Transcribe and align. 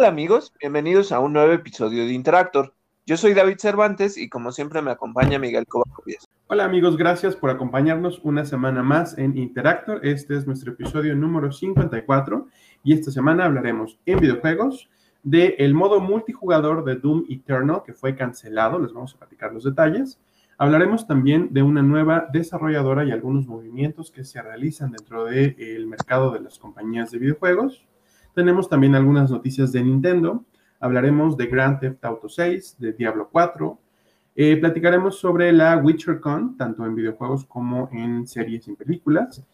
Hola 0.00 0.08
amigos, 0.08 0.54
bienvenidos 0.58 1.12
a 1.12 1.20
un 1.20 1.34
nuevo 1.34 1.52
episodio 1.52 2.06
de 2.06 2.14
Interactor. 2.14 2.72
Yo 3.04 3.18
soy 3.18 3.34
David 3.34 3.58
Cervantes 3.58 4.16
y 4.16 4.30
como 4.30 4.50
siempre 4.50 4.80
me 4.80 4.90
acompaña 4.90 5.38
Miguel 5.38 5.66
Covarrubias. 5.66 6.26
Hola 6.46 6.64
amigos, 6.64 6.96
gracias 6.96 7.36
por 7.36 7.50
acompañarnos 7.50 8.18
una 8.24 8.46
semana 8.46 8.82
más 8.82 9.18
en 9.18 9.36
Interactor. 9.36 10.00
Este 10.02 10.38
es 10.38 10.46
nuestro 10.46 10.72
episodio 10.72 11.14
número 11.14 11.52
54 11.52 12.48
y 12.82 12.94
esta 12.94 13.10
semana 13.10 13.44
hablaremos 13.44 13.98
en 14.06 14.20
videojuegos 14.20 14.88
del 15.22 15.74
modo 15.74 16.00
multijugador 16.00 16.82
de 16.82 16.96
Doom 16.96 17.26
Eternal 17.28 17.82
que 17.84 17.92
fue 17.92 18.16
cancelado, 18.16 18.78
les 18.78 18.94
vamos 18.94 19.14
a 19.14 19.18
platicar 19.18 19.52
los 19.52 19.64
detalles. 19.64 20.18
Hablaremos 20.56 21.06
también 21.06 21.52
de 21.52 21.62
una 21.62 21.82
nueva 21.82 22.26
desarrolladora 22.32 23.04
y 23.04 23.10
algunos 23.10 23.46
movimientos 23.46 24.10
que 24.10 24.24
se 24.24 24.40
realizan 24.40 24.92
dentro 24.92 25.26
del 25.26 25.86
mercado 25.86 26.30
de 26.30 26.40
las 26.40 26.58
compañías 26.58 27.10
de 27.10 27.18
videojuegos. 27.18 27.84
Tenemos 28.34 28.68
también 28.68 28.94
algunas 28.94 29.30
noticias 29.30 29.72
de 29.72 29.82
Nintendo. 29.82 30.44
Hablaremos 30.78 31.36
de 31.36 31.46
Grand 31.46 31.80
Theft 31.80 32.04
Auto 32.04 32.28
6, 32.28 32.76
de 32.78 32.92
Diablo 32.92 33.28
4. 33.30 33.78
Eh, 34.36 34.56
platicaremos 34.56 35.18
sobre 35.18 35.52
la 35.52 35.76
WitcherCon, 35.76 36.56
tanto 36.56 36.86
en 36.86 36.94
videojuegos 36.94 37.44
como 37.44 37.88
en 37.92 38.26
series 38.26 38.68
y 38.68 38.74
películas. 38.74 39.44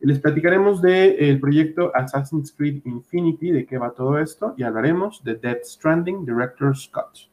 Les 0.00 0.20
platicaremos 0.20 0.82
del 0.82 1.40
proyecto 1.40 1.90
Assassin's 1.94 2.52
Creed 2.52 2.82
Infinity, 2.84 3.50
de 3.50 3.66
qué 3.66 3.78
va 3.78 3.90
todo 3.90 4.18
esto, 4.18 4.54
y 4.56 4.62
hablaremos 4.62 5.24
de 5.24 5.36
Death 5.36 5.64
Stranding, 5.64 6.24
Director 6.24 6.76
Scott. 6.76 7.30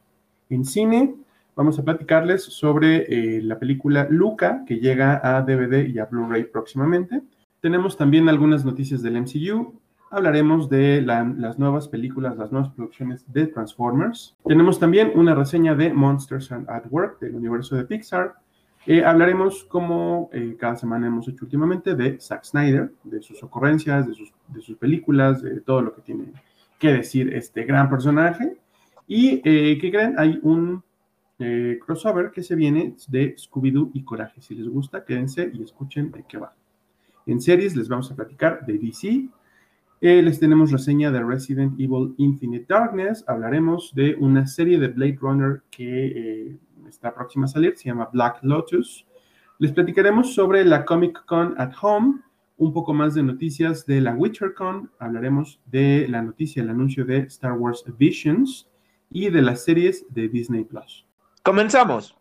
En 0.49 0.63
cine, 0.65 1.15
vamos 1.55 1.77
a 1.77 1.83
platicarles 1.83 2.43
sobre 2.43 3.05
eh, 3.07 3.41
la 3.41 3.59
película 3.59 4.07
Luca, 4.09 4.63
que 4.65 4.79
llega 4.79 5.19
a 5.23 5.41
DVD 5.41 5.87
y 5.87 5.99
a 5.99 6.05
Blu-ray 6.05 6.45
próximamente. 6.45 7.21
Tenemos 7.59 7.97
también 7.97 8.29
algunas 8.29 8.65
noticias 8.65 9.01
del 9.03 9.21
MCU, 9.21 9.73
hablaremos 10.13 10.69
de 10.69 11.01
las 11.01 11.57
nuevas 11.57 11.87
películas, 11.87 12.37
las 12.37 12.51
nuevas 12.51 12.69
producciones 12.69 13.25
de 13.33 13.47
Transformers. 13.47 14.35
Tenemos 14.45 14.79
también 14.79 15.11
una 15.15 15.33
reseña 15.33 15.73
de 15.73 15.91
Monsters 15.91 16.51
at 16.51 16.83
Work 16.91 17.19
del 17.19 17.35
universo 17.35 17.75
de 17.75 17.85
Pixar. 17.85 18.35
Eh, 18.85 19.03
hablaremos, 19.03 19.63
como 19.63 20.29
eh, 20.31 20.55
cada 20.59 20.75
semana 20.75 21.07
hemos 21.07 21.27
hecho 21.27 21.45
últimamente, 21.45 21.95
de 21.95 22.19
Zack 22.19 22.43
Snyder, 22.43 22.91
de 23.03 23.23
sus 23.23 23.41
ocurrencias, 23.41 24.07
de 24.07 24.13
sus, 24.13 24.77
películas, 24.77 25.41
de 25.41 25.61
todo 25.61 25.81
lo 25.81 25.95
que 25.95 26.01
tiene 26.01 26.25
que 26.77 26.93
decir 26.93 27.33
este 27.33 27.63
gran 27.63 27.89
personaje. 27.89 28.57
Y, 29.07 29.41
eh, 29.43 29.79
¿qué 29.81 29.91
creen? 29.91 30.15
Hay 30.17 30.39
un 30.43 30.83
crossover 31.85 32.31
que 32.31 32.41
se 32.41 32.55
viene 32.55 32.95
de 33.09 33.35
Scooby-Doo 33.35 33.91
y 33.93 34.03
Coraje. 34.05 34.41
Si 34.41 34.55
les 34.55 34.69
gusta, 34.69 35.03
quédense 35.03 35.51
y 35.53 35.61
escuchen 35.61 36.09
de 36.09 36.23
qué 36.23 36.37
va. 36.37 36.53
En 37.25 37.41
series 37.41 37.75
les 37.75 37.89
vamos 37.89 38.09
a 38.11 38.15
platicar 38.15 38.65
de 38.65 38.77
DC, 38.77 39.27
eh, 40.05 40.21
les 40.21 40.37
tenemos 40.37 40.69
reseña 40.69 41.11
de 41.11 41.23
Resident 41.23 41.79
Evil 41.79 42.13
Infinite 42.17 42.65
Darkness. 42.67 43.23
Hablaremos 43.25 43.93
de 43.95 44.15
una 44.19 44.45
serie 44.45 44.77
de 44.77 44.89
Blade 44.89 45.17
Runner 45.21 45.61
que 45.71 46.07
eh, 46.07 46.57
está 46.89 47.15
próxima 47.15 47.45
a 47.45 47.47
salir, 47.47 47.77
se 47.77 47.85
llama 47.85 48.09
Black 48.11 48.39
Lotus. 48.41 49.07
Les 49.59 49.71
platicaremos 49.71 50.33
sobre 50.33 50.65
la 50.65 50.83
Comic 50.83 51.23
Con 51.23 51.55
at 51.57 51.71
Home, 51.81 52.19
un 52.57 52.73
poco 52.73 52.93
más 52.93 53.15
de 53.15 53.23
noticias 53.23 53.85
de 53.85 54.01
la 54.01 54.13
WitcherCon. 54.13 54.91
Hablaremos 54.99 55.61
de 55.67 56.05
la 56.09 56.21
noticia, 56.21 56.61
el 56.61 56.69
anuncio 56.69 57.05
de 57.05 57.19
Star 57.19 57.53
Wars 57.53 57.85
Visions 57.97 58.69
y 59.09 59.29
de 59.29 59.41
las 59.41 59.63
series 59.63 60.05
de 60.09 60.27
Disney 60.27 60.65
Plus. 60.65 61.07
Comenzamos. 61.43 62.13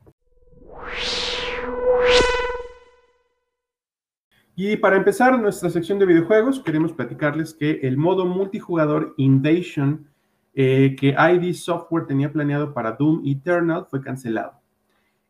Y 4.55 4.77
para 4.77 4.97
empezar 4.97 5.41
nuestra 5.41 5.71
sección 5.71 5.99
de 5.99 6.05
videojuegos, 6.05 6.61
queremos 6.61 6.93
platicarles 6.93 7.55
que 7.55 7.81
el 7.83 7.97
modo 7.97 8.27
multijugador 8.27 9.15
Invasion 9.17 10.07
eh, 10.55 10.95
que 10.99 11.17
ID 11.17 11.55
Software 11.55 12.07
tenía 12.07 12.31
planeado 12.31 12.75
para 12.75 12.93
Doom 12.93 13.23
Eternal 13.25 13.87
fue 13.89 14.03
cancelado. 14.03 14.53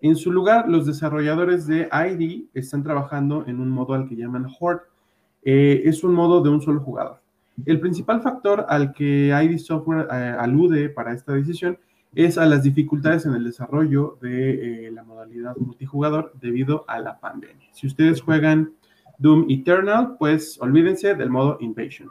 En 0.01 0.17
su 0.17 0.33
lugar, 0.33 0.69
los 0.69 0.87
desarrolladores 0.87 1.69
de 1.69 1.89
ID 1.93 2.47
están 2.53 2.83
trabajando 2.83 3.45
en 3.47 3.61
un 3.61 3.71
modo 3.71 3.95
al 3.95 4.09
que 4.09 4.17
llaman 4.17 4.49
Horde. 4.59 4.83
Eh, 5.45 5.83
es 5.85 6.03
un 6.03 6.15
modo 6.15 6.43
de 6.43 6.49
un 6.49 6.61
solo 6.61 6.81
jugador. 6.81 7.21
El 7.65 7.79
principal 7.79 8.23
factor 8.23 8.67
al 8.69 8.93
que 8.93 9.29
ID 9.29 9.59
Software 9.59 10.09
eh, 10.11 10.35
alude 10.37 10.89
para 10.89 11.13
esta 11.13 11.33
decisión 11.33 11.79
es 12.17 12.39
a 12.39 12.47
las 12.47 12.65
dificultades 12.65 13.25
en 13.25 13.35
el 13.35 13.45
desarrollo 13.45 14.19
de 14.21 14.91
la 14.93 15.05
modalidad 15.05 15.57
multijugador 15.57 16.33
debido 16.41 16.85
a 16.89 16.99
la 16.99 17.21
pandemia. 17.21 17.69
Si 17.73 17.87
ustedes 17.87 18.21
juegan 18.21 18.73
Doom 19.23 19.47
Eternal, 19.49 20.17
pues 20.19 20.59
olvídense 20.61 21.15
del 21.15 21.31
modo 21.31 21.57
Invasion. 21.61 22.11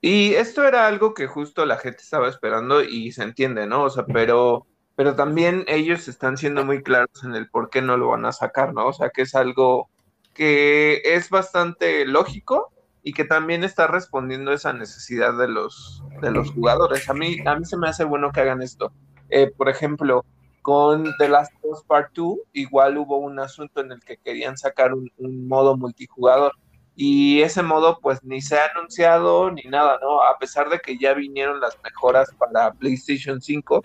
Y 0.00 0.34
esto 0.34 0.66
era 0.66 0.86
algo 0.86 1.14
que 1.14 1.26
justo 1.26 1.64
la 1.64 1.78
gente 1.78 2.02
estaba 2.02 2.28
esperando 2.28 2.82
y 2.82 3.12
se 3.12 3.22
entiende, 3.22 3.66
¿no? 3.66 3.84
O 3.84 3.90
sea, 3.90 4.04
pero, 4.04 4.66
pero 4.96 5.14
también 5.14 5.64
ellos 5.66 6.08
están 6.08 6.36
siendo 6.36 6.64
muy 6.64 6.82
claros 6.82 7.24
en 7.24 7.34
el 7.34 7.48
por 7.48 7.70
qué 7.70 7.80
no 7.80 7.96
lo 7.96 8.08
van 8.08 8.26
a 8.26 8.32
sacar, 8.32 8.74
¿no? 8.74 8.88
O 8.88 8.92
sea, 8.92 9.10
que 9.10 9.22
es 9.22 9.34
algo 9.34 9.88
que 10.34 11.00
es 11.04 11.30
bastante 11.30 12.04
lógico 12.04 12.72
y 13.02 13.12
que 13.12 13.24
también 13.24 13.64
está 13.64 13.86
respondiendo 13.86 14.52
esa 14.52 14.72
necesidad 14.72 15.38
de 15.38 15.48
los, 15.48 16.02
de 16.20 16.30
los 16.32 16.50
jugadores. 16.50 17.08
A 17.08 17.14
mí, 17.14 17.38
a 17.46 17.54
mí 17.56 17.64
se 17.64 17.78
me 17.78 17.88
hace 17.88 18.04
bueno 18.04 18.32
que 18.32 18.40
hagan 18.40 18.62
esto. 18.62 18.92
Eh, 19.30 19.52
por 19.56 19.68
ejemplo, 19.68 20.24
con 20.64 21.12
The 21.18 21.28
Last 21.28 21.52
of 21.56 21.72
Us 21.72 21.84
Part 21.84 22.14
2, 22.14 22.38
igual 22.54 22.96
hubo 22.96 23.18
un 23.18 23.38
asunto 23.38 23.82
en 23.82 23.92
el 23.92 24.00
que 24.00 24.16
querían 24.16 24.56
sacar 24.56 24.94
un, 24.94 25.10
modo 25.46 25.76
multijugador. 25.76 26.54
Y 26.96 27.42
ese 27.42 27.62
modo, 27.62 27.98
pues 28.00 28.24
ni 28.24 28.40
se 28.40 28.56
ha 28.56 28.70
anunciado 28.74 29.50
ni 29.50 29.64
nada, 29.64 29.98
¿no? 30.00 30.22
A 30.22 30.38
pesar 30.38 30.70
de 30.70 30.80
que 30.80 30.96
ya 30.96 31.12
vinieron 31.12 31.60
las 31.60 31.78
mejoras 31.84 32.30
para 32.38 32.72
PlayStation 32.72 33.42
5, 33.42 33.82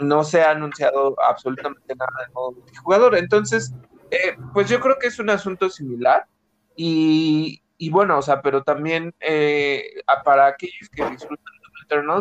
no 0.00 0.22
se 0.22 0.42
ha 0.42 0.50
anunciado 0.50 1.16
absolutamente 1.18 1.96
nada 1.96 2.12
del 2.20 2.34
modo 2.34 2.52
multijugador. 2.52 3.16
Entonces, 3.16 3.72
eh, 4.10 4.36
pues 4.52 4.68
yo 4.68 4.80
creo 4.80 4.98
que 4.98 5.06
es 5.06 5.18
un 5.18 5.30
asunto 5.30 5.70
similar. 5.70 6.26
Y, 6.76 7.62
bueno, 7.90 8.18
o 8.18 8.22
sea, 8.22 8.42
pero 8.42 8.62
también 8.62 9.14
eh, 9.18 9.82
para 10.26 10.48
aquellos 10.48 10.90
que 10.90 11.08
disfrutan 11.08 11.54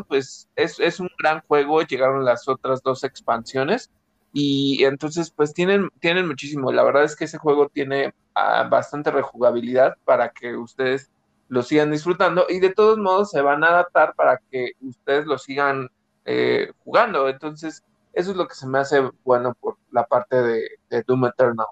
pues 0.07 0.49
es, 0.55 0.99
un 0.99 1.09
gran 1.19 1.41
juego, 1.41 1.81
llegaron 1.81 2.25
las 2.25 2.47
otras 2.47 2.81
dos 2.83 3.03
expansiones 3.03 3.91
y 4.33 4.83
entonces 4.83 5.31
pues 5.31 5.53
tienen, 5.53 5.89
tienen 5.99 6.27
muchísimo, 6.27 6.71
la 6.71 6.83
verdad 6.83 7.03
es 7.03 7.15
que 7.15 7.25
ese 7.25 7.37
juego 7.37 7.69
tiene 7.69 8.13
ah, 8.35 8.67
bastante 8.69 9.11
rejugabilidad 9.11 9.95
para 10.05 10.29
que 10.29 10.55
ustedes 10.55 11.11
lo 11.49 11.63
sigan 11.63 11.91
disfrutando 11.91 12.45
y 12.47 12.59
de 12.59 12.73
todos 12.73 12.97
modos 12.97 13.31
se 13.31 13.41
van 13.41 13.63
a 13.63 13.67
adaptar 13.67 14.15
para 14.15 14.39
que 14.49 14.71
ustedes 14.81 15.25
lo 15.25 15.37
sigan 15.37 15.89
eh, 16.25 16.71
jugando, 16.83 17.27
entonces 17.27 17.83
eso 18.13 18.31
es 18.31 18.37
lo 18.37 18.47
que 18.47 18.55
se 18.55 18.67
me 18.67 18.79
hace 18.79 19.01
bueno 19.23 19.55
por 19.59 19.77
la 19.91 20.05
parte 20.05 20.41
de, 20.41 21.03
Doom 21.05 21.25
Eternal. 21.25 21.67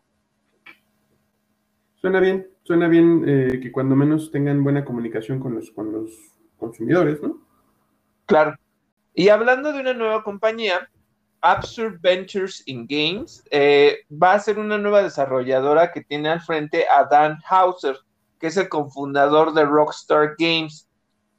Suena 1.95 2.19
bien, 2.19 2.49
suena 2.63 2.87
bien 2.87 3.23
eh, 3.27 3.59
que 3.61 3.71
cuando 3.71 3.95
menos 3.95 4.31
tengan 4.31 4.63
buena 4.63 4.85
comunicación 4.85 5.39
con 5.39 5.55
los, 5.55 5.71
con 5.71 5.91
los 5.91 6.11
consumidores, 6.57 7.21
¿no? 7.21 7.48
Claro. 8.29 8.55
Y 9.15 9.29
hablando 9.29 9.73
de 9.73 9.81
una 9.81 9.93
nueva 9.93 10.23
compañía, 10.23 10.87
Absurd 11.41 11.99
Ventures 11.99 12.61
in 12.67 12.85
Games 12.87 13.43
eh, 13.49 13.97
va 14.11 14.33
a 14.33 14.39
ser 14.39 14.59
una 14.59 14.77
nueva 14.77 15.01
desarrolladora 15.01 15.91
que 15.91 16.03
tiene 16.03 16.29
al 16.29 16.39
frente 16.39 16.85
a 16.87 17.05
Dan 17.05 17.39
Hauser, 17.49 17.97
que 18.39 18.47
es 18.47 18.57
el 18.57 18.69
cofundador 18.69 19.53
de 19.53 19.65
Rockstar 19.65 20.35
Games. 20.37 20.87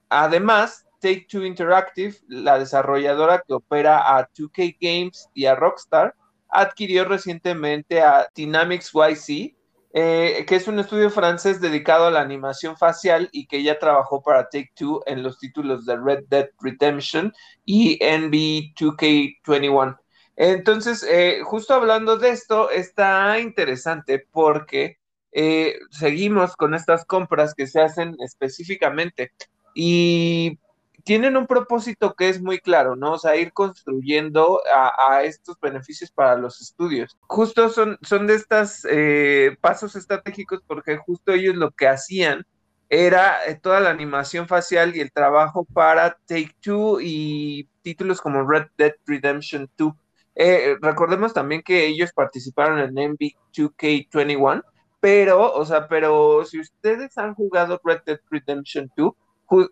Además, 0.08 0.84
Take 1.00 1.26
Two 1.30 1.44
Interactive, 1.44 2.16
la 2.26 2.58
desarrolladora 2.58 3.44
que 3.46 3.54
opera 3.54 4.16
a 4.16 4.28
2K 4.28 4.76
Games 4.80 5.30
y 5.32 5.46
a 5.46 5.54
Rockstar, 5.54 6.16
adquirió 6.48 7.04
recientemente 7.04 8.02
a 8.02 8.28
Dynamics 8.34 8.90
YC, 8.92 9.54
eh, 9.92 10.44
que 10.46 10.56
es 10.56 10.68
un 10.68 10.78
estudio 10.78 11.10
francés 11.10 11.60
dedicado 11.60 12.06
a 12.06 12.10
la 12.10 12.20
animación 12.20 12.76
facial 12.76 13.28
y 13.32 13.46
que 13.46 13.62
ya 13.62 13.78
trabajó 13.78 14.22
para 14.22 14.44
Take 14.44 14.72
Two 14.76 15.02
en 15.06 15.22
los 15.22 15.38
títulos 15.38 15.84
de 15.84 15.96
Red 15.96 16.24
Dead 16.28 16.48
Redemption 16.60 17.32
y 17.64 17.98
NBA 18.00 18.74
2K21. 18.78 19.98
Entonces, 20.36 21.02
eh, 21.02 21.40
justo 21.44 21.74
hablando 21.74 22.16
de 22.16 22.30
esto, 22.30 22.70
está 22.70 23.38
interesante 23.40 24.24
porque 24.30 24.98
eh, 25.32 25.78
seguimos 25.90 26.56
con 26.56 26.74
estas 26.74 27.04
compras 27.04 27.54
que 27.54 27.66
se 27.66 27.80
hacen 27.80 28.16
específicamente 28.20 29.32
y 29.74 30.58
tienen 31.04 31.36
un 31.36 31.46
propósito 31.46 32.14
que 32.14 32.28
es 32.28 32.40
muy 32.40 32.58
claro, 32.58 32.96
¿no? 32.96 33.12
O 33.12 33.18
sea, 33.18 33.36
ir 33.36 33.52
construyendo 33.52 34.60
a, 34.72 35.22
estos 35.22 35.58
beneficios 35.60 36.10
para 36.10 36.36
los 36.36 36.60
estudios. 36.60 37.16
Justo 37.22 37.68
son, 37.68 37.98
son 38.02 38.26
de 38.26 38.34
estos 38.34 38.86
eh, 38.90 39.56
pasos 39.60 39.96
estratégicos 39.96 40.62
porque 40.66 40.96
justo 40.96 41.32
ellos 41.32 41.56
lo 41.56 41.70
que 41.70 41.88
hacían 41.88 42.46
era 42.88 43.44
eh, 43.46 43.54
toda 43.54 43.80
la 43.80 43.90
animación 43.90 44.48
facial 44.48 44.96
y 44.96 45.00
el 45.00 45.12
trabajo 45.12 45.64
para 45.64 46.18
Take 46.26 46.56
Two 46.60 46.98
y 47.00 47.68
títulos 47.82 48.20
como 48.20 48.46
Red 48.48 48.66
Dead 48.76 48.94
Redemption 49.06 49.70
2. 49.76 49.92
Eh, 50.34 50.76
recordemos 50.80 51.32
también 51.32 51.62
que 51.62 51.86
ellos 51.86 52.12
participaron 52.12 52.78
en 52.78 52.94
NBA 52.94 53.38
2K21, 53.52 54.62
pero, 54.98 55.52
o 55.52 55.64
sea, 55.64 55.86
pero 55.88 56.44
si 56.44 56.60
ustedes 56.60 57.16
han 57.16 57.34
jugado 57.34 57.80
Red 57.84 58.00
Dead 58.06 58.20
Redemption 58.30 58.90
2, 58.96 59.12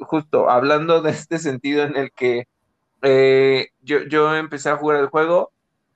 justo 0.00 0.50
hablando 0.50 1.02
de 1.02 1.10
este 1.10 1.38
sentido 1.38 1.84
en 1.84 1.96
el 1.96 2.12
que 2.12 2.48
eh, 3.02 3.68
yo, 3.80 4.00
yo 4.04 4.34
empecé 4.34 4.70
a 4.70 4.76
jugar 4.76 5.00
el 5.00 5.08
juego 5.08 5.52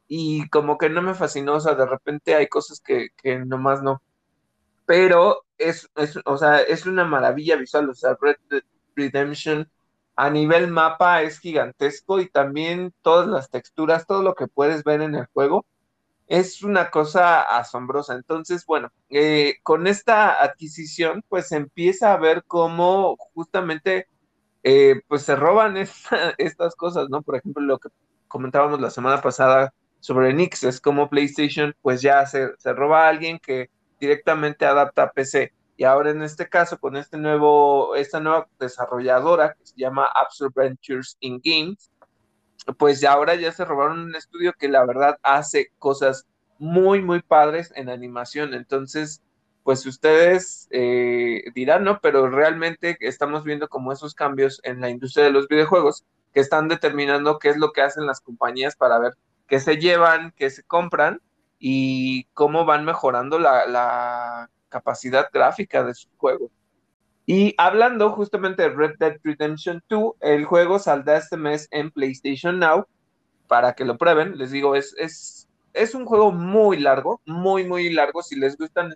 y 0.08 0.48
como 0.48 0.78
que 0.78 0.88
no 0.90 1.02
me 1.02 1.14
fascinó, 1.14 1.54
o 1.56 1.60
sea, 1.60 1.74
de 1.74 1.86
repente 1.86 2.34
hay 2.34 2.46
cosas 2.48 2.80
que, 2.80 3.08
que 3.22 3.38
nomás 3.38 3.82
no. 3.82 4.02
Pero 4.86 5.44
es, 5.58 5.90
es, 5.96 6.18
o 6.24 6.36
sea, 6.36 6.60
es 6.60 6.86
una 6.86 7.04
maravilla 7.04 7.56
visual, 7.56 7.90
o 7.90 7.94
sea, 7.94 8.16
Red 8.20 8.36
Redemption 8.96 9.68
a 10.16 10.30
nivel 10.30 10.68
mapa 10.68 11.22
es 11.22 11.38
gigantesco 11.38 12.20
y 12.20 12.28
también 12.28 12.92
todas 13.02 13.26
las 13.28 13.50
texturas, 13.50 14.06
todo 14.06 14.22
lo 14.22 14.34
que 14.34 14.46
puedes 14.46 14.84
ver 14.84 15.00
en 15.00 15.14
el 15.14 15.26
juego 15.32 15.64
es 16.32 16.62
una 16.62 16.90
cosa 16.90 17.42
asombrosa. 17.42 18.14
Entonces, 18.14 18.64
bueno, 18.64 18.90
eh, 19.10 19.56
con 19.62 19.86
esta 19.86 20.42
adquisición, 20.42 21.22
pues 21.28 21.52
empieza 21.52 22.14
a 22.14 22.16
ver 22.16 22.42
cómo 22.46 23.18
justamente, 23.34 24.06
eh, 24.62 25.02
pues 25.08 25.22
se 25.24 25.36
roban 25.36 25.76
estas 26.38 26.74
cosas, 26.74 27.10
¿no? 27.10 27.20
Por 27.20 27.36
ejemplo, 27.36 27.62
lo 27.62 27.78
que 27.78 27.90
comentábamos 28.28 28.80
la 28.80 28.88
semana 28.88 29.20
pasada 29.20 29.74
sobre 30.00 30.32
Nix, 30.32 30.64
es 30.64 30.80
como 30.80 31.10
PlayStation, 31.10 31.74
pues 31.82 32.00
ya 32.00 32.24
se, 32.24 32.56
se 32.56 32.72
roba 32.72 33.04
a 33.04 33.08
alguien 33.10 33.38
que 33.38 33.68
directamente 34.00 34.64
adapta 34.64 35.02
a 35.02 35.12
PC. 35.12 35.52
Y 35.76 35.84
ahora 35.84 36.12
en 36.12 36.22
este 36.22 36.48
caso, 36.48 36.78
con 36.78 36.96
este 36.96 37.18
nuevo, 37.18 37.94
esta 37.94 38.20
nueva 38.20 38.48
desarrolladora 38.58 39.52
que 39.52 39.66
se 39.66 39.74
llama 39.76 40.06
Absurd 40.06 40.54
Ventures 40.54 41.18
in 41.20 41.42
Games, 41.44 41.91
pues 42.78 43.02
ahora 43.04 43.34
ya 43.34 43.52
se 43.52 43.64
robaron 43.64 44.00
un 44.00 44.16
estudio 44.16 44.52
que 44.52 44.68
la 44.68 44.84
verdad 44.84 45.18
hace 45.22 45.72
cosas 45.78 46.26
muy, 46.58 47.02
muy 47.02 47.22
padres 47.22 47.72
en 47.74 47.88
animación. 47.88 48.54
Entonces, 48.54 49.22
pues 49.64 49.84
ustedes 49.86 50.68
eh, 50.70 51.44
dirán, 51.54 51.84
¿no? 51.84 52.00
Pero 52.00 52.28
realmente 52.28 52.96
estamos 53.00 53.44
viendo 53.44 53.68
como 53.68 53.92
esos 53.92 54.14
cambios 54.14 54.60
en 54.64 54.80
la 54.80 54.90
industria 54.90 55.24
de 55.24 55.32
los 55.32 55.48
videojuegos 55.48 56.04
que 56.32 56.40
están 56.40 56.68
determinando 56.68 57.38
qué 57.38 57.50
es 57.50 57.56
lo 57.56 57.72
que 57.72 57.82
hacen 57.82 58.06
las 58.06 58.20
compañías 58.20 58.76
para 58.76 58.98
ver 58.98 59.14
qué 59.48 59.60
se 59.60 59.76
llevan, 59.76 60.32
qué 60.36 60.50
se 60.50 60.62
compran 60.62 61.20
y 61.58 62.24
cómo 62.34 62.64
van 62.64 62.84
mejorando 62.84 63.38
la 63.38 64.48
capacidad 64.68 65.28
gráfica 65.32 65.84
de 65.84 65.94
sus 65.94 66.10
juegos. 66.16 66.50
Y 67.26 67.54
hablando 67.56 68.10
justamente 68.10 68.62
de 68.62 68.70
Red 68.70 68.96
Dead 68.98 69.16
Redemption 69.22 69.82
2, 69.88 70.14
el 70.20 70.44
juego 70.44 70.78
saldrá 70.78 71.18
este 71.18 71.36
mes 71.36 71.68
en 71.70 71.90
PlayStation 71.90 72.58
Now 72.58 72.86
para 73.46 73.74
que 73.74 73.84
lo 73.84 73.96
prueben. 73.96 74.36
Les 74.38 74.50
digo, 74.50 74.74
es, 74.74 74.94
es, 74.98 75.48
es 75.72 75.94
un 75.94 76.04
juego 76.04 76.32
muy 76.32 76.78
largo, 76.78 77.20
muy, 77.24 77.64
muy 77.64 77.90
largo. 77.90 78.22
Si 78.22 78.36
les 78.36 78.56
gustan 78.56 78.92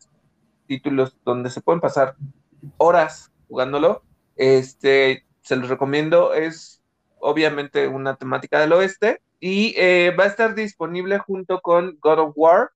títulos 0.66 1.16
donde 1.24 1.50
se 1.50 1.60
pueden 1.60 1.80
pasar 1.80 2.16
horas 2.78 3.30
jugándolo, 3.48 4.02
este, 4.34 5.24
se 5.42 5.56
los 5.56 5.68
recomiendo. 5.68 6.34
Es 6.34 6.82
obviamente 7.20 7.86
una 7.86 8.16
temática 8.16 8.60
del 8.60 8.72
oeste 8.72 9.20
y 9.38 9.74
eh, 9.76 10.14
va 10.18 10.24
a 10.24 10.28
estar 10.28 10.54
disponible 10.54 11.18
junto 11.18 11.60
con 11.60 11.98
God 12.00 12.18
of 12.18 12.32
War, 12.36 12.70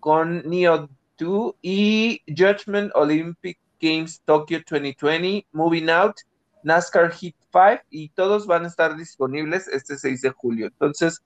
con 0.00 0.42
Neo 0.48 0.88
2 1.18 1.54
y 1.60 2.22
Judgment 2.26 2.90
Olympic 2.94 3.58
Games 3.80 4.20
Tokyo 4.24 4.58
2020, 4.58 5.46
Moving 5.52 5.90
Out, 5.90 6.16
NASCAR 6.62 7.12
Hit 7.12 7.36
5 7.52 7.82
y 7.90 8.08
todos 8.10 8.46
van 8.46 8.64
a 8.64 8.68
estar 8.68 8.96
disponibles 8.96 9.68
este 9.68 9.96
6 9.96 10.22
de 10.22 10.30
julio. 10.30 10.66
Entonces, 10.66 11.22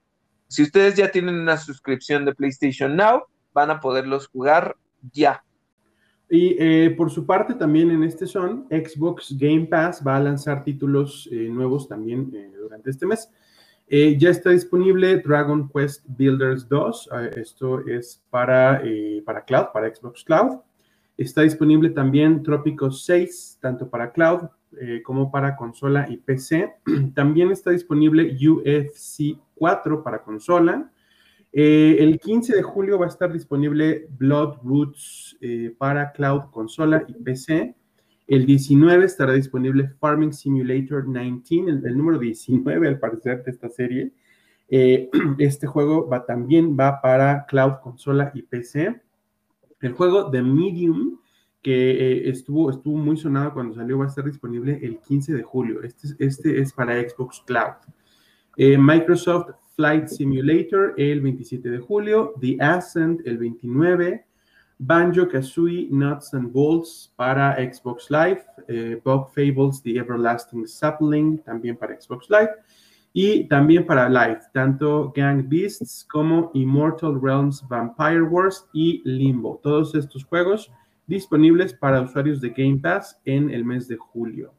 si 0.48 0.62
ustedes 0.62 0.96
ya 0.96 1.10
tienen 1.10 1.36
una 1.36 1.56
suscripción 1.56 2.24
de 2.24 2.34
PlayStation 2.34 2.96
Now, 2.96 3.24
van 3.52 3.70
a 3.70 3.80
poderlos 3.80 4.28
jugar 4.28 4.76
ya. 5.12 5.42
Y 6.30 6.56
eh, 6.58 6.90
por 6.90 7.10
su 7.10 7.24
parte, 7.24 7.54
también 7.54 7.90
en 7.90 8.02
este 8.02 8.26
son, 8.26 8.66
Xbox 8.70 9.36
Game 9.38 9.66
Pass 9.66 10.02
va 10.06 10.16
a 10.16 10.20
lanzar 10.20 10.62
títulos 10.62 11.28
eh, 11.32 11.48
nuevos 11.50 11.88
también 11.88 12.30
eh, 12.34 12.52
durante 12.60 12.90
este 12.90 13.06
mes. 13.06 13.30
ya 13.88 14.28
está 14.28 14.50
disponible 14.50 15.18
Dragon 15.18 15.68
Quest 15.68 16.04
Builders 16.06 16.68
2. 16.68 17.10
esto 17.36 17.86
es 17.86 18.22
para, 18.28 18.82
para 19.24 19.44
Cloud, 19.44 19.66
para 19.72 19.94
Xbox 19.94 20.22
Cloud. 20.24 20.58
Está 21.18 21.42
disponible 21.42 21.90
también 21.90 22.44
Trópico 22.44 22.92
6, 22.92 23.58
tanto 23.60 23.90
para 23.90 24.12
cloud 24.12 24.50
eh, 24.80 25.02
como 25.02 25.32
para 25.32 25.56
consola 25.56 26.06
y 26.08 26.18
PC. 26.18 26.74
También 27.14 27.50
está 27.50 27.72
disponible 27.72 28.36
UFC 28.36 29.36
4 29.56 30.04
para 30.04 30.22
consola. 30.22 30.92
Eh, 31.52 31.96
el 31.98 32.20
15 32.20 32.54
de 32.54 32.62
julio 32.62 33.00
va 33.00 33.06
a 33.06 33.08
estar 33.08 33.32
disponible 33.32 34.06
Blood 34.16 34.58
Roots 34.62 35.36
eh, 35.40 35.74
para 35.76 36.12
cloud, 36.12 36.52
consola 36.52 37.04
y 37.08 37.14
PC. 37.14 37.74
El 38.28 38.46
19 38.46 39.04
estará 39.04 39.32
disponible 39.32 39.88
Farming 39.98 40.32
Simulator 40.32 41.04
19, 41.12 41.80
el, 41.84 41.96
número 41.96 42.20
19 42.20 42.86
al 42.86 43.00
parecer 43.00 43.42
de 43.42 43.50
esta 43.50 43.68
serie. 43.68 44.12
este 45.38 45.66
juego 45.66 46.08
va, 46.08 46.24
también 46.24 46.76
va 46.78 47.00
para 47.00 47.44
cloud, 47.46 47.80
consola 47.82 48.30
y 48.34 48.42
PC. 48.42 49.00
El 49.80 49.92
juego 49.92 50.30
The 50.30 50.42
Medium, 50.42 51.19
que 51.62 51.90
eh, 51.90 52.30
estuvo, 52.30 52.70
estuvo 52.70 52.96
muy 52.96 53.16
sonado 53.16 53.52
cuando 53.54 53.75
salió, 53.75 53.98
va 53.98 54.06
a 54.06 54.08
estar 54.08 54.25
disponible 54.25 54.78
el 54.82 54.98
15 54.98 55.34
de 55.34 55.42
julio. 55.42 55.82
Este, 55.82 56.08
este 56.19 56.60
es 56.60 56.72
para 56.72 57.00
Xbox 57.00 57.42
Cloud. 57.46 57.75
Eh, 58.56 58.76
Microsoft 58.76 59.50
Flight 59.76 60.08
Simulator 60.08 60.94
el 60.96 61.20
27 61.20 61.70
de 61.70 61.78
julio. 61.78 62.34
The 62.40 62.56
Ascent 62.60 63.20
el 63.26 63.38
29. 63.38 64.25
Banjo 64.80 65.28
Kazooie 65.28 65.88
Nuts 65.90 66.34
and 66.34 66.52
Bolts 66.52 67.12
para 67.16 67.56
Xbox 67.56 68.10
Live. 68.10 68.42
Eh, 68.69 69.00
Bug 69.04 69.28
Fables 69.28 69.82
The 69.82 69.98
Everlasting 69.98 70.66
Sapling 70.66 71.38
también 71.38 71.76
para 71.76 72.00
Xbox 72.00 72.28
Live 72.30 72.50
y 73.20 73.48
también 73.48 73.84
para 73.84 74.08
Live, 74.08 74.42
tanto 74.54 75.12
Gang 75.12 75.48
Beasts 75.48 76.06
como 76.08 76.52
Immortal 76.54 77.20
Realms 77.20 77.66
Vampire 77.66 78.22
Wars 78.22 78.64
y 78.72 79.02
Limbo. 79.04 79.58
Todos 79.60 79.96
estos 79.96 80.24
juegos 80.24 80.70
disponibles 81.08 81.74
para 81.74 82.00
usuarios 82.00 82.40
de 82.40 82.50
Game 82.50 82.78
Pass 82.80 83.20
en 83.24 83.50
el 83.50 83.64
mes 83.64 83.88
de 83.88 83.96
julio. 83.96 84.54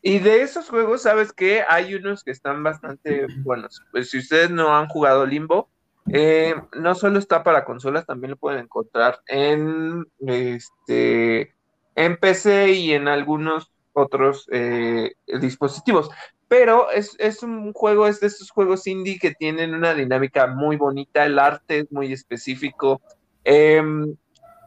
Y 0.00 0.18
de 0.18 0.42
esos 0.42 0.68
juegos, 0.68 1.02
¿sabes 1.02 1.32
qué? 1.32 1.62
Hay 1.68 1.94
unos 1.94 2.24
que 2.24 2.32
están 2.32 2.64
bastante 2.64 3.28
buenos. 3.44 3.80
Pues 3.92 4.10
si 4.10 4.18
ustedes 4.18 4.50
no 4.50 4.74
han 4.74 4.88
jugado 4.88 5.24
Limbo, 5.24 5.68
eh, 6.12 6.56
no 6.72 6.96
solo 6.96 7.20
está 7.20 7.44
para 7.44 7.64
consolas, 7.64 8.06
también 8.06 8.32
lo 8.32 8.36
pueden 8.38 8.64
encontrar 8.64 9.20
en, 9.28 10.04
este, 10.18 11.54
en 11.94 12.16
PC 12.16 12.72
y 12.72 12.92
en 12.92 13.06
algunos 13.06 13.70
otros 13.92 14.48
eh, 14.50 15.12
dispositivos 15.40 16.10
pero 16.52 16.90
es, 16.90 17.42
un 17.42 17.72
juego, 17.72 18.06
es 18.06 18.20
de 18.20 18.26
esos 18.26 18.50
juegos 18.50 18.86
indie 18.86 19.18
que 19.18 19.34
tienen 19.34 19.72
una 19.72 19.94
dinámica 19.94 20.46
muy 20.46 20.76
bonita, 20.76 21.24
el 21.24 21.38
arte 21.38 21.78
es 21.78 21.90
muy 21.90 22.12
específico, 22.12 23.00
em, 23.42 24.14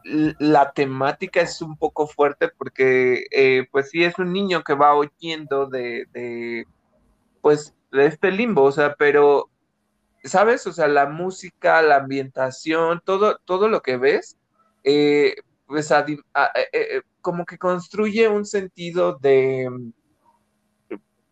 la 0.02 0.72
temática 0.72 1.40
es 1.42 1.62
un 1.62 1.76
poco 1.76 2.08
fuerte 2.08 2.48
porque 2.48 3.26
eh, 3.30 3.68
pues 3.70 3.90
sí 3.90 4.02
es 4.02 4.18
un 4.18 4.32
niño 4.32 4.64
que 4.64 4.74
va 4.74 4.96
oyendo 4.96 5.66
de, 5.66 6.66
pues 7.40 7.72
de 7.92 8.06
este 8.06 8.32
limbo, 8.32 8.64
o 8.64 8.72
sea, 8.72 8.96
pero 8.98 9.48
¿sabes? 10.24 10.66
O 10.66 10.72
sea, 10.72 10.88
la 10.88 11.06
música, 11.06 11.82
la 11.82 11.98
ambientación, 11.98 13.00
todo, 13.04 13.38
todo 13.44 13.68
lo 13.68 13.80
que 13.82 13.96
ves, 13.96 14.36
eh, 14.82 15.36
pues 15.68 15.92
eh, 15.92 17.02
como 17.20 17.46
que 17.46 17.58
construye 17.58 18.28
un 18.28 18.44
sentido 18.44 19.18
de 19.20 19.70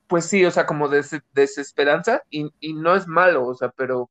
pues 0.06 0.26
sí, 0.26 0.44
o 0.44 0.50
sea, 0.50 0.66
como 0.66 0.88
desesperanza 0.88 2.22
y, 2.30 2.50
no 2.74 2.94
es 2.94 3.06
malo, 3.06 3.46
o 3.46 3.54
sea, 3.54 3.70
pero 3.70 4.10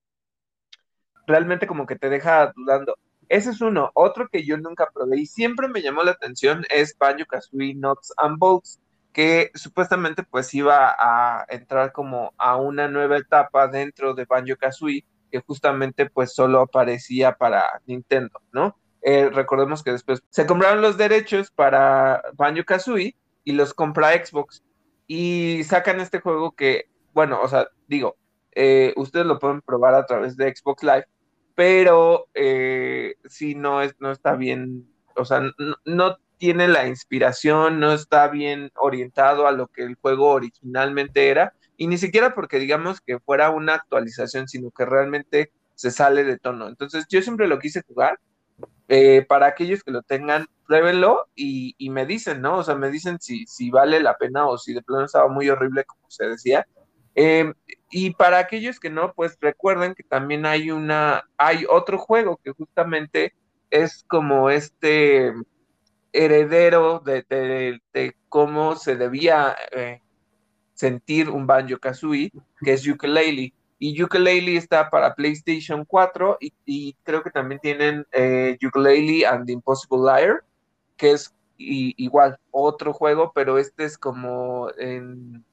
realmente 1.28 1.68
como 1.68 1.86
que 1.86 1.96
te 1.96 2.10
deja 2.10 2.52
dudando. 2.56 2.98
Ese 3.30 3.52
es 3.52 3.62
uno. 3.62 3.92
Otro 3.94 4.28
que 4.30 4.44
yo 4.46 4.58
nunca 4.58 4.90
probé 4.94 5.22
y 5.22 5.26
siempre 5.26 5.68
me 5.68 5.82
llamó 5.82 6.04
la 6.04 6.12
atención 6.12 6.66
es 6.70 6.98
Banjo 6.98 7.26
Kazooie 7.26 7.76
Nuts 7.76 8.14
and 8.18 8.38
Bolts, 8.38 8.80
que 9.14 9.52
supuestamente 9.54 10.24
pues 10.24 10.54
iba 10.54 10.96
a 10.98 11.46
entrar 11.50 11.92
como 11.94 12.34
a 12.38 12.58
una 12.58 12.88
nueva 12.88 13.18
etapa 13.18 13.68
dentro 13.68 14.14
de 14.14 14.26
Banjo 14.26 14.56
Kazooie, 14.58 15.06
que 15.32 15.40
justamente 15.42 16.10
pues 16.10 16.34
solo 16.34 16.62
aparecía 16.62 17.36
para 17.36 17.82
Nintendo, 17.86 18.42
¿no? 18.52 18.78
Eh, 19.02 19.30
recordemos 19.30 19.84
que 19.84 19.92
después 19.92 20.22
se 20.30 20.46
compraron 20.46 20.82
los 20.82 20.98
derechos 20.98 21.52
para 21.52 22.24
Banjo 22.36 22.64
Kazooie 22.66 23.16
y 23.44 23.52
los 23.52 23.74
compra 23.74 24.14
Xbox 24.14 24.64
y 25.08 25.64
sacan 25.64 26.00
este 26.00 26.20
juego 26.20 26.54
que, 26.54 26.90
bueno, 27.14 27.42
o 27.42 27.48
sea, 27.48 27.68
digo, 27.88 28.18
eh, 28.56 28.94
ustedes 28.96 29.26
lo 29.26 29.40
pueden 29.40 29.62
probar 29.62 29.96
a 29.96 30.06
través 30.06 30.38
de 30.38 30.54
Xbox 30.56 30.84
Live, 30.84 31.08
pero 31.56 32.28
eh, 32.34 33.16
si 33.26 33.56
no, 33.56 33.82
es, 33.82 33.96
no 34.00 34.12
está 34.12 34.36
bien, 34.36 34.88
o 35.16 35.26
sea, 35.26 35.42
no, 35.86 36.18
tiene 36.38 36.68
la 36.68 36.88
inspiración, 36.88 37.80
no 37.80 37.94
está 37.94 38.28
bien 38.28 38.72
orientado 38.76 39.48
a 39.48 39.54
lo 39.54 39.68
que 39.68 39.84
el 39.84 39.96
juego 39.96 40.32
originalmente 40.32 41.30
era, 41.30 41.54
y 41.78 41.88
ni 41.88 41.98
siquiera 41.98 42.36
porque 42.36 42.60
digamos 42.60 43.00
que 43.02 43.20
fuera 43.20 43.50
una 43.50 43.76
actualización, 43.76 44.48
sino 44.48 44.70
que 44.72 44.86
realmente 44.86 45.52
se 45.76 45.90
sale 45.90 46.24
de 46.24 46.38
tono. 46.38 46.68
Entonces 46.68 47.06
yo 47.10 47.22
siempre 47.22 47.48
lo 47.48 47.60
quise 47.60 47.82
jugar, 47.84 48.20
eh, 48.90 49.26
para 49.28 49.48
aquellos 49.48 49.84
que 49.84 49.92
lo 49.92 50.02
tengan, 50.02 50.48
pruébenlo 50.68 51.28
y, 51.36 51.76
me 51.90 52.06
dicen, 52.06 52.42
¿no? 52.42 52.58
O 52.58 52.64
sea, 52.64 52.76
me 52.76 52.90
dicen 52.90 53.18
si, 53.20 53.46
vale 53.70 54.00
la 54.00 54.18
pena 54.18 54.48
o 54.48 54.58
si 54.58 54.74
de 54.74 54.82
plano 54.82 55.06
estaba 55.06 55.28
muy 55.28 55.50
horrible, 55.50 55.86
como 55.86 56.10
se 56.10 56.26
decía. 56.28 56.68
Eh, 57.16 57.54
y 57.90 58.12
para 58.16 58.40
aquellos 58.40 58.80
que 58.80 58.90
no, 58.90 59.14
pues 59.14 59.38
recuerden 59.40 59.94
que 59.94 60.04
también 60.04 60.46
hay 60.46 60.72
una, 60.72 61.24
hay 61.38 61.66
otro 61.70 61.98
juego 61.98 62.38
que 62.44 62.52
justamente 62.52 63.34
es 63.70 64.04
como 64.08 64.50
este 64.50 65.34
heredero 66.12 67.00
de, 67.00 67.26
de, 67.94 68.16
cómo 68.30 68.76
se 68.76 68.96
debía 68.96 69.56
eh, 69.72 70.02
sentir 70.74 71.30
un 71.30 71.48
Banjo 71.48 71.78
Kazooie, 71.78 72.32
que 72.64 72.74
es 72.74 72.88
Ukulele. 72.88 73.54
Y 73.86 74.02
Ukulele 74.02 74.56
está 74.56 74.90
para 74.90 75.14
PlayStation 75.14 75.84
4 75.84 76.38
y, 76.40 76.94
creo 77.04 77.22
que 77.22 77.32
también 77.32 77.60
tienen 77.60 78.08
eh, 78.14 78.58
Ukulele 78.66 79.28
and 79.28 79.46
the 79.46 79.52
Impossible 79.52 80.00
Liar, 80.00 80.46
que 80.96 81.12
es 81.12 81.36
igual 81.58 82.40
otro 82.52 82.94
juego, 82.94 83.34
pero 83.36 83.58
este 83.58 83.84
es 83.84 83.98
como 83.98 84.70
en... 84.78 85.44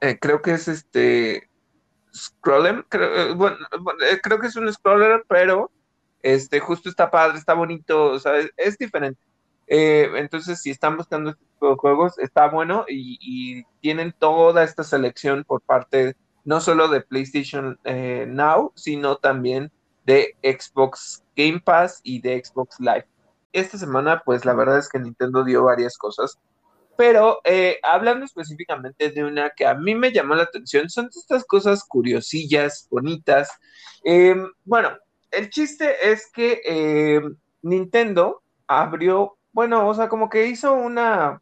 Eh, 0.00 0.16
creo 0.20 0.42
que 0.42 0.52
es 0.52 0.68
este... 0.68 1.50
Scroller, 2.14 2.84
creo, 2.88 3.12
eh, 3.16 3.34
bueno, 3.34 3.56
creo 4.22 4.38
que 4.38 4.46
es 4.46 4.54
un 4.54 4.72
scroller, 4.72 5.24
pero 5.28 5.72
este 6.22 6.60
justo 6.60 6.88
está 6.88 7.10
padre, 7.10 7.38
está 7.38 7.54
bonito, 7.54 8.12
o 8.12 8.20
sea, 8.20 8.34
es, 8.56 8.78
diferente. 8.78 9.20
entonces, 9.66 10.62
si 10.62 10.70
están 10.70 10.96
buscando 10.96 11.30
este 11.30 11.44
juegos, 11.78 12.16
está 12.20 12.46
bueno 12.46 12.84
y, 12.86 13.18
y, 13.20 13.64
tienen 13.80 14.14
toda 14.16 14.62
esta 14.62 14.84
selección 14.84 15.42
por 15.42 15.62
parte 15.62 16.14
no 16.44 16.60
solo 16.60 16.88
de 16.88 17.00
PlayStation 17.00 17.78
eh, 17.84 18.26
Now, 18.28 18.72
sino 18.74 19.16
también 19.16 19.72
de 20.04 20.36
Xbox 20.42 21.24
Game 21.34 21.60
Pass 21.60 22.00
y 22.02 22.20
de 22.20 22.42
Xbox 22.44 22.78
Live. 22.78 23.06
Esta 23.52 23.78
semana, 23.78 24.22
pues 24.24 24.44
la 24.44 24.54
verdad 24.54 24.78
es 24.78 24.88
que 24.88 24.98
Nintendo 24.98 25.44
dio 25.44 25.64
varias 25.64 25.96
cosas, 25.96 26.38
pero 26.96 27.40
eh, 27.44 27.78
hablando 27.82 28.24
específicamente 28.24 29.10
de 29.10 29.24
una 29.24 29.50
que 29.50 29.66
a 29.66 29.74
mí 29.74 29.94
me 29.94 30.12
llamó 30.12 30.34
la 30.34 30.44
atención, 30.44 30.88
son 30.88 31.06
estas 31.06 31.44
cosas 31.44 31.84
curiosillas, 31.84 32.86
bonitas. 32.90 33.48
Em, 34.04 34.48
bueno, 34.64 34.96
el 35.30 35.50
chiste 35.50 36.10
es 36.10 36.30
que 36.32 36.60
em, 36.64 37.36
Nintendo 37.62 38.42
abrió, 38.66 39.36
bueno, 39.52 39.88
o 39.88 39.94
sea, 39.94 40.08
como 40.08 40.28
que 40.28 40.46
hizo 40.46 40.74
una, 40.74 41.40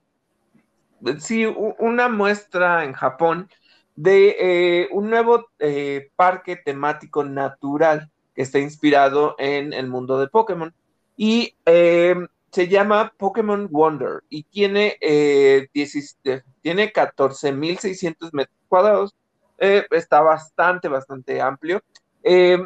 sí, 1.19 1.45
una 1.47 2.09
muestra 2.09 2.85
en 2.85 2.93
Japón 2.93 3.49
de 3.95 4.37
eh, 4.39 4.89
un 4.93 5.11
nuevo 5.11 5.47
eh, 5.59 6.11
parque 6.17 6.57
temático 6.57 7.25
natural 7.25 8.11
que 8.35 8.43
está 8.43 8.59
inspirado 8.59 9.35
en 9.39 9.73
el 9.73 9.89
mundo 9.89 10.19
de 10.19 10.29
Pokémon. 10.29 10.75
Y 11.17 11.55
eh, 11.67 12.17
se 12.51 12.69
llama 12.69 13.13
Pokémon 13.17 13.69
Wonder 13.71 14.23
y 14.29 14.45
tiene, 14.45 14.97
tiene 15.01 16.93
14.600 16.93 18.31
metros 18.33 18.57
cuadrados. 18.69 19.15
está 19.59 20.21
bastante, 20.21 20.89
bastante 20.89 21.41
amplio. 21.41 21.83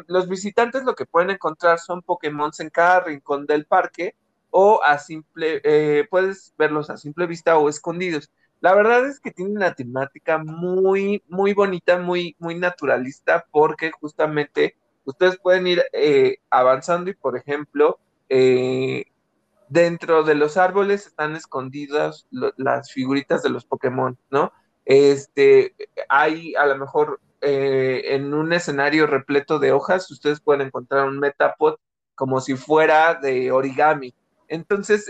los 0.07 0.27
visitantes 0.27 0.83
lo 0.83 0.95
que 0.95 1.05
pueden 1.05 1.29
encontrar 1.31 1.79
son 1.79 2.01
Pokémon 2.01 2.51
en 2.59 2.69
cada 2.69 3.01
rincón 3.01 3.45
del 3.45 3.65
parque 3.65 4.15
o 4.49 4.81
a 4.83 4.97
simple, 4.97 6.07
puedes 6.09 6.53
verlos 6.57 6.89
a 6.89 6.97
simple 6.97 7.27
vista 7.27 7.57
o 7.57 7.69
escondidos. 7.69 8.29
La 8.59 8.73
verdad 8.73 9.07
es 9.07 9.19
que 9.19 9.31
tiene 9.31 9.51
una 9.51 9.73
temática 9.73 10.37
muy, 10.37 11.23
muy 11.27 11.53
bonita, 11.53 11.99
muy, 11.99 12.35
muy 12.39 12.55
naturalista, 12.55 13.45
porque 13.51 13.91
justamente 13.91 14.75
ustedes 15.05 15.37
pueden 15.37 15.67
ir 15.67 15.83
eh, 15.93 16.37
avanzando 16.49 17.09
y, 17.09 17.13
por 17.13 17.37
ejemplo, 17.37 17.99
eh, 18.29 19.05
dentro 19.69 20.23
de 20.23 20.35
los 20.35 20.57
árboles 20.57 21.07
están 21.07 21.35
escondidas 21.35 22.27
las 22.31 22.91
figuritas 22.91 23.43
de 23.43 23.49
los 23.49 23.65
Pokémon, 23.65 24.17
¿no? 24.29 24.51
Este, 24.85 25.75
hay 26.09 26.55
a 26.55 26.65
lo 26.65 26.77
mejor 26.77 27.19
eh, 27.41 28.15
en 28.15 28.33
un 28.33 28.53
escenario 28.53 29.05
repleto 29.05 29.59
de 29.59 29.71
hojas, 29.71 30.09
ustedes 30.09 30.39
pueden 30.39 30.67
encontrar 30.67 31.07
un 31.07 31.19
Metapod 31.19 31.75
como 32.15 32.41
si 32.41 32.55
fuera 32.55 33.15
de 33.15 33.51
origami. 33.51 34.13
Entonces, 34.47 35.09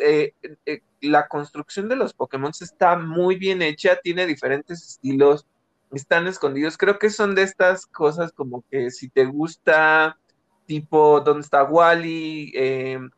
la 1.02 1.28
construcción 1.28 1.90
de 1.90 1.96
los 1.96 2.14
Pokémon 2.14 2.52
está 2.60 2.98
muy 2.98 3.36
bien 3.38 3.62
hecha, 3.62 3.98
tiene 4.02 4.26
diferentes 4.26 4.84
estilos, 4.84 5.46
están 5.92 6.28
escondidos. 6.28 6.78
Creo 6.78 7.00
que 7.00 7.10
son 7.10 7.36
de 7.36 7.44
estas 7.44 7.86
cosas 7.86 8.32
como 8.32 8.64
que 8.70 8.92
si 8.92 9.10
te 9.10 9.26
gusta, 9.26 10.18
tipo, 10.66 11.22
¿dónde 11.22 11.42
está 11.42 11.64
Wally? 11.64 12.52
Em, 12.56 13.10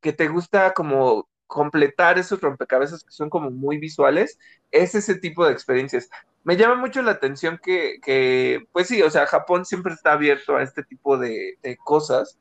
que 0.00 0.12
te 0.12 0.28
gusta 0.28 0.74
como 0.74 1.28
completar 1.46 2.18
esos 2.18 2.40
rompecabezas 2.40 3.04
que 3.04 3.12
son 3.12 3.28
como 3.30 3.50
muy 3.50 3.78
visuales, 3.78 4.38
es 4.70 4.94
ese 4.94 5.16
tipo 5.16 5.44
de 5.46 5.52
experiencias. 5.52 6.08
Me 6.44 6.56
llama 6.56 6.76
mucho 6.76 7.02
la 7.02 7.12
atención 7.12 7.60
que, 7.62 8.64
pues 8.72 8.88
sí, 8.88 9.02
o 9.02 9.10
sea, 9.10 9.26
Japón 9.26 9.64
siempre 9.64 9.94
está 9.94 10.12
abierto 10.12 10.56
a 10.56 10.62
este 10.62 10.82
tipo 10.82 11.18
de, 11.18 11.58
cosas. 11.84 12.38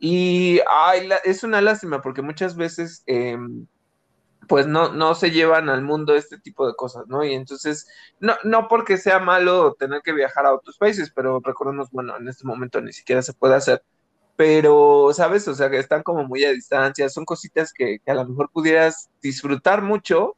Y 0.00 0.60
es 1.24 1.44
una 1.44 1.60
lástima 1.60 2.00
porque 2.00 2.22
muchas 2.22 2.56
veces 2.56 3.02
em, 3.06 3.66
pues 4.48 4.66
no, 4.66 4.92
no 4.92 5.14
se 5.14 5.30
llevan 5.30 5.68
al 5.68 5.82
mundo 5.82 6.16
este 6.16 6.36
tipo 6.38 6.66
de 6.66 6.74
cosas, 6.74 7.06
¿no? 7.06 7.22
Y 7.24 7.34
entonces, 7.34 7.86
no, 8.18 8.34
no 8.42 8.66
porque 8.66 8.96
sea 8.96 9.20
malo 9.20 9.74
tener 9.74 10.02
que 10.02 10.12
viajar 10.12 10.44
a 10.44 10.54
otros 10.54 10.76
países, 10.76 11.12
pero 11.14 11.40
recordemos, 11.44 11.88
bueno, 11.92 12.16
en 12.16 12.26
este 12.26 12.44
momento 12.44 12.80
ni 12.80 12.92
siquiera 12.92 13.22
se 13.22 13.32
puede 13.32 13.54
hacer, 13.54 13.84
pero, 14.34 15.10
¿sabes? 15.12 15.46
O 15.46 15.54
sea, 15.54 15.70
que 15.70 15.78
están 15.78 16.02
como 16.02 16.24
muy 16.24 16.44
a 16.44 16.50
distancia, 16.50 17.08
son 17.10 17.24
cositas 17.24 17.72
que, 17.72 18.00
a 18.06 18.14
lo 18.14 18.26
mejor 18.26 18.50
pudieras 18.50 19.08
disfrutar 19.22 19.82
mucho, 19.82 20.36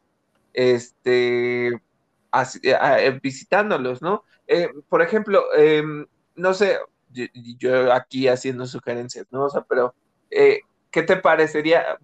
este, 0.52 1.68
eh, 1.68 3.20
visitándolos, 3.22 4.02
¿no? 4.02 4.24
Eh, 4.46 4.68
por 4.90 5.00
ejemplo, 5.00 5.42
em, 5.56 6.06
no 6.34 6.52
sé, 6.52 6.78
yo, 7.12 7.92
aquí 7.92 8.28
haciendo 8.28 8.66
sugerencias, 8.66 9.26
¿no? 9.30 9.44
O 9.44 9.50
sea, 9.50 9.62
pero, 9.62 9.94
eh, 10.30 10.60
¿qué 10.90 11.02
te 11.02 11.16
parecería? 11.16 11.98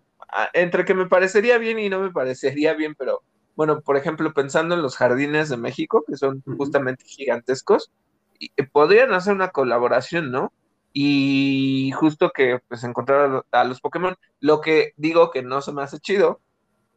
entre 0.52 0.84
que 0.84 0.94
me 0.94 1.06
parecería 1.06 1.58
bien 1.58 1.78
y 1.78 1.88
no 1.88 2.00
me 2.00 2.12
parecería 2.12 2.74
bien, 2.74 2.94
pero 2.94 3.22
bueno, 3.56 3.80
por 3.80 3.96
ejemplo, 3.96 4.32
pensando 4.34 4.74
en 4.74 4.82
los 4.82 4.96
jardines 4.96 5.48
de 5.48 5.56
México, 5.56 6.04
que 6.06 6.16
son 6.16 6.42
justamente 6.56 7.04
gigantescos, 7.04 7.90
eh, 8.40 8.66
podrían 8.70 9.12
hacer 9.12 9.34
una 9.34 9.50
colaboración, 9.50 10.30
¿no? 10.30 10.52
Y 10.92 11.90
justo 11.96 12.30
que 12.30 12.60
pues 12.68 12.84
encontrar 12.84 13.44
a, 13.50 13.64
los 13.64 13.80
Pokémon, 13.80 14.16
lo 14.40 14.60
que 14.60 14.92
digo 14.96 15.30
que 15.30 15.42
no 15.42 15.60
se 15.60 15.72
me 15.72 15.82
hace 15.82 15.98
chido, 15.98 16.40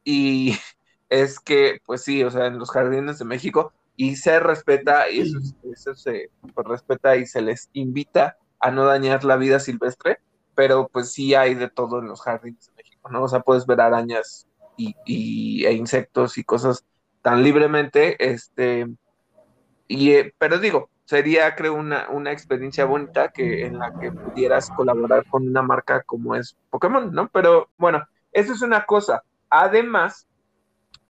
y 0.04 0.56
es 1.10 1.40
que, 1.40 1.82
pues 1.86 2.04
sí, 2.04 2.24
o 2.24 2.30
sea, 2.32 2.48
en 2.48 2.60
los 2.60 2.72
jardines 2.72 3.20
de 3.20 3.26
México, 3.26 3.74
y 3.96 4.16
se 4.16 4.40
respeta, 4.40 5.10
y 5.10 5.22
eso, 5.22 5.38
eso 5.72 5.96
se 5.96 6.30
pues, 6.54 6.68
respeta 6.68 7.16
y 7.16 7.26
se 7.26 7.42
les 7.42 7.70
invita 7.74 8.38
a 8.60 8.72
no 8.72 8.86
dañar 8.86 9.24
la 9.24 9.36
vida 9.36 9.60
silvestre, 9.60 10.20
pero 10.56 10.88
pues 10.88 11.12
sí 11.12 11.36
hay 11.36 11.56
de 11.56 11.70
todo 11.70 12.00
en 12.00 12.08
los 12.08 12.22
jardines 12.22 12.68
de 12.68 12.84
México, 12.84 13.10
¿no? 13.10 13.24
O 13.24 13.28
sea, 13.28 13.42
puedes 13.42 13.66
ver 13.66 13.82
arañas 13.82 14.48
y, 14.78 15.66
e 15.66 15.74
insectos 15.74 16.38
y 16.38 16.44
cosas 16.44 16.86
tan 17.22 17.44
libremente, 17.44 18.16
este, 18.32 18.88
y, 19.88 20.12
eh, 20.12 20.34
pero 20.38 20.58
digo, 20.58 20.90
sería 21.06 21.56
creo 21.56 21.74
una, 21.74 22.10
una 22.10 22.32
experiencia 22.32 22.86
bonita 22.86 23.34
que 23.34 23.66
en 23.66 23.78
la 23.78 23.94
que 24.00 24.14
pudieras 24.14 24.70
colaborar 24.70 25.26
con 25.28 25.46
una 25.46 25.62
marca 25.62 26.04
como 26.04 26.36
es 26.36 26.56
Pokémon, 26.70 27.12
¿no? 27.12 27.28
Pero 27.30 27.70
bueno, 27.78 28.08
eso 28.32 28.54
es 28.54 28.62
una 28.62 28.86
cosa. 28.86 29.22
Además, 29.50 30.26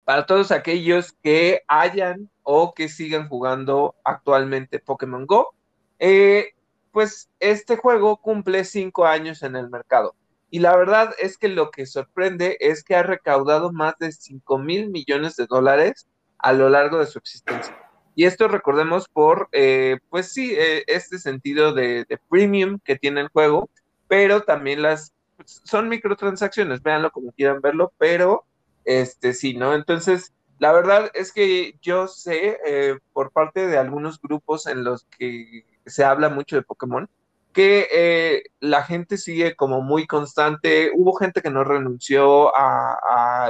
para 0.04 0.26
todos 0.26 0.52
aquellos 0.52 1.14
que 1.22 1.62
hayan 1.68 2.31
o 2.44 2.74
que 2.74 2.90
sigan 2.90 3.28
jugando 3.28 3.96
actualmente 4.04 4.80
Pokémon 4.80 5.26
Go, 5.26 5.54
eh, 6.00 6.54
pues 6.92 7.30
este 7.40 7.78
juego 7.78 8.18
cumple 8.18 8.66
cinco 8.66 9.06
años 9.06 9.44
en 9.44 9.56
el 9.56 9.70
mercado. 9.70 10.16
Y 10.50 10.60
la 10.60 10.76
verdad 10.76 11.14
es 11.18 11.38
que 11.38 11.48
lo 11.48 11.72
que 11.72 11.86
sorprende 11.86 12.58
es 12.60 12.84
que 12.84 12.96
ha 12.96 13.04
recaudado 13.04 13.72
más 13.72 13.98
de 14.00 14.12
5 14.12 14.58
mil 14.58 14.90
millones 14.90 15.38
de 15.38 15.48
dólares 15.48 16.08
a 16.40 16.52
lo 16.52 16.68
largo 16.68 17.00
de 17.00 17.06
su 17.06 17.20
existencia. 17.20 17.74
Y 18.16 18.26
esto 18.26 18.50
recordemos 18.50 19.08
por, 19.08 19.48
eh, 19.54 20.00
pues 20.10 20.34
sí, 20.34 20.54
eh, 20.54 20.84
este 20.88 21.20
sentido 21.20 21.74
de, 21.74 22.06
premium 22.30 22.80
que 22.84 22.98
tiene 22.98 23.22
el 23.22 23.30
juego, 23.30 23.70
pero 24.10 24.42
también 24.42 24.82
las, 24.82 25.14
son 25.46 25.88
microtransacciones, 25.88 26.84
véanlo 26.84 27.12
como 27.12 27.32
quieran 27.32 27.62
verlo, 27.62 27.94
pero 27.98 28.46
este 28.84 29.34
sí, 29.34 29.54
¿no? 29.54 29.74
Entonces, 29.74 30.34
la 30.62 30.72
verdad 30.72 31.10
es 31.16 31.34
que 31.34 31.74
yo 31.82 32.08
sé 32.08 32.60
eh, 32.64 33.00
por 33.14 33.32
parte 33.32 33.66
de 33.66 33.80
algunos 33.80 34.22
grupos 34.22 34.68
en 34.68 34.84
los 34.84 35.06
que 35.06 35.66
se 35.88 36.04
habla 36.04 36.30
mucho 36.30 36.56
de 36.56 36.62
Pokémon, 36.62 37.10
que 37.52 37.88
eh, 37.92 38.44
la 38.60 38.84
gente 38.84 39.18
sigue 39.18 39.56
como 39.56 39.82
muy 39.82 40.06
constante. 40.06 40.92
Hubo 40.94 41.14
gente 41.14 41.42
que 41.42 41.50
no 41.50 41.64
renunció 41.64 42.56
a, 42.56 43.50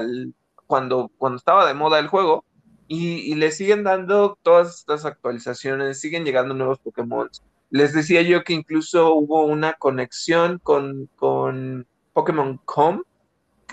cuando, 0.67 1.11
cuando 1.17 1.35
estaba 1.35 1.67
de 1.67 1.73
moda 1.73 1.99
el 1.99 2.07
juego 2.07 2.45
y, 2.87 3.35
le 3.35 3.51
siguen 3.51 3.83
dando 3.83 4.37
todas 4.41 4.77
estas 4.77 5.03
actualizaciones, 5.03 5.99
siguen 5.99 6.23
llegando 6.23 6.53
nuevos 6.53 6.79
Pokémon. 6.79 7.29
Les 7.71 7.91
decía 7.91 8.21
yo 8.21 8.45
que 8.45 8.53
incluso 8.53 9.15
hubo 9.15 9.43
una 9.43 9.73
conexión 9.73 10.59
con, 10.59 11.09
con 11.17 11.85
Pokémon 12.13 12.61
Home, 12.73 13.01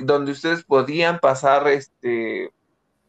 donde 0.00 0.32
ustedes 0.32 0.64
podían 0.64 1.20
pasar 1.20 1.68
este, 1.68 2.50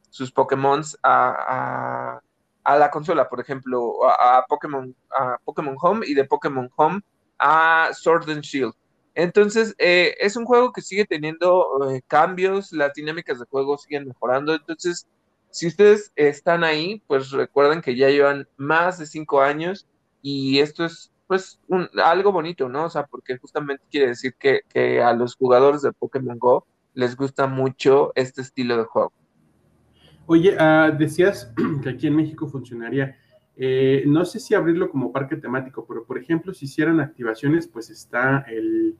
sus 0.09 0.31
Pokémon 0.31 0.81
a, 1.03 2.19
la 2.65 2.91
consola, 2.91 3.27
por 3.29 3.39
ejemplo, 3.39 4.07
a, 4.07 4.45
Pokémon, 4.47 4.95
a 5.17 5.37
Pokémon 5.43 5.75
Home 5.81 6.05
y 6.05 6.13
de 6.13 6.25
Pokémon 6.25 6.69
Home 6.75 7.01
a 7.39 7.89
Sword 7.93 8.29
and 8.29 8.41
Shield. 8.41 8.73
Entonces, 9.15 9.75
eh, 9.79 10.15
es 10.19 10.35
un 10.35 10.45
juego 10.45 10.71
que 10.71 10.81
sigue 10.81 11.05
teniendo 11.05 11.91
eh, 11.91 12.01
cambios, 12.07 12.71
las 12.71 12.93
dinámicas 12.93 13.39
de 13.39 13.45
juego 13.45 13.77
siguen 13.77 14.07
mejorando. 14.07 14.53
Entonces, 14.53 15.07
si 15.51 15.67
ustedes 15.67 16.11
están 16.15 16.63
ahí, 16.63 17.01
pues 17.07 17.31
recuerden 17.31 17.81
que 17.81 17.95
ya 17.95 18.09
llevan 18.09 18.47
más 18.57 18.99
de 18.99 19.05
cinco 19.05 19.41
años 19.41 19.87
y 20.21 20.59
esto 20.59 20.85
es 20.85 21.11
pues 21.27 21.59
algo 22.03 22.31
bonito, 22.31 22.69
¿no? 22.69 22.85
O 22.85 22.89
sea, 22.89 23.05
porque 23.05 23.37
justamente 23.37 23.83
quiere 23.91 24.07
decir 24.07 24.33
que, 24.39 24.61
que 24.67 25.01
a 25.01 25.13
los 25.13 25.35
jugadores 25.35 25.83
de 25.83 25.93
Pokémon 25.93 26.39
Go 26.39 26.65
les 26.93 27.15
gusta 27.15 27.45
mucho 27.45 28.11
este 28.15 28.41
estilo 28.41 28.77
de 28.77 28.85
juego. 28.85 29.13
Oye, 30.31 30.55
ah, 30.59 30.95
decías 30.95 31.51
que 31.81 31.89
aquí 31.89 32.05
en 32.05 32.15
México 32.15 32.47
funcionaría. 32.47 33.15
Eh, 33.55 34.03
no 34.05 34.23
sé 34.25 34.39
si 34.39 34.53
abrirlo 34.53 34.91
como 34.91 35.11
parque 35.11 35.37
temático, 35.37 35.87
pero 35.87 36.05
por 36.05 36.19
ejemplo, 36.19 36.53
si 36.53 36.65
hicieran 36.65 36.99
activaciones, 36.99 37.67
pues 37.67 37.89
está 37.89 38.45
el, 38.47 38.95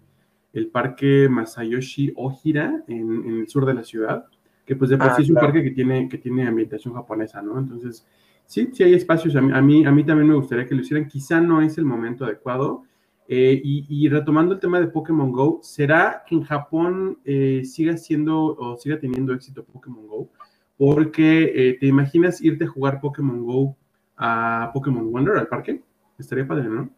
parque 0.73 1.29
Masayoshi 1.29 2.13
Ojira 2.15 2.83
en, 2.87 3.25
en, 3.27 3.39
el 3.41 3.47
sur 3.47 3.67
de 3.67 3.75
la 3.75 3.83
ciudad, 3.83 4.25
que 4.65 4.75
pues 4.75 4.89
de 4.89 4.97
por 4.97 5.11
ah, 5.11 5.15
sí 5.15 5.21
es 5.21 5.29
un 5.29 5.35
parque 5.35 5.61
que 5.61 5.69
tiene, 5.69 6.09
que 6.09 6.17
tiene 6.17 6.47
ambientación 6.47 6.95
japonesa, 6.95 7.43
¿no? 7.43 7.59
Entonces, 7.59 8.07
sí, 8.47 8.71
sí 8.73 8.81
hay 8.81 8.95
espacios. 8.95 9.35
A 9.35 9.41
mí, 9.41 9.85
a 9.85 9.91
mí, 9.91 10.03
también 10.03 10.29
me 10.29 10.35
gustaría 10.35 10.65
que 10.65 10.73
lo 10.73 10.81
hicieran. 10.81 11.07
Quizá 11.07 11.39
no 11.39 11.61
es 11.61 11.77
el 11.77 11.85
momento 11.85 12.25
adecuado. 12.25 12.85
Eh, 13.27 13.61
y, 13.63 14.09
retomando 14.09 14.55
el 14.55 14.59
tema 14.59 14.79
de 14.79 14.87
Pokémon 14.87 15.31
Go, 15.31 15.59
¿será 15.61 16.23
que 16.25 16.33
en 16.33 16.41
Japón 16.41 17.19
eh, 17.23 17.61
siga 17.63 17.95
siendo 17.97 18.35
o 18.43 18.75
siga 18.77 18.99
teniendo 18.99 19.31
éxito 19.31 19.63
Pokémon 19.63 20.07
Go? 20.07 20.31
Porque 20.79 21.77
te 21.79 21.85
imaginas 21.85 22.41
irte 22.41 22.63
a 22.63 22.69
jugar 22.69 23.01
Pokémon 23.01 23.45
Go 23.45 23.75
a 24.19 24.71
Pokémon 24.73 25.11
Wonder, 25.11 25.37
al 25.37 25.47
parque. 25.47 25.81
Estaría 26.17 26.47
padre, 26.47 26.63
¿no? 26.63 26.89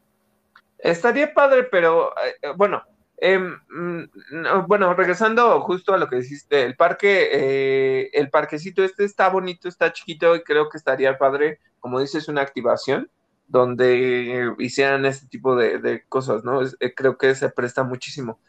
Estaría 0.79 1.31
padre, 1.33 1.63
pero 1.63 2.11
eh, 2.17 2.35
eh, 2.41 2.53
bueno, 2.57 2.81
em, 3.17 3.55
mm, 3.69 4.67
bueno, 4.67 4.93
regresando 4.95 5.61
justo 5.61 5.93
a 5.93 5.97
lo 5.97 6.09
que 6.09 6.15
dijiste, 6.17 6.63
el 6.63 6.75
parque, 6.75 7.29
eh, 7.31 8.09
el 8.13 8.31
parquecito 8.31 8.83
este 8.83 9.05
está 9.05 9.29
bonito, 9.29 9.69
está 9.69 9.93
chiquito 9.93 10.35
y 10.35 10.41
creo 10.41 10.69
que 10.69 10.77
estaría 10.79 11.19
padre, 11.19 11.59
como 11.79 11.99
dices, 11.99 12.27
una 12.27 12.41
activación 12.41 13.09
donde 13.47 14.55
hicieran 14.59 15.05
este 15.05 15.27
tipo 15.27 15.55
de, 15.57 16.03
cosas, 16.07 16.43
¿no? 16.45 16.61
creo 16.95 17.17
que 17.17 17.35
se 17.35 17.49
presta 17.49 17.83
muchísimo. 17.83 18.39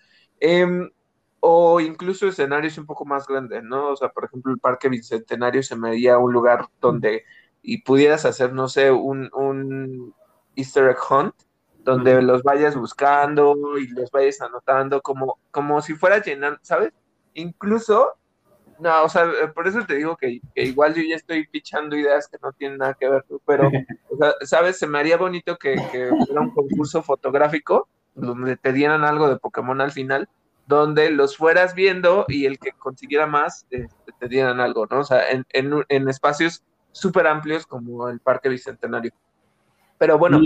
O 1.44 1.80
incluso 1.80 2.28
escenarios 2.28 2.78
un 2.78 2.87
poco 2.87 3.04
más 3.04 3.26
grandes, 3.26 3.64
¿no? 3.64 3.88
O 3.88 3.96
sea, 3.96 4.11
por 4.11 4.25
ejemplo, 4.25 4.52
el 4.52 4.61
Parque 4.61 4.88
Bicentenario 4.88 5.62
se 5.64 5.75
me 5.75 5.88
haría 5.88 6.16
un 6.18 6.32
lugar 6.32 6.66
donde 6.80 7.25
y 7.62 7.82
pudieras 7.82 8.25
hacer, 8.25 8.52
no 8.52 8.68
sé, 8.68 8.90
un, 8.90 9.30
un 9.34 10.14
easter 10.56 10.88
egg 10.88 10.99
hunt, 11.11 11.34
donde 11.78 12.20
los 12.22 12.42
vayas 12.42 12.76
buscando 12.76 13.56
y 13.78 13.88
los 13.88 14.11
vayas 14.11 14.40
anotando 14.40 15.00
como, 15.00 15.38
como 15.50 15.80
si 15.80 15.94
fuera 15.94 16.22
llenando, 16.22 16.58
¿sabes? 16.62 16.92
Incluso, 17.34 18.11
no, 18.78 19.04
o 19.04 19.08
sea, 19.08 19.26
por 19.54 19.66
eso 19.66 19.84
te 19.87 19.96
digo 19.96 20.16
que, 20.16 20.40
igual 20.56 20.94
yo 20.94 21.02
ya 21.02 21.16
estoy 21.16 21.46
pichando 21.46 21.96
ideas 21.96 22.28
que 22.28 22.38
no 22.42 22.52
tienen 22.52 22.78
nada 22.78 22.94
que 22.94 23.08
ver, 23.08 23.25
pero, 23.46 23.68
o 24.11 24.16
sea, 24.16 24.34
¿sabes? 24.42 24.78
Se 24.78 24.87
me 24.87 24.99
haría 24.99 25.16
bonito 25.16 25.56
que, 25.56 25.75
que 25.90 26.11
fuera 26.26 26.40
un 26.40 26.50
concurso 26.50 27.02
fotográfico 27.02 27.88
donde 28.14 28.56
te 28.56 28.72
dieran 28.72 29.04
algo 29.04 29.28
de 29.28 29.38
Pokémon 29.38 29.80
al 29.80 29.92
final, 29.92 30.28
donde 30.66 31.11
los 31.11 31.37
fueras 31.37 31.75
viendo 31.75 32.25
y 32.28 32.47
el 32.47 32.59
que 32.59 32.73
consiguiera 32.73 33.26
más 33.26 33.67
este, 33.71 34.13
te 34.19 34.28
dieran 34.28 34.60
algo, 34.60 34.86
¿no? 34.86 35.00
O 35.00 35.04
sea, 35.04 35.28
en, 35.30 35.45
en, 35.50 35.84
en 35.89 36.08
espacios 36.08 36.63
súper 36.93 37.26
amplios 37.26 37.67
como 37.67 38.08
el 38.08 38.21
Parque 38.21 38.49
Bicentenario. 38.49 39.13
Pero 39.99 40.19
bueno. 40.19 40.41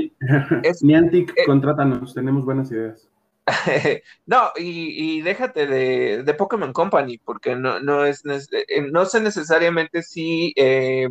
es, 0.63 0.83
Niantic, 0.83 1.33
eh, 1.37 1.45
contrátanos, 1.47 2.15
tenemos 2.15 2.45
buenas 2.45 2.71
ideas. 2.71 3.09
no, 4.27 4.51
y, 4.57 5.21
déjate 5.23 5.67
de, 5.67 6.35
Pokémon 6.35 6.73
Company, 6.73 7.19
porque 7.19 7.55
no, 7.55 7.81
no, 7.81 8.05
es, 8.05 8.23
eh, 8.27 8.83
no 8.91 9.05
sé 9.07 9.21
necesariamente 9.21 10.03
si 10.03 10.53
eh, 10.57 11.09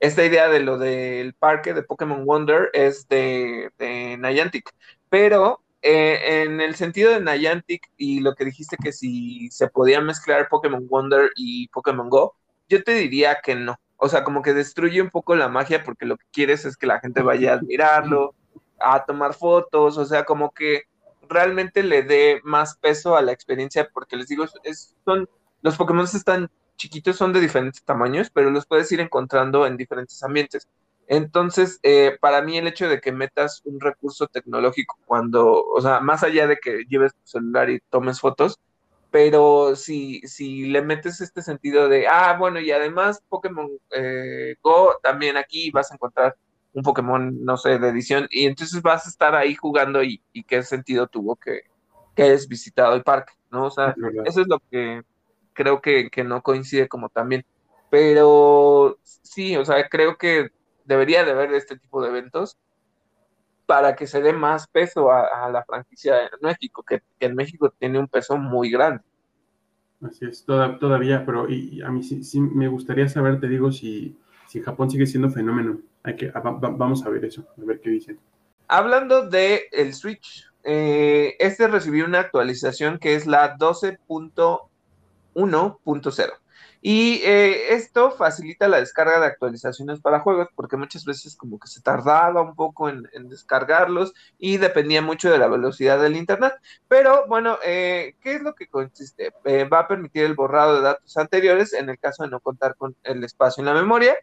esta 0.00 0.24
idea 0.24 0.48
de 0.48 0.60
lo 0.60 0.78
del 0.78 1.34
parque 1.34 1.74
de 1.74 1.82
Pokémon 1.82 2.24
Wonder 2.24 2.70
es 2.72 3.06
de, 3.08 3.70
de 3.78 4.16
Niantic, 4.18 4.70
pero 5.10 5.60
en 5.86 6.60
el 6.60 6.74
sentido 6.74 7.12
de 7.12 7.20
Niantic 7.20 7.90
y 7.96 8.20
lo 8.20 8.34
que 8.34 8.44
dijiste 8.44 8.76
que 8.82 8.92
si 8.92 9.48
se 9.50 9.68
podía 9.68 10.00
mezclar 10.00 10.48
Pokémon 10.48 10.86
Wonder 10.88 11.30
y 11.36 11.68
Pokémon 11.68 12.08
Go, 12.08 12.34
yo 12.68 12.82
te 12.82 12.92
diría 12.94 13.40
que 13.42 13.54
no 13.54 13.78
o 13.98 14.08
sea, 14.08 14.24
como 14.24 14.42
que 14.42 14.54
destruye 14.54 15.00
un 15.00 15.10
poco 15.10 15.34
la 15.34 15.48
magia 15.48 15.82
porque 15.82 16.06
lo 16.06 16.16
que 16.16 16.26
quieres 16.32 16.64
es 16.64 16.76
que 16.76 16.86
la 16.86 17.00
gente 17.00 17.22
vaya 17.22 17.52
a 17.52 17.54
admirarlo, 17.56 18.34
a 18.78 19.04
tomar 19.04 19.34
fotos, 19.34 19.96
o 19.96 20.04
sea, 20.04 20.24
como 20.24 20.52
que 20.52 20.82
realmente 21.28 21.82
le 21.82 22.02
dé 22.02 22.40
más 22.44 22.76
peso 22.76 23.16
a 23.16 23.22
la 23.22 23.32
experiencia 23.32 23.88
porque 23.92 24.16
les 24.16 24.28
digo, 24.28 24.44
es, 24.64 24.94
son, 25.04 25.28
los 25.62 25.76
Pokémon 25.76 26.04
están 26.04 26.50
chiquitos, 26.76 27.16
son 27.16 27.32
de 27.32 27.40
diferentes 27.40 27.82
tamaños, 27.82 28.30
pero 28.30 28.50
los 28.50 28.66
puedes 28.66 28.90
ir 28.92 29.00
encontrando 29.00 29.66
en 29.66 29.78
diferentes 29.78 30.22
ambientes. 30.22 30.68
Entonces, 31.06 31.78
eh, 31.82 32.16
para 32.20 32.42
mí 32.42 32.58
el 32.58 32.66
hecho 32.66 32.88
de 32.88 33.00
que 33.00 33.12
metas 33.12 33.62
un 33.64 33.80
recurso 33.80 34.26
tecnológico 34.26 34.98
cuando, 35.06 35.64
o 35.64 35.80
sea, 35.80 36.00
más 36.00 36.22
allá 36.24 36.46
de 36.46 36.56
que 36.56 36.84
lleves 36.88 37.14
tu 37.14 37.20
celular 37.24 37.70
y 37.70 37.80
tomes 37.90 38.20
fotos, 38.20 38.58
pero 39.10 39.76
si, 39.76 40.20
si 40.22 40.66
le 40.66 40.82
metes 40.82 41.20
este 41.20 41.42
sentido 41.42 41.88
de, 41.88 42.08
ah, 42.08 42.36
bueno, 42.38 42.60
y 42.60 42.70
además 42.72 43.22
Pokémon 43.28 43.70
eh, 43.90 44.56
Go, 44.62 44.98
también 45.02 45.36
aquí 45.36 45.70
vas 45.70 45.90
a 45.90 45.94
encontrar 45.94 46.36
un 46.72 46.82
Pokémon, 46.82 47.42
no 47.44 47.56
sé, 47.56 47.78
de 47.78 47.88
edición, 47.88 48.28
y 48.30 48.46
entonces 48.46 48.82
vas 48.82 49.06
a 49.06 49.08
estar 49.08 49.34
ahí 49.34 49.54
jugando 49.54 50.02
y, 50.02 50.20
qué 50.46 50.62
sentido 50.62 51.06
tuvo 51.06 51.36
que, 51.36 51.62
que 52.14 52.24
hayas 52.24 52.48
visitado 52.48 52.94
el 52.94 53.02
parque, 53.02 53.32
¿no? 53.50 53.66
O 53.66 53.70
sea, 53.70 53.94
eso 54.26 54.42
es 54.42 54.48
lo 54.48 54.60
que 54.70 55.02
creo 55.56 55.80
que, 55.80 56.10
no 56.24 56.42
coincide 56.42 56.88
como 56.88 57.08
también. 57.08 57.44
Pero 57.90 58.98
sí, 59.02 59.56
o 59.56 59.64
sea, 59.64 59.88
creo 59.88 60.16
que 60.16 60.50
debería 60.86 61.22
de 61.24 61.32
haber 61.32 61.52
este 61.52 61.78
tipo 61.78 62.02
de 62.02 62.08
eventos 62.08 62.56
para 63.66 63.94
que 63.96 64.06
se 64.06 64.22
dé 64.22 64.32
más 64.32 64.66
peso 64.68 65.10
a, 65.10 65.50
la 65.50 65.62
franquicia 65.64 66.22
en 66.22 66.30
México, 66.40 66.82
que, 66.82 67.02
en 67.20 67.34
México 67.34 67.70
tiene 67.78 67.98
un 67.98 68.08
peso 68.08 68.38
muy 68.38 68.70
grande. 68.70 69.02
Así 70.00 70.24
es, 70.24 70.42
todavía, 70.44 71.26
pero 71.26 71.46
y, 71.48 71.82
a 71.82 71.90
mí 71.90 72.02
sí, 72.02 72.40
me 72.40 72.68
gustaría 72.68 73.08
saber, 73.08 73.40
te 73.40 73.48
digo, 73.48 73.72
si, 73.72 74.16
si 74.46 74.62
Japón 74.62 74.90
sigue 74.90 75.06
siendo 75.06 75.30
fenómeno. 75.30 75.80
Hay 76.04 76.16
que, 76.16 76.30
vamos 76.30 77.04
a 77.04 77.08
ver 77.08 77.24
eso, 77.24 77.44
a 77.60 77.64
ver 77.64 77.80
qué 77.80 77.90
dicen. 77.90 78.20
Hablando 78.68 79.28
de 79.28 79.62
el 79.72 79.94
Switch, 79.94 80.48
eh, 80.62 81.34
este 81.40 81.66
recibió 81.66 82.04
una 82.04 82.20
actualización 82.20 82.98
que 82.98 83.16
es 83.16 83.26
la 83.26 83.56
12.1.0. 83.56 86.32
Y 86.88 87.20
eh, 87.24 87.74
esto 87.74 88.12
facilita 88.12 88.68
la 88.68 88.78
descarga 88.78 89.18
de 89.18 89.26
actualizaciones 89.26 89.98
para 90.00 90.20
juegos 90.20 90.46
porque 90.54 90.76
muchas 90.76 91.04
veces 91.04 91.34
como 91.34 91.58
que 91.58 91.66
se 91.66 91.82
tardaba 91.82 92.42
un 92.42 92.54
poco 92.54 92.88
en, 92.88 93.02
descargarlos 93.28 94.14
y 94.38 94.58
dependía 94.58 95.02
mucho 95.02 95.28
de 95.28 95.38
la 95.38 95.48
velocidad 95.48 96.00
del 96.00 96.14
internet. 96.14 96.54
Pero 96.86 97.26
bueno, 97.26 97.58
eh, 97.64 98.14
¿qué 98.20 98.36
es 98.36 98.40
lo 98.40 98.54
que 98.54 98.68
consiste? 98.68 99.32
Eh, 99.46 99.64
va 99.64 99.80
a 99.80 99.88
permitir 99.88 100.22
el 100.22 100.36
borrado 100.36 100.76
de 100.76 100.82
datos 100.82 101.16
anteriores 101.16 101.72
en 101.72 101.88
el 101.88 101.98
caso 101.98 102.22
de 102.22 102.30
no 102.30 102.38
contar 102.38 102.76
con 102.76 102.94
el 103.02 103.24
espacio 103.24 103.62
en 103.62 103.66
la 103.66 103.74
memoria. 103.74 104.16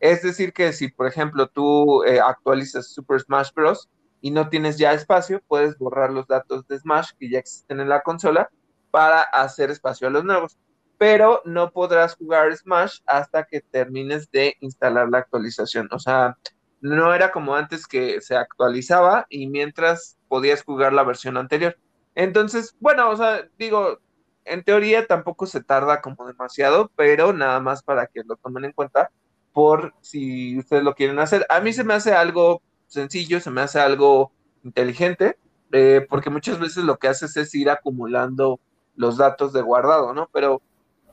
Es 0.00 0.22
decir, 0.22 0.52
que 0.52 0.72
si 0.72 0.88
por 0.88 1.06
ejemplo 1.06 1.46
tú 1.46 2.02
actualizas 2.02 2.88
Super 2.92 3.20
Smash 3.20 3.52
Bros. 3.54 3.88
y 4.20 4.32
no 4.32 4.48
tienes 4.48 4.78
ya 4.78 4.92
espacio, 4.94 5.42
puedes 5.46 5.78
borrar 5.78 6.10
los 6.10 6.26
datos 6.26 6.66
de 6.66 6.76
Smash 6.76 7.10
que 7.20 7.30
ya 7.30 7.38
existen 7.38 7.78
en 7.78 7.88
la 7.88 8.02
consola 8.02 8.50
para 8.90 9.22
hacer 9.22 9.70
espacio 9.70 10.08
a 10.08 10.10
los 10.10 10.24
nuevos 10.24 10.58
pero 11.00 11.40
no 11.46 11.72
podrás 11.72 12.14
jugar 12.14 12.54
Smash 12.54 12.98
hasta 13.06 13.44
que 13.46 13.62
termines 13.62 14.30
de 14.30 14.58
instalar 14.60 15.08
la 15.08 15.16
actualización. 15.16 15.88
O 15.92 15.98
sea, 15.98 16.36
no 16.82 17.14
era 17.14 17.32
como 17.32 17.54
antes 17.56 17.86
que 17.86 18.20
se 18.20 18.36
actualizaba 18.36 19.24
y 19.30 19.46
mientras 19.48 20.18
podías 20.28 20.62
jugar 20.62 20.92
la 20.92 21.02
versión 21.02 21.38
anterior. 21.38 21.78
Entonces, 22.14 22.76
bueno, 22.80 23.08
o 23.08 23.16
sea, 23.16 23.48
digo, 23.58 23.98
en 24.44 24.62
teoría 24.62 25.06
tampoco 25.06 25.46
se 25.46 25.62
tarda 25.62 26.02
como 26.02 26.26
demasiado, 26.26 26.90
pero 26.96 27.32
nada 27.32 27.60
más 27.60 27.82
para 27.82 28.06
que 28.06 28.20
lo 28.22 28.36
tomen 28.36 28.66
en 28.66 28.72
cuenta 28.72 29.10
por 29.54 29.94
si 30.02 30.58
ustedes 30.58 30.82
lo 30.82 30.94
quieren 30.94 31.18
hacer. 31.18 31.46
A 31.48 31.60
mí 31.60 31.72
se 31.72 31.82
me 31.82 31.94
hace 31.94 32.12
algo 32.12 32.60
sencillo, 32.88 33.40
se 33.40 33.50
me 33.50 33.62
hace 33.62 33.80
algo 33.80 34.32
inteligente, 34.64 35.38
eh, 35.72 36.06
porque 36.10 36.28
muchas 36.28 36.58
veces 36.58 36.84
lo 36.84 36.98
que 36.98 37.08
haces 37.08 37.38
es 37.38 37.54
ir 37.54 37.70
acumulando 37.70 38.60
los 38.96 39.16
datos 39.16 39.54
de 39.54 39.62
guardado, 39.62 40.12
¿no? 40.12 40.28
Pero 40.30 40.60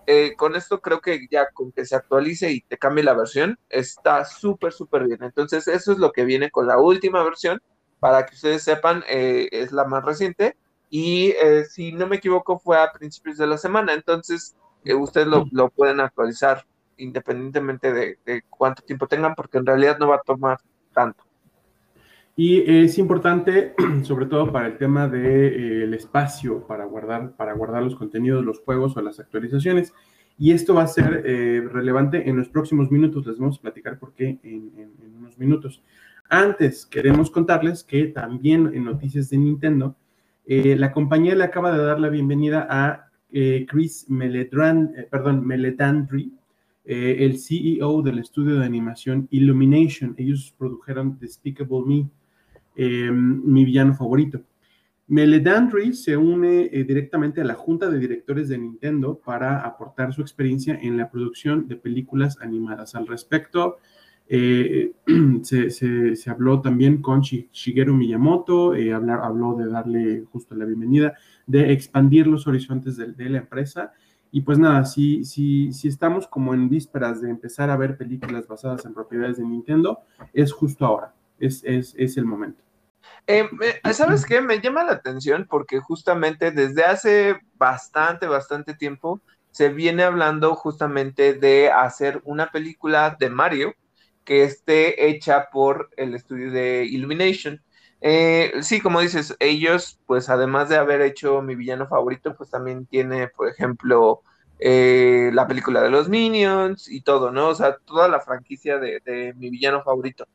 eh, 0.08 0.36
con 0.38 0.56
esto 0.56 0.82
creo 0.82 1.02
que 1.02 1.28
ya 1.30 1.50
con 1.52 1.72
que 1.74 1.86
se 1.86 1.96
actualice 1.96 2.52
y 2.52 2.62
te 2.62 2.78
cambie 2.78 3.04
la 3.04 3.14
versión, 3.14 3.60
está 3.70 4.24
súper, 4.26 4.72
súper 4.72 5.06
bien. 5.06 5.22
Entonces, 5.22 5.68
eso 5.68 5.92
es 5.92 6.00
lo 6.00 6.14
que 6.14 6.24
viene 6.24 6.50
con 6.50 6.66
la 6.66 6.80
última 6.80 7.24
versión. 7.24 7.62
Para 8.00 8.26
que 8.26 8.36
ustedes 8.36 8.64
sepan, 8.64 9.04
eh, 9.10 9.50
es 9.52 9.72
la 9.72 9.86
más 9.86 10.04
reciente. 10.06 10.56
y 10.90 11.32
eh, 11.44 11.66
si 11.66 11.92
no 11.92 12.08
me 12.08 12.16
equivoco 12.18 12.60
fue 12.60 12.82
a 12.82 12.92
principios 12.94 13.38
de 13.38 13.48
la 13.48 13.58
semana, 13.58 13.94
entonces 13.94 14.56
eh, 14.86 14.94
ustedes 14.94 15.28
lo, 15.28 15.70
pueden 15.70 16.00
actualizar 16.00 16.66
independientemente 16.96 17.92
de, 17.92 18.44
cuánto 18.50 18.82
tiempo 18.84 19.08
tengan, 19.08 19.36
porque 19.36 19.58
en 19.58 19.66
realidad 19.66 19.98
no 20.00 20.08
va 20.08 20.16
a 20.16 20.22
tomar 20.22 20.60
tanto. 20.94 21.26
Y 22.38 22.64
es 22.72 22.98
importante, 22.98 23.74
sobre 24.04 24.28
todo 24.28 24.50
para 24.54 24.68
el 24.68 24.78
tema 24.78 25.10
del 25.10 25.94
espacio 25.94 26.66
para 26.66 26.86
guardar, 26.86 27.36
para 27.36 27.54
guardar 27.54 27.84
los 27.84 27.96
contenidos, 27.96 28.46
los 28.46 28.60
juegos 28.60 28.96
o 28.96 29.02
las 29.02 29.20
actualizaciones. 29.20 29.94
Y 30.40 30.52
esto 30.52 30.76
va 30.76 30.84
a 30.84 30.88
ser 30.88 31.24
relevante 31.74 32.30
en 32.30 32.38
los 32.38 32.48
próximos 32.48 32.92
minutos. 32.92 33.26
Les 33.26 33.40
vamos 33.40 33.58
a 33.58 33.62
platicar 33.62 33.98
por 33.98 34.14
qué 34.14 34.40
en 34.44 34.72
unos 35.18 35.38
minutos. 35.40 35.82
Antes, 36.30 36.86
queremos 36.86 37.32
contarles 37.32 37.84
que 37.84 38.08
también 38.08 38.72
en 38.74 38.84
noticias 38.84 39.30
de 39.30 39.38
Nintendo, 39.38 39.96
eh, 40.46 40.76
la 40.78 40.92
compañía 40.92 41.36
le 41.36 41.44
acaba 41.44 41.78
de 41.78 41.84
dar 41.84 42.00
la 42.00 42.10
bienvenida 42.10 42.68
a 42.70 43.10
eh, 43.32 43.66
Chris 43.68 44.10
Meledran, 44.10 44.94
eh, 44.98 45.08
perdón, 45.10 45.46
Meledandri, 45.46 46.34
el 46.90 47.38
CEO 47.38 48.02
del 48.02 48.20
estudio 48.20 48.60
de 48.60 48.66
animación 48.66 49.28
Illumination. 49.30 50.16
Ellos 50.18 50.56
produjeron 50.58 51.20
Despicable 51.20 51.84
Me, 51.86 52.10
mi 52.78 53.66
villano 53.66 53.94
favorito. 53.94 54.42
Meledandri 55.08 55.94
se 55.94 56.18
une 56.18 56.68
directamente 56.86 57.40
a 57.40 57.46
la 57.46 57.54
junta 57.56 57.90
de 57.90 57.98
directores 57.98 58.50
de 58.50 58.58
Nintendo 58.58 59.18
para 59.24 59.62
aportar 59.62 60.14
su 60.14 60.22
experiencia 60.22 60.78
en 60.82 60.98
la 60.98 61.10
producción 61.10 61.68
de 61.68 61.78
películas 61.78 62.38
animadas. 62.42 62.94
Al 62.94 63.08
respecto, 63.08 63.78
eh, 64.30 64.92
se, 65.44 66.30
habló 66.30 66.62
también 66.62 67.02
con 67.02 67.22
Shigeru 67.22 67.96
Miyamoto, 67.96 68.76
eh, 68.76 68.94
habló 68.94 69.56
de 69.56 69.68
darle 69.68 70.26
justo 70.32 70.56
la 70.56 70.66
bienvenida, 70.66 71.14
de 71.46 71.72
expandir 71.72 72.28
los 72.28 72.48
horizontes 72.48 72.98
de, 72.98 73.30
la 73.30 73.38
empresa. 73.38 73.94
Y 74.32 74.42
pues 74.42 74.60
nada, 74.60 74.84
si, 74.84 75.24
si, 75.24 75.72
si 75.72 75.88
estamos 75.88 76.28
como 76.28 76.54
en 76.54 76.68
vísperas 76.68 77.22
de 77.22 77.30
empezar 77.30 77.70
a 77.70 77.78
ver 77.78 77.98
películas 77.98 78.46
basadas 78.48 78.86
en 78.86 78.94
propiedades 78.94 79.38
de 79.38 79.46
Nintendo, 79.46 80.00
es 80.34 80.52
justo 80.52 80.86
ahora, 80.86 81.14
es, 81.40 81.64
es, 81.64 82.18
el 82.18 82.26
momento. 82.26 82.62
Eh, 83.28 83.50
¿Sabes 83.94 84.26
qué? 84.26 84.42
Me 84.42 84.62
llama 84.62 84.84
la 84.84 84.94
atención 84.94 85.46
porque 85.50 85.80
justamente 85.80 86.52
desde 86.52 86.86
hace 86.86 87.40
bastante, 87.56 88.26
bastante 88.26 88.74
tiempo 88.74 89.22
se 89.52 89.70
viene 89.70 90.04
hablando 90.04 90.56
justamente 90.56 91.34
de 91.34 91.70
hacer 91.70 92.22
una 92.24 92.52
película 92.52 93.18
de 93.20 93.30
Mario 93.30 93.74
que 94.24 94.44
esté 94.44 95.10
hecha 95.10 95.50
por 95.52 95.90
el 95.98 96.14
estudio 96.14 96.52
de 96.52 96.86
Illumination. 96.86 97.62
Eh, 98.02 98.54
sí, 98.62 98.82
como 98.82 99.02
dices, 99.02 99.36
ellos, 99.40 100.00
pues 100.06 100.30
además 100.30 100.70
de 100.70 100.78
haber 100.78 101.02
hecho 101.02 101.42
mi 101.42 101.56
villano 101.56 101.88
favorito, 101.88 102.36
pues 102.36 102.50
también 102.52 102.86
tiene, 102.86 103.30
por 103.30 103.50
ejemplo, 103.50 104.22
eh, 104.60 105.32
la 105.34 105.48
película 105.48 105.82
de 105.82 105.90
los 105.90 106.10
Minions 106.10 106.90
y 106.90 107.02
todo, 107.02 107.32
¿no? 107.32 107.50
O 107.50 107.56
sea, 107.56 107.78
toda 107.78 108.08
la 108.08 108.20
franquicia 108.20 108.78
de, 108.80 109.34
mi 109.38 109.50
villano 109.50 109.84
favorito. 109.84 110.28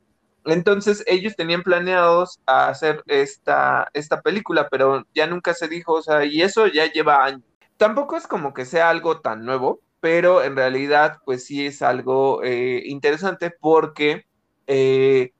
Entonces, 0.44 1.04
ellos 1.06 1.36
tenían 1.36 1.62
planeados 1.62 2.40
hacer 2.46 3.02
esta, 3.06 3.88
esta 3.94 4.22
película, 4.22 4.68
pero 4.68 5.06
ya 5.14 5.26
nunca 5.26 5.54
se 5.54 5.68
dijo, 5.68 5.94
o 5.94 6.02
sea, 6.02 6.24
y 6.24 6.42
eso 6.42 6.66
ya 6.66 6.90
lleva 6.90 7.24
años. 7.24 7.42
Tampoco 7.76 8.16
es 8.16 8.26
como 8.26 8.54
que 8.54 8.64
sea 8.64 8.90
algo 8.90 9.20
tan 9.20 9.44
nuevo, 9.44 9.80
pero 10.00 10.42
en 10.42 10.56
realidad 10.56 11.18
pues 11.24 11.46
sí 11.46 11.66
es 11.66 11.80
algo 11.82 12.42
eh, 12.42 12.82
interesante 12.86 13.50
porque 13.50 14.26
eh, 14.66 15.32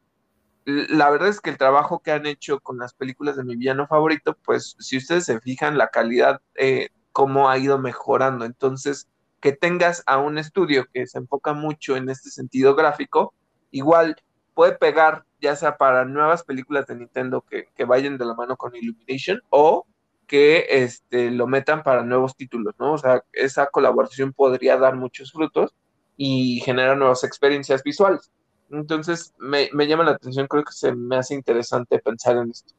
la 0.65 1.11
verdad 1.11 1.29
es 1.29 1.41
que 1.41 1.51
el 1.51 1.59
trabajo 1.59 2.01
que 2.01 2.13
han 2.13 2.27
hecho 2.27 2.61
con 2.61 2.79
las 2.79 2.95
películas 2.95 3.37
de 3.37 3.45
mi 3.45 3.57
villano 3.57 3.87
favorito, 3.89 4.37
pues 4.45 4.77
si 4.79 4.97
ustedes 4.97 5.25
se 5.25 5.41
fijan 5.41 5.79
la 5.79 5.89
calidad, 5.89 6.41
eh, 6.55 6.91
cómo 7.11 7.51
ha 7.51 7.59
ido 7.59 7.79
mejorando. 7.79 8.45
Entonces, 8.45 9.09
que 9.41 9.53
tengas 9.53 10.05
a 10.07 10.19
un 10.19 10.39
estudio 10.39 10.87
que 10.93 11.07
se 11.07 11.19
enfoca 11.19 11.53
mucho 11.53 11.97
en 11.97 12.09
este 12.09 12.31
sentido 12.31 12.77
gráfico, 12.77 13.35
igual 13.73 14.17
puede 14.55 14.73
pegar 14.73 15.25
ya 15.41 15.57
sea 15.57 15.77
para 15.77 16.05
nuevas 16.05 16.45
películas 16.45 16.87
de 16.87 16.97
Nintendo 16.97 17.43
que, 17.43 17.69
que 17.75 17.85
vayan 17.85 18.17
de 18.17 18.25
la 18.25 18.35
mano 18.35 18.57
con 18.57 18.75
Illumination 18.75 19.41
o 19.51 19.87
que 20.27 20.67
este, 20.71 21.31
lo 21.31 21.47
metan 21.47 21.83
para 21.83 22.05
nuevos 22.05 22.37
títulos, 22.37 22.75
¿no? 22.79 22.95
O 22.95 22.99
sea, 22.99 23.23
esa 23.33 23.67
colaboración 23.67 24.33
podría 24.33 24.79
dar 24.79 24.97
muchos 24.97 25.33
frutos 25.33 25.75
y 26.17 26.63
generar 26.65 26.97
nuevas 26.97 27.23
experiencias 27.25 27.83
visuales. 27.83 28.31
Entonces, 28.71 29.35
me, 29.39 29.69
llama 29.87 30.05
la 30.05 30.13
atención, 30.13 30.47
creo 30.47 30.65
que 30.65 30.73
se 30.73 30.95
me 30.95 31.17
hace 31.17 31.35
interesante 31.35 31.99
pensar 31.99 32.39
en 32.39 32.51
esto. 32.51 32.73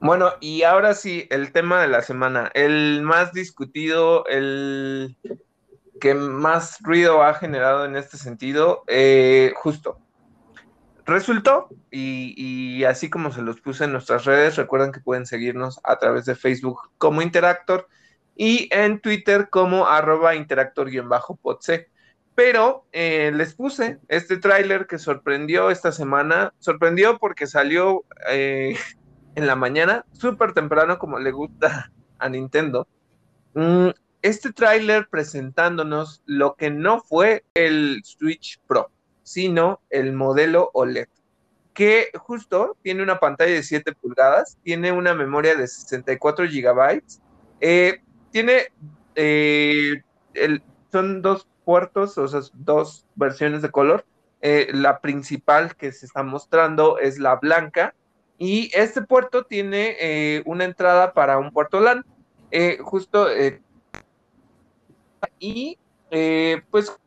Bueno, 0.00 0.32
y 0.40 0.62
ahora 0.62 0.94
sí, 0.94 1.26
el 1.28 1.52
tema 1.52 1.82
de 1.82 1.88
la 1.88 2.00
semana, 2.00 2.50
el 2.54 3.02
más 3.02 3.32
discutido, 3.32 4.24
el 4.26 5.16
que 6.00 6.14
más 6.14 6.78
ruido 6.80 7.22
ha 7.22 7.34
generado 7.34 7.84
en 7.84 7.96
este 7.96 8.16
sentido, 8.16 8.84
eh, 8.86 9.52
justo, 9.56 9.98
resultó 11.08 11.68
y, 11.90 12.84
así 12.84 13.10
como 13.10 13.32
se 13.32 13.42
los 13.42 13.60
puse 13.60 13.84
en 13.84 13.92
nuestras 13.92 14.24
redes, 14.24 14.56
recuerden 14.56 14.92
que 14.92 15.00
pueden 15.00 15.26
seguirnos 15.26 15.80
a 15.82 15.98
través 15.98 16.26
de 16.26 16.34
Facebook 16.34 16.90
como 16.98 17.22
Interactor 17.22 17.88
y 18.36 18.68
en 18.70 19.00
Twitter 19.00 19.48
como 19.50 19.86
arroba 19.86 20.36
interactor-podc. 20.36 21.88
Pero 22.34 22.86
eh, 22.92 23.32
les 23.34 23.54
puse 23.54 23.98
este 24.06 24.36
tráiler 24.36 24.86
que 24.86 24.98
sorprendió 24.98 25.70
esta 25.70 25.90
semana, 25.90 26.54
sorprendió 26.58 27.18
porque 27.18 27.48
salió 27.48 28.04
eh, 28.30 28.76
en 29.34 29.46
la 29.46 29.56
mañana, 29.56 30.04
súper 30.12 30.52
temprano 30.52 30.98
como 30.98 31.18
le 31.18 31.32
gusta 31.32 31.90
a 32.18 32.28
Nintendo. 32.28 32.86
Mm, 33.54 33.88
este 34.22 34.52
tráiler 34.52 35.08
presentándonos 35.08 36.22
lo 36.26 36.54
que 36.54 36.70
no 36.70 37.00
fue 37.00 37.44
el 37.54 38.02
Switch 38.04 38.60
Pro 38.66 38.90
sino 39.28 39.80
el 39.90 40.14
modelo 40.14 40.70
OLED, 40.72 41.08
que 41.74 42.10
justo 42.14 42.78
tiene 42.82 43.02
una 43.02 43.20
pantalla 43.20 43.52
de 43.52 43.62
7 43.62 43.92
pulgadas, 43.92 44.56
tiene 44.62 44.90
una 44.90 45.14
memoria 45.14 45.54
de 45.54 45.68
64 45.68 46.48
gigabytes, 46.48 47.20
eh, 47.60 48.00
tiene, 48.30 48.68
eh, 49.14 50.00
son 50.90 51.20
dos 51.20 51.46
puertos, 51.66 52.16
o 52.16 52.26
sea, 52.26 52.40
dos 52.54 53.04
versiones 53.16 53.60
de 53.60 53.70
color. 53.70 54.06
Eh, 54.40 54.70
la 54.72 55.00
principal 55.00 55.76
que 55.76 55.92
se 55.92 56.06
está 56.06 56.22
mostrando 56.22 56.98
es 56.98 57.18
la 57.18 57.36
blanca 57.36 57.94
y 58.38 58.70
este 58.72 59.02
puerto 59.02 59.44
tiene 59.44 60.42
una 60.46 60.64
entrada 60.64 61.12
para 61.12 61.36
un 61.36 61.52
puerto 61.52 61.80
LAN. 61.80 62.02
justo 62.82 63.26
y 65.38 65.76
pues 66.70 66.98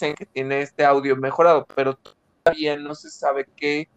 que 0.00 0.26
tiene 0.26 0.60
este 0.60 0.84
audio 0.84 1.16
mejorado, 1.16 1.66
pero 1.74 1.98
todavía 2.42 2.76
no 2.76 2.94
se 2.94 3.10
sabe 3.10 3.46
qué, 3.56 3.88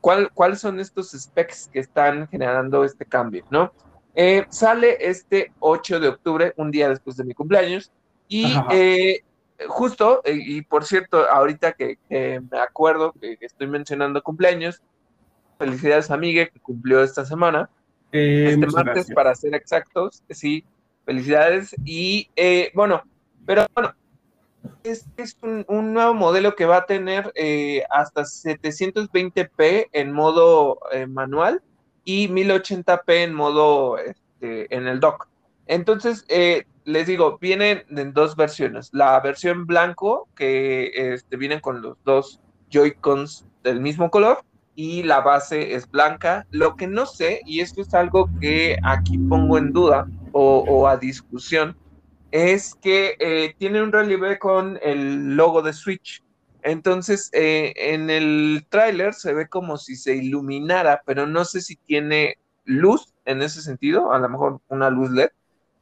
cuál, 0.00 0.30
cuáles 0.32 0.60
son 0.60 0.80
estos 0.80 1.10
specs 1.10 1.68
que 1.72 1.80
están 1.80 2.28
generando 2.28 2.84
este 2.84 3.04
cambio, 3.04 3.44
¿no? 3.50 3.72
Eh, 4.14 4.46
sale 4.48 4.96
este 5.00 5.52
8 5.60 6.00
de 6.00 6.08
octubre, 6.08 6.54
un 6.56 6.70
día 6.70 6.88
después 6.88 7.18
de 7.18 7.24
mi 7.24 7.34
cumpleaños, 7.34 7.92
y 8.28 8.46
eh, 8.70 9.20
justo, 9.68 10.22
eh, 10.24 10.38
y 10.42 10.62
por 10.62 10.84
cierto, 10.84 11.28
ahorita 11.28 11.72
que, 11.72 11.98
me 12.08 12.58
acuerdo 12.58 13.12
que 13.20 13.36
estoy 13.40 13.66
mencionando 13.66 14.22
cumpleaños, 14.22 14.80
felicidades 15.58 16.10
a 16.10 16.16
Miguel 16.16 16.50
que 16.50 16.60
cumplió 16.60 17.02
esta 17.02 17.26
semana, 17.26 17.68
este 18.10 18.66
martes 18.68 19.12
para 19.12 19.34
ser 19.34 19.54
exactos, 19.54 20.22
sí, 20.30 20.64
felicidades, 21.04 21.76
y 21.84 22.30
bueno, 22.72 23.02
pero 23.44 23.66
bueno, 23.74 23.94
es, 24.84 25.06
un, 25.42 25.94
nuevo 25.94 26.14
modelo 26.14 26.54
que 26.54 26.66
va 26.66 26.78
a 26.78 26.86
tener 26.86 27.32
eh, 27.34 27.82
hasta 27.90 28.22
720p 28.22 29.88
en 29.92 30.12
modo 30.12 30.78
eh, 30.92 31.06
manual 31.06 31.62
y 32.04 32.28
1080p 32.28 33.24
en 33.24 33.34
modo 33.34 33.98
este, 33.98 34.74
en 34.74 34.86
el 34.86 35.00
dock. 35.00 35.28
Entonces, 35.66 36.24
eh, 36.28 36.64
les 36.84 37.06
digo, 37.06 37.38
vienen 37.40 37.84
en 37.90 38.12
dos 38.12 38.36
versiones. 38.36 38.90
La 38.92 39.18
versión 39.20 39.66
blanco, 39.66 40.28
que 40.36 40.92
este, 40.94 41.36
vienen 41.36 41.60
con 41.60 41.82
los 41.82 41.96
dos 42.04 42.40
Joy-Cons 42.70 43.46
del 43.64 43.80
mismo 43.80 44.10
color, 44.10 44.44
y 44.76 45.02
la 45.02 45.20
base 45.20 45.74
es 45.74 45.90
blanca. 45.90 46.46
Lo 46.50 46.76
que 46.76 46.86
no 46.86 47.06
sé, 47.06 47.40
y 47.44 47.60
esto 47.60 47.80
es 47.80 47.92
algo 47.94 48.30
que 48.40 48.78
aquí 48.84 49.18
pongo 49.18 49.58
en 49.58 49.72
duda 49.72 50.06
o 50.32 50.86
a 50.86 50.98
discusión, 50.98 51.76
es 52.36 52.74
que 52.74 53.16
eh, 53.18 53.54
tiene 53.56 53.82
un 53.82 53.92
relieve 53.92 54.38
con 54.38 54.78
el 54.82 55.36
logo 55.36 55.62
de 55.62 55.72
Switch. 55.72 56.22
Entonces, 56.62 57.30
eh, 57.32 57.72
en 57.76 58.10
el 58.10 58.66
tráiler 58.68 59.14
se 59.14 59.32
ve 59.32 59.48
como 59.48 59.78
si 59.78 59.96
se 59.96 60.16
iluminara, 60.16 61.02
pero 61.06 61.26
no 61.26 61.46
sé 61.46 61.62
si 61.62 61.76
tiene 61.76 62.36
luz 62.64 63.14
en 63.24 63.40
ese 63.40 63.62
sentido, 63.62 64.12
a 64.12 64.18
lo 64.18 64.28
mejor 64.28 64.60
una 64.68 64.90
luz 64.90 65.10
LED, 65.10 65.30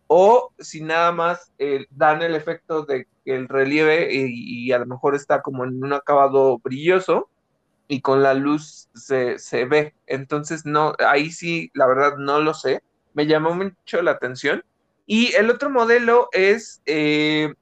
o 0.07 0.53
si 0.61 0.81
nada 0.81 1.11
más 1.11 1.53
eh, 1.59 1.87
dan 1.91 2.23
el 2.23 2.37
efecto 2.37 2.85
de 2.85 3.09
que 3.25 3.35
el 3.35 3.49
relieve 3.49 4.11
y, 4.13 4.71
a 4.71 4.79
lo 4.79 4.87
mejor 4.87 5.17
está 5.17 5.43
como 5.43 5.65
en 5.65 5.83
un 5.83 5.93
acabado 5.93 6.59
brilloso, 6.59 7.31
y 7.89 8.01
con 8.01 8.23
la 8.23 8.35
luz 8.35 8.89
se, 8.95 9.41
se, 9.41 9.65
ve. 9.65 9.95
Entonces, 10.07 10.65
no, 10.65 10.95
ahí 11.01 11.33
sí, 11.33 11.73
la 11.75 11.87
verdad 11.89 12.17
no 12.17 12.41
lo 12.41 12.55
sé. 12.55 12.83
Me 13.13 13.27
llamó 13.27 13.55
mucho 13.55 14.03
la 14.03 14.13
atención. 14.13 14.65
Y 15.07 15.35
el 15.35 15.51
otro 15.51 15.71
modelo 15.71 16.29
es, 16.33 16.83
eh, 16.87 17.55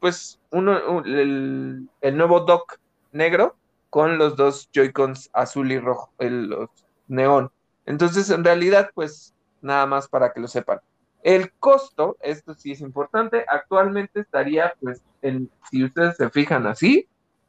pues, 0.00 0.40
uno, 0.50 1.02
el, 1.04 1.88
nuevo 2.12 2.40
dock 2.40 2.78
negro 3.12 3.56
con 3.90 4.18
los 4.18 4.36
dos 4.36 4.68
Joy-Cons 4.72 5.30
azul 5.32 5.72
y 5.72 5.78
rojo, 5.78 6.12
el, 6.18 6.48
los 6.48 6.70
neón. 7.08 7.50
Entonces, 7.86 8.30
en 8.30 8.44
realidad, 8.44 8.90
pues, 8.94 9.34
nada 9.62 9.86
más 9.86 10.08
para 10.08 10.32
que 10.32 10.40
lo 10.40 10.48
sepan. 10.48 10.80
El 11.22 11.52
costo, 11.52 12.18
esto 12.20 12.54
sí 12.54 12.72
es 12.72 12.80
importante, 12.80 13.44
actualmente 13.48 14.20
estaría, 14.20 14.74
pues, 14.80 15.02
en, 15.22 15.50
si 15.70 15.84
ustedes 15.84 16.16
se 16.16 16.28
fijan 16.28 16.66
así, 16.66 17.08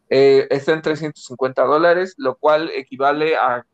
eh, 0.10 0.48
está 0.50 0.74
en 0.74 0.82
350 0.82 1.64
dólares, 1.64 2.16
lo 2.18 2.36
cual 2.36 2.70
equivale 2.74 3.36
a 3.36 3.66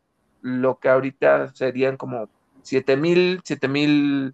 lo 0.41 0.79
que 0.79 0.89
ahorita 0.89 1.53
serían 1.53 1.97
como 1.97 2.29
7 2.63 2.97
mil, 2.97 3.41
7 3.43 3.67
mil 3.67 4.33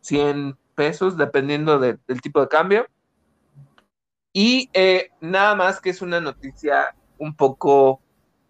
100 0.00 0.56
pesos, 0.74 1.16
dependiendo 1.16 1.78
del 1.78 2.20
tipo 2.22 2.40
de 2.40 2.48
cambio. 2.48 2.86
Y 4.32 4.70
eh, 4.72 5.10
nada 5.20 5.54
más 5.54 5.80
que 5.80 5.90
es 5.90 6.02
una 6.02 6.20
noticia 6.20 6.94
un 7.18 7.34
poco 7.34 8.00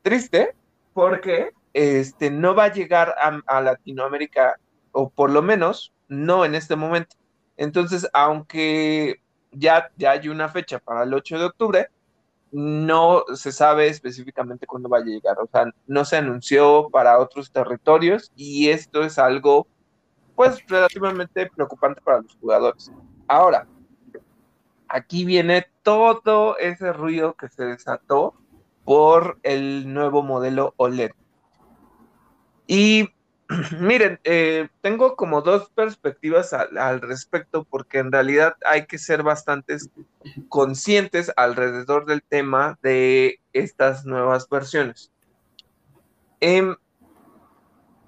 triste, 0.02 0.54
porque 0.92 1.52
este, 1.72 2.30
no 2.30 2.54
va 2.54 2.64
a 2.64 2.72
llegar 2.72 3.14
a, 3.20 3.40
a 3.46 3.60
Latinoamérica, 3.60 4.58
o 4.92 5.08
por 5.10 5.30
lo 5.30 5.42
menos 5.42 5.92
no 6.08 6.44
en 6.44 6.54
este 6.54 6.76
momento. 6.76 7.16
Entonces, 7.56 8.08
aunque 8.12 9.22
ya, 9.52 9.90
ya 9.96 10.12
hay 10.12 10.28
una 10.28 10.48
fecha 10.48 10.78
para 10.78 11.04
el 11.04 11.14
8 11.14 11.38
de 11.38 11.44
octubre, 11.44 11.88
no 12.50 13.24
se 13.34 13.52
sabe 13.52 13.88
específicamente 13.88 14.66
cuándo 14.66 14.88
vaya 14.88 15.04
a 15.04 15.08
llegar, 15.08 15.36
o 15.38 15.48
sea, 15.50 15.70
no 15.86 16.04
se 16.04 16.16
anunció 16.16 16.88
para 16.90 17.18
otros 17.18 17.50
territorios 17.50 18.32
y 18.36 18.70
esto 18.70 19.02
es 19.02 19.18
algo, 19.18 19.66
pues, 20.38 20.64
relativamente 20.68 21.50
preocupante 21.50 22.00
para 22.00 22.20
los 22.20 22.36
jugadores. 22.40 22.92
Ahora, 23.26 23.66
aquí 24.86 25.24
viene 25.24 25.66
todo 25.82 26.56
ese 26.58 26.92
ruido 26.92 27.34
que 27.34 27.48
se 27.48 27.64
desató 27.64 28.34
por 28.84 29.40
el 29.42 29.92
nuevo 29.92 30.22
modelo 30.22 30.74
OLED. 30.76 31.10
Y 32.68 33.08
Miren, 33.80 34.20
eh, 34.22 34.68
tengo 34.80 35.16
como 35.16 35.42
dos 35.42 35.70
perspectivas 35.70 36.52
al, 36.52 37.00
respecto 37.00 37.64
porque 37.64 37.98
en 37.98 38.12
realidad 38.12 38.54
hay 38.64 38.86
que 38.86 38.98
ser 38.98 39.24
bastante 39.24 39.78
conscientes 40.48 41.32
alrededor 41.34 42.06
del 42.06 42.22
tema 42.22 42.78
de 42.80 43.40
estas 43.52 44.04
nuevas 44.04 44.48
versiones. 44.48 45.10
Em, 46.38 46.76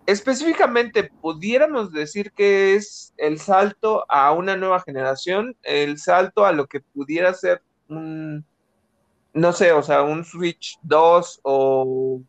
específicamente, 0.06 1.10
pudiéramos 1.20 1.92
decir 1.92 2.32
que 2.32 2.74
es 2.74 3.12
el 3.16 3.38
salto 3.38 4.04
a 4.08 4.32
una 4.32 4.56
nueva 4.56 4.80
generación, 4.80 5.56
el 5.62 5.98
salto 5.98 6.44
a 6.44 6.52
lo 6.52 6.66
que 6.66 6.80
pudiera 6.80 7.32
ser 7.34 7.62
un, 7.88 8.44
no 9.32 9.52
sé, 9.52 9.72
o 9.72 9.82
sea, 9.82 10.02
un 10.02 10.24
Switch 10.24 10.78
2 10.82 11.40
o 11.42 12.20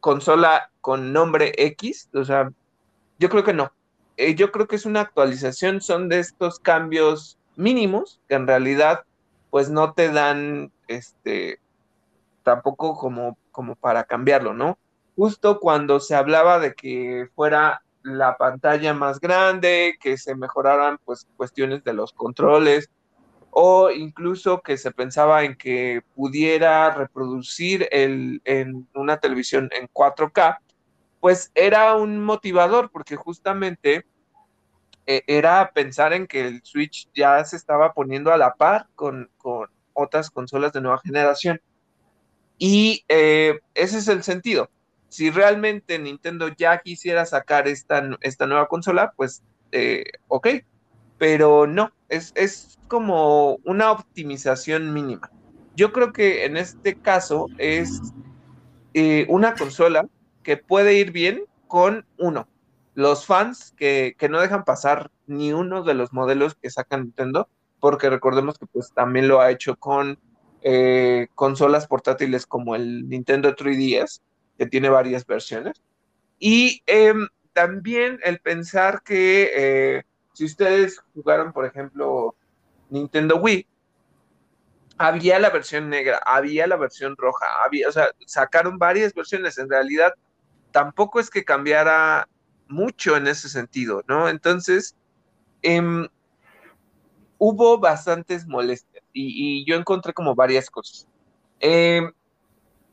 consola 0.00 0.70
con 0.80 1.12
nombre 1.12 1.52
X, 1.56 2.08
o 2.14 2.24
sea, 2.24 2.50
yo 3.18 3.28
creo 3.28 3.44
que 3.44 3.52
no. 3.52 3.72
Eh, 4.16 4.34
yo 4.34 4.52
creo 4.52 4.66
que 4.66 4.76
es 4.76 4.86
una 4.86 5.00
actualización, 5.00 5.80
son 5.80 6.08
de 6.08 6.18
estos 6.18 6.58
cambios 6.58 7.38
mínimos 7.56 8.20
que 8.28 8.34
en 8.34 8.46
realidad 8.46 9.04
pues 9.50 9.68
no 9.70 9.92
te 9.92 10.10
dan 10.10 10.72
este 10.88 11.60
tampoco 12.42 12.96
como, 12.96 13.36
como 13.50 13.74
para 13.74 14.04
cambiarlo, 14.04 14.54
¿no? 14.54 14.78
Justo 15.20 15.60
cuando 15.60 16.00
se 16.00 16.14
hablaba 16.14 16.58
de 16.58 16.72
que 16.72 17.28
fuera 17.34 17.82
la 18.02 18.38
pantalla 18.38 18.94
más 18.94 19.20
grande, 19.20 19.98
que 20.00 20.16
se 20.16 20.34
mejoraran 20.34 20.96
pues 21.04 21.26
cuestiones 21.36 21.84
de 21.84 21.92
los 21.92 22.14
controles 22.14 22.88
o 23.50 23.90
incluso 23.90 24.62
que 24.62 24.78
se 24.78 24.92
pensaba 24.92 25.44
en 25.44 25.56
que 25.56 26.00
pudiera 26.14 26.90
reproducir 26.94 27.86
el, 27.92 28.40
en 28.46 28.88
una 28.94 29.18
televisión 29.18 29.68
en 29.78 29.88
4K, 29.88 30.56
pues 31.20 31.52
era 31.54 31.96
un 31.96 32.24
motivador 32.24 32.90
porque 32.90 33.16
justamente 33.16 34.06
eh, 35.04 35.22
era 35.26 35.70
pensar 35.74 36.14
en 36.14 36.26
que 36.26 36.48
el 36.48 36.62
Switch 36.64 37.10
ya 37.14 37.44
se 37.44 37.56
estaba 37.56 37.92
poniendo 37.92 38.32
a 38.32 38.38
la 38.38 38.54
par 38.54 38.86
con, 38.94 39.28
otras 39.92 40.30
consolas 40.30 40.72
de 40.72 40.80
nueva 40.80 40.98
generación. 41.04 41.60
Y 42.56 43.04
eh, 43.06 43.60
ese 43.74 43.98
es 43.98 44.08
el 44.08 44.22
sentido. 44.22 44.70
Si 45.10 45.30
realmente 45.30 45.98
Nintendo 45.98 46.48
ya 46.48 46.78
quisiera 46.78 47.26
sacar 47.26 47.68
esta, 47.68 48.16
esta 48.22 48.46
nueva 48.46 48.68
consola, 48.68 49.12
pues 49.16 49.42
eh, 49.72 50.04
ok, 50.28 50.48
pero 51.18 51.66
no, 51.66 51.92
es, 52.08 52.32
es 52.34 52.78
como 52.88 53.58
una 53.64 53.92
optimización 53.92 54.94
mínima. 54.94 55.30
Yo 55.76 55.92
creo 55.92 56.12
que 56.12 56.46
en 56.46 56.56
este 56.56 56.94
caso 56.94 57.46
es 57.58 58.00
una 59.28 59.54
consola 59.54 60.08
que 60.42 60.56
puede 60.56 60.94
ir 60.94 61.12
bien 61.12 61.44
con 61.66 62.06
uno. 62.18 62.48
Los 62.94 63.26
fans 63.26 63.72
que, 63.76 64.16
no 64.28 64.40
dejan 64.40 64.64
pasar 64.64 65.10
ni 65.26 65.52
uno 65.52 65.82
de 65.82 65.94
los 65.94 66.12
modelos 66.12 66.56
que 66.60 66.70
saca 66.70 66.98
Nintendo, 66.98 67.48
porque 67.78 68.10
recordemos 68.10 68.58
que 68.58 68.66
pues 68.66 68.92
también 68.92 69.28
lo 69.28 69.40
ha 69.40 69.50
hecho 69.50 69.76
con 69.76 70.18
eh, 70.62 71.28
consolas 71.34 71.86
portátiles 71.86 72.46
como 72.46 72.74
el 72.74 73.08
Nintendo 73.08 73.54
3DS, 73.54 74.20
que 74.60 74.66
tiene 74.66 74.90
varias 74.90 75.24
versiones. 75.26 75.80
Y 76.38 76.82
em, 76.84 77.28
también 77.54 78.20
el 78.22 78.40
pensar 78.40 79.02
que 79.02 79.50
eh, 79.56 80.02
si 80.34 80.44
ustedes 80.44 81.00
jugaron, 81.14 81.54
por 81.54 81.64
ejemplo, 81.64 82.34
Nintendo 82.90 83.36
Wii, 83.36 83.66
había 84.98 85.38
la 85.38 85.48
versión 85.48 85.88
negra, 85.88 86.20
había 86.26 86.66
la 86.66 86.76
versión 86.76 87.16
roja, 87.16 87.46
había, 87.64 87.88
o 87.88 87.92
sea, 87.92 88.10
sacaron 88.26 88.76
varias 88.76 89.14
versiones. 89.14 89.56
En 89.56 89.70
realidad, 89.70 90.12
tampoco 90.72 91.20
es 91.20 91.30
que 91.30 91.42
cambiara 91.42 92.28
mucho 92.68 93.16
en 93.16 93.28
ese 93.28 93.48
sentido, 93.48 94.04
¿no? 94.08 94.28
Entonces, 94.28 94.94
em, 95.62 96.06
hubo 97.38 97.78
bastantes 97.78 98.46
molestias 98.46 99.02
y, 99.14 99.64
yo 99.64 99.76
encontré 99.76 100.12
como 100.12 100.34
varias 100.34 100.68
cosas. 100.68 101.08
Em, 101.60 102.12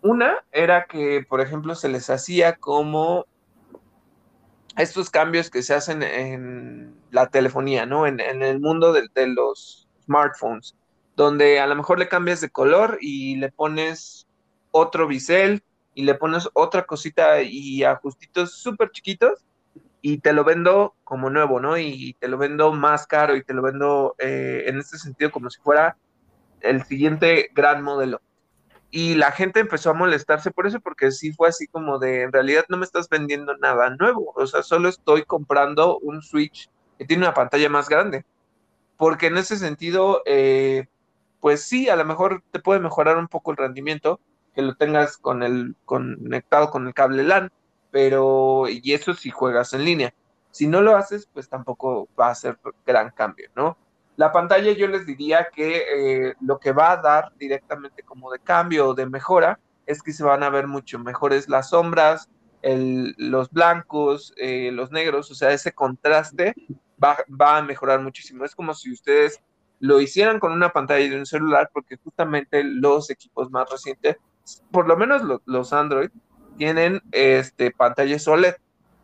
una 0.09 0.37
era 0.51 0.85
que, 0.85 1.25
por 1.27 1.41
ejemplo, 1.41 1.75
se 1.75 1.89
les 1.89 2.09
hacía 2.09 2.55
como 2.55 3.25
estos 4.77 5.09
cambios 5.09 5.49
que 5.49 5.63
se 5.63 5.73
hacen 5.73 6.03
en 6.03 6.95
la 7.11 7.27
telefonía, 7.27 7.85
¿no? 7.85 8.05
En, 8.05 8.19
el 8.19 8.59
mundo 8.59 8.93
de, 8.93 9.27
los 9.27 9.87
smartphones, 10.05 10.75
donde 11.15 11.59
a 11.59 11.67
lo 11.67 11.75
mejor 11.75 11.99
le 11.99 12.07
cambias 12.07 12.41
de 12.41 12.49
color 12.49 12.97
y 13.01 13.37
le 13.37 13.51
pones 13.51 14.27
otro 14.71 15.07
bisel 15.07 15.63
y 15.95 16.03
le 16.03 16.13
pones 16.13 16.47
otra 16.53 16.85
cosita 16.85 17.41
y 17.41 17.83
ajustitos 17.83 18.53
súper 18.53 18.91
chiquitos 18.91 19.43
y 20.01 20.19
te 20.19 20.31
lo 20.31 20.43
vendo 20.43 20.95
como 21.03 21.31
nuevo, 21.31 21.59
¿no? 21.59 21.77
Y 21.77 22.15
te 22.19 22.27
lo 22.27 22.37
vendo 22.37 22.71
más 22.71 23.07
caro 23.07 23.35
y 23.35 23.43
te 23.43 23.53
lo 23.53 23.63
vendo 23.63 24.15
eh, 24.19 24.65
en 24.67 24.77
este 24.77 24.99
sentido 24.99 25.31
como 25.31 25.49
si 25.49 25.59
fuera 25.59 25.97
el 26.61 26.83
siguiente 26.83 27.49
gran 27.53 27.81
modelo. 27.81 28.21
Y 28.89 29.15
la 29.15 29.31
gente 29.31 29.59
empezó 29.59 29.89
a 29.89 29.93
molestarse 29.93 30.51
por 30.51 30.65
eso, 30.65 30.79
porque 30.79 31.11
sí 31.11 31.33
fue 31.33 31.49
así 31.49 31.67
como 31.67 31.99
de, 31.99 32.21
en 32.23 32.31
realidad 32.31 32.65
no 32.69 32.77
me 32.77 32.85
estás 32.85 33.09
vendiendo 33.09 33.55
nada 33.57 33.89
nuevo, 33.91 34.33
o 34.35 34.47
sea, 34.47 34.63
solo 34.63 34.87
estoy 34.87 35.23
comprando 35.23 35.97
un 35.99 36.21
Switch 36.21 36.69
que 36.97 37.05
tiene 37.05 37.23
una 37.23 37.33
pantalla 37.33 37.69
más 37.69 37.89
grande. 37.89 38.25
Porque 38.97 39.27
en 39.27 39.37
ese 39.37 39.57
sentido, 39.57 40.23
eh, 40.25 40.87
pues 41.39 41.63
sí, 41.63 41.89
a 41.89 41.95
lo 41.95 42.05
mejor 42.05 42.43
te 42.51 42.59
puede 42.59 42.79
mejorar 42.79 43.17
un 43.17 43.27
poco 43.27 43.51
el 43.51 43.57
rendimiento, 43.57 44.19
que 44.55 44.61
lo 44.63 44.75
tengas 44.75 45.17
con 45.17 45.43
el, 45.43 45.75
conectado 45.85 46.71
con 46.71 46.87
el 46.87 46.93
cable 46.93 47.23
LAN, 47.23 47.51
pero, 47.91 48.65
y 48.67 48.93
eso 48.93 49.13
si 49.13 49.29
juegas 49.29 49.73
en 49.73 49.85
línea. 49.85 50.13
Si 50.49 50.65
no 50.65 50.81
lo 50.81 50.95
haces, 50.95 51.29
pues 51.31 51.47
tampoco 51.49 52.07
va 52.19 52.29
a 52.29 52.35
ser 52.35 52.57
gran 52.85 53.11
cambio, 53.11 53.49
¿no? 53.55 53.77
La 54.17 54.31
pantalla 54.31 54.73
yo 54.73 54.87
les 54.87 55.05
diría 55.05 55.47
que 55.53 55.83
eh, 56.27 56.33
lo 56.41 56.59
que 56.59 56.73
va 56.73 56.91
a 56.91 56.97
dar 56.97 57.31
directamente 57.37 58.03
como 58.03 58.31
de 58.31 58.39
cambio 58.39 58.89
o 58.89 58.93
de 58.93 59.05
mejora 59.05 59.59
es 59.85 60.03
que 60.03 60.11
se 60.11 60.23
van 60.23 60.43
a 60.43 60.49
ver 60.49 60.67
mucho 60.67 60.99
mejores 60.99 61.47
las 61.47 61.69
sombras, 61.69 62.29
los 62.61 63.49
blancos, 63.51 64.33
eh, 64.35 64.71
los 64.73 64.91
negros, 64.91 65.31
o 65.31 65.35
sea, 65.35 65.51
ese 65.51 65.71
contraste 65.71 66.53
va, 67.01 67.15
a 67.57 67.61
mejorar 67.61 68.01
muchísimo. 68.01 68.43
Es 68.43 68.53
como 68.53 68.73
si 68.73 68.91
ustedes 68.91 69.39
lo 69.79 70.01
hicieran 70.01 70.39
con 70.39 70.51
una 70.51 70.73
pantalla 70.73 71.07
de 71.09 71.17
un 71.17 71.25
celular, 71.25 71.69
porque 71.71 71.97
justamente 72.03 72.63
los 72.65 73.09
equipos 73.09 73.49
más 73.51 73.69
recientes 73.69 74.17
por 74.71 74.87
lo 74.87 74.97
menos 74.97 75.21
los 75.45 75.73
Android, 75.73 76.09
tienen 76.57 77.01
este, 77.11 77.71
pantallas 77.71 78.27
OLED. 78.27 78.55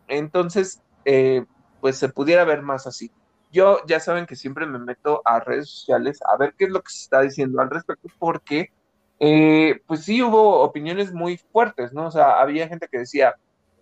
Entonces, 0.07 0.81
eh, 1.05 1.45
pues 1.81 1.97
se 1.97 2.09
pudiera 2.09 2.45
ver 2.45 2.61
más 2.61 2.87
así. 2.87 3.11
Yo 3.53 3.85
ya 3.85 3.99
saben 3.99 4.25
que 4.25 4.35
siempre 4.35 4.65
me 4.65 4.79
meto 4.79 5.21
a 5.25 5.39
redes 5.39 5.69
sociales 5.69 6.19
a 6.25 6.35
ver 6.37 6.55
qué 6.57 6.65
es 6.65 6.71
lo 6.71 6.81
que 6.81 6.91
se 6.91 7.03
está 7.03 7.21
diciendo 7.21 7.61
al 7.61 7.69
respecto, 7.69 8.09
porque 8.17 8.71
eh, 9.19 9.79
pues 9.85 10.03
sí 10.03 10.23
hubo 10.23 10.61
opiniones 10.61 11.13
muy 11.13 11.37
fuertes, 11.37 11.93
¿no? 11.93 12.07
O 12.07 12.11
sea, 12.11 12.41
había 12.41 12.67
gente 12.67 12.87
que 12.91 12.97
decía, 12.97 13.35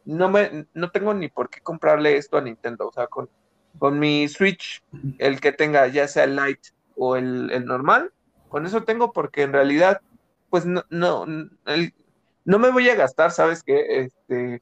no, 0.04 0.30
me, 0.30 0.68
no 0.74 0.92
tengo 0.92 1.14
ni 1.14 1.30
por 1.30 1.50
qué 1.50 1.62
comprarle 1.62 2.18
esto 2.18 2.38
a 2.38 2.42
Nintendo, 2.42 2.90
o 2.90 2.92
sea, 2.92 3.08
con, 3.08 3.30
con 3.80 3.98
mi 3.98 4.28
Switch, 4.28 4.84
el 5.20 5.40
que 5.40 5.54
tenga 5.54 5.88
ya 5.88 6.06
sea 6.10 6.26
el 6.26 6.36
Lite 6.36 6.72
o 6.98 7.16
el, 7.16 7.66
normal, 7.66 8.12
con 8.50 8.66
eso 8.66 8.84
tengo 8.84 9.14
porque 9.14 9.44
en 9.44 9.54
realidad, 9.54 10.02
pues 10.50 10.66
no, 10.66 10.84
no, 10.90 11.26
no 11.26 12.60
me 12.60 12.72
voy 12.72 12.90
a 12.90 12.96
gastar, 12.96 13.32
¿sabes 13.32 13.64
qué? 13.64 14.02
Este, 14.02 14.62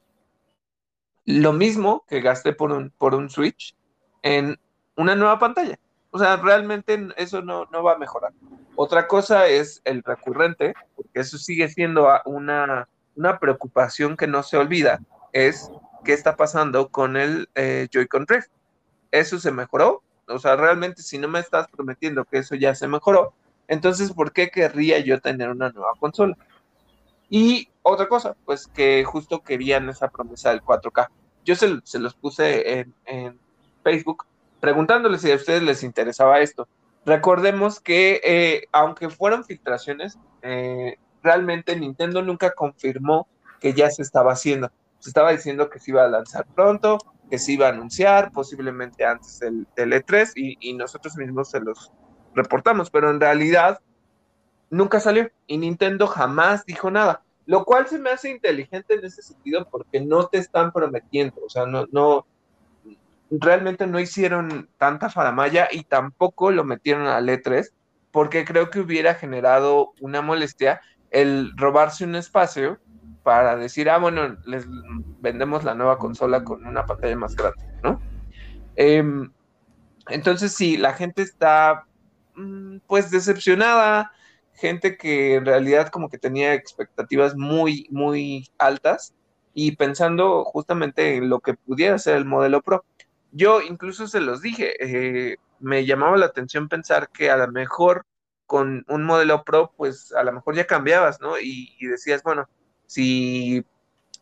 lo 1.24 1.52
mismo 1.52 2.04
que 2.06 2.20
gasté 2.20 2.52
por 2.52 2.70
un, 2.70 2.90
por 2.90 3.16
un 3.16 3.28
Switch 3.28 3.74
en 4.22 4.56
una 4.96 5.14
nueva 5.14 5.38
pantalla. 5.38 5.78
O 6.10 6.18
sea, 6.18 6.36
realmente 6.36 7.08
eso 7.16 7.42
no, 7.42 7.66
no 7.72 7.82
va 7.82 7.94
a 7.94 7.98
mejorar. 7.98 8.32
Otra 8.74 9.06
cosa 9.06 9.46
es 9.46 9.80
el 9.84 10.02
recurrente, 10.02 10.74
porque 10.96 11.20
eso 11.20 11.38
sigue 11.38 11.68
siendo 11.68 12.08
una, 12.24 12.88
una 13.14 13.38
preocupación 13.38 14.16
que 14.16 14.26
no 14.26 14.42
se 14.42 14.56
olvida, 14.56 15.00
es 15.32 15.70
qué 16.04 16.12
está 16.12 16.36
pasando 16.36 16.88
con 16.88 17.16
el 17.16 17.48
eh, 17.54 17.88
Joy-Con 17.90 18.24
Drift. 18.24 18.48
¿Eso 19.10 19.38
se 19.38 19.52
mejoró? 19.52 20.02
O 20.26 20.38
sea, 20.38 20.56
realmente 20.56 21.02
si 21.02 21.18
no 21.18 21.28
me 21.28 21.40
estás 21.40 21.68
prometiendo 21.68 22.24
que 22.24 22.38
eso 22.38 22.54
ya 22.54 22.74
se 22.74 22.88
mejoró, 22.88 23.34
entonces 23.68 24.12
¿por 24.12 24.32
qué 24.32 24.50
querría 24.50 24.98
yo 25.00 25.20
tener 25.20 25.48
una 25.48 25.70
nueva 25.70 25.92
consola? 25.98 26.36
Y 27.28 27.68
otra 27.82 28.08
cosa, 28.08 28.36
pues 28.44 28.66
que 28.66 29.04
justo 29.04 29.42
querían 29.42 29.88
esa 29.88 30.08
promesa 30.08 30.50
del 30.50 30.62
4K. 30.62 31.08
Yo 31.44 31.54
se, 31.54 31.98
los 31.98 32.14
puse 32.14 32.80
en, 33.06 33.38
Facebook 33.82 34.26
preguntándoles 34.60 35.22
si 35.22 35.32
a 35.32 35.36
ustedes 35.36 35.62
les 35.62 35.82
interesaba 35.82 36.40
esto. 36.40 36.68
Recordemos 37.06 37.80
que 37.80 38.20
eh, 38.24 38.68
aunque 38.72 39.08
fueron 39.08 39.44
filtraciones, 39.44 40.18
eh, 40.42 40.96
realmente 41.22 41.76
Nintendo 41.76 42.22
nunca 42.22 42.52
confirmó 42.52 43.26
que 43.60 43.72
ya 43.72 43.90
se 43.90 44.02
estaba 44.02 44.32
haciendo. 44.32 44.70
Se 44.98 45.10
estaba 45.10 45.32
diciendo 45.32 45.70
que 45.70 45.78
se 45.78 45.92
iba 45.92 46.04
a 46.04 46.08
lanzar 46.08 46.46
pronto, 46.54 46.98
que 47.30 47.38
se 47.38 47.52
iba 47.52 47.66
a 47.66 47.70
anunciar, 47.70 48.32
posiblemente 48.32 49.04
antes 49.04 49.38
del, 49.38 49.66
E3, 49.76 50.32
y, 50.36 50.56
y, 50.60 50.74
nosotros 50.74 51.16
mismos 51.16 51.50
se 51.50 51.60
los 51.60 51.92
reportamos, 52.34 52.90
pero 52.90 53.10
en 53.10 53.20
realidad 53.20 53.80
nunca 54.68 55.00
salió 55.00 55.30
y 55.46 55.58
Nintendo 55.58 56.06
jamás 56.06 56.64
dijo 56.64 56.90
nada, 56.90 57.22
lo 57.46 57.64
cual 57.64 57.86
se 57.88 57.98
me 57.98 58.10
hace 58.10 58.30
inteligente 58.30 58.94
en 58.94 59.04
ese 59.04 59.22
sentido 59.22 59.68
porque 59.70 60.00
no 60.00 60.26
te 60.28 60.38
están 60.38 60.72
prometiendo, 60.72 61.40
o 61.44 61.50
sea, 61.50 61.66
no, 61.66 61.86
no, 61.90 62.26
realmente 63.30 63.86
no 63.86 64.00
hicieron 64.00 64.68
tanta 64.78 65.08
faramaya 65.08 65.68
y 65.70 65.84
tampoco 65.84 66.50
lo 66.50 66.64
metieron 66.64 67.06
al 67.06 67.28
E3 67.28 67.70
porque 68.10 68.44
creo 68.44 68.70
que 68.70 68.80
hubiera 68.80 69.14
generado 69.14 69.92
una 70.00 70.20
molestia 70.20 70.80
el 71.10 71.52
robarse 71.56 72.04
un 72.04 72.16
espacio 72.16 72.78
para 73.22 73.56
decir, 73.56 73.90
ah, 73.90 73.98
bueno, 73.98 74.36
les 74.46 74.66
vendemos 75.20 75.64
la 75.64 75.74
nueva 75.74 75.98
consola 75.98 76.42
con 76.42 76.66
una 76.66 76.86
pantalla 76.86 77.16
más 77.16 77.36
grande, 77.36 77.64
¿no? 77.82 78.00
Em, 78.76 79.30
entonces, 80.08 80.54
sí, 80.54 80.76
la 80.76 80.94
gente 80.94 81.22
está, 81.22 81.84
mm, 82.34 82.78
pues, 82.86 83.10
decepcionada, 83.10 84.12
gente 84.54 84.96
que 84.96 85.34
en 85.36 85.46
realidad 85.46 85.88
como 85.88 86.08
que 86.08 86.18
tenía 86.18 86.54
expectativas 86.54 87.36
muy, 87.36 87.86
muy 87.90 88.48
altas 88.58 89.14
y 89.54 89.76
pensando 89.76 90.44
justamente 90.44 91.16
en 91.16 91.28
lo 91.28 91.40
que 91.40 91.54
pudiera 91.54 91.98
ser 91.98 92.16
el 92.16 92.24
modelo 92.24 92.62
Pro. 92.62 92.84
Yo 93.32 93.60
incluso 93.60 94.06
se 94.06 94.20
los 94.20 94.42
dije, 94.42 94.74
eh, 94.80 95.36
me 95.60 95.86
llamaba 95.86 96.16
la 96.16 96.26
atención 96.26 96.68
pensar 96.68 97.10
que 97.10 97.30
a 97.30 97.36
lo 97.36 97.48
mejor 97.48 98.06
con 98.46 98.84
un 98.88 99.04
modelo 99.04 99.44
Pro, 99.44 99.72
pues 99.76 100.12
a 100.12 100.24
lo 100.24 100.32
mejor 100.32 100.56
ya 100.56 100.66
cambiabas, 100.66 101.20
¿no? 101.20 101.38
Y, 101.38 101.76
decías, 101.80 102.22
bueno, 102.24 102.48
si 102.86 103.64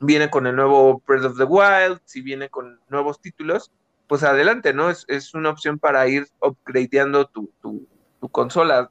viene 0.00 0.28
con 0.28 0.46
el 0.46 0.54
nuevo 0.54 1.02
Breath 1.06 1.24
of 1.24 1.38
the 1.38 1.44
Wild, 1.44 2.00
si 2.04 2.20
viene 2.20 2.50
con 2.50 2.78
nuevos 2.90 3.20
títulos, 3.20 3.72
pues 4.06 4.22
adelante, 4.24 4.74
¿no? 4.74 4.90
Es, 4.90 5.06
es 5.08 5.32
una 5.32 5.50
opción 5.50 5.78
para 5.78 6.06
ir 6.08 6.26
upgradeando 6.40 7.26
tu, 7.26 7.50
tu, 7.62 7.88
tu 8.20 8.28
consola. 8.28 8.90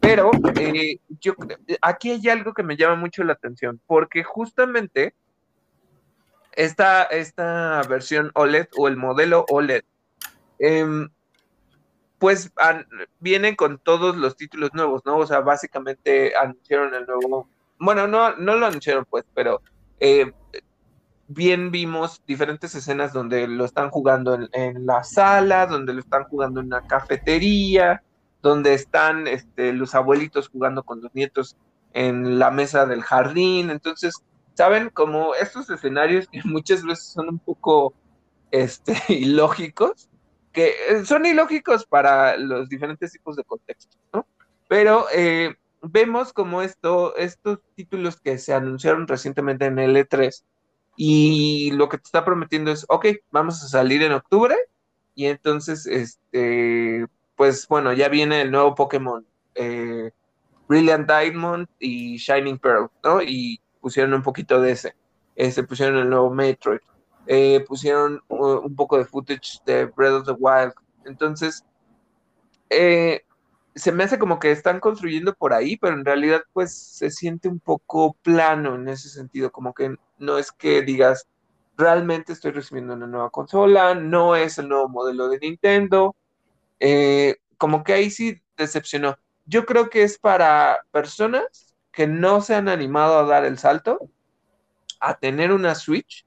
Pero 0.00 0.30
eh, 0.56 0.98
yo 1.20 1.34
aquí 1.80 2.10
hay 2.10 2.28
algo 2.28 2.52
que 2.52 2.62
me 2.62 2.76
llama 2.76 2.96
mucho 2.96 3.22
la 3.24 3.34
atención, 3.34 3.80
porque 3.86 4.24
justamente 4.24 5.14
esta, 6.56 7.04
esta 7.04 7.82
versión 7.88 8.30
OLED 8.34 8.66
o 8.76 8.88
el 8.88 8.96
modelo 8.96 9.44
OLED, 9.48 9.84
em, 10.58 11.08
pues 12.18 12.50
viene 13.20 13.56
con 13.56 13.78
todos 13.78 14.16
los 14.16 14.36
títulos 14.36 14.70
nuevos, 14.72 15.02
¿no? 15.04 15.18
O 15.18 15.26
sea, 15.26 15.40
básicamente 15.40 16.34
anunciaron 16.34 16.94
el 16.94 17.06
nuevo, 17.06 17.48
bueno, 17.78 18.08
no, 18.08 18.34
no 18.36 18.56
lo 18.56 18.66
anunciaron 18.66 19.04
pues, 19.04 19.24
pero 19.34 19.60
eh, 20.00 20.32
bien 21.28 21.70
vimos 21.70 22.22
diferentes 22.26 22.74
escenas 22.74 23.12
donde 23.12 23.46
lo 23.46 23.66
están 23.66 23.90
jugando 23.90 24.34
en, 24.34 24.48
en, 24.52 24.86
la 24.86 25.04
sala, 25.04 25.66
donde 25.66 25.92
lo 25.92 26.00
están 26.00 26.24
jugando 26.24 26.60
en 26.60 26.66
una 26.66 26.86
cafetería, 26.86 28.02
donde 28.40 28.74
están 28.74 29.26
este, 29.26 29.72
los 29.74 29.94
abuelitos 29.94 30.48
jugando 30.48 30.84
con 30.84 31.02
los 31.02 31.14
nietos 31.14 31.56
en 31.92 32.38
la 32.38 32.50
mesa 32.50 32.86
del 32.86 33.02
jardín. 33.02 33.70
Entonces, 33.70 34.22
¿saben? 34.56 34.90
Como 34.90 35.34
estos 35.34 35.68
escenarios 35.70 36.26
que 36.28 36.40
muchas 36.44 36.82
veces 36.82 37.06
son 37.06 37.28
un 37.28 37.38
poco 37.38 37.94
este, 38.50 38.94
ilógicos, 39.12 40.08
que 40.52 40.74
eh, 40.88 41.04
son 41.04 41.26
ilógicos 41.26 41.84
para 41.84 42.36
los 42.36 42.68
diferentes 42.68 43.12
tipos 43.12 43.36
de 43.36 43.44
contextos, 43.44 44.00
¿no? 44.12 44.26
Pero 44.68 45.06
eh, 45.14 45.54
vemos 45.82 46.32
como 46.32 46.62
esto, 46.62 47.14
estos 47.16 47.60
títulos 47.74 48.18
que 48.20 48.38
se 48.38 48.54
anunciaron 48.54 49.06
recientemente 49.06 49.66
en 49.66 49.78
el 49.78 49.94
E3 49.96 50.42
y 50.96 51.70
lo 51.72 51.88
que 51.88 51.98
te 51.98 52.04
está 52.04 52.24
prometiendo 52.24 52.72
es, 52.72 52.86
ok, 52.88 53.06
vamos 53.30 53.62
a 53.62 53.68
salir 53.68 54.02
en 54.02 54.12
octubre 54.12 54.56
y 55.14 55.26
entonces, 55.26 55.86
este, 55.86 57.06
pues 57.36 57.68
bueno, 57.68 57.92
ya 57.92 58.08
viene 58.08 58.40
el 58.40 58.50
nuevo 58.50 58.74
Pokémon, 58.74 59.24
eh, 59.54 60.10
Brilliant 60.68 61.08
Diamond 61.08 61.68
y 61.78 62.16
Shining 62.16 62.58
Pearl, 62.58 62.90
¿no? 63.04 63.22
Y 63.22 63.60
pusieron 63.80 64.14
un 64.14 64.22
poquito 64.22 64.60
de 64.60 64.72
ese. 64.72 64.96
Este, 65.34 65.62
pusieron 65.64 65.98
el 65.98 66.10
nuevo 66.10 66.30
Metroid. 66.30 66.80
Eh, 67.26 67.64
pusieron 67.66 68.22
uh, 68.28 68.58
un 68.58 68.76
poco 68.76 68.98
de 68.98 69.04
footage 69.04 69.60
de 69.66 69.86
Breath 69.86 70.14
of 70.14 70.26
the 70.26 70.32
Wild. 70.32 70.72
Entonces, 71.04 71.64
eh, 72.70 73.22
se 73.76 73.92
me 73.92 74.04
hace 74.04 74.18
como 74.18 74.38
que 74.38 74.50
están 74.50 74.80
construyendo 74.80 75.34
por 75.34 75.52
ahí, 75.52 75.76
pero 75.76 75.94
en 75.94 76.04
realidad 76.04 76.42
pues 76.52 76.74
se 76.74 77.10
siente 77.10 77.48
un 77.48 77.60
poco 77.60 78.16
plano 78.22 78.74
en 78.74 78.88
ese 78.88 79.10
sentido, 79.10 79.52
como 79.52 79.74
que 79.74 79.96
no 80.18 80.38
es 80.38 80.50
que 80.50 80.80
digas, 80.82 81.28
realmente 81.76 82.32
estoy 82.32 82.52
recibiendo 82.52 82.94
una 82.94 83.06
nueva 83.06 83.30
consola, 83.30 83.94
no 83.94 84.34
es 84.34 84.58
el 84.58 84.68
nuevo 84.68 84.88
modelo 84.88 85.28
de 85.28 85.38
Nintendo, 85.38 86.16
eh, 86.80 87.36
como 87.58 87.84
que 87.84 87.92
ahí 87.92 88.10
sí 88.10 88.40
decepcionó. 88.56 89.18
Yo 89.44 89.66
creo 89.66 89.90
que 89.90 90.02
es 90.02 90.18
para 90.18 90.78
personas 90.90 91.75
que 91.96 92.06
no 92.06 92.42
se 92.42 92.54
han 92.54 92.68
animado 92.68 93.18
a 93.18 93.24
dar 93.24 93.46
el 93.46 93.58
salto 93.58 94.10
a 95.00 95.14
tener 95.18 95.50
una 95.50 95.74
Switch 95.74 96.26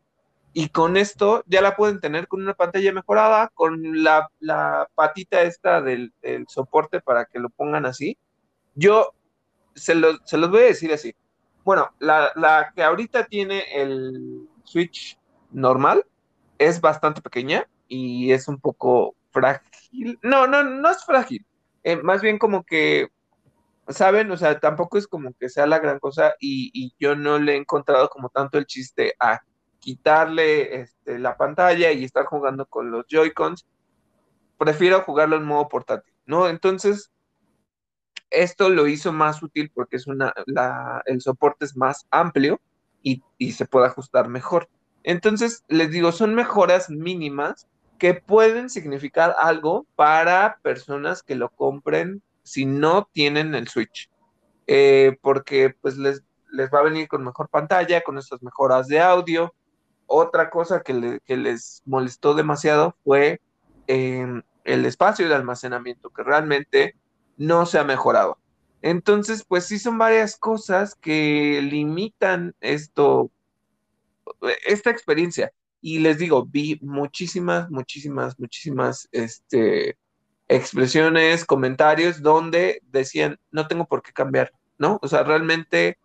y 0.52 0.70
con 0.70 0.98
esto 0.98 1.44
ya 1.46 1.62
la 1.62 1.76
pueden 1.76 2.00
tener 2.00 2.28
con 2.28 2.42
una 2.42 2.56
pantalla 2.56 2.92
mejorada, 2.92 3.52
con 3.54 4.04
la, 4.04 4.28
patita 4.96 5.44
esta 5.44 5.80
del, 5.82 6.12
soporte 6.48 7.02
para 7.02 7.26
que 7.26 7.38
lo 7.38 7.50
pongan 7.50 7.86
así. 7.86 8.18
Yo 8.74 9.14
se, 9.76 9.94
se 10.26 10.38
los 10.38 10.50
voy 10.50 10.62
a 10.62 10.66
decir 10.66 10.92
así. 10.92 11.16
Bueno, 11.64 11.94
la, 12.00 12.32
la 12.36 12.74
que 12.76 12.82
ahorita 12.82 13.26
tiene 13.26 13.64
el 13.76 14.50
Switch 14.64 15.20
normal 15.52 16.04
es 16.58 16.82
bastante 16.82 17.22
pequeña 17.22 17.68
y 17.88 18.32
es 18.32 18.48
un 18.48 18.60
poco 18.60 19.14
frágil. 19.30 20.18
No, 20.24 20.48
no, 20.48 20.64
no 20.64 20.90
es 20.90 21.06
frágil. 21.06 21.46
Eh, 21.84 21.98
más 21.98 22.24
bien 22.24 22.40
como 22.40 22.64
que, 22.64 23.10
¿saben? 23.90 24.32
O 24.32 24.38
sea, 24.38 24.60
tampoco 24.60 24.98
es 24.98 25.08
como 25.08 25.34
que 25.34 25.50
sea 25.50 25.66
la 25.66 25.80
gran 25.80 26.00
cosa 26.00 26.36
y, 26.40 26.94
yo 27.00 27.16
no 27.16 27.40
le 27.40 27.54
he 27.54 27.58
encontrado 27.58 28.10
como 28.10 28.30
tanto 28.30 28.58
el 28.58 28.66
chiste 28.66 29.14
a 29.20 29.42
quitarle 29.80 30.82
este, 30.82 31.20
la 31.20 31.38
pantalla 31.38 31.92
y 31.92 32.04
estar 32.04 32.26
jugando 32.26 32.66
con 32.66 32.92
los 32.92 33.06
Joy-Cons. 33.08 33.66
Prefiero 34.58 35.02
jugarlo 35.02 35.38
en 35.38 35.46
modo 35.46 35.70
portátil, 35.70 36.14
¿no? 36.26 36.50
Entonces, 36.50 37.12
esto 38.30 38.70
lo 38.70 38.88
hizo 38.88 39.12
más 39.12 39.42
útil 39.42 39.72
porque 39.74 39.98
es 39.98 40.08
una, 40.08 40.34
la, 40.46 41.02
el 41.06 41.22
soporte 41.22 41.66
es 41.66 41.76
más 41.76 42.06
amplio 42.12 42.60
y, 43.02 43.24
y 43.38 43.54
se 43.54 43.66
puede 43.66 43.88
ajustar 43.88 44.28
mejor. 44.28 44.70
Entonces, 45.04 45.64
les 45.70 45.90
digo, 45.92 46.12
son 46.12 46.36
mejoras 46.36 46.90
mínimas 46.90 47.68
que 47.98 48.14
pueden 48.14 48.70
significar 48.70 49.36
algo 49.40 49.88
para 49.96 50.60
personas 50.62 51.24
que 51.24 51.36
lo 51.36 51.50
compren 51.50 52.22
si 52.44 52.66
no 52.66 53.10
tienen 53.12 53.56
el 53.56 53.68
Switch. 53.68 54.10
Eh, 54.68 55.18
porque 55.22 55.76
pues 55.82 55.98
les, 55.98 56.24
les, 56.52 56.70
va 56.70 56.80
a 56.80 56.84
venir 56.84 57.08
con 57.08 57.24
mejor 57.24 57.50
pantalla, 57.50 58.02
con 58.02 58.18
estas 58.18 58.42
mejoras 58.44 58.88
de 58.88 59.00
audio. 59.00 59.54
Otra 60.06 60.50
cosa 60.50 60.82
que, 60.82 61.20
les 61.26 61.82
molestó 61.86 62.34
demasiado 62.34 62.96
fue 63.04 63.42
em, 63.88 64.44
el 64.64 64.86
espacio 64.86 65.28
de 65.28 65.36
almacenamiento, 65.36 66.10
que 66.12 66.24
realmente 66.24 66.96
no 67.38 67.66
se 67.66 67.80
ha 67.80 67.84
mejorado. 67.84 68.38
Entonces, 68.82 69.44
pues 69.44 69.66
sí 69.66 69.80
son 69.80 69.98
varias 69.98 70.38
cosas 70.38 70.96
que 70.96 71.62
limitan 71.62 72.56
esto, 72.62 73.32
esta 74.66 74.90
experiencia. 74.90 75.52
Y 75.82 76.00
les 76.00 76.18
digo, 76.18 76.46
vi 76.46 76.80
muchísimas, 76.82 77.70
muchísimas, 77.70 78.40
muchísimas 78.40 79.08
este, 79.12 79.98
expresiones, 80.50 81.46
comentarios 81.46 82.22
donde 82.22 82.82
decían, 82.92 83.40
no 83.52 83.68
tengo 83.68 83.86
por 83.86 84.02
qué 84.02 84.12
cambiar, 84.12 84.52
¿no? 84.78 85.00
O 85.02 85.08
sea, 85.08 85.24
realmente 85.24 85.98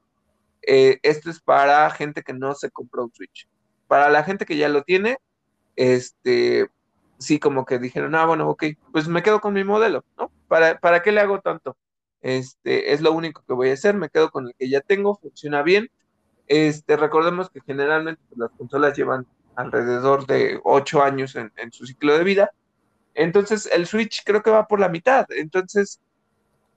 eh, 0.63 0.99
esto 1.03 1.31
es 1.31 1.41
para 1.41 1.91
gente 1.91 2.23
que 2.23 2.33
no 2.33 2.55
se 2.55 2.71
compró 2.71 3.05
un 3.05 3.13
Switch. 3.13 3.49
Para 3.89 4.09
la 4.11 4.23
gente 4.23 4.47
que 4.47 4.57
ya 4.57 4.69
lo 4.69 4.83
tiene, 4.83 5.19
este, 5.77 6.69
sí, 7.19 7.39
como 7.41 7.65
que 7.65 7.79
dijeron, 7.79 8.15
ah, 8.15 8.27
bueno, 8.27 8.49
ok, 8.49 8.65
pues 8.93 9.09
me 9.09 9.23
quedo 9.23 9.41
con 9.41 9.55
mi 9.55 9.65
modelo, 9.65 10.05
¿no? 10.17 10.31
¿Para, 10.47 10.79
para 10.79 11.03
qué 11.03 11.11
le 11.11 11.21
hago 11.21 11.41
tanto? 11.41 11.77
Este, 12.21 12.93
es 12.93 13.01
lo 13.01 13.13
único 13.13 13.43
que 13.47 13.53
voy 13.55 13.71
a 13.71 13.75
hacer, 13.75 13.95
me 13.95 14.09
quedo 14.09 14.31
con 14.31 14.47
el 14.47 14.55
que 14.59 14.69
ya 14.69 14.81
tengo, 14.81 15.17
funciona 15.17 15.63
bien. 15.63 15.91
Este, 16.47 16.97
recordemos 16.97 17.51
que 17.51 17.61
generalmente 17.61 18.23
pues, 18.29 18.39
las 18.39 18.51
consolas 18.59 18.97
llevan 18.97 19.27
alrededor 19.57 20.27
de 20.27 20.61
ocho 20.65 21.03
años 21.03 21.37
en, 21.37 21.51
su 21.73 21.87
ciclo 21.87 22.17
de 22.17 22.25
vida. 22.25 22.51
Entonces, 23.15 23.69
el 23.73 23.87
Switch 23.87 24.23
creo 24.25 24.43
que 24.43 24.51
va 24.51 24.67
por 24.67 24.81
la 24.81 24.89
mitad. 24.89 25.27
Entonces, 25.31 26.01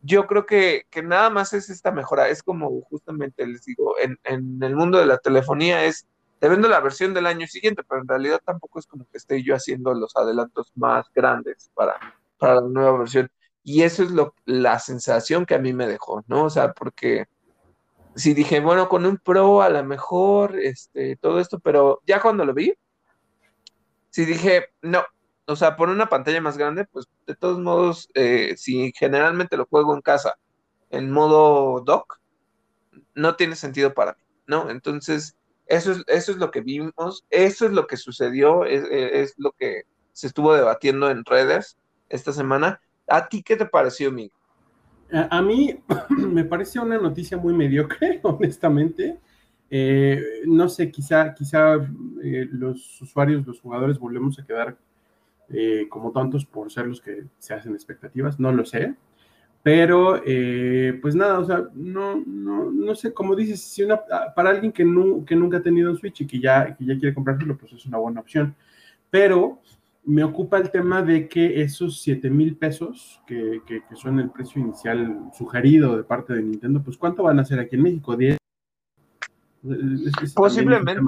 yo 0.02 0.28
creo 0.28 0.46
que, 0.46 0.86
que 0.90 1.02
nada 1.04 1.30
más 1.30 1.54
es 1.54 1.70
esta 1.70 1.92
mejora. 1.92 2.30
Es 2.30 2.44
como 2.44 2.82
justamente 2.84 3.46
les 3.46 3.66
digo, 3.66 3.98
en, 4.00 4.18
en, 4.24 4.62
el 4.62 4.76
mundo 4.76 5.00
de 5.00 5.06
la 5.06 5.18
telefonía 5.18 5.86
es, 5.86 6.08
te 6.40 6.50
vendo 6.50 6.68
la 6.68 6.80
versión 6.80 7.14
del 7.14 7.26
año 7.26 7.48
siguiente, 7.48 7.84
pero 7.88 8.02
en 8.02 8.08
realidad 8.08 8.42
tampoco 8.46 8.80
es 8.80 8.86
como 8.86 9.06
que 9.06 9.18
esté 9.18 9.44
yo 9.44 9.56
haciendo 9.56 9.94
los 9.94 10.16
adelantos 10.16 10.72
más 10.76 11.08
grandes 11.14 11.72
para, 11.74 12.00
para 12.38 12.56
la 12.56 12.62
nueva 12.62 13.00
versión. 13.00 13.30
Y 13.64 13.84
eso 13.84 14.04
es 14.04 14.12
lo, 14.12 14.34
la 14.46 14.80
sensación 14.80 15.46
que 15.46 15.56
a 15.56 15.60
mí 15.60 15.74
me 15.74 15.88
dejó, 15.88 16.24
¿no? 16.28 16.46
O 16.46 16.50
sea, 16.50 16.72
porque 16.74 17.26
si 18.16 18.34
dije, 18.34 18.60
bueno, 18.60 18.88
con 18.88 19.06
un 19.06 19.18
Pro 19.18 19.62
a 19.62 19.70
lo 19.70 19.84
mejor, 19.84 20.58
este, 20.60 21.18
todo 21.18 21.40
esto, 21.40 21.60
pero 21.60 22.02
ya 22.06 22.22
cuando 22.22 22.46
lo 22.46 22.54
vi, 22.54 22.74
si 24.10 24.26
dije, 24.26 24.68
no, 24.82 25.04
o 25.48 25.56
sea, 25.56 25.76
por 25.76 25.90
una 25.90 26.10
pantalla 26.10 26.42
más 26.42 26.58
grande, 26.58 26.86
pues 26.86 27.08
de 27.26 27.36
todos 27.36 27.60
modos, 27.60 28.10
eh, 28.14 28.56
si 28.58 28.92
generalmente 28.96 29.58
lo 29.58 29.66
juego 29.66 29.96
en 29.96 30.02
casa 30.02 30.36
en 30.90 31.10
modo 31.10 31.82
dock, 31.82 32.20
no 33.16 33.36
tiene 33.36 33.56
sentido 33.56 33.94
para 33.94 34.14
mí, 34.14 34.20
¿no? 34.46 34.70
Entonces, 34.70 35.38
eso 35.66 35.92
es, 35.94 36.04
eso 36.08 36.32
es 36.32 36.38
lo 36.38 36.52
que 36.52 36.62
vimos, 36.62 37.26
eso 37.30 37.66
es 37.66 37.72
lo 37.72 37.88
que 37.88 37.98
sucedió, 37.98 38.66
es, 38.66 38.84
es 38.92 39.34
lo 39.38 39.52
que 39.54 39.84
se 40.14 40.28
estuvo 40.28 40.54
debatiendo 40.54 41.10
en 41.10 41.26
redes 41.26 41.78
esta 42.10 42.32
semana. 42.34 42.82
¿A 43.08 43.28
ti 43.28 43.42
qué 43.42 43.56
te 43.56 43.66
pareció, 43.66 44.12
Miguel? 44.12 44.32
A, 45.12 45.42
mí 45.42 45.80
me 46.10 46.44
parece 46.44 46.80
una 46.80 46.98
noticia 46.98 47.38
muy 47.38 47.54
mediocre, 47.54 48.20
honestamente. 48.24 49.20
Eh, 49.70 50.22
no 50.46 50.70
sé, 50.70 50.92
quizá, 50.92 51.34
quizá 51.34 51.76
eh, 52.24 52.48
los 52.52 53.02
usuarios, 53.02 53.46
los 53.46 53.60
jugadores 53.60 54.00
volvemos 54.00 54.40
a 54.40 54.46
quedar 54.46 54.78
eh, 55.50 55.88
como 55.90 56.12
tontos 56.12 56.46
por 56.46 56.72
ser 56.72 56.88
los 56.88 57.02
que 57.02 57.26
se 57.38 57.54
hacen 57.54 57.74
expectativas, 57.74 58.40
no 58.40 58.52
lo 58.52 58.66
sé. 58.66 58.96
Pero, 59.64 60.22
pues 61.02 61.14
nada, 61.14 61.40
o 61.40 61.46
sea, 61.46 61.68
no, 61.74 62.24
no, 62.26 62.72
no 62.72 62.96
sé, 62.96 63.14
como 63.14 63.36
dices, 63.36 63.62
si 63.62 63.84
una, 63.84 64.00
para 64.34 64.52
alguien 64.52 64.72
que, 64.72 64.84
que 65.26 65.36
nunca 65.36 65.58
ha 65.58 65.62
tenido 65.62 65.92
un 65.92 65.98
Switch 65.98 66.22
y 66.22 66.28
que 66.28 66.40
ya, 66.40 66.74
que 66.74 66.86
ya 66.86 66.98
quiere 66.98 67.14
comprárselo, 67.14 67.58
pues 67.58 67.74
es 67.74 67.86
una 67.86 67.98
buena 67.98 68.22
opción. 68.22 68.56
Pero 69.10 69.60
me 70.08 70.24
ocupa 70.24 70.58
el 70.58 70.72
tema 70.72 71.02
de 71.02 71.28
que 71.28 71.62
esos 71.62 72.02
7 72.02 72.30
mil 72.30 72.56
pesos, 72.56 73.22
que, 73.28 73.62
son 73.94 74.22
el 74.22 74.30
precio 74.30 74.62
inicial 74.62 75.30
sugerido 75.38 75.98
de 75.98 76.04
parte 76.04 76.34
de 76.34 76.44
Nintendo, 76.44 76.82
pues 76.82 76.98
¿cuánto 76.98 77.24
van 77.24 77.40
a 77.40 77.46
ser 77.46 77.60
aquí 77.60 77.76
en 77.76 77.84
México? 77.84 78.16
¿10? 78.16 78.38
Posiblemente. 80.34 81.02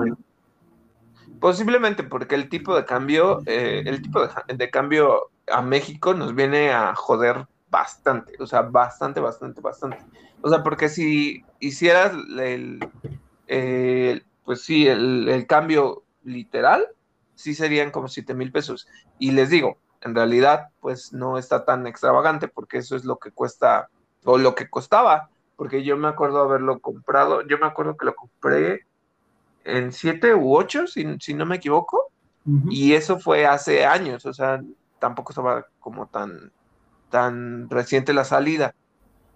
Posiblemente 1.39 2.03
porque 2.03 2.35
el 2.35 2.49
tipo 2.49 2.75
de 2.75 2.85
cambio, 2.85 3.41
eh, 3.45 3.83
el 3.85 4.01
tipo 4.01 4.27
de, 4.47 4.69
cambio 4.69 5.31
a 5.51 5.61
México 5.61 6.13
nos 6.13 6.35
viene 6.35 6.71
a 6.71 6.93
joder 6.95 7.47
bastante, 7.69 8.33
o 8.39 8.47
sea, 8.47 8.63
bastante, 8.63 9.19
bastante, 9.19 9.61
bastante. 9.61 9.97
O 10.41 10.49
sea, 10.49 10.63
porque 10.63 10.89
si 10.89 11.43
hicieras 11.59 12.13
el, 12.39 12.79
pues 14.43 14.61
sí, 14.61 14.87
el 14.87 15.45
cambio 15.47 16.03
literal, 16.23 16.87
sí 17.35 17.55
serían 17.55 17.91
como 17.91 18.09
7 18.09 18.33
mil 18.33 18.51
pesos. 18.51 18.87
Y 19.17 19.31
les 19.31 19.49
digo, 19.49 19.77
en 20.01 20.15
realidad, 20.15 20.69
pues 20.79 21.13
no 21.13 21.37
está 21.37 21.65
tan 21.65 21.87
extravagante 21.87 22.47
porque 22.47 22.77
eso 22.77 22.95
es 22.95 23.05
lo 23.05 23.17
que 23.17 23.31
cuesta 23.31 23.89
o 24.25 24.37
lo 24.37 24.55
que 24.55 24.69
costaba, 24.69 25.29
porque 25.55 25.83
yo 25.83 25.97
me 25.97 26.07
acuerdo 26.07 26.41
haberlo 26.41 26.79
comprado, 26.79 27.47
yo 27.47 27.57
me 27.57 27.65
acuerdo 27.65 27.95
que 27.97 28.05
lo 28.05 28.15
compré 28.15 28.85
en 29.63 29.91
7 29.91 30.33
u 30.35 30.55
8, 30.55 30.85
si, 30.87 31.33
no 31.33 31.45
me 31.45 31.57
equivoco, 31.57 32.11
y 32.69 32.93
eso 32.93 33.19
fue 33.19 33.45
hace 33.45 33.85
años, 33.85 34.25
o 34.25 34.33
sea, 34.33 34.61
tampoco 34.97 35.31
estaba 35.31 35.67
como 35.79 36.07
tan, 36.07 36.51
tan 37.09 37.69
reciente 37.69 38.13
la 38.13 38.23
salida. 38.23 38.73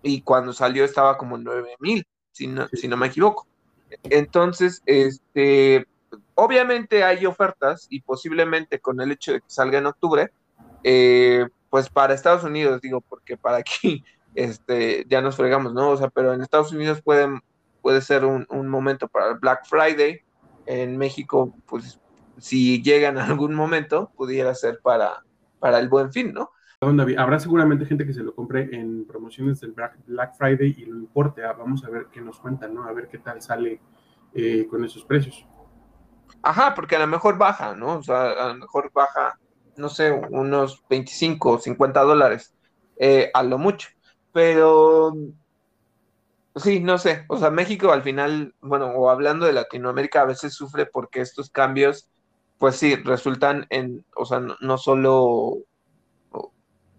Y 0.02 0.22
cuando 0.22 0.52
salió 0.52 0.84
estaba 0.84 1.18
como 1.18 1.38
9 1.38 1.76
mil, 1.80 2.06
si 2.32 2.48
no, 2.48 2.68
si 2.70 2.88
no 2.88 2.98
me 2.98 3.08
equivoco. 3.08 3.48
Entonces, 4.04 4.82
este, 4.86 5.86
obviamente 6.36 7.04
hay 7.04 7.26
ofertas 7.26 7.88
y 7.90 8.02
posiblemente 8.02 8.80
con 8.80 9.00
el 9.02 9.12
hecho 9.12 9.34
de 9.34 9.42
que 9.42 9.50
salga 9.50 9.78
en 9.78 9.86
octubre, 9.86 10.32
eh, 10.84 11.48
pues 11.70 11.90
para 11.90 12.14
Estados 12.14 12.44
Unidos, 12.44 12.82
digo, 12.82 13.02
porque 13.02 13.38
para 13.38 13.58
aquí 13.58 14.04
este, 14.36 15.06
ya 15.08 15.22
nos 15.22 15.36
fregamos, 15.36 15.74
¿no? 15.74 15.90
O 15.90 15.98
sea, 15.98 16.10
pero 16.10 16.34
en 16.34 16.42
Estados 16.42 16.72
Unidos 16.72 17.02
pueden, 17.02 17.42
puede 17.84 18.02
ser 18.02 18.26
un, 18.26 18.68
momento 18.70 19.08
para 19.08 19.32
el 19.32 19.38
Black 19.38 19.68
Friday, 19.68 20.22
en 20.66 20.98
México, 20.98 21.54
pues 21.68 22.00
si 22.40 22.82
llegan 22.82 23.18
a 23.20 23.26
algún 23.26 23.54
momento, 23.54 24.12
pudiera 24.16 24.56
ser 24.56 24.80
para, 24.82 25.24
para 25.60 25.78
el 25.78 25.90
buen 25.90 26.12
fin, 26.12 26.34
¿no? 26.34 26.50
Habrá 27.18 27.40
seguramente 27.40 27.86
gente 27.86 28.06
que 28.06 28.14
se 28.14 28.24
lo 28.24 28.34
compre 28.34 28.70
en 28.74 29.06
promociones 29.06 29.62
del 29.62 29.74
Black 30.06 30.36
Friday 30.38 30.76
y 30.78 30.86
lo 30.86 30.98
importe. 30.98 31.44
Ah, 31.44 31.54
vamos 31.54 31.84
a 31.86 31.90
ver 31.90 32.08
qué 32.12 32.20
nos 32.20 32.40
cuentan, 32.40 32.74
¿no? 32.74 32.84
A 32.84 32.92
ver 32.92 33.08
qué 33.08 33.20
tal 33.20 33.42
sale 33.42 33.80
eh, 34.34 34.68
con 34.70 34.84
esos 34.84 35.06
precios. 35.06 35.46
Ajá, 36.42 36.74
porque 36.76 36.98
a 36.98 37.00
lo 37.00 37.08
mejor 37.08 37.38
baja, 37.38 37.76
¿no? 37.76 38.00
O 38.00 38.04
sea, 38.04 38.32
a 38.32 38.48
lo 38.50 38.56
mejor 38.56 38.92
baja, 38.94 39.40
no 39.78 39.88
sé, 39.88 40.12
unos 40.12 40.84
25 40.90 41.52
o 41.52 41.60
50 41.60 42.02
dólares, 42.02 42.54
eh, 42.98 43.32
a 43.34 43.44
lo 43.44 43.58
mucho. 43.58 43.90
Pero, 44.34 45.14
sí, 46.56 46.80
no 46.80 46.98
sé, 46.98 47.26
o 47.28 47.38
sea, 47.38 47.50
México 47.50 47.92
al 47.92 48.04
final, 48.04 48.54
bueno, 48.62 48.88
o 48.88 49.10
hablando 49.10 49.46
de 49.46 49.54
Latinoamérica, 49.54 50.22
a 50.22 50.26
veces 50.26 50.54
sufre 50.54 50.86
porque 50.86 51.22
estos 51.22 51.50
cambios, 51.50 52.08
pues 52.58 52.76
sí, 52.76 52.96
resultan 52.96 53.66
en, 53.70 54.06
o 54.16 54.26
sea, 54.26 54.40
no, 54.40 54.78
solo 54.78 55.58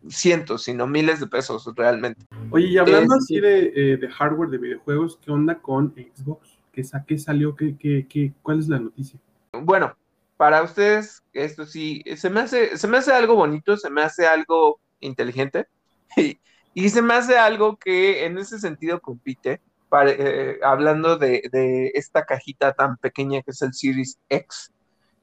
cientos, 0.08 0.64
sino 0.64 0.86
miles 0.86 1.20
de 1.20 1.26
pesos 1.26 1.70
realmente. 1.74 2.26
Oye, 2.50 2.66
y 2.66 2.78
hablando 2.78 3.14
así 3.14 3.40
de, 3.40 3.72
eh, 3.74 3.96
de, 3.96 4.08
hardware 4.10 4.50
de 4.50 4.58
videojuegos, 4.58 5.18
¿qué 5.24 5.30
onda 5.30 5.58
con 5.60 5.94
Xbox? 5.94 6.58
¿Qué, 6.72 6.82
qué 7.06 7.18
salió? 7.18 7.56
¿Qué, 7.56 7.76
qué, 7.78 8.06
qué, 8.08 8.32
¿Cuál 8.42 8.58
es 8.58 8.68
la 8.68 8.80
noticia? 8.80 9.18
Bueno, 9.52 9.96
para 10.36 10.62
ustedes, 10.62 11.22
esto 11.32 11.64
sí, 11.64 12.02
se 12.16 12.28
me 12.28 12.40
hace, 12.40 12.76
se 12.76 12.88
me 12.88 12.98
hace 12.98 13.12
algo 13.12 13.34
bonito, 13.34 13.76
se 13.76 13.88
me 13.88 14.02
hace 14.02 14.26
algo 14.26 14.80
inteligente 15.00 15.66
y, 16.74 16.88
se 16.88 17.02
me 17.02 17.14
hace 17.14 17.38
algo 17.38 17.76
que 17.76 18.24
en 18.24 18.38
ese 18.38 18.58
sentido 18.58 19.00
compite, 19.00 19.60
eh, 20.06 20.58
hablando 20.62 21.16
de, 21.16 21.92
esta 21.94 22.24
cajita 22.24 22.72
tan 22.72 22.96
pequeña 22.96 23.42
que 23.42 23.52
es 23.52 23.62
el 23.62 23.72
Series 23.72 24.18
X. 24.28 24.72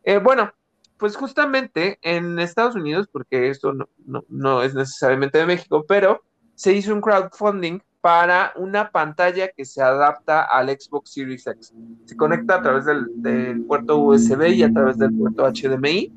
Eh, 0.03 0.17
bueno, 0.17 0.51
pues 0.97 1.15
justamente 1.15 1.99
en 2.01 2.39
Estados 2.39 2.75
Unidos, 2.75 3.07
porque 3.11 3.49
esto 3.49 3.73
no, 3.73 3.87
no 4.29 4.63
es 4.63 4.73
necesariamente 4.73 5.37
de 5.37 5.45
México, 5.45 5.85
pero 5.87 6.23
se 6.55 6.73
hizo 6.73 6.93
un 6.93 7.01
crowdfunding 7.01 7.79
para 8.01 8.51
una 8.55 8.91
pantalla 8.91 9.49
que 9.49 9.63
se 9.63 9.81
adapta 9.81 10.43
al 10.43 10.69
Xbox 10.69 11.13
Series 11.13 11.45
X. 11.45 11.73
Se 12.05 12.17
conecta 12.17 12.55
a 12.55 12.61
través 12.61 12.85
del, 12.85 13.63
puerto 13.67 13.99
USB 13.99 14.47
y 14.49 14.63
a 14.63 14.73
través 14.73 14.97
del 14.97 15.13
puerto 15.13 15.43
HDMI. 15.45 16.11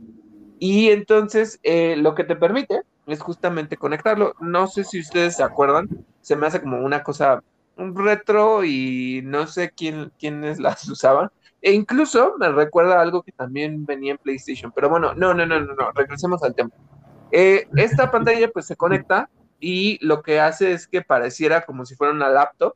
Y 0.58 0.88
entonces 0.88 1.60
eh, 1.62 1.96
lo 1.96 2.14
que 2.14 2.24
te 2.24 2.36
permite 2.36 2.82
es 3.06 3.20
justamente 3.20 3.76
conectarlo. 3.76 4.34
No 4.40 4.66
sé 4.66 4.84
si 4.84 5.00
ustedes 5.00 5.36
se 5.36 5.42
acuerdan, 5.42 5.88
se 6.20 6.36
me 6.36 6.46
hace 6.46 6.60
como 6.60 6.78
una 6.78 7.02
cosa 7.02 7.42
un 7.76 7.96
retro 7.96 8.64
y 8.64 9.20
no 9.24 9.46
sé 9.46 9.70
quién, 9.70 10.12
quiénes 10.18 10.58
las 10.58 10.88
usaban. 10.88 11.30
E 11.62 11.72
incluso 11.72 12.34
me 12.38 12.50
recuerda 12.50 13.00
algo 13.00 13.22
que 13.22 13.32
también 13.32 13.86
venía 13.86 14.12
en 14.12 14.18
PlayStation. 14.18 14.72
Pero 14.72 14.88
bueno, 14.88 15.14
no, 15.14 15.32
no, 15.34 15.46
no, 15.46 15.60
no, 15.60 15.74
no. 15.74 15.92
regresemos 15.92 16.42
al 16.42 16.54
tema. 16.54 16.70
Eh, 17.32 17.66
esta 17.76 18.10
pantalla 18.10 18.48
pues 18.48 18.66
se 18.66 18.76
conecta 18.76 19.28
y 19.58 19.98
lo 20.04 20.22
que 20.22 20.40
hace 20.40 20.72
es 20.72 20.86
que 20.86 21.02
pareciera 21.02 21.62
como 21.62 21.86
si 21.86 21.96
fuera 21.96 22.12
una 22.12 22.28
laptop 22.28 22.74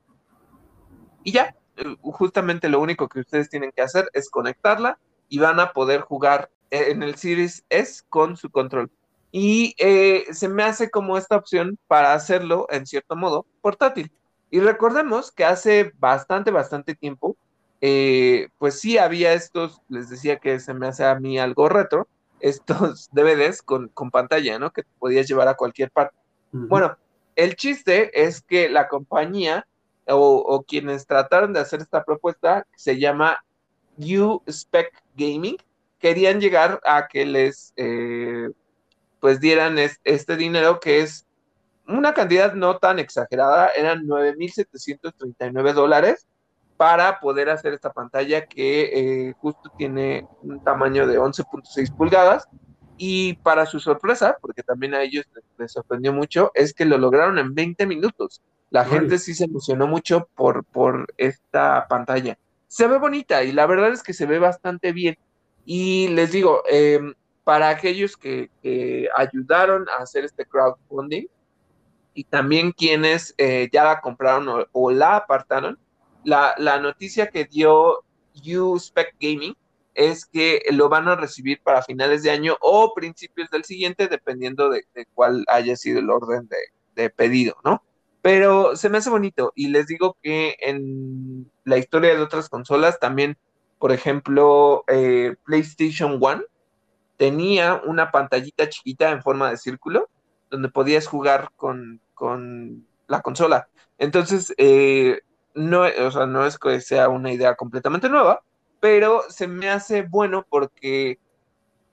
y 1.23 1.33
ya, 1.33 1.55
justamente 2.01 2.69
lo 2.69 2.81
único 2.81 3.09
que 3.09 3.21
ustedes 3.21 3.51
tienen 3.51 3.71
que 3.71 3.83
hacer 3.83 4.09
es 4.15 4.31
conectarla 4.31 4.99
y 5.29 5.39
van 5.39 5.61
a 5.61 5.73
poder 5.73 6.01
jugar 6.01 6.51
en 6.71 7.03
el 7.03 7.17
Series 7.17 7.65
S 7.69 8.03
con 8.09 8.37
su 8.37 8.51
control. 8.51 8.91
Y 9.31 9.75
eh, 9.79 10.25
se 10.33 10.49
me 10.49 10.63
hace 10.63 10.91
como 10.91 11.19
esta 11.19 11.37
opción 11.37 11.79
para 11.87 12.15
hacerlo, 12.15 12.67
en 12.71 12.87
cierto 12.87 13.17
modo, 13.17 13.47
portátil. 13.61 14.11
Y 14.51 14.61
recordemos 14.61 15.31
que 15.31 15.45
hace 15.45 15.93
bastante, 15.99 16.51
bastante 16.51 16.95
tiempo, 16.95 17.37
eh, 17.81 18.49
pues 18.59 18.81
sí 18.81 18.99
había 18.99 19.35
estos, 19.35 19.83
les 19.89 20.09
decía 20.09 20.39
que 20.39 20.59
se 20.61 20.75
me 20.75 20.89
hace 20.89 21.05
a 21.05 21.19
mí 21.19 21.39
algo 21.39 21.69
retro, 21.69 22.09
estos 22.41 23.09
DVDs 23.13 23.63
con, 23.63 23.89
con 23.89 24.11
pantalla, 24.11 24.59
¿no? 24.59 24.73
Que 24.73 24.85
podías 24.99 25.29
llevar 25.29 25.49
a 25.49 25.55
cualquier 25.55 25.91
parte. 25.91 26.17
Bueno, 26.51 26.97
el 27.37 27.57
chiste 27.57 28.25
es 28.27 28.41
que 28.41 28.71
la 28.71 28.89
compañía 28.89 29.67
o, 30.07 30.65
quienes 30.67 31.07
trataron 31.07 31.53
de 31.53 31.61
hacer 31.61 31.81
esta 31.81 32.05
propuesta, 32.05 32.67
se 32.77 32.99
llama 32.99 33.45
U-Spec 33.99 34.91
Gaming, 35.15 35.57
querían 35.99 36.41
llegar 36.41 36.81
a 36.85 37.09
que 37.09 37.27
les 37.27 37.73
eh, 37.77 38.49
pues 39.21 39.41
dieran 39.41 39.77
este 39.79 40.37
dinero 40.37 40.81
que 40.81 41.01
es 41.01 41.27
una 41.87 42.13
cantidad 42.13 42.53
no 42.55 42.79
tan 42.79 42.99
exagerada, 42.99 43.71
eran 43.71 44.07
9.739 44.07 45.73
dólares 45.73 46.27
para 46.77 47.19
poder 47.19 47.51
hacer 47.51 47.73
esta 47.73 47.93
pantalla 47.93 48.47
que 48.47 49.29
eh, 49.29 49.35
justo 49.41 49.73
tiene 49.77 50.27
un 50.43 50.63
tamaño 50.63 51.07
de 51.07 51.19
11.6 51.19 51.97
pulgadas 51.97 52.47
y 52.97 53.35
para 53.35 53.67
su 53.67 53.81
sorpresa, 53.81 54.37
porque 54.41 54.63
también 54.63 54.95
a 54.95 55.03
ellos 55.03 55.25
les 55.57 55.73
sorprendió 55.73 56.13
mucho, 56.13 56.51
es 56.55 56.75
que 56.75 56.85
lo 56.85 56.99
lograron 56.99 57.39
en 57.39 57.55
20 57.55 57.87
minutos. 57.87 58.43
La 58.71 58.85
gente 58.85 59.19
sí 59.19 59.35
se 59.35 59.45
emocionó 59.45 59.87
mucho 59.87 60.29
por, 60.35 60.65
por 60.65 61.13
esta 61.17 61.87
pantalla. 61.89 62.37
Se 62.67 62.87
ve 62.87 62.99
bonita 62.99 63.43
y 63.45 63.53
la 63.53 63.67
verdad 63.67 63.93
es 63.93 64.03
que 64.03 64.13
se 64.13 64.27
ve 64.27 64.39
bastante 64.39 64.93
bien. 64.93 65.17
Y 65.65 66.09
les 66.09 66.33
digo, 66.33 66.63
em, 66.69 67.15
para 67.49 67.71
aquellos 67.71 68.15
que, 68.15 68.51
ayudaron 69.17 69.87
a 69.89 70.03
hacer 70.03 70.23
este 70.27 70.45
crowdfunding 70.45 71.29
y 72.13 72.25
también 72.25 72.73
quienes 72.73 73.35
eh, 73.39 73.71
ya 73.73 73.85
la 73.85 74.03
compraron 74.03 74.67
o, 74.71 74.91
la 74.91 75.17
apartaron, 75.17 75.79
la, 76.25 76.79
noticia 76.79 77.29
que 77.29 77.47
dio 77.47 78.05
U-Spec 78.35 79.15
Gaming 79.19 79.57
es 79.95 80.27
que 80.27 80.61
lo 80.73 80.91
van 80.91 81.09
a 81.09 81.17
recibir 81.17 81.63
para 81.63 81.81
finales 81.81 82.23
de 82.23 82.33
año 82.33 82.55
o 82.61 82.93
principios 82.93 83.49
del 83.49 83.65
siguiente, 83.65 84.09
dependiendo 84.09 84.69
de, 84.69 84.85
cuál 85.15 85.47
haya 85.49 85.75
sido 85.75 86.01
el 86.01 86.11
orden 86.11 86.49
de, 86.49 86.59
de 87.03 87.09
pedido, 87.09 87.57
¿no? 87.65 87.83
Pero 88.21 88.77
se 88.77 88.91
me 88.91 88.99
hace 88.99 89.09
bonito 89.09 89.55
y 89.57 89.69
les 89.69 89.87
digo 89.87 90.19
que 90.23 90.55
en 90.61 91.51
la 91.65 91.79
historia 91.79 92.15
de 92.15 92.21
otras 92.21 92.51
consolas 92.51 93.01
también, 93.01 93.39
por 93.79 93.91
ejemplo, 93.91 94.85
eh, 94.87 95.35
PlayStation 95.47 96.19
One 96.21 96.43
tenía 97.19 97.83
una 97.85 98.11
pantallita 98.11 98.71
chiquita 98.71 99.11
en 99.11 99.23
forma 99.23 99.51
de 99.51 99.59
círculo 99.59 100.09
donde 100.51 100.71
podías 100.71 101.07
jugar 101.07 101.51
con, 101.57 102.01
la 103.07 103.21
consola. 103.21 103.69
Entonces, 103.99 104.55
eh, 104.57 105.21
no, 105.55 105.83
o 105.83 106.11
sea, 106.11 106.27
no 106.27 106.47
es 106.47 106.59
que 106.59 106.81
sea 106.81 107.11
una 107.11 107.33
idea 107.33 107.55
completamente 107.55 108.09
nueva, 108.09 108.43
pero 108.81 109.23
se 109.29 109.47
me 109.47 109.69
hace 109.69 110.03
bueno 110.03 110.47
porque 110.49 111.19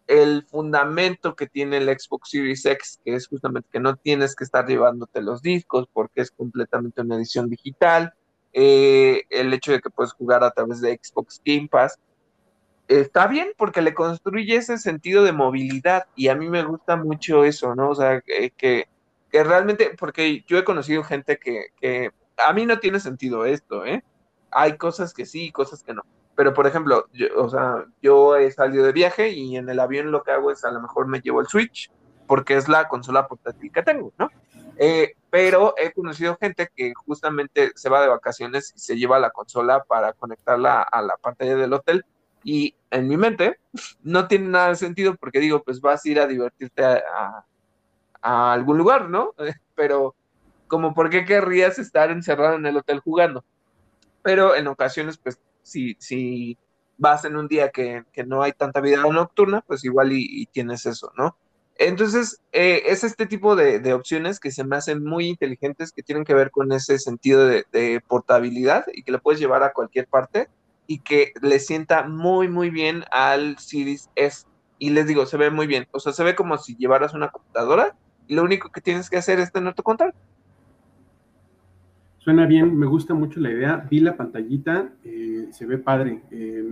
el 0.08 0.46
fundamento 0.48 1.36
que 1.36 1.48
tiene 1.48 1.78
el 1.78 1.88
Xbox 1.88 2.30
Series 2.30 2.66
X, 2.66 3.00
que 3.04 3.16
es 3.16 3.28
justamente 3.28 3.70
que 3.72 3.80
no 3.80 3.96
tienes 3.96 4.36
que 4.36 4.44
estar 4.44 4.66
llevándote 4.68 5.22
los 5.22 5.42
discos 5.42 5.88
porque 5.92 6.22
es 6.22 6.32
completamente 6.32 7.02
una 7.02 7.16
edición 7.16 7.50
digital, 7.50 8.14
eh, 8.54 9.24
el 9.30 9.54
hecho 9.54 9.72
de 9.72 9.82
que 9.82 9.90
puedes 9.90 10.14
jugar 10.14 10.44
a 10.44 10.52
través 10.52 10.80
de 10.82 10.98
Xbox 11.02 11.42
Game 11.44 11.68
Pass, 11.70 12.00
está 12.88 13.28
bien 13.28 13.54
porque 13.58 13.82
le 13.82 13.94
construye 13.94 14.56
ese 14.56 14.78
sentido 14.78 15.24
de 15.24 15.32
movilidad 15.32 16.06
y 16.16 16.28
a 16.28 16.36
mí 16.36 16.50
me 16.50 16.64
gusta 16.64 16.96
mucho 16.96 17.44
eso, 17.44 17.76
¿no? 17.76 17.90
O 17.90 17.96
sea, 17.96 18.22
que, 18.22 18.52
que, 18.58 18.88
realmente, 19.32 19.96
porque 19.98 20.44
yo 20.48 20.58
he 20.58 20.64
conocido 20.64 21.04
gente 21.04 21.38
que, 21.38 21.68
que 21.80 22.12
a 22.38 22.54
mí 22.54 22.66
no 22.66 22.80
tiene 22.80 23.00
sentido 23.00 23.46
esto, 23.46 23.86
¿eh? 23.86 24.04
Hay 24.52 24.78
cosas 24.78 25.14
que 25.14 25.26
sí 25.26 25.46
y 25.46 25.52
cosas 25.52 25.84
que 25.84 25.94
no 25.94 26.04
pero, 26.36 26.54
por 26.54 26.68
ejemplo, 26.68 27.08
yo, 27.14 27.28
o 27.38 27.50
sea, 27.50 27.86
yo 28.02 28.36
he 28.36 28.52
salido 28.52 28.86
de 28.86 28.92
viaje 28.92 29.30
y 29.30 29.56
en 29.56 29.70
el 29.70 29.80
avión 29.80 30.12
lo 30.12 30.24
que 30.24 30.32
hago 30.32 30.52
es 30.52 30.66
a 30.66 30.72
lo 30.72 30.82
mejor 30.82 31.08
me 31.08 31.22
llevo 31.22 31.40
el 31.40 31.48
Switch, 31.48 31.90
porque 32.28 32.56
es 32.56 32.68
la 32.68 32.88
consola 32.90 33.28
portátil 33.28 33.72
que 33.72 33.84
tengo, 33.84 34.12
¿no? 34.18 34.30
Eh, 34.78 35.14
pero 35.30 35.74
he 35.78 35.94
conocido 35.94 36.38
gente 36.40 36.70
que 36.76 36.94
justamente 36.94 37.72
se 37.76 37.90
va 37.90 38.02
de 38.02 38.10
vacaciones 38.10 38.74
y 38.76 38.80
se 38.80 38.98
lleva 38.98 39.20
la 39.20 39.30
consola 39.30 39.84
para 39.86 40.12
conectarla 40.12 40.82
a 40.82 41.02
la 41.02 41.16
pantalla 41.18 41.56
del 41.56 41.72
hotel. 41.72 42.06
Y 42.48 42.76
en 42.92 43.08
mi 43.08 43.18
mente 43.18 43.58
no 44.04 44.28
tiene 44.28 44.48
nada 44.50 44.70
de 44.70 44.76
sentido 44.76 45.16
porque 45.16 45.40
digo, 45.40 45.64
pues 45.64 45.82
vas 45.82 46.06
a 46.06 46.10
ir 46.10 46.20
a 46.20 46.28
divertirte 46.28 46.84
a, 46.86 47.44
algún 48.22 48.78
lugar, 48.78 49.10
¿no? 49.10 49.34
Pero 49.76 50.14
como, 50.68 50.94
¿por 50.94 51.10
qué 51.10 51.26
querrías 51.26 51.80
estar 51.80 52.12
encerrado 52.12 52.56
en 52.56 52.68
el 52.68 52.78
hotel 52.78 53.00
jugando? 53.00 53.44
Pero 54.22 54.56
en 54.56 54.68
ocasiones, 54.68 55.18
pues 55.18 55.40
si, 55.64 55.96
si 55.98 56.56
vas 57.00 57.26
en 57.26 57.36
un 57.36 57.48
día 57.48 57.72
que, 57.72 58.04
no 58.28 58.44
hay 58.44 58.52
tanta 58.52 58.80
vida 58.80 58.98
nocturna, 59.02 59.62
pues 59.62 59.84
igual 59.84 60.12
y, 60.12 60.46
tienes 60.46 60.86
eso, 60.86 61.12
¿no? 61.18 61.36
Entonces, 61.80 62.42
eh, 62.52 62.84
es 62.86 63.04
este 63.04 63.26
tipo 63.26 63.56
de, 63.56 63.92
opciones 63.92 64.40
que 64.40 64.52
se 64.52 64.64
me 64.64 64.76
hacen 64.76 65.04
muy 65.04 65.30
inteligentes, 65.30 65.92
que 65.92 66.04
tienen 66.04 66.26
que 66.26 66.36
ver 66.36 66.52
con 66.52 66.72
ese 66.72 67.00
sentido 67.00 67.48
de, 67.48 68.02
portabilidad 68.08 68.86
y 68.94 69.02
que 69.02 69.12
lo 69.12 69.20
puedes 69.20 69.40
llevar 69.40 69.64
a 69.64 69.74
cualquier 69.74 70.08
parte 70.08 70.48
y 70.88 71.00
que 71.00 71.34
le 71.42 71.60
sienta 71.60 72.08
muy, 72.08 72.48
muy 72.48 72.70
bien 72.70 73.04
al 73.12 73.58
Series 73.58 74.10
S. 74.16 74.46
Y 74.78 74.90
les 74.90 75.08
digo, 75.08 75.26
se 75.26 75.38
ve 75.38 75.50
muy 75.50 75.68
bien. 75.68 75.88
O 75.92 76.00
sea, 76.00 76.12
se 76.12 76.24
ve 76.24 76.36
como 76.36 76.58
si 76.58 76.76
llevaras 76.76 77.14
una 77.14 77.30
computadora 77.30 77.96
y 78.28 78.36
lo 78.36 78.44
único 78.44 78.70
que 78.72 78.82
tienes 78.82 79.10
que 79.10 79.18
hacer 79.18 79.40
es 79.40 79.52
tener 79.52 79.74
tu 79.74 79.84
control. 79.84 80.14
Suena 82.20 82.48
bien, 82.48 82.76
me 82.76 82.88
gusta 82.88 83.14
mucho 83.14 83.40
la 83.40 83.52
idea. 83.52 83.88
Vi 83.90 84.00
la 84.00 84.18
pantallita, 84.18 84.90
eh, 85.04 85.48
se 85.52 85.66
ve 85.68 85.78
padre. 85.78 86.24
Eh, 86.32 86.64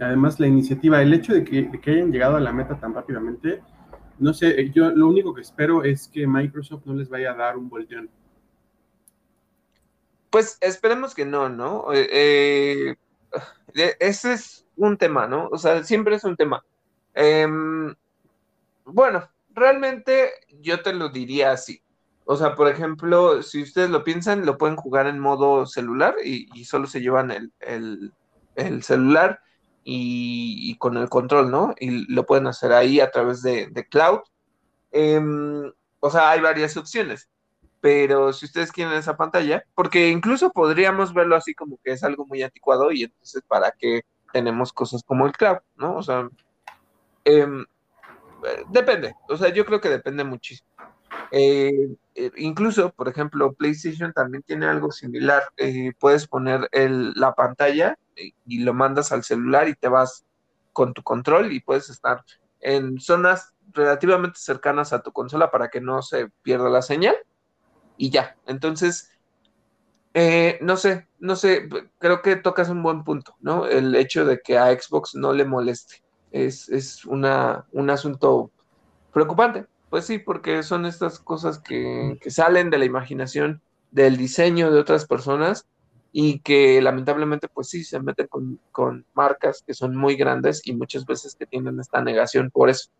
además, 0.00 0.40
la 0.40 0.48
iniciativa, 0.48 1.00
el 1.00 1.14
hecho 1.14 1.32
de 1.32 1.44
que, 1.44 1.92
hayan 1.92 2.10
llegado 2.10 2.36
a 2.36 2.40
la 2.40 2.52
meta 2.52 2.78
tan 2.80 2.92
rápidamente, 2.92 3.62
no 4.18 4.34
sé, 4.34 4.60
eh, 4.60 4.72
yo 4.74 4.90
lo 4.90 5.06
único 5.06 5.32
que 5.32 5.42
espero 5.42 5.84
es 5.84 6.08
que 6.08 6.26
Microsoft 6.26 6.86
no 6.86 6.94
les 6.94 7.08
vaya 7.08 7.30
a 7.30 7.36
dar 7.36 7.56
un 7.56 7.68
volteón. 7.68 8.10
Pues 10.30 10.58
esperemos 10.60 11.14
que 11.14 11.24
no, 11.24 11.48
¿no? 11.48 11.86
Ese 13.74 14.32
es 14.32 14.66
un 14.76 14.96
tema, 14.96 15.26
¿no? 15.26 15.48
O 15.48 15.58
sea, 15.58 15.82
siempre 15.84 16.16
es 16.16 16.24
un 16.24 16.36
tema. 16.36 16.64
Em, 17.14 17.94
bueno, 18.84 19.28
realmente 19.50 20.30
yo 20.60 20.82
te 20.82 20.92
lo 20.92 21.08
diría 21.08 21.52
así 21.52 21.82
o 22.28 22.36
sea, 22.36 22.56
por 22.56 22.68
ejemplo, 22.68 23.40
si 23.42 23.62
ustedes 23.62 23.88
lo 23.88 24.02
piensan, 24.02 24.44
lo 24.44 24.58
pueden 24.58 24.74
jugar 24.74 25.06
en 25.06 25.20
modo 25.20 25.64
celular 25.64 26.16
y, 26.24 26.64
solo 26.64 26.88
se 26.88 27.00
llevan 27.00 27.30
el, 27.60 28.12
celular 28.82 29.40
y, 29.84 30.76
con 30.78 30.96
el 30.96 31.08
control, 31.08 31.52
¿no? 31.52 31.72
Y 31.78 32.12
lo 32.12 32.26
pueden 32.26 32.48
hacer 32.48 32.72
ahí 32.72 32.98
a 32.98 33.12
través 33.12 33.42
de, 33.42 33.86
cloud. 33.88 34.18
Em, 34.90 35.72
o 36.00 36.10
sea, 36.10 36.30
hay 36.30 36.40
varias 36.40 36.76
opciones. 36.76 37.30
Pero 37.86 38.32
si 38.32 38.46
ustedes 38.46 38.72
quieren 38.72 38.94
esa 38.94 39.16
pantalla, 39.16 39.64
porque 39.76 40.08
incluso 40.08 40.50
podríamos 40.50 41.14
verlo 41.14 41.36
así 41.36 41.54
como 41.54 41.78
que 41.84 41.92
es 41.92 42.02
algo 42.02 42.26
muy 42.26 42.42
anticuado 42.42 42.90
y 42.90 43.04
entonces 43.04 43.44
para 43.46 43.70
qué 43.70 44.02
tenemos 44.32 44.72
cosas 44.72 45.04
como 45.04 45.24
el 45.24 45.30
cloud, 45.30 45.58
¿no? 45.76 45.94
O 45.94 46.02
sea, 46.02 46.28
em, 47.24 47.64
depende. 48.70 49.14
O 49.28 49.36
sea, 49.36 49.50
yo 49.50 49.64
creo 49.64 49.80
que 49.80 49.88
depende 49.88 50.24
muchísimo. 50.24 50.68
Eh, 51.30 51.94
eh, 52.16 52.32
incluso, 52.38 52.90
por 52.90 53.06
ejemplo, 53.06 53.52
PlayStation 53.52 54.12
también 54.12 54.42
tiene 54.42 54.66
algo 54.66 54.90
similar. 54.90 55.44
Eh, 55.56 55.92
puedes 56.00 56.26
poner 56.26 56.68
la 56.72 57.36
pantalla 57.36 57.96
y, 58.16 58.64
lo 58.64 58.74
mandas 58.74 59.12
al 59.12 59.22
celular 59.22 59.68
y 59.68 59.76
te 59.76 59.86
vas 59.86 60.26
con 60.72 60.92
tu 60.92 61.04
control 61.04 61.52
y 61.52 61.60
puedes 61.60 61.88
estar 61.88 62.24
en 62.58 62.98
zonas 62.98 63.52
relativamente 63.72 64.40
cercanas 64.40 64.92
a 64.92 65.04
tu 65.04 65.12
consola 65.12 65.52
para 65.52 65.68
que 65.68 65.80
no 65.80 66.02
se 66.02 66.30
pierda 66.42 66.68
la 66.68 66.82
señal 66.82 67.14
y 67.96 68.10
ya. 68.10 68.36
Entonces, 68.46 69.10
no 70.60 70.76
sé, 70.76 71.06
no 71.18 71.36
sé, 71.36 71.68
creo 71.98 72.22
que 72.22 72.36
tocas 72.36 72.68
un 72.68 72.82
buen 72.82 73.04
punto, 73.04 73.36
¿no? 73.40 73.66
El 73.66 73.94
hecho 73.94 74.24
de 74.24 74.40
que 74.40 74.58
a 74.58 74.72
Xbox 74.72 75.14
no 75.14 75.32
le 75.32 75.44
moleste 75.44 76.02
es, 76.30 76.68
es 76.68 77.04
una, 77.04 77.66
un 77.72 77.90
asunto 77.90 78.50
preocupante. 79.12 79.66
Pues 79.90 80.04
sí, 80.04 80.18
porque 80.18 80.62
son 80.62 80.84
estas 80.84 81.18
cosas 81.18 81.58
que, 81.58 82.18
salen 82.26 82.70
de 82.70 82.78
la 82.78 82.84
imaginación, 82.84 83.62
del 83.90 84.16
diseño 84.16 84.70
de 84.70 84.80
otras 84.80 85.06
personas 85.06 85.66
y 86.12 86.40
que 86.40 86.82
lamentablemente 86.82 87.48
pues 87.48 87.68
sí 87.68 87.84
se 87.84 88.00
meten 88.00 88.26
con, 88.72 89.06
marcas 89.14 89.62
que 89.66 89.74
son 89.74 89.96
muy 89.96 90.16
grandes 90.16 90.60
y 90.66 90.74
muchas 90.74 91.06
veces 91.06 91.34
que 91.34 91.46
tienen 91.46 91.78
esta 91.80 92.02
negación 92.02 92.50
por 92.50 92.68
eso. 92.68 92.90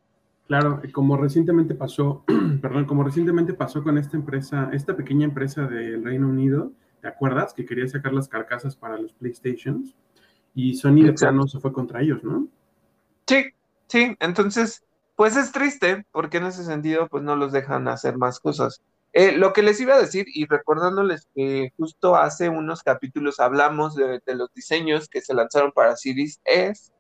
Claro, 0.46 0.80
como 0.92 1.16
recientemente 1.16 1.74
pasó, 1.74 2.24
perdón, 2.62 2.84
como 2.84 3.02
recientemente 3.02 3.54
pasó 3.54 3.82
con 3.82 3.98
esta 3.98 4.16
empresa, 4.16 4.70
esta 4.72 4.96
pequeña 4.96 5.24
empresa 5.24 5.66
del 5.66 6.04
Reino 6.04 6.28
Unido, 6.28 6.72
¿te 7.00 7.08
acuerdas? 7.08 7.52
Que 7.52 7.64
quería 7.64 7.88
sacar 7.88 8.12
las 8.12 8.28
carcasas 8.28 8.76
para 8.76 8.96
los 8.96 9.12
PlayStations 9.14 9.94
y 10.54 10.76
Sony 10.76 11.02
de 11.02 11.12
plano 11.12 11.46
se 11.46 11.58
fue 11.58 11.72
contra 11.72 12.00
ellos, 12.00 12.22
¿no? 12.22 12.48
Sí, 13.26 13.46
sí, 13.88 14.16
entonces 14.20 14.82
pues 15.16 15.36
es 15.36 15.50
triste 15.50 16.04
porque 16.12 16.36
en 16.36 16.44
ese 16.44 16.62
sentido 16.62 17.08
pues 17.08 17.24
no 17.24 17.36
los 17.36 17.52
dejan 17.52 17.88
hacer 17.88 18.16
más 18.16 18.38
cosas. 18.38 18.82
Eh, 19.12 19.32
lo 19.32 19.54
que 19.54 19.62
les 19.62 19.80
iba 19.80 19.94
a 19.94 20.00
decir, 20.00 20.26
y 20.28 20.46
recordándoles 20.46 21.26
que 21.34 21.72
justo 21.78 22.16
hace 22.16 22.50
unos 22.50 22.82
capítulos 22.82 23.40
hablamos 23.40 23.94
de, 23.94 24.20
los 24.26 24.52
diseños 24.52 25.08
que 25.08 25.22
se 25.22 25.32
lanzaron 25.32 25.72
para 25.72 25.96
Series 25.96 26.38
es, 26.44 26.92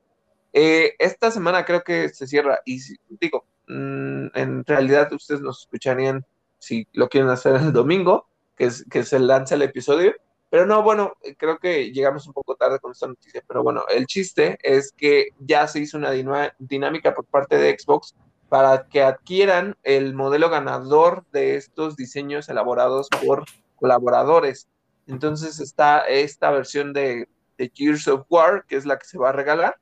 eh, 0.52 0.94
esta 0.98 1.30
semana 1.30 1.64
creo 1.64 1.82
que 1.82 2.08
se 2.10 2.26
cierra, 2.26 2.60
y 2.64 2.80
digo, 3.20 3.44
mm, 3.68 4.26
en 4.34 4.64
realidad 4.64 5.12
ustedes 5.12 5.40
nos 5.40 5.60
escucharían 5.60 6.24
si 6.58 6.86
lo 6.92 7.08
quieren 7.08 7.30
hacer 7.30 7.56
el 7.56 7.72
domingo, 7.72 8.28
que, 8.56 8.70
que 8.90 9.04
se 9.04 9.18
lanza 9.18 9.54
el 9.54 9.62
episodio, 9.62 10.14
pero 10.48 10.64
no, 10.64 10.82
bueno, 10.82 11.14
creo 11.38 11.58
que 11.58 11.92
llegamos 11.92 12.26
un 12.26 12.32
poco 12.32 12.54
tarde 12.54 12.78
con 12.78 12.92
esta 12.92 13.08
noticia, 13.08 13.42
pero 13.46 13.62
bueno, 13.62 13.82
el 13.88 14.06
chiste 14.06 14.58
es 14.62 14.92
que 14.92 15.28
ya 15.40 15.66
se 15.66 15.80
hizo 15.80 15.98
una 15.98 16.12
dinámica 16.58 17.14
por 17.14 17.24
parte 17.26 17.58
de 17.58 17.76
Xbox 17.78 18.14
para 18.48 18.86
que 18.86 19.02
adquieran 19.02 19.76
el 19.82 20.14
modelo 20.14 20.48
ganador 20.48 21.24
de 21.32 21.56
estos 21.56 21.96
diseños 21.96 22.48
elaborados 22.48 23.08
por 23.24 23.44
colaboradores. 23.74 24.68
Entonces 25.08 25.58
está 25.58 26.00
esta 26.06 26.50
versión 26.50 26.92
de, 26.92 27.28
de 27.58 27.72
Gears 27.74 28.06
of 28.08 28.26
War, 28.28 28.64
que 28.66 28.76
es 28.76 28.86
la 28.86 28.98
que 28.98 29.06
se 29.06 29.18
va 29.18 29.30
a 29.30 29.32
regalar, 29.32 29.78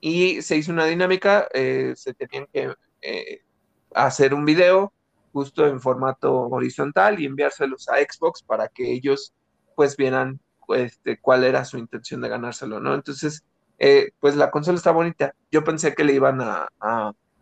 y 0.00 0.42
se 0.42 0.56
hizo 0.56 0.72
una 0.72 0.86
dinámica, 0.86 1.48
eh, 1.52 1.94
se 1.96 2.14
tenían 2.14 2.46
que 2.52 2.72
eh, 3.02 3.42
hacer 3.94 4.34
un 4.34 4.44
video 4.44 4.92
justo 5.32 5.66
en 5.66 5.80
formato 5.80 6.48
horizontal 6.48 7.20
y 7.20 7.26
enviárselos 7.26 7.88
a 7.88 7.96
Xbox 7.96 8.42
para 8.42 8.68
que 8.68 8.92
ellos 8.92 9.34
pues 9.74 9.96
vieran 9.96 10.40
este, 10.68 11.18
cuál 11.20 11.44
era 11.44 11.64
su 11.64 11.78
intención 11.78 12.20
de 12.20 12.28
ganárselo, 12.28 12.80
¿no? 12.80 12.94
Entonces, 12.94 13.44
eh, 13.78 14.10
pues 14.20 14.36
la 14.36 14.50
consola 14.50 14.78
está 14.78 14.90
bonita. 14.92 15.34
Yo 15.50 15.64
pensé 15.64 15.94
que 15.94 16.04
le 16.04 16.14
iban 16.14 16.40
a 16.40 16.68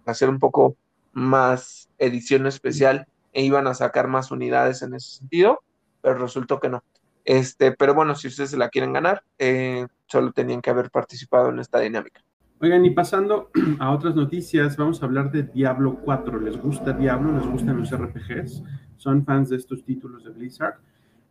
hacer 0.07 0.29
un 0.29 0.39
poco 0.39 0.77
más 1.13 1.89
edición 1.99 2.47
especial 2.47 3.07
e 3.33 3.43
iban 3.43 3.67
a 3.67 3.75
sacar 3.75 4.09
más 4.09 4.31
unidades 4.31 4.83
en 4.83 4.95
ese 4.95 5.19
sentido, 5.19 5.63
pero 6.03 6.19
resultó 6.19 6.61
que 6.61 6.69
no. 6.69 6.83
Este, 7.25 7.73
pero 7.73 7.95
bueno, 7.95 8.15
si 8.15 8.29
ustedes 8.29 8.51
se 8.51 8.57
la 8.57 8.69
quieren 8.69 8.93
ganar, 8.93 9.25
eh, 9.39 9.87
solo 10.07 10.33
tenían 10.33 10.61
que 10.61 10.71
haber 10.71 10.91
participado 10.91 11.49
en 11.49 11.59
esta 11.59 11.81
dinámica. 11.81 12.23
Oigan, 12.65 12.87
y 12.87 12.93
pasando 12.93 13.51
a 13.79 13.91
otras 13.91 14.17
noticias, 14.17 14.79
vamos 14.79 15.03
a 15.03 15.05
hablar 15.05 15.31
de 15.31 15.43
Diablo 15.43 16.01
4. 16.03 16.41
¿Les 16.41 16.57
gusta 16.57 16.95
Diablo? 16.95 17.37
¿Les 17.37 17.47
gustan 17.47 17.77
los 17.77 17.95
RPGs? 17.95 18.63
¿Son 18.97 19.23
fans 19.23 19.51
de 19.51 19.57
estos 19.57 19.85
títulos 19.85 20.25
de 20.25 20.31
Blizzard? 20.31 20.77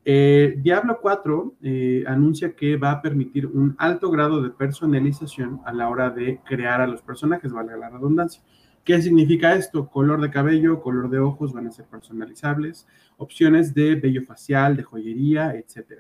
Eh, 0.05 0.53
Diablo 0.59 0.99
4 1.01 1.55
eh, 1.63 2.03
anuncia 2.05 2.55
que 2.55 2.77
va 2.77 2.91
a 2.91 3.01
permitir 3.01 3.47
un 3.47 3.73
alto 3.79 4.11
grado 4.11 4.43
de 4.43 4.51
personalización 4.51 5.59
a 5.65 5.73
la 5.73 5.89
hora 5.89 6.11
de 6.11 6.39
crear 6.45 6.81
a 6.81 6.85
los 6.85 7.01
personajes, 7.01 7.51
valga 7.51 7.77
la 7.77 7.89
redundancia. 7.89 8.43
¿Qué 8.83 9.01
significa 9.01 9.55
esto? 9.55 9.89
Color 9.89 10.21
de 10.21 10.29
cabello, 10.29 10.83
color 10.83 11.09
de 11.09 11.17
ojos 11.17 11.51
van 11.51 11.65
a 11.65 11.71
ser 11.71 11.85
personalizables, 11.85 12.85
opciones 13.17 13.73
de 13.73 13.95
vello 13.95 14.21
facial, 14.21 14.77
de 14.77 14.83
joyería, 14.83 15.55
etc. 15.55 15.93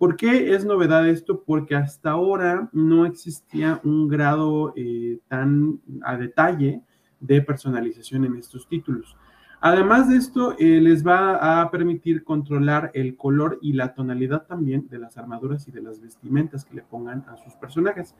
¿Por 0.00 0.16
qué 0.16 0.54
es 0.54 0.64
novedad 0.64 1.06
esto? 1.06 1.42
Porque 1.44 1.76
hasta 1.76 2.12
ahora 2.12 2.70
no 2.72 3.04
existía 3.04 3.82
un 3.84 4.08
grado 4.08 4.72
eh, 4.74 5.18
tan 5.28 5.78
a 6.00 6.16
detalle 6.16 6.80
de 7.20 7.42
personalización 7.42 8.24
en 8.24 8.36
estos 8.36 8.66
títulos. 8.66 9.14
Además 9.60 10.08
de 10.08 10.16
esto, 10.16 10.56
eh, 10.58 10.80
les 10.80 11.06
va 11.06 11.60
a 11.60 11.70
permitir 11.70 12.24
controlar 12.24 12.90
el 12.94 13.14
color 13.14 13.58
y 13.60 13.74
la 13.74 13.92
tonalidad 13.92 14.46
también 14.46 14.88
de 14.88 15.00
las 15.00 15.18
armaduras 15.18 15.68
y 15.68 15.70
de 15.70 15.82
las 15.82 16.00
vestimentas 16.00 16.64
que 16.64 16.76
le 16.76 16.82
pongan 16.82 17.26
a 17.28 17.36
sus 17.36 17.52
personajes. 17.56 18.14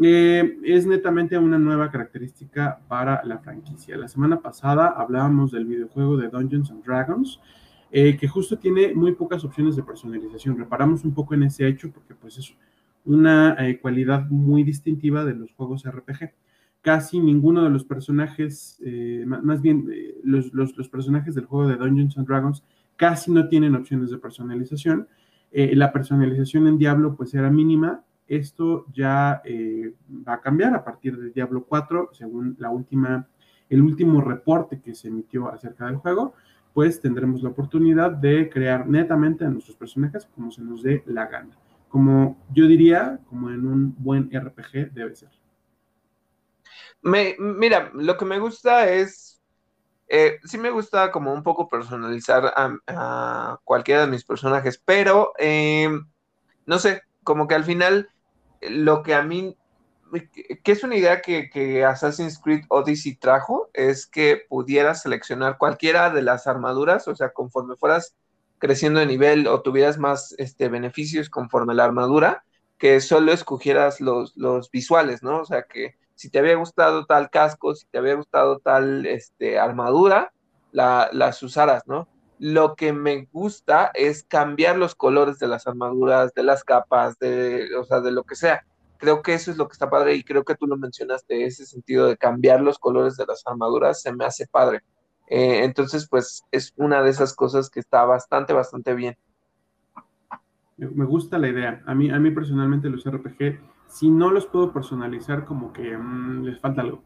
Eh, 0.00 0.56
es 0.64 0.86
netamente 0.86 1.36
una 1.36 1.58
nueva 1.58 1.90
característica 1.90 2.80
para 2.88 3.22
la 3.24 3.40
franquicia. 3.40 3.98
La 3.98 4.08
semana 4.08 4.40
pasada 4.40 4.94
hablábamos 4.96 5.52
del 5.52 5.66
videojuego 5.66 6.16
de 6.16 6.28
Dungeons 6.28 6.70
and 6.70 6.82
Dragons, 6.82 7.40
eh, 7.96 8.16
que 8.16 8.28
justo 8.28 8.58
tiene 8.58 8.92
muy 8.94 9.12
pocas 9.12 9.44
opciones 9.44 9.76
de 9.76 9.82
personalización. 9.82 10.58
Reparamos 10.58 11.04
un 11.04 11.14
poco 11.14 11.34
en 11.34 11.44
ese 11.44 11.66
hecho 11.66 11.90
porque 11.90 12.14
pues 12.14 12.36
es 12.38 12.54
una 13.04 13.56
eh, 13.58 13.78
cualidad 13.78 14.28
muy 14.28 14.64
distintiva 14.64 15.24
de 15.24 15.34
los 15.34 15.52
juegos 15.52 15.84
RPG. 15.88 16.32
Casi 16.82 17.20
ninguno 17.20 17.64
de 17.64 17.70
los 17.70 17.84
personajes, 17.84 18.78
más 19.24 19.62
bien 19.62 19.88
los, 20.22 20.50
personajes 20.90 21.34
del 21.34 21.46
juego 21.46 21.66
de 21.66 21.76
Dungeons 21.76 22.18
and 22.18 22.26
Dragons, 22.26 22.62
casi 22.96 23.30
no 23.32 23.48
tienen 23.48 23.74
opciones 23.74 24.10
de 24.10 24.18
personalización. 24.18 25.08
la 25.50 25.90
personalización 25.92 26.66
en 26.66 26.76
Diablo 26.76 27.16
pues 27.16 27.32
era 27.32 27.48
mínima 27.48 28.04
esto 28.26 28.86
ya 28.92 29.42
eh, 29.44 29.94
va 30.26 30.34
a 30.34 30.40
cambiar 30.40 30.74
a 30.74 30.84
partir 30.84 31.16
de 31.16 31.30
Diablo 31.30 31.64
4, 31.64 32.10
según 32.12 32.56
la 32.58 32.70
última, 32.70 33.28
el 33.68 33.82
último 33.82 34.20
reporte 34.20 34.80
que 34.80 34.94
se 34.94 35.08
emitió 35.08 35.48
acerca 35.48 35.86
del 35.86 35.96
juego, 35.96 36.34
pues 36.74 37.00
tendremos 37.00 37.42
la 37.42 37.50
oportunidad 37.50 38.10
de 38.10 38.50
crear 38.50 38.86
netamente 38.86 39.44
a 39.44 39.48
nuestros 39.48 39.76
personajes 39.76 40.28
como 40.34 40.50
se 40.50 40.60
nos 40.60 40.82
dé 40.82 41.04
la 41.06 41.26
gana. 41.26 41.56
Como 41.88 42.36
yo 42.52 42.66
diría, 42.66 43.20
como 43.28 43.48
en 43.50 43.64
un 43.64 43.94
buen 43.96 44.28
RPG 44.32 44.92
debe 44.92 45.14
ser. 45.14 45.30
Mira, 47.02 47.90
lo 47.94 48.16
que 48.16 48.24
me 48.24 48.40
gusta 48.40 48.90
es, 48.90 49.40
eh, 50.08 50.38
sí 50.42 50.58
me 50.58 50.70
gusta 50.70 51.12
como 51.12 51.32
un 51.32 51.44
poco 51.44 51.68
personalizar 51.68 52.52
a, 52.56 53.60
cualquiera 53.62 54.00
de 54.00 54.10
mis 54.10 54.24
personajes, 54.24 54.82
pero 54.84 55.32
eh, 55.38 55.88
no 56.66 56.78
sé, 56.78 57.02
como 57.22 57.46
que 57.46 57.54
al 57.54 57.64
final 57.64 58.08
lo 58.62 59.02
que 59.02 59.14
a 59.14 59.22
mí, 59.22 59.56
que 60.62 60.72
es 60.72 60.84
una 60.84 60.96
idea 60.96 61.20
que, 61.20 61.84
Assassin's 61.84 62.38
Creed 62.38 62.64
Odyssey 62.68 63.16
trajo, 63.16 63.70
es 63.72 64.06
que 64.06 64.42
pudieras 64.48 65.02
seleccionar 65.02 65.58
cualquiera 65.58 66.10
de 66.10 66.22
las 66.22 66.46
armaduras, 66.46 67.08
o 67.08 67.14
sea, 67.14 67.30
conforme 67.30 67.76
fueras 67.76 68.14
creciendo 68.58 69.00
de 69.00 69.06
nivel 69.06 69.46
o 69.46 69.62
tuvieras 69.62 69.98
más 69.98 70.34
este, 70.38 70.68
beneficios 70.68 71.28
conforme 71.28 71.74
la 71.74 71.84
armadura, 71.84 72.44
que 72.78 73.00
solo 73.00 73.32
escogieras 73.32 74.00
los, 74.00 74.36
los 74.36 74.70
visuales, 74.70 75.22
¿no? 75.22 75.40
O 75.40 75.44
sea, 75.44 75.64
que 75.64 75.96
si 76.14 76.30
te 76.30 76.38
había 76.38 76.56
gustado 76.56 77.06
tal 77.06 77.30
casco, 77.30 77.74
si 77.74 77.86
te 77.86 77.98
había 77.98 78.14
gustado 78.14 78.58
tal 78.58 79.06
este, 79.06 79.58
armadura, 79.58 80.32
la, 80.72 81.08
las 81.12 81.42
usaras, 81.42 81.86
¿no? 81.86 82.08
Lo 82.38 82.74
que 82.74 82.92
me 82.92 83.28
gusta 83.32 83.90
es 83.94 84.24
cambiar 84.24 84.76
los 84.76 84.94
colores 84.94 85.38
de 85.38 85.48
las 85.48 85.66
armaduras, 85.66 86.34
de 86.34 86.42
las 86.42 86.64
capas, 86.64 87.18
de, 87.18 87.68
o 87.76 87.84
sea, 87.84 88.00
de 88.00 88.10
lo 88.10 88.24
que 88.24 88.34
sea. 88.34 88.64
Creo 88.98 89.22
que 89.22 89.34
eso 89.34 89.50
es 89.50 89.56
lo 89.56 89.68
que 89.68 89.72
está 89.72 89.90
padre 89.90 90.14
y 90.14 90.24
creo 90.24 90.44
que 90.44 90.54
tú 90.54 90.66
lo 90.66 90.76
mencionaste, 90.76 91.44
ese 91.44 91.66
sentido 91.66 92.06
de 92.06 92.16
cambiar 92.16 92.60
los 92.60 92.78
colores 92.78 93.16
de 93.16 93.26
las 93.26 93.42
armaduras 93.46 94.00
se 94.00 94.12
me 94.12 94.24
hace 94.24 94.46
padre. 94.46 94.82
Eh, 95.26 95.64
entonces, 95.64 96.08
pues 96.08 96.44
es 96.50 96.72
una 96.76 97.02
de 97.02 97.10
esas 97.10 97.34
cosas 97.34 97.70
que 97.70 97.80
está 97.80 98.04
bastante, 98.04 98.52
bastante 98.52 98.94
bien. 98.94 99.16
Me 100.76 101.04
gusta 101.04 101.38
la 101.38 101.48
idea. 101.48 101.82
A 101.86 101.94
mí, 101.94 102.10
a 102.10 102.18
mí 102.18 102.30
personalmente 102.30 102.90
los 102.90 103.04
RPG, 103.04 103.60
si 103.86 104.10
no 104.10 104.30
los 104.30 104.46
puedo 104.46 104.72
personalizar, 104.72 105.44
como 105.44 105.72
que 105.72 105.96
mm, 105.96 106.44
les 106.44 106.60
falta 106.60 106.82
algo. 106.82 107.02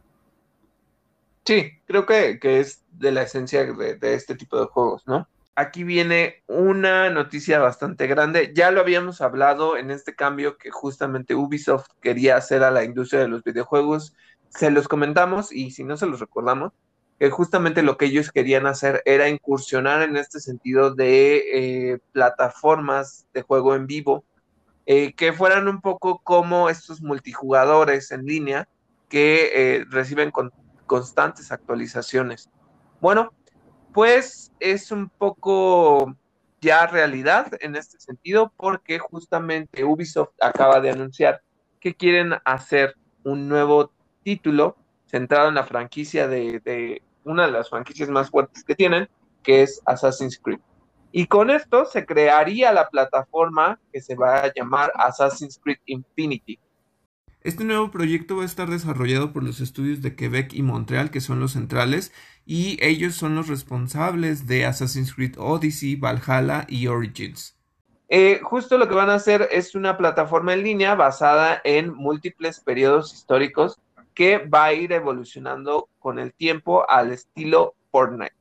Sí, 1.45 1.71
creo 1.87 2.05
que, 2.05 2.39
es 2.43 2.85
de 2.93 3.11
la 3.11 3.23
esencia 3.23 3.65
de, 3.65 4.15
este 4.15 4.35
tipo 4.35 4.61
de 4.61 4.67
juegos, 4.67 5.07
¿no? 5.07 5.27
Aquí 5.59 5.83
viene 5.83 6.45
una 6.47 7.11
noticia 7.11 7.59
bastante 7.59 8.07
grande. 8.07 8.53
Ya 8.55 8.71
lo 8.71 8.81
habíamos 8.81 9.21
hablado 9.21 9.77
en 9.77 9.91
este 9.91 10.15
cambio 10.15 10.57
que 10.57 10.71
justamente 10.71 11.35
Ubisoft 11.35 11.89
quería 12.01 12.37
hacer 12.37 12.63
a 12.63 12.71
la 12.71 12.85
industria 12.85 13.23
de 13.23 13.27
los 13.27 13.43
videojuegos. 13.43 14.15
Se 14.51 14.71
los 14.71 14.87
comentamos 14.87 15.51
y 15.51 15.73
si 15.73 15.83
no 15.83 15.97
se 15.97 16.07
los 16.07 16.21
recordamos, 16.21 16.75
que 17.19 17.29
justamente 17.31 17.83
lo 17.83 17.97
que 17.97 18.05
ellos 18.05 18.31
querían 18.31 18.69
hacer 18.69 19.03
era 19.05 19.29
incursionar 19.29 20.03
en 20.03 20.17
este 20.17 20.39
sentido 20.39 20.95
de 20.95 21.43
eh, 21.93 21.99
plataformas 22.13 23.27
de 23.35 23.43
juego 23.43 23.75
en 23.75 23.89
vivo 23.89 24.25
eh, 24.87 25.13
que 25.15 25.33
fueran 25.33 25.67
un 25.67 25.81
poco 25.81 26.21
como 26.23 26.69
estos 26.71 27.03
multijugadores 27.03 28.13
en 28.13 28.27
línea 28.27 28.69
que 29.09 29.51
eh, 29.53 29.85
reciben 29.91 30.31
con 30.31 30.53
constantes 30.87 31.51
actualizaciones. 31.51 32.49
Bueno, 33.01 33.33
pues 33.93 34.53
es 34.61 34.91
un 34.91 35.09
poco 35.09 36.15
ya 36.61 36.87
realidad 36.87 37.53
en 37.61 37.77
este 37.77 38.01
sentido 38.01 38.53
porque 38.57 38.99
justamente 38.99 39.85
Ubisoft 39.85 40.31
acaba 40.41 40.81
de 40.81 40.91
anunciar 40.91 41.43
que 41.81 41.95
quieren 41.95 42.35
hacer 42.45 42.95
un 43.25 43.49
nuevo 43.49 43.93
título 44.23 44.77
centrado 45.07 45.49
en 45.49 45.55
la 45.55 45.65
franquicia 45.65 46.29
de, 46.29 47.03
una 47.25 47.47
de 47.47 47.53
las 47.53 47.71
franquicias 47.71 48.09
más 48.09 48.31
fuertes 48.31 48.65
que 48.65 48.75
tienen, 48.75 49.09
que 49.43 49.63
es 49.63 49.81
Assassin's 49.87 50.39
Creed. 50.39 50.61
Y 51.11 51.27
con 51.27 51.51
esto 51.51 51.87
se 51.87 52.05
crearía 52.05 52.73
la 52.73 52.89
plataforma 52.89 53.81
que 53.93 54.01
se 54.01 54.15
va 54.15 54.41
a 54.41 54.53
llamar 54.55 54.93
Assassin's 54.95 55.59
Creed 55.63 55.79
Infinity. 55.87 56.59
Este 57.49 57.65
nuevo 57.65 57.91
proyecto 57.91 58.37
va 58.37 58.43
a 58.43 58.45
estar 58.45 58.69
desarrollado 58.69 59.33
por 59.33 59.43
los 59.43 59.61
estudios 59.61 60.03
de 60.03 60.15
Quebec 60.15 60.53
y 60.53 60.61
Montreal, 60.61 61.11
que 61.11 61.23
son 61.23 61.41
los 61.41 61.53
centrales, 61.53 62.13
y 62.45 62.77
ellos 62.85 63.15
son 63.15 63.35
los 63.35 63.49
responsables 63.49 64.47
de 64.47 64.67
Assassin's 64.67 65.15
Creed 65.15 65.37
Odyssey, 65.39 65.97
Valhalla 65.97 66.67
y 66.69 66.89
Origins. 66.89 67.57
Eh, 68.11 68.41
justo 68.43 68.77
lo 68.77 68.87
que 68.87 68.95
van 68.95 69.09
a 69.09 69.15
hacer 69.15 69.49
es 69.51 69.75
una 69.75 69.97
plataforma 69.97 70.53
en 70.53 70.63
línea 70.63 70.95
basada 70.95 71.63
en 71.65 71.95
múltiples 71.95 72.61
periodos 72.61 73.15
históricos 73.15 73.79
que 74.13 74.37
va 74.37 74.67
a 74.67 74.75
ir 74.75 74.93
evolucionando 74.93 75.89
con 76.01 76.19
el 76.19 76.35
tiempo 76.35 76.85
al 76.87 77.13
estilo 77.13 77.77
Fortnite. 77.91 78.37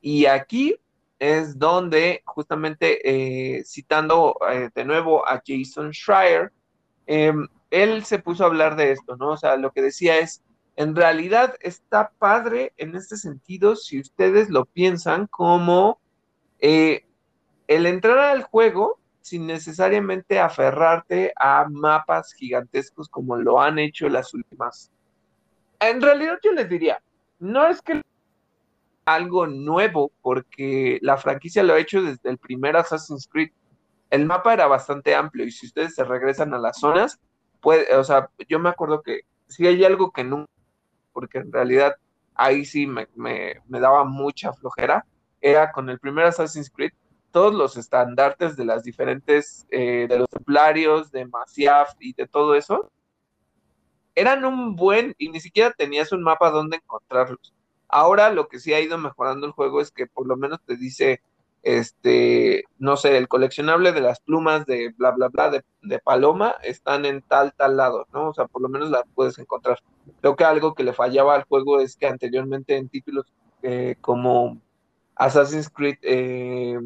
Y 0.00 0.26
aquí 0.26 0.76
es 1.18 1.58
donde 1.58 2.22
justamente 2.24 3.00
eh, 3.02 3.64
citando 3.64 4.36
eh, 4.48 4.70
de 4.72 4.84
nuevo 4.84 5.26
a 5.26 5.42
Jason 5.44 5.92
Schreier, 5.92 6.52
em, 7.04 7.48
él 7.70 8.04
se 8.04 8.18
puso 8.18 8.44
a 8.44 8.46
hablar 8.46 8.76
de 8.76 8.92
esto, 8.92 9.16
¿no? 9.16 9.30
O 9.30 9.36
sea, 9.36 9.56
lo 9.56 9.72
que 9.72 9.82
decía 9.82 10.18
es, 10.18 10.42
en 10.76 10.94
realidad 10.94 11.56
está 11.60 12.12
padre 12.18 12.72
en 12.76 12.94
este 12.94 13.16
sentido 13.16 13.74
si 13.74 14.00
ustedes 14.00 14.48
lo 14.48 14.64
piensan 14.64 15.26
como 15.26 16.00
eh, 16.60 17.04
el 17.66 17.86
entrar 17.86 18.18
al 18.18 18.44
juego 18.44 18.98
sin 19.20 19.46
necesariamente 19.46 20.38
aferrarte 20.38 21.32
a 21.36 21.66
mapas 21.68 22.32
gigantescos 22.32 23.08
como 23.08 23.36
lo 23.36 23.60
han 23.60 23.78
hecho 23.78 24.08
las 24.08 24.32
últimas. 24.32 24.90
En 25.80 26.00
realidad 26.00 26.38
yo 26.42 26.52
les 26.52 26.68
diría, 26.68 27.02
no 27.38 27.66
es 27.66 27.82
que 27.82 28.02
algo 29.04 29.46
nuevo, 29.46 30.12
porque 30.22 30.98
la 31.02 31.16
franquicia 31.16 31.62
lo 31.62 31.74
ha 31.74 31.78
hecho 31.78 32.02
desde 32.02 32.28
el 32.28 32.38
primer 32.38 32.76
Assassin's 32.76 33.26
Creed. 33.26 33.50
El 34.10 34.26
mapa 34.26 34.52
era 34.52 34.66
bastante 34.66 35.14
amplio 35.14 35.46
y 35.46 35.50
si 35.50 35.66
ustedes 35.66 35.94
se 35.94 36.04
regresan 36.04 36.54
a 36.54 36.58
las 36.58 36.78
zonas, 36.78 37.18
puede, 37.60 37.94
o 37.96 38.04
sea, 38.04 38.30
yo 38.48 38.58
me 38.58 38.68
acuerdo 38.68 39.02
que 39.02 39.22
si 39.48 39.66
hay 39.66 39.84
algo 39.84 40.10
que 40.10 40.24
nunca, 40.24 40.50
porque 41.12 41.38
en 41.38 41.52
realidad 41.52 41.94
ahí 42.34 42.64
sí 42.64 42.86
me, 42.86 43.08
me, 43.14 43.62
me 43.68 43.80
daba 43.80 44.04
mucha 44.04 44.52
flojera, 44.52 45.04
era 45.40 45.72
con 45.72 45.88
el 45.90 45.98
primer 45.98 46.26
Assassin's 46.26 46.70
Creed, 46.70 46.92
todos 47.30 47.54
los 47.54 47.76
estandartes 47.76 48.56
de 48.56 48.64
las 48.64 48.82
diferentes, 48.82 49.66
eh, 49.70 50.06
de 50.08 50.18
los 50.18 50.28
templarios, 50.28 51.10
de 51.10 51.26
Masyaf 51.26 51.90
y 52.00 52.14
de 52.14 52.26
todo 52.26 52.54
eso, 52.54 52.90
eran 54.14 54.44
un 54.44 54.74
buen, 54.74 55.14
y 55.18 55.28
ni 55.28 55.40
siquiera 55.40 55.72
tenías 55.72 56.12
un 56.12 56.22
mapa 56.22 56.50
donde 56.50 56.76
encontrarlos. 56.76 57.54
Ahora 57.88 58.30
lo 58.30 58.48
que 58.48 58.58
sí 58.58 58.74
ha 58.74 58.80
ido 58.80 58.98
mejorando 58.98 59.46
el 59.46 59.52
juego 59.52 59.80
es 59.80 59.90
que 59.92 60.06
por 60.06 60.26
lo 60.26 60.36
menos 60.36 60.60
te 60.64 60.76
dice, 60.76 61.22
este, 61.68 62.64
no 62.78 62.96
sé, 62.96 63.18
el 63.18 63.28
coleccionable 63.28 63.92
de 63.92 64.00
las 64.00 64.20
plumas 64.20 64.64
de 64.64 64.94
bla, 64.96 65.10
bla, 65.10 65.28
bla, 65.28 65.50
de, 65.50 65.62
de 65.82 65.98
Paloma, 65.98 66.54
están 66.62 67.04
en 67.04 67.20
tal, 67.20 67.52
tal 67.52 67.76
lado, 67.76 68.06
¿no? 68.10 68.30
O 68.30 68.32
sea, 68.32 68.46
por 68.46 68.62
lo 68.62 68.70
menos 68.70 68.88
las 68.88 69.04
puedes 69.14 69.38
encontrar. 69.38 69.78
Creo 70.22 70.34
que 70.34 70.44
algo 70.44 70.72
que 70.74 70.82
le 70.82 70.94
fallaba 70.94 71.34
al 71.34 71.44
juego 71.44 71.78
es 71.80 71.94
que 71.94 72.06
anteriormente 72.06 72.74
en 72.74 72.88
títulos 72.88 73.26
eh, 73.62 73.96
como 74.00 74.58
Assassin's 75.14 75.68
Creed, 75.68 75.98
eh, 76.00 76.78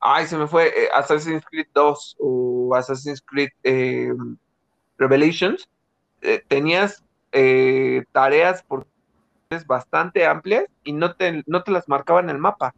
ay, 0.00 0.26
se 0.26 0.36
me 0.36 0.48
fue, 0.48 0.66
eh, 0.66 0.88
Assassin's 0.92 1.44
Creed 1.48 1.68
2 1.72 2.16
o 2.18 2.74
Assassin's 2.74 3.22
Creed 3.22 3.50
Revelations, 4.98 5.68
tenías 6.48 7.04
tareas 8.10 8.64
por 8.64 8.88
bastante 9.66 10.26
amplias 10.26 10.64
y 10.82 10.92
no 10.92 11.14
te, 11.14 11.44
no 11.46 11.62
te 11.62 11.70
las 11.70 11.88
marcaba 11.88 12.18
en 12.18 12.30
el 12.30 12.38
mapa. 12.38 12.74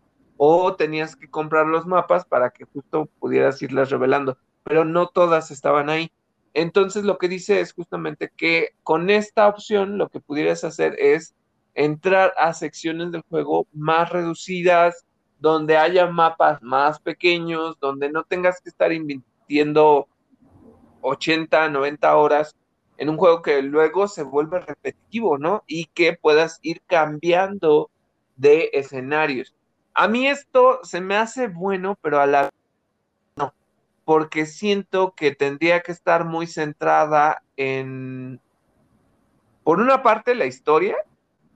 O 0.47 0.77
tenías 0.77 1.17
que 1.17 1.31
comprar 1.31 1.65
los 1.65 1.87
mapas 1.87 2.27
para 2.27 2.51
que 2.51 2.67
justo 2.67 3.09
pudieras 3.19 3.63
irlas 3.63 3.89
revelando, 3.89 4.37
pero 4.63 4.85
no 4.85 5.07
todas 5.07 5.51
estaban 5.51 5.89
ahí. 5.89 6.13
Entonces 6.53 7.05
lo 7.05 7.17
que 7.17 7.29
dice 7.29 7.61
es 7.61 7.73
justamente 7.73 8.31
que 8.37 8.75
con 8.83 9.09
esta 9.09 9.49
opción 9.49 9.97
lo 9.97 10.11
que 10.11 10.21
pudieras 10.21 10.63
hacer 10.63 10.97
es 10.99 11.35
entrar 11.73 12.35
a 12.37 12.53
secciones 12.53 13.11
del 13.11 13.23
juego 13.23 13.67
más 13.73 14.11
reducidas, 14.11 15.07
donde 15.39 15.79
haya 15.79 16.09
mapas 16.09 16.61
más 16.61 17.01
pequeños, 17.01 17.79
donde 17.81 18.13
no 18.13 18.25
tengas 18.25 18.61
que 18.61 18.69
estar 18.69 18.93
invirtiendo 18.93 20.09
80, 21.01 21.71
90 21.71 22.17
horas 22.19 22.55
en 22.99 23.09
un 23.09 23.17
juego 23.17 23.41
que 23.41 23.63
luego 23.63 24.09
se 24.09 24.25
vuelve 24.25 24.61
repetitivo, 24.61 25.39
¿no? 25.39 25.65
Y 25.67 25.87
que 25.87 26.19
puedas 26.21 26.59
ir 26.61 26.83
cambiando 26.87 27.91
de 28.37 28.69
escenarios. 28.75 29.55
A 29.95 30.09
mí 30.09 30.27
esto 30.27 30.81
se 30.83 31.01
me 31.01 31.17
hace 31.17 31.49
bueno, 31.49 31.97
pero 32.03 32.21
a 32.21 32.27
la 32.27 32.51
no, 33.37 33.55
porque 34.05 34.45
siento 34.45 35.15
que 35.15 35.35
tendría 35.35 35.83
que 35.83 35.93
estar 35.93 36.25
muy 36.25 36.47
centrada 36.47 37.43
en, 37.57 38.41
por 39.63 39.81
una 39.81 40.03
parte, 40.03 40.35
la 40.35 40.47
historia, 40.47 40.97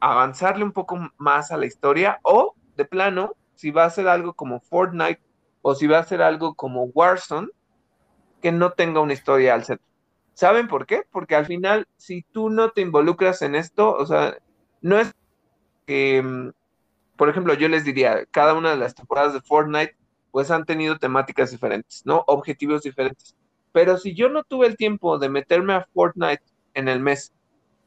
avanzarle 0.01 0.65
un 0.65 0.73
poco 0.73 1.11
más 1.19 1.51
a 1.51 1.57
la 1.57 1.67
historia, 1.67 2.21
o 2.23 2.55
de 2.77 2.85
plano, 2.85 3.35
si 3.55 3.73
va 3.73 3.85
a 3.85 3.91
ser 3.91 4.07
algo 4.07 4.35
como 4.35 4.61
Fortnite 4.61 5.21
o 5.63 5.75
si 5.75 5.89
va 5.89 5.99
a 5.99 6.05
ser 6.05 6.23
algo 6.23 6.55
como 6.55 6.85
Warzone, 6.85 7.49
que 8.41 8.53
no 8.53 8.71
tenga 8.73 9.01
una 9.01 9.13
historia 9.13 9.55
al 9.55 9.65
centro. 9.65 9.85
¿Saben 10.35 10.69
por 10.69 10.87
qué? 10.87 11.03
Porque 11.11 11.35
al 11.35 11.47
final, 11.47 11.89
si 11.97 12.23
tú 12.23 12.49
no 12.51 12.71
te 12.71 12.81
involucras 12.81 13.43
en 13.43 13.57
esto, 13.57 13.93
o 13.93 14.07
sea, 14.07 14.39
no 14.81 14.99
es 15.01 15.13
que, 15.85 16.23
mm, 16.23 16.51
por 17.19 17.29
ejemplo, 17.29 17.53
yo 17.55 17.69
les 17.69 17.85
diría, 17.85 18.25
cada 18.31 18.55
una 18.55 18.71
de 18.71 18.77
las 18.77 18.95
temporadas 18.95 19.35
de 19.35 19.41
Fortnite, 19.41 19.97
pues 20.31 20.53
han 20.53 20.65
tenido 20.65 20.99
temáticas 20.99 21.51
diferentes, 21.51 22.07
¿no? 22.07 22.23
Objetivos 22.29 22.83
diferentes. 22.83 23.35
Pero 23.73 23.99
si 23.99 24.15
yo 24.15 24.29
no 24.29 24.45
tuve 24.45 24.69
el 24.69 24.77
tiempo 24.77 25.19
de 25.19 25.29
meterme 25.29 25.75
a 25.75 25.89
Fortnite 25.93 26.45
en 26.75 26.87
el 26.87 27.01
mes 27.01 27.33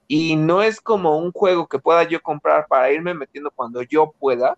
y 0.10 0.36
no 0.36 0.62
es 0.62 0.82
como 0.82 1.18
un 1.18 1.32
juego 1.32 1.68
que 1.68 1.80
pueda 1.80 2.04
yo 2.04 2.22
comprar 2.22 2.68
para 2.68 2.92
irme 2.92 3.14
metiendo 3.14 3.52
cuando 3.52 3.82
yo 3.84 4.14
pueda, 4.20 4.58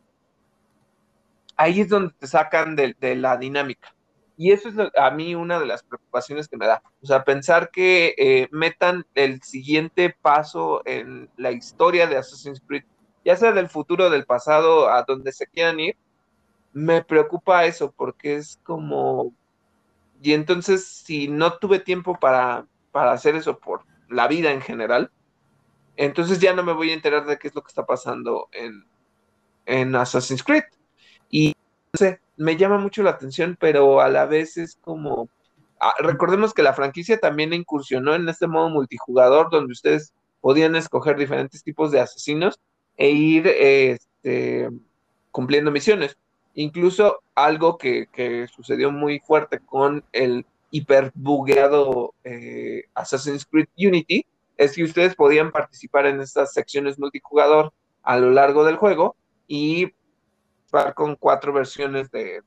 ahí 1.56 1.82
es 1.82 1.90
donde 1.90 2.12
te 2.18 2.26
sacan 2.26 2.76
de, 2.76 2.96
la 3.16 3.38
dinámica. 3.38 3.94
Y 4.38 4.54
eso 4.54 4.70
es 4.70 4.76
a 4.98 5.12
mí 5.12 5.36
una 5.36 5.60
de 5.60 5.68
las 5.68 5.84
preocupaciones 5.84 6.48
que 6.48 6.58
me 6.58 6.66
da. 6.66 6.82
O 7.04 7.06
sea, 7.06 7.24
pensar 7.24 7.70
que 7.70 8.16
eh, 8.18 8.48
metan 8.52 9.06
el 9.14 9.44
siguiente 9.44 10.16
paso 10.20 10.82
en 10.86 11.30
la 11.38 11.52
historia 11.52 12.08
de 12.08 12.18
Assassin's 12.18 12.60
Creed, 12.68 12.86
ya 13.26 13.36
sea 13.36 13.52
del 13.52 13.70
futuro, 13.70 14.10
del 14.10 14.26
pasado, 14.26 14.90
a 14.90 15.04
donde 15.04 15.32
se 15.32 15.48
quieran 15.48 15.80
ir, 15.80 15.98
me 16.74 17.04
preocupa 17.04 17.66
eso, 17.66 17.92
porque 17.92 18.36
es 18.36 18.60
como... 18.64 19.34
Y 20.22 20.34
entonces, 20.34 20.86
si 20.86 21.28
no 21.28 21.58
tuve 21.58 21.80
tiempo 21.80 22.18
para, 22.20 22.66
para 22.92 23.12
hacer 23.12 23.36
eso 23.36 23.60
por 23.60 23.82
la 24.10 24.28
vida 24.28 24.52
en 24.52 24.62
general, 24.62 25.12
entonces 25.96 26.40
ya 26.40 26.54
no 26.54 26.64
me 26.64 26.74
voy 26.74 26.92
a 26.92 26.94
enterar 26.94 27.26
de 27.26 27.38
qué 27.38 27.50
es 27.50 27.56
lo 27.56 27.62
que 27.62 27.68
está 27.68 27.86
pasando 27.86 28.48
en, 28.52 28.86
en 29.66 29.96
Assassin's 29.96 30.44
Creed. 30.44 30.64
Y 31.30 31.56
no 31.94 31.98
sé, 31.98 32.22
me 32.38 32.58
llama 32.58 32.78
mucho 32.78 33.04
la 33.04 33.12
atención, 33.12 33.58
pero 33.60 34.02
a 34.02 34.10
la 34.10 34.26
vez 34.26 34.58
es 34.58 34.78
como. 34.82 35.30
Ah, 35.80 35.94
recordemos 36.00 36.54
que 36.54 36.64
la 36.64 36.74
franquicia 36.74 37.20
también 37.20 37.54
incursionó 37.54 38.16
en 38.16 38.28
este 38.30 38.48
modo 38.48 38.70
multijugador 38.70 39.50
donde 39.52 39.74
ustedes 39.74 40.14
podían 40.40 40.76
escoger 40.76 41.18
diferentes 41.18 41.64
tipos 41.64 41.92
de 41.92 42.00
asesinos 42.00 42.60
e 42.98 43.10
ir 43.10 43.48
este, 43.48 44.70
cumpliendo 45.32 45.72
misiones. 45.72 46.18
Incluso 46.56 47.24
algo 47.36 47.78
que, 47.78 48.48
sucedió 48.54 48.92
muy 48.92 49.20
fuerte 49.20 49.60
con 49.60 50.04
el 50.12 50.46
hiperbugueado 50.72 52.14
eh, 52.24 52.86
Assassin's 52.96 53.46
Creed 53.46 53.68
Unity 53.78 54.26
es 54.58 54.76
que 54.76 54.84
ustedes 54.84 55.16
podían 55.16 55.52
participar 55.52 56.06
en 56.06 56.22
estas 56.22 56.54
secciones 56.54 57.00
multijugador 57.00 57.74
a 58.04 58.18
lo 58.18 58.32
largo 58.32 58.64
del 58.64 58.78
juego 58.78 59.16
y 59.48 59.94
con 60.96 61.16
cuatro 61.16 61.54
versiones 61.54 62.10
de, 62.12 62.42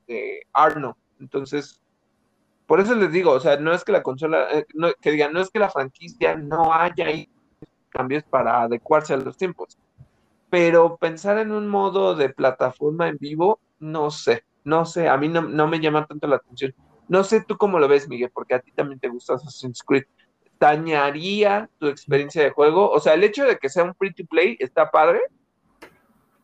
Arno. 0.53 0.97
Entonces, 1.19 1.81
por 2.65 2.79
eso 2.79 2.95
les 2.95 3.11
digo, 3.11 3.31
o 3.31 3.39
sea, 3.39 3.57
no 3.57 3.73
es 3.73 3.83
que 3.83 3.93
la 3.93 4.03
consola, 4.03 4.47
eh, 4.51 4.65
que 5.01 5.11
digan, 5.11 5.33
no 5.33 5.39
es 5.39 5.49
que 5.49 5.59
la 5.59 5.69
franquicia 5.69 6.35
no 6.35 6.73
haya 6.73 7.07
cambios 7.89 8.23
para 8.23 8.63
adecuarse 8.63 9.13
a 9.13 9.17
los 9.17 9.37
tiempos, 9.37 9.77
pero 10.49 10.97
pensar 10.97 11.37
en 11.37 11.51
un 11.51 11.67
modo 11.67 12.15
de 12.15 12.29
plataforma 12.29 13.07
en 13.09 13.17
vivo, 13.17 13.59
no 13.79 14.11
sé, 14.11 14.45
no 14.63 14.85
sé, 14.85 15.07
a 15.07 15.17
mí 15.17 15.27
no, 15.27 15.41
no 15.41 15.67
me 15.67 15.79
llama 15.79 16.05
tanto 16.05 16.27
la 16.27 16.37
atención. 16.37 16.73
No 17.07 17.23
sé 17.23 17.43
tú 17.47 17.57
cómo 17.57 17.79
lo 17.79 17.87
ves, 17.87 18.07
Miguel, 18.09 18.31
porque 18.33 18.55
a 18.55 18.59
ti 18.59 18.71
también 18.71 18.99
te 18.99 19.07
gusta 19.07 19.35
Assassin's 19.35 19.81
Creed. 19.83 20.03
¿Dañaría 20.59 21.69
tu 21.79 21.87
experiencia 21.87 22.43
de 22.43 22.49
juego? 22.49 22.89
O 22.89 22.99
sea, 22.99 23.13
el 23.13 23.23
hecho 23.23 23.45
de 23.45 23.57
que 23.57 23.69
sea 23.69 23.83
un 23.83 23.95
free 23.95 24.13
to 24.13 24.25
play 24.25 24.57
está 24.59 24.89
padre, 24.91 25.21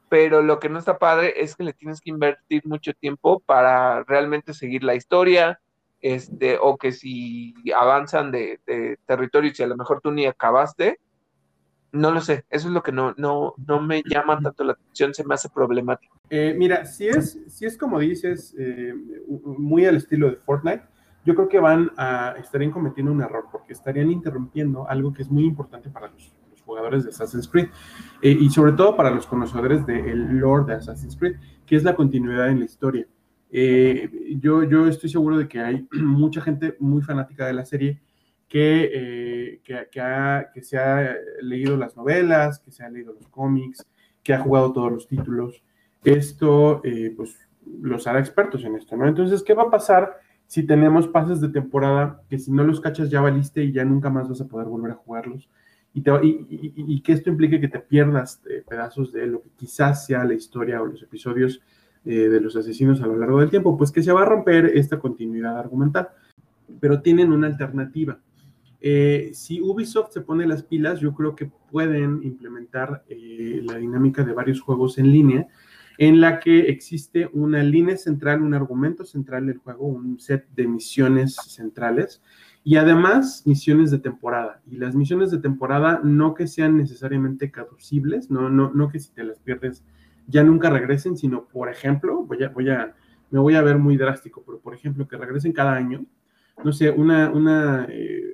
pero 0.07 0.41
lo 0.41 0.59
que 0.59 0.69
no 0.69 0.77
está 0.77 0.99
padre 0.99 1.33
es 1.37 1.55
que 1.55 1.63
le 1.63 1.73
tienes 1.73 1.99
que 1.99 2.11
invertir 2.11 2.61
mucho 2.65 2.93
tiempo 2.93 3.39
para 3.39 4.03
realmente 4.03 4.53
seguir 4.53 4.83
la 4.83 4.95
historia, 4.95 5.59
este, 6.01 6.57
o 6.61 6.77
que 6.77 6.91
si 6.91 7.55
avanzan 7.75 8.31
de, 8.31 8.59
territorios 9.07 9.59
y 9.59 9.63
a 9.63 9.67
lo 9.67 9.75
mejor 9.75 10.01
tú 10.01 10.11
ni 10.11 10.25
acabaste, 10.25 10.99
no 11.93 12.11
lo 12.11 12.19
sé, 12.21 12.45
eso 12.49 12.67
es 12.67 12.73
lo 12.73 12.83
que 12.83 12.91
no, 12.91 13.13
no, 13.17 13.53
no 13.65 13.81
me 13.81 14.03
llama 14.03 14.39
tanto 14.39 14.63
la 14.63 14.73
atención, 14.73 15.13
se 15.13 15.23
me 15.23 15.35
hace 15.35 15.47
problemático. 15.49 16.17
Eh, 16.29 16.53
mira, 16.57 16.85
si 16.85 17.07
es, 17.07 17.39
si 17.47 17.65
es 17.65 17.77
como 17.77 17.99
dices, 17.99 18.53
eh, 18.57 18.93
muy 19.45 19.85
al 19.85 19.95
estilo 19.95 20.29
de 20.29 20.37
Fortnite, 20.37 20.83
yo 21.25 21.35
creo 21.35 21.47
que 21.47 21.59
van 21.59 21.91
a 21.95 22.35
estarían 22.37 22.71
cometiendo 22.71 23.11
un 23.11 23.21
error 23.21 23.45
porque 23.51 23.73
estarían 23.73 24.11
interrumpiendo 24.11 24.89
algo 24.89 25.13
que 25.13 25.21
es 25.21 25.31
muy 25.31 25.45
importante 25.45 25.89
para 25.89 26.09
los 26.09 26.33
jugadores 26.65 27.03
de 27.03 27.09
Assassin's 27.09 27.47
Creed 27.47 27.67
eh, 28.21 28.37
y 28.39 28.49
sobre 28.49 28.73
todo 28.73 28.95
para 28.95 29.09
los 29.09 29.27
conocedores 29.27 29.85
del 29.85 30.37
lore 30.37 30.65
de 30.65 30.73
Assassin's 30.79 31.15
Creed, 31.15 31.35
que 31.65 31.75
es 31.75 31.83
la 31.83 31.95
continuidad 31.95 32.49
en 32.49 32.59
la 32.59 32.65
historia. 32.65 33.05
Eh, 33.51 34.37
yo, 34.39 34.63
yo 34.63 34.87
estoy 34.87 35.09
seguro 35.09 35.37
de 35.37 35.47
que 35.47 35.59
hay 35.59 35.87
mucha 35.91 36.41
gente 36.41 36.75
muy 36.79 37.01
fanática 37.01 37.45
de 37.45 37.53
la 37.53 37.65
serie 37.65 38.01
que, 38.53 38.91
eh, 38.93 39.61
que, 39.63 39.87
que, 40.53 40.61
se 40.61 40.77
ha 40.77 41.15
leído 41.41 41.75
las 41.75 41.97
novelas, 41.97 42.59
que 42.59 42.71
se 42.71 42.83
ha 42.83 42.89
leído 42.89 43.11
los 43.11 43.27
cómics, 43.29 43.83
que 44.21 44.31
ha 44.31 44.37
jugado 44.37 44.71
todos 44.71 44.91
los 44.91 45.07
títulos. 45.07 45.63
esto 46.03 46.79
eh, 46.83 47.11
pues 47.17 47.35
los 47.81 48.05
hará 48.05 48.19
expertos 48.19 48.63
en 48.63 48.75
esto, 48.75 48.95
¿no? 48.95 49.07
Entonces, 49.07 49.41
¿qué 49.41 49.55
va 49.55 49.63
a 49.63 49.71
pasar 49.71 50.19
si 50.45 50.67
tenemos 50.67 51.07
pases 51.07 51.41
de 51.41 51.49
temporada 51.49 52.21
que 52.29 52.37
si 52.37 52.51
no 52.51 52.63
los 52.63 52.79
cachas 52.79 53.09
ya 53.09 53.21
valiste 53.21 53.63
y 53.63 53.71
ya 53.71 53.85
nunca 53.85 54.11
más 54.11 54.29
vas 54.29 54.41
a 54.41 54.47
poder 54.47 54.67
volver 54.67 54.91
a 54.91 54.95
jugarlos? 54.97 55.49
Y, 55.95 56.03
que 57.01 57.13
esto 57.13 57.31
implique 57.31 57.59
que 57.59 57.69
te 57.69 57.79
pierdas 57.79 58.39
eh, 58.47 58.63
pedazos 58.69 59.11
de 59.11 59.25
lo 59.25 59.41
que 59.41 59.49
quizás 59.55 60.05
sea 60.05 60.25
la 60.25 60.35
historia 60.35 60.79
o 60.79 60.85
los 60.85 61.01
episodios 61.01 61.59
de 62.03 62.41
los 62.41 62.55
asesinos 62.55 63.01
a 63.01 63.07
lo 63.07 63.15
largo 63.15 63.39
del 63.39 63.49
tiempo, 63.49 63.77
pues 63.77 63.89
que 63.89 64.03
se 64.03 64.11
va 64.11 64.23
a 64.23 64.25
romper 64.25 64.65
esta 64.75 64.99
continuidad 64.99 65.57
argumental. 65.57 66.09
Pero 66.79 67.01
tienen 67.01 67.31
una 67.31 67.47
alternativa. 67.47 68.19
Eh, 68.85 69.31
si 69.33 69.61
Ubisoft 69.61 70.11
se 70.11 70.19
pone 70.19 70.45
las 70.45 70.61
pilas, 70.61 70.99
yo 70.99 71.13
creo 71.13 71.35
que 71.35 71.49
pueden 71.71 72.21
implementar 72.21 73.05
la 73.07 73.77
dinámica 73.77 74.25
de 74.25 74.33
varios 74.33 74.59
juegos 74.59 74.97
en 74.97 75.09
línea 75.09 75.47
en 75.97 76.19
la 76.19 76.41
que 76.41 76.59
existe 76.67 77.29
una 77.31 77.63
línea 77.63 77.95
central, 77.95 78.41
un 78.41 78.53
argumento 78.53 79.05
central 79.05 79.47
del 79.47 79.59
juego, 79.59 79.85
un 79.85 80.19
set 80.19 80.47
de 80.53 80.67
misiones 80.67 81.35
centrales 81.35 82.21
y 82.65 82.75
además 82.75 83.43
misiones 83.45 83.89
de 83.89 83.99
temporada. 83.99 84.61
Y 84.69 84.75
las 84.75 84.95
misiones 84.95 85.31
de 85.31 85.37
temporada 85.37 86.01
no 86.03 86.33
que 86.33 86.47
sean 86.47 86.75
necesariamente 86.75 87.51
caducibles, 87.51 88.29
no, 88.29 88.49
no, 88.49 88.69
no 88.73 88.89
que 88.89 88.99
si 88.99 89.11
te 89.13 89.23
las 89.23 89.39
pierdes 89.39 89.85
ya 90.27 90.43
nunca 90.43 90.69
regresen, 90.69 91.15
sino 91.15 91.45
por 91.45 91.69
ejemplo, 91.69 92.23
voy 92.23 92.43
a, 92.43 92.49
voy 92.49 92.69
a, 92.69 92.93
me 93.31 93.39
voy 93.39 93.55
a 93.55 93.61
ver 93.61 93.77
muy 93.77 93.95
drástico, 93.95 94.43
pero 94.45 94.59
por 94.59 94.73
ejemplo 94.73 95.07
que 95.07 95.15
regresen 95.15 95.53
cada 95.53 95.73
año, 95.73 96.05
no 96.63 96.71
sé, 96.73 96.89
una, 96.89 97.31
una 97.31 97.87
eh, 97.89 98.32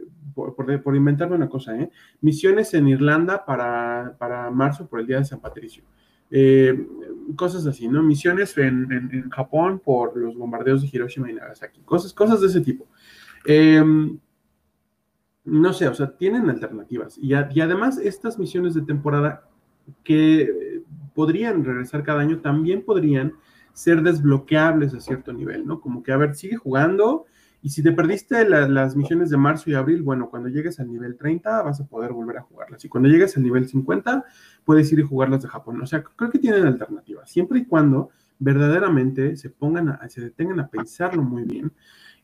por, 0.56 0.82
por, 0.82 0.96
inventarme 0.96 1.36
una 1.36 1.50
cosa, 1.50 1.76
¿eh? 1.76 1.90
misiones 2.22 2.74
en 2.74 2.88
Irlanda 2.88 3.46
para, 3.46 4.16
para 4.18 4.50
marzo 4.52 4.88
por 4.88 5.00
el 5.00 5.08
Día 5.08 5.18
de 5.18 5.26
San 5.26 5.40
Patricio 5.40 5.84
eh, 6.32 6.88
cosas 7.36 7.66
así, 7.66 7.88
¿no? 7.88 8.04
Misiones 8.04 8.58
en, 8.58 9.30
Japón 9.32 9.80
por 9.84 10.16
los 10.16 10.36
bombardeos 10.36 10.82
de 10.82 10.90
Hiroshima 10.92 11.30
y 11.30 11.34
Nagasaki, 11.34 11.82
cosas, 11.82 12.14
cosas 12.14 12.42
de 12.42 12.48
ese 12.48 12.62
tipo. 12.62 12.88
Em, 13.46 14.20
no 15.46 15.74
sé, 15.74 15.88
o 15.88 15.94
sea, 15.94 16.16
tienen 16.16 16.50
alternativas. 16.50 17.18
Y, 17.18 17.32
y, 17.34 17.62
además, 17.62 17.98
estas 17.98 18.38
misiones 18.38 18.74
de 18.74 18.82
temporada 18.82 19.48
que 20.04 20.84
podrían 21.16 21.64
regresar 21.64 22.04
cada 22.04 22.22
año 22.22 22.40
también 22.40 22.84
podrían 22.84 23.34
ser 23.74 24.02
desbloqueables 24.04 24.94
a 24.94 25.00
cierto 25.00 25.34
nivel, 25.34 25.66
¿no? 25.66 25.82
Como 25.82 26.04
que, 26.04 26.12
a 26.12 26.18
ver, 26.18 26.36
sigue 26.36 26.58
jugando 26.58 27.26
y 27.62 27.70
si 27.70 27.84
te 27.84 27.92
perdiste 27.92 28.48
las 28.48 28.96
misiones 28.96 29.30
de 29.30 29.38
marzo 29.38 29.70
y 29.70 29.74
abril, 29.74 30.02
bueno, 30.02 30.30
cuando 30.30 30.48
llegues 30.48 30.80
al 30.80 30.90
nivel 30.90 31.18
30 31.18 31.62
vas 31.62 31.82
a 31.82 31.86
poder 31.86 32.14
volver 32.14 32.38
a 32.38 32.42
jugarlas. 32.42 32.86
Y 32.86 32.90
cuando 32.90 33.10
llegues 33.10 33.36
al 33.36 33.44
nivel 33.44 33.68
50, 33.68 34.24
puedes 34.64 34.92
ir 34.94 35.00
y 35.00 35.04
jugarlas 35.04 35.42
de 35.42 35.50
Japón. 35.50 35.82
O 35.82 35.86
sea, 35.86 36.02
creo 36.02 36.32
que 36.32 36.40
tienen 36.40 36.66
alternativas, 36.66 37.30
siempre 37.30 37.60
y 37.60 37.66
cuando 37.66 38.12
verdaderamente 38.40 39.36
se 39.36 39.50
pongan 39.50 39.90
a, 39.90 40.08
se 40.08 40.22
detengan 40.22 40.62
a 40.62 40.68
pensarlo 40.70 41.22
muy 41.22 41.44
bien 41.44 41.74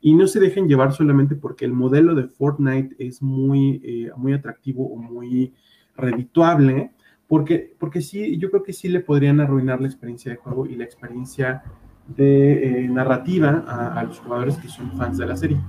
y 0.00 0.14
no 0.14 0.26
se 0.26 0.40
dejen 0.40 0.68
llevar 0.68 0.92
solamente 0.92 1.36
porque 1.36 1.66
el 1.66 1.72
modelo 1.72 2.14
de 2.14 2.28
Fortnite 2.28 2.96
es 2.98 3.20
muy, 3.20 3.82
eh, 3.84 4.10
muy 4.16 4.32
atractivo 4.32 4.86
o 4.86 4.96
muy 4.96 5.52
redituable, 5.96 6.92
porque, 7.28 7.74
porque 7.78 8.00
sí, 8.00 8.38
yo 8.38 8.50
creo 8.50 8.62
que 8.62 8.72
sí 8.72 8.88
le 8.88 9.00
podrían 9.00 9.40
arruinar 9.40 9.80
la 9.80 9.88
experiencia 9.88 10.30
de 10.30 10.36
juego 10.36 10.66
y 10.66 10.76
la 10.76 10.84
experiencia 10.84 11.62
de 12.08 12.84
eh, 12.84 12.88
narrativa 12.88 13.64
a, 13.66 14.02
los 14.04 14.20
jugadores 14.20 14.56
que 14.56 14.68
son 14.68 14.96
fans 14.96 15.18
de 15.18 15.26
la 15.26 15.36
serie. 15.36 15.60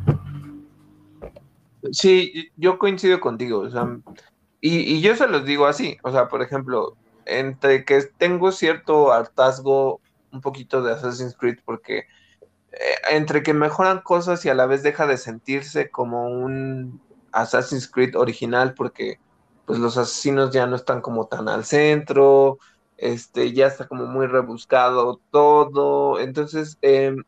Sí, 1.91 2.49
yo 2.57 2.77
coincido 2.77 3.19
contigo, 3.19 3.59
o 3.59 3.69
sea, 3.69 3.87
y, 4.61 5.01
yo 5.01 5.15
se 5.15 5.27
los 5.27 5.45
digo 5.45 5.65
así, 5.65 5.97
o 6.03 6.11
sea, 6.11 6.27
por 6.27 6.41
ejemplo, 6.41 6.95
entre 7.25 7.85
que 7.85 8.01
tengo 8.17 8.51
cierto 8.51 9.11
hartazgo 9.11 10.01
un 10.31 10.41
poquito 10.41 10.81
de 10.81 10.93
Assassin's 10.93 11.35
Creed 11.35 11.59
porque 11.65 11.99
eh, 12.71 12.95
entre 13.11 13.43
que 13.43 13.53
mejoran 13.53 14.01
cosas 14.01 14.43
y 14.45 14.49
a 14.49 14.55
la 14.55 14.65
vez 14.65 14.83
deja 14.83 15.07
de 15.07 15.17
sentirse 15.17 15.89
como 15.89 16.27
un 16.27 17.01
Assassin's 17.31 17.87
Creed 17.87 18.15
original 18.15 18.73
porque 18.73 19.19
pues 19.65 19.79
los 19.79 19.97
asesinos 19.97 20.51
ya 20.51 20.65
no 20.65 20.75
están 20.75 21.01
como 21.01 21.27
tan 21.27 21.49
al 21.49 21.65
centro, 21.65 22.57
este, 22.97 23.53
ya 23.53 23.67
está 23.67 23.87
como 23.87 24.05
muy 24.05 24.27
rebuscado 24.27 25.19
todo. 25.31 26.19
Entonces, 26.19 26.77
em, 26.81 27.23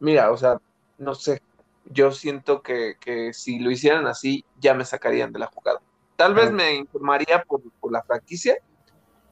mira, 0.00 0.30
o 0.30 0.36
sea, 0.36 0.60
no 0.98 1.14
sé, 1.14 1.42
yo 1.86 2.12
siento 2.12 2.62
que, 2.62 2.96
si 3.32 3.58
lo 3.58 3.70
hicieran 3.70 4.06
así, 4.06 4.44
ya 4.60 4.74
me 4.74 4.84
sacarían 4.84 5.32
de 5.32 5.38
la 5.40 5.46
jugada. 5.46 5.80
Tal 6.16 6.34
vez 6.34 6.52
me 6.52 6.74
informaría 6.74 7.44
por, 7.46 7.60
la 7.90 8.02
franquicia, 8.02 8.56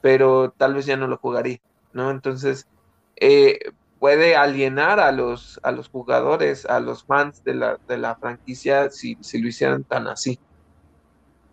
pero 0.01 0.51
tal 0.51 0.75
vez 0.75 0.85
ya 0.85 0.97
no 0.97 1.07
lo 1.07 1.17
jugaría, 1.17 1.59
¿no? 1.93 2.11
Entonces, 2.11 2.67
eh, 3.15 3.59
puede 3.99 4.35
alienar 4.35 4.99
a 4.99 5.11
los, 5.11 5.59
a 5.63 5.71
los 5.71 5.89
jugadores, 5.89 6.65
a 6.65 6.79
los 6.81 7.05
fans 7.05 7.43
de 7.43 7.55
la, 7.55 7.79
de 7.87 7.97
la 7.97 8.15
franquicia 8.15 8.91
si, 8.91 9.17
si 9.21 9.41
lo 9.41 9.47
hicieran 9.47 9.83
tan 9.85 10.07
así. 10.07 10.39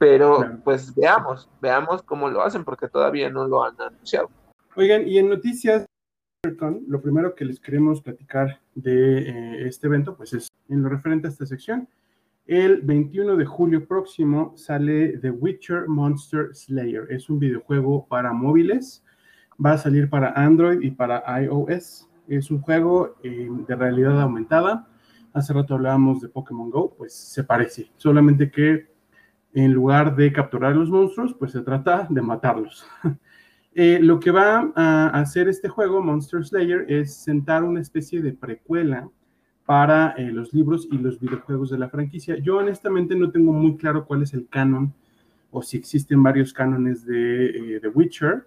Pero 0.01 0.59
pues 0.65 0.95
veamos, 0.95 1.47
veamos 1.61 2.03
cómo 2.03 2.31
lo 2.31 2.43
hacen 2.43 2.65
porque 2.65 2.89
todavía 2.89 3.29
no 3.29 3.47
lo 3.47 3.63
han 3.63 3.79
anunciado. 3.79 4.31
Oigan, 4.75 5.07
y 5.07 5.19
en 5.19 5.29
noticias, 5.29 5.85
lo 6.89 7.03
primero 7.03 7.35
que 7.35 7.45
les 7.45 7.61
queremos 7.61 8.01
platicar 8.01 8.61
de 8.75 9.19
eh, 9.29 9.69
este 9.69 9.89
evento, 9.89 10.17
pues 10.17 10.33
es 10.33 10.49
en 10.71 10.83
lo 10.83 10.89
referente 10.89 11.27
a 11.27 11.31
esta 11.31 11.45
sección. 11.45 11.87
El 12.47 12.81
21 12.81 13.37
de 13.37 13.45
julio 13.45 13.87
próximo 13.87 14.55
sale 14.57 15.19
The 15.19 15.33
Witcher 15.33 15.87
Monster 15.87 16.55
Slayer. 16.55 17.07
Es 17.11 17.29
un 17.29 17.39
videojuego 17.39 18.07
para 18.07 18.33
móviles. 18.33 19.05
Va 19.63 19.73
a 19.73 19.79
salir 19.79 20.09
para 20.09 20.33
Android 20.33 20.81
y 20.81 20.93
para 20.93 21.23
iOS. 21.43 22.09
Es 22.27 22.51
un 22.51 22.63
juego 22.63 23.17
eh, 23.23 23.51
de 23.69 23.77
realidad 23.77 24.19
aumentada. 24.19 24.89
Hace 25.35 25.53
rato 25.53 25.75
hablábamos 25.75 26.23
de 26.23 26.31
Pokémon 26.31 26.71
Go, 26.71 26.95
pues 26.97 27.13
se 27.13 27.45
parece. 27.45 27.93
Solamente 27.99 28.51
que 28.51 28.90
en 29.55 29.73
lugar 29.73 30.15
de 30.17 30.33
capturar 30.33 30.75
los 30.77 30.91
monstruos, 30.91 31.35
pues 31.35 31.53
se 31.53 31.63
trata 31.63 32.07
de 32.09 32.23
matarlos. 32.23 32.87
Eh, 33.73 34.01
lo 34.03 34.19
que 34.19 34.33
va 34.33 34.73
a 34.75 35.07
hacer 35.11 35.49
este 35.49 35.69
juego, 35.69 36.03
Monster 36.03 36.45
Slayer, 36.45 36.87
es 36.89 37.15
sentar 37.15 37.63
una 37.63 37.81
especie 37.81 38.21
de 38.21 38.33
precuela 38.33 39.09
para 39.65 40.11
eh, 40.19 40.33
los 40.33 40.53
libros 40.53 40.89
y 40.91 40.99
los 40.99 41.21
videojuegos 41.21 41.71
de 41.71 41.79
la 41.79 41.89
franquicia. 41.89 42.37
Yo 42.39 42.57
honestamente 42.57 43.15
no 43.15 43.31
tengo 43.31 43.53
muy 43.53 43.77
claro 43.77 44.07
cuál 44.07 44.25
es 44.25 44.35
el 44.35 44.49
canon 44.49 44.93
o 45.53 45.63
si 45.63 45.77
existen 45.77 46.21
varios 46.21 46.53
cánones 46.53 47.07
de 47.07 47.79
The 47.81 47.87
eh, 47.87 47.93
Witcher. 47.95 48.45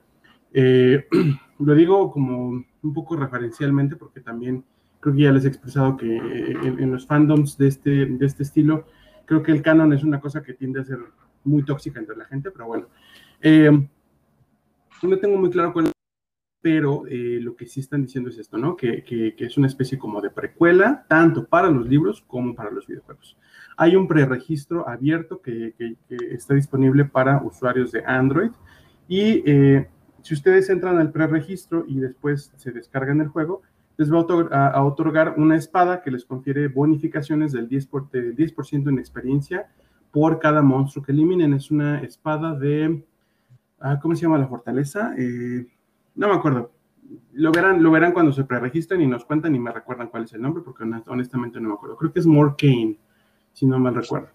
lo 1.59 1.73
digo 1.73 2.11
como 2.11 2.49
un 2.49 2.93
poco 2.93 3.15
referencialmente 3.15 3.95
porque 3.95 4.19
también 4.19 4.65
creo 4.99 5.15
que 5.15 5.21
ya 5.21 5.31
les 5.31 5.45
he 5.45 5.47
expresado 5.47 5.95
que 5.95 6.17
en, 6.17 6.79
en 6.81 6.91
los 6.91 7.07
fandoms 7.07 7.57
de 7.57 7.69
este, 7.69 8.05
de 8.07 8.25
este 8.25 8.43
estilo 8.43 8.85
Creo 9.25 9.43
que 9.43 9.51
el 9.51 9.61
canon 9.61 9.93
es 9.93 10.03
una 10.03 10.19
cosa 10.19 10.43
que 10.43 10.53
tiende 10.53 10.81
a 10.81 10.85
ser 10.85 10.99
muy 11.43 11.63
tóxica 11.63 11.99
entre 11.99 12.15
la 12.15 12.25
gente, 12.25 12.51
pero 12.51 12.67
bueno. 12.67 12.87
Eh, 13.41 13.71
no 15.01 15.17
tengo 15.17 15.37
muy 15.37 15.49
claro 15.49 15.73
cuál 15.73 15.91
pero 16.63 17.05
eh, 17.07 17.39
lo 17.41 17.57
que 17.57 17.65
sí 17.65 17.81
están 17.81 18.03
diciendo 18.03 18.29
es 18.29 18.37
esto, 18.37 18.57
¿no? 18.57 18.77
Que, 18.77 19.03
que, 19.03 19.35
es 19.37 19.57
una 19.57 19.67
especie 19.67 19.99
como 19.99 20.21
de 20.21 20.29
precuela, 20.29 21.05
tanto 21.09 21.45
para 21.45 21.69
los 21.69 21.85
libros 21.89 22.23
como 22.25 22.55
para 22.55 22.71
los 22.71 22.87
videojuegos. 22.87 23.37
Hay 23.75 23.97
un 23.97 24.07
preregistro 24.07 24.87
abierto 24.87 25.41
que, 25.41 25.73
que 25.77 25.97
está 26.31 26.53
disponible 26.53 27.03
para 27.03 27.43
usuarios 27.43 27.91
de 27.91 28.05
Android 28.05 28.51
y 29.09 29.43
eh, 29.45 29.89
si 30.21 30.33
ustedes 30.33 30.69
entran 30.69 30.99
al 30.99 31.11
preregistro 31.11 31.83
y 31.85 31.99
después 31.99 32.53
se 32.55 32.71
descargan 32.71 33.19
el 33.19 33.27
juego, 33.27 33.61
les 33.97 34.11
va 34.11 34.25
a, 34.51 34.83
otorgar 34.83 35.35
una 35.37 35.55
espada 35.55 36.01
que 36.01 36.11
les 36.11 36.25
confiere 36.25 36.67
bonificaciones 36.67 37.51
del 37.51 37.69
10%, 37.69 37.87
por, 37.89 38.09
10 38.11 38.53
en 38.87 38.99
experiencia 38.99 39.67
por 40.11 40.39
cada 40.39 40.61
monstruo 40.61 41.03
que 41.03 41.11
eliminen. 41.11 41.53
Es 41.53 41.71
una 41.71 42.01
espada 42.01 42.55
de, 42.55 43.03
ah, 43.79 43.99
¿cómo 44.01 44.15
se 44.15 44.23
llama 44.23 44.37
la 44.37 44.47
fortaleza? 44.47 45.13
Eh, 45.17 45.67
no 46.15 46.27
me 46.27 46.35
acuerdo. 46.35 46.71
Lo 47.33 47.51
verán, 47.51 47.83
lo 47.83 47.91
verán 47.91 48.13
cuando 48.13 48.31
se 48.31 48.43
preregistren 48.43 49.01
y 49.01 49.07
nos 49.07 49.25
cuentan 49.25 49.53
y 49.55 49.59
me 49.59 49.71
recuerdan 49.71 50.07
cuál 50.07 50.23
es 50.23 50.33
el 50.33 50.41
nombre, 50.41 50.63
porque 50.63 50.83
honestamente 51.07 51.59
no 51.59 51.69
me 51.69 51.75
acuerdo. 51.75 51.97
Creo 51.97 52.13
que 52.13 52.19
es 52.19 52.25
Morcane, 52.25 52.97
si 53.51 53.65
no 53.65 53.77
mal 53.79 53.95
recuerdo. 53.95 54.29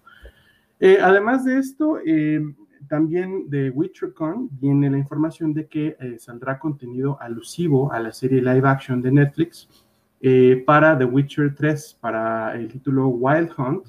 Eh, 0.79 0.99
además 1.01 1.43
de 1.43 1.57
esto, 1.57 1.99
eh, 2.05 2.41
también 2.87 3.49
de 3.49 3.69
WitcherCon 3.69 4.49
viene 4.51 4.89
la 4.89 4.97
información 4.97 5.53
de 5.53 5.67
que 5.67 5.97
eh, 5.99 6.17
saldrá 6.19 6.59
contenido 6.59 7.17
alusivo 7.21 7.91
a 7.91 7.99
la 7.99 8.11
serie 8.11 8.41
live 8.41 8.67
action 8.67 9.01
de 9.01 9.11
Netflix 9.11 9.67
eh, 10.21 10.63
para 10.65 10.97
The 10.97 11.05
Witcher 11.05 11.55
3, 11.55 11.97
para 11.99 12.55
el 12.55 12.67
título 12.67 13.07
Wild 13.07 13.51
Hunt, 13.57 13.87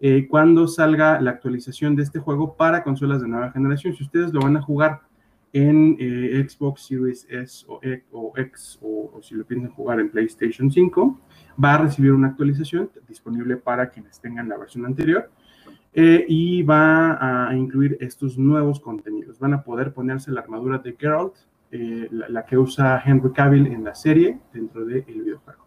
eh, 0.00 0.26
cuando 0.28 0.66
salga 0.66 1.20
la 1.20 1.32
actualización 1.32 1.94
de 1.94 2.02
este 2.02 2.18
juego 2.18 2.56
para 2.56 2.82
consolas 2.82 3.22
de 3.22 3.28
nueva 3.28 3.50
generación. 3.52 3.94
Si 3.94 4.02
ustedes 4.02 4.32
lo 4.32 4.40
van 4.40 4.56
a 4.56 4.62
jugar 4.62 5.00
en 5.52 5.96
Xbox 6.48 6.86
Series 6.86 7.26
S 7.28 7.66
o, 7.68 7.78
e, 7.82 8.02
X 8.36 8.78
o, 8.80 9.12
o 9.14 9.22
si 9.22 9.34
lo 9.34 9.44
piensan 9.44 9.70
jugar 9.70 10.00
en 10.00 10.10
PlayStation 10.10 10.70
5, 10.70 11.20
va 11.62 11.74
a 11.74 11.78
recibir 11.78 12.12
una 12.12 12.28
actualización 12.28 12.90
disponible 13.06 13.58
para 13.58 13.90
quienes 13.90 14.18
tengan 14.18 14.48
la 14.48 14.56
versión 14.56 14.86
anterior 14.86 15.30
eh, 15.94 16.24
y 16.26 16.62
va 16.62 17.48
a 17.48 17.54
incluir 17.54 17.98
estos 18.00 18.38
nuevos 18.38 18.80
contenidos. 18.80 19.38
Van 19.38 19.52
a 19.52 19.62
poder 19.62 19.92
ponerse 19.92 20.30
la 20.30 20.40
armadura 20.40 20.78
de 20.78 20.96
Geralt 20.98 21.34
eh, 21.70 22.08
la, 22.10 22.46
que 22.46 22.56
usa 22.56 23.02
Henry 23.04 23.30
Cavill 23.32 23.66
en 23.66 23.84
la 23.84 23.94
serie 23.94 24.38
dentro 24.54 24.86
del 24.86 25.02
videojuego. 25.02 25.66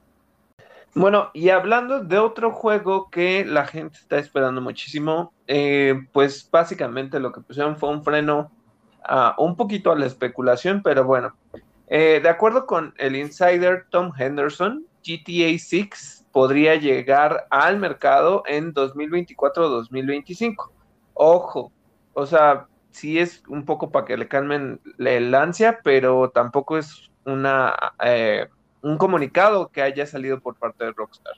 Bueno, 0.95 1.29
y 1.33 1.49
hablando 1.49 2.03
de 2.03 2.17
otro 2.17 2.51
juego 2.51 3.09
que 3.11 3.45
la 3.45 3.67
gente 3.67 3.97
está 3.97 4.17
esperando 4.17 4.61
muchísimo, 4.61 5.33
eh, 5.45 5.93
pues 6.11 6.49
básicamente 6.51 7.19
lo 7.19 7.31
que 7.31 7.41
pusieron 7.41 7.75
fue 7.75 7.89
un 7.89 8.03
freno 8.03 8.51
un 9.37 9.55
poquito 9.55 9.91
a 9.91 9.95
la 9.95 10.07
especulación, 10.07 10.81
pero 10.81 11.03
bueno, 11.03 11.35
de 11.87 12.27
acuerdo 12.27 12.65
con 12.65 12.95
el 12.97 13.15
insider 13.15 13.85
Tom 13.91 14.11
Henderson, 14.17 14.83
GTA 15.05 15.57
6 15.57 16.25
podría 16.31 16.75
llegar 16.75 17.45
al 17.49 17.77
mercado 17.79 18.43
en 18.47 18.73
2024-2025. 18.73 20.71
Ojo, 21.13 21.71
o 22.13 22.25
sea, 22.25 22.67
sí 22.91 23.19
es 23.19 23.43
un 23.47 23.65
poco 23.65 23.91
para 23.91 24.05
que 24.05 24.17
le 24.17 24.27
calmen 24.27 24.79
la 24.97 25.41
ansia, 25.41 25.79
pero 25.83 26.29
tampoco 26.29 26.77
es 26.77 27.11
una 27.25 27.75
eh, 28.03 28.47
un 28.81 28.97
comunicado 28.97 29.69
que 29.69 29.81
haya 29.81 30.05
salido 30.05 30.39
por 30.39 30.55
parte 30.55 30.85
de 30.85 30.91
Rockstar. 30.91 31.33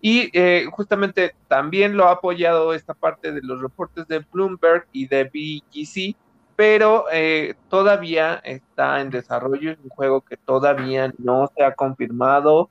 Y 0.00 0.30
eh, 0.32 0.66
justamente 0.72 1.34
también 1.46 1.96
lo 1.96 2.06
ha 2.06 2.12
apoyado 2.12 2.74
esta 2.74 2.94
parte 2.94 3.32
de 3.32 3.40
los 3.42 3.60
reportes 3.60 4.08
de 4.08 4.24
Bloomberg 4.32 4.86
y 4.92 5.06
de 5.06 5.24
BGC, 5.24 6.16
pero 6.56 7.04
eh, 7.12 7.54
todavía 7.68 8.40
está 8.42 9.00
en 9.00 9.10
desarrollo, 9.10 9.70
es 9.70 9.78
un 9.84 9.90
juego 9.90 10.22
que 10.22 10.36
todavía 10.36 11.12
no 11.18 11.50
se 11.54 11.62
ha 11.62 11.74
confirmado, 11.74 12.70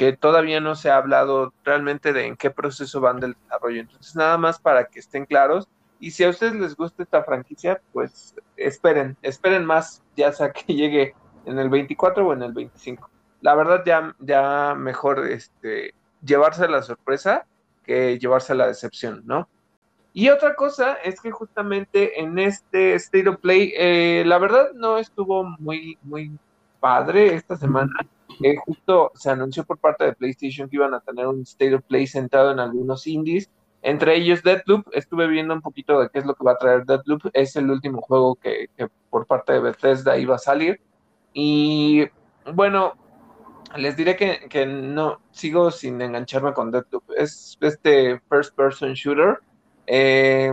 que 0.00 0.16
todavía 0.16 0.62
no 0.62 0.76
se 0.76 0.88
ha 0.88 0.96
hablado 0.96 1.52
realmente 1.62 2.14
de 2.14 2.24
en 2.24 2.34
qué 2.34 2.50
proceso 2.50 3.02
van 3.02 3.20
del 3.20 3.34
desarrollo. 3.34 3.82
Entonces, 3.82 4.16
nada 4.16 4.38
más 4.38 4.58
para 4.58 4.86
que 4.86 4.98
estén 4.98 5.26
claros. 5.26 5.68
Y 5.98 6.12
si 6.12 6.24
a 6.24 6.30
ustedes 6.30 6.54
les 6.54 6.74
gusta 6.74 7.02
esta 7.02 7.22
franquicia, 7.22 7.82
pues 7.92 8.34
esperen, 8.56 9.18
esperen 9.20 9.66
más, 9.66 10.02
ya 10.16 10.32
sea 10.32 10.52
que 10.52 10.62
llegue 10.74 11.14
en 11.44 11.58
el 11.58 11.68
24 11.68 12.26
o 12.26 12.32
en 12.32 12.42
el 12.42 12.54
25. 12.54 13.10
La 13.42 13.54
verdad, 13.54 13.82
ya, 13.84 14.16
ya 14.20 14.74
mejor 14.74 15.26
este, 15.26 15.92
llevarse 16.24 16.66
la 16.66 16.80
sorpresa 16.80 17.44
que 17.84 18.18
llevarse 18.18 18.54
la 18.54 18.68
decepción, 18.68 19.20
¿no? 19.26 19.50
Y 20.14 20.30
otra 20.30 20.54
cosa 20.54 20.94
es 20.94 21.20
que 21.20 21.30
justamente 21.30 22.18
en 22.22 22.38
este 22.38 22.94
State 22.94 23.28
of 23.28 23.36
Play, 23.36 23.74
eh, 23.76 24.22
la 24.24 24.38
verdad 24.38 24.72
no 24.72 24.96
estuvo 24.96 25.44
muy, 25.44 25.98
muy 26.00 26.32
padre 26.80 27.34
esta 27.34 27.58
semana. 27.58 27.92
Eh, 28.42 28.56
justo 28.56 29.12
se 29.14 29.30
anunció 29.30 29.64
por 29.64 29.78
parte 29.78 30.04
de 30.04 30.14
PlayStation 30.14 30.68
que 30.68 30.76
iban 30.76 30.94
a 30.94 31.00
tener 31.00 31.26
un 31.26 31.42
State 31.42 31.74
of 31.74 31.82
Play 31.82 32.06
centrado 32.06 32.52
en 32.52 32.60
algunos 32.60 33.06
indies, 33.06 33.50
entre 33.82 34.16
ellos 34.16 34.42
Deadloop. 34.42 34.86
Estuve 34.92 35.26
viendo 35.26 35.54
un 35.54 35.60
poquito 35.60 36.00
de 36.00 36.08
qué 36.10 36.20
es 36.20 36.26
lo 36.26 36.34
que 36.34 36.44
va 36.44 36.52
a 36.52 36.58
traer 36.58 36.84
Deadloop. 36.84 37.30
Es 37.32 37.56
el 37.56 37.70
último 37.70 38.00
juego 38.00 38.36
que, 38.36 38.68
que 38.76 38.88
por 39.10 39.26
parte 39.26 39.52
de 39.52 39.60
Bethesda 39.60 40.18
iba 40.18 40.36
a 40.36 40.38
salir. 40.38 40.80
Y 41.32 42.04
bueno, 42.54 42.94
les 43.76 43.96
diré 43.96 44.16
que, 44.16 44.48
que 44.48 44.66
no 44.66 45.20
sigo 45.30 45.70
sin 45.70 46.00
engancharme 46.00 46.52
con 46.52 46.70
Deadloop. 46.70 47.04
Es 47.16 47.58
este 47.60 48.20
first 48.28 48.54
person 48.56 48.94
shooter 48.94 49.38
eh, 49.86 50.52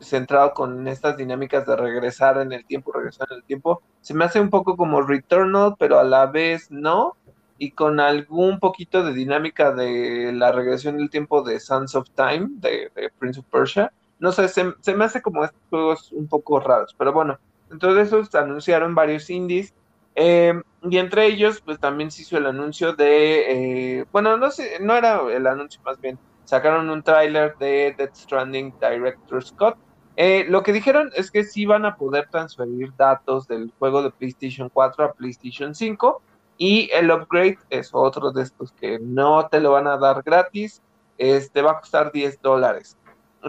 centrado 0.00 0.52
con 0.52 0.86
estas 0.88 1.16
dinámicas 1.16 1.66
de 1.66 1.76
regresar 1.76 2.38
en 2.38 2.52
el 2.52 2.64
tiempo, 2.64 2.92
regresar 2.92 3.28
en 3.30 3.38
el 3.38 3.44
tiempo. 3.44 3.82
Se 4.00 4.14
me 4.14 4.24
hace 4.24 4.40
un 4.40 4.50
poco 4.50 4.76
como 4.76 5.02
Returnal, 5.02 5.74
pero 5.78 5.98
a 5.98 6.04
la 6.04 6.26
vez 6.26 6.70
no, 6.70 7.16
y 7.58 7.72
con 7.72 8.00
algún 8.00 8.60
poquito 8.60 9.02
de 9.02 9.12
dinámica 9.12 9.72
de 9.72 10.32
la 10.32 10.52
regresión 10.52 10.96
del 10.96 11.10
tiempo 11.10 11.42
de 11.42 11.58
Sons 11.58 11.94
of 11.94 12.08
Time, 12.10 12.48
de, 12.52 12.90
Prince 13.18 13.40
of 13.40 13.46
Persia. 13.46 13.92
No 14.20 14.32
sé, 14.32 14.48
se, 14.48 14.94
me 14.94 15.04
hace 15.04 15.22
como 15.22 15.44
estos 15.44 15.60
juegos 15.70 16.12
un 16.12 16.28
poco 16.28 16.60
raros, 16.60 16.94
pero 16.96 17.12
bueno, 17.12 17.38
entonces 17.70 18.34
anunciaron 18.34 18.94
varios 18.94 19.28
indies. 19.30 19.74
Eh, 20.14 20.60
y 20.82 20.98
entre 20.98 21.26
ellos, 21.26 21.60
pues 21.64 21.78
también 21.78 22.10
se 22.10 22.22
hizo 22.22 22.38
el 22.38 22.46
anuncio 22.46 22.94
de, 22.94 24.00
eh, 24.00 24.04
bueno, 24.10 24.36
no 24.36 24.50
sé, 24.50 24.78
no 24.80 24.96
era 24.96 25.20
el 25.30 25.46
anuncio 25.46 25.80
más 25.84 26.00
bien, 26.00 26.18
sacaron 26.44 26.88
un 26.90 27.02
tráiler 27.02 27.56
de 27.58 27.94
Death 27.96 28.14
Stranding 28.14 28.74
Director 28.80 29.44
Scott. 29.44 29.76
Eh, 30.20 30.46
lo 30.48 30.64
que 30.64 30.72
dijeron 30.72 31.12
es 31.14 31.30
que 31.30 31.44
sí 31.44 31.64
van 31.64 31.84
a 31.84 31.94
poder 31.94 32.26
transferir 32.28 32.92
datos 32.96 33.46
del 33.46 33.72
juego 33.78 34.02
de 34.02 34.10
PlayStation 34.10 34.68
4 34.68 35.04
a 35.04 35.12
PlayStation 35.12 35.76
5 35.76 36.20
y 36.56 36.90
el 36.92 37.12
upgrade 37.12 37.58
es 37.70 37.90
otro 37.92 38.32
de 38.32 38.42
estos 38.42 38.72
que 38.72 38.98
no 38.98 39.46
te 39.46 39.60
lo 39.60 39.70
van 39.70 39.86
a 39.86 39.96
dar 39.96 40.24
gratis, 40.24 40.82
este 41.18 41.62
va 41.62 41.70
a 41.70 41.78
costar 41.78 42.10
10 42.10 42.42
dólares. 42.42 42.98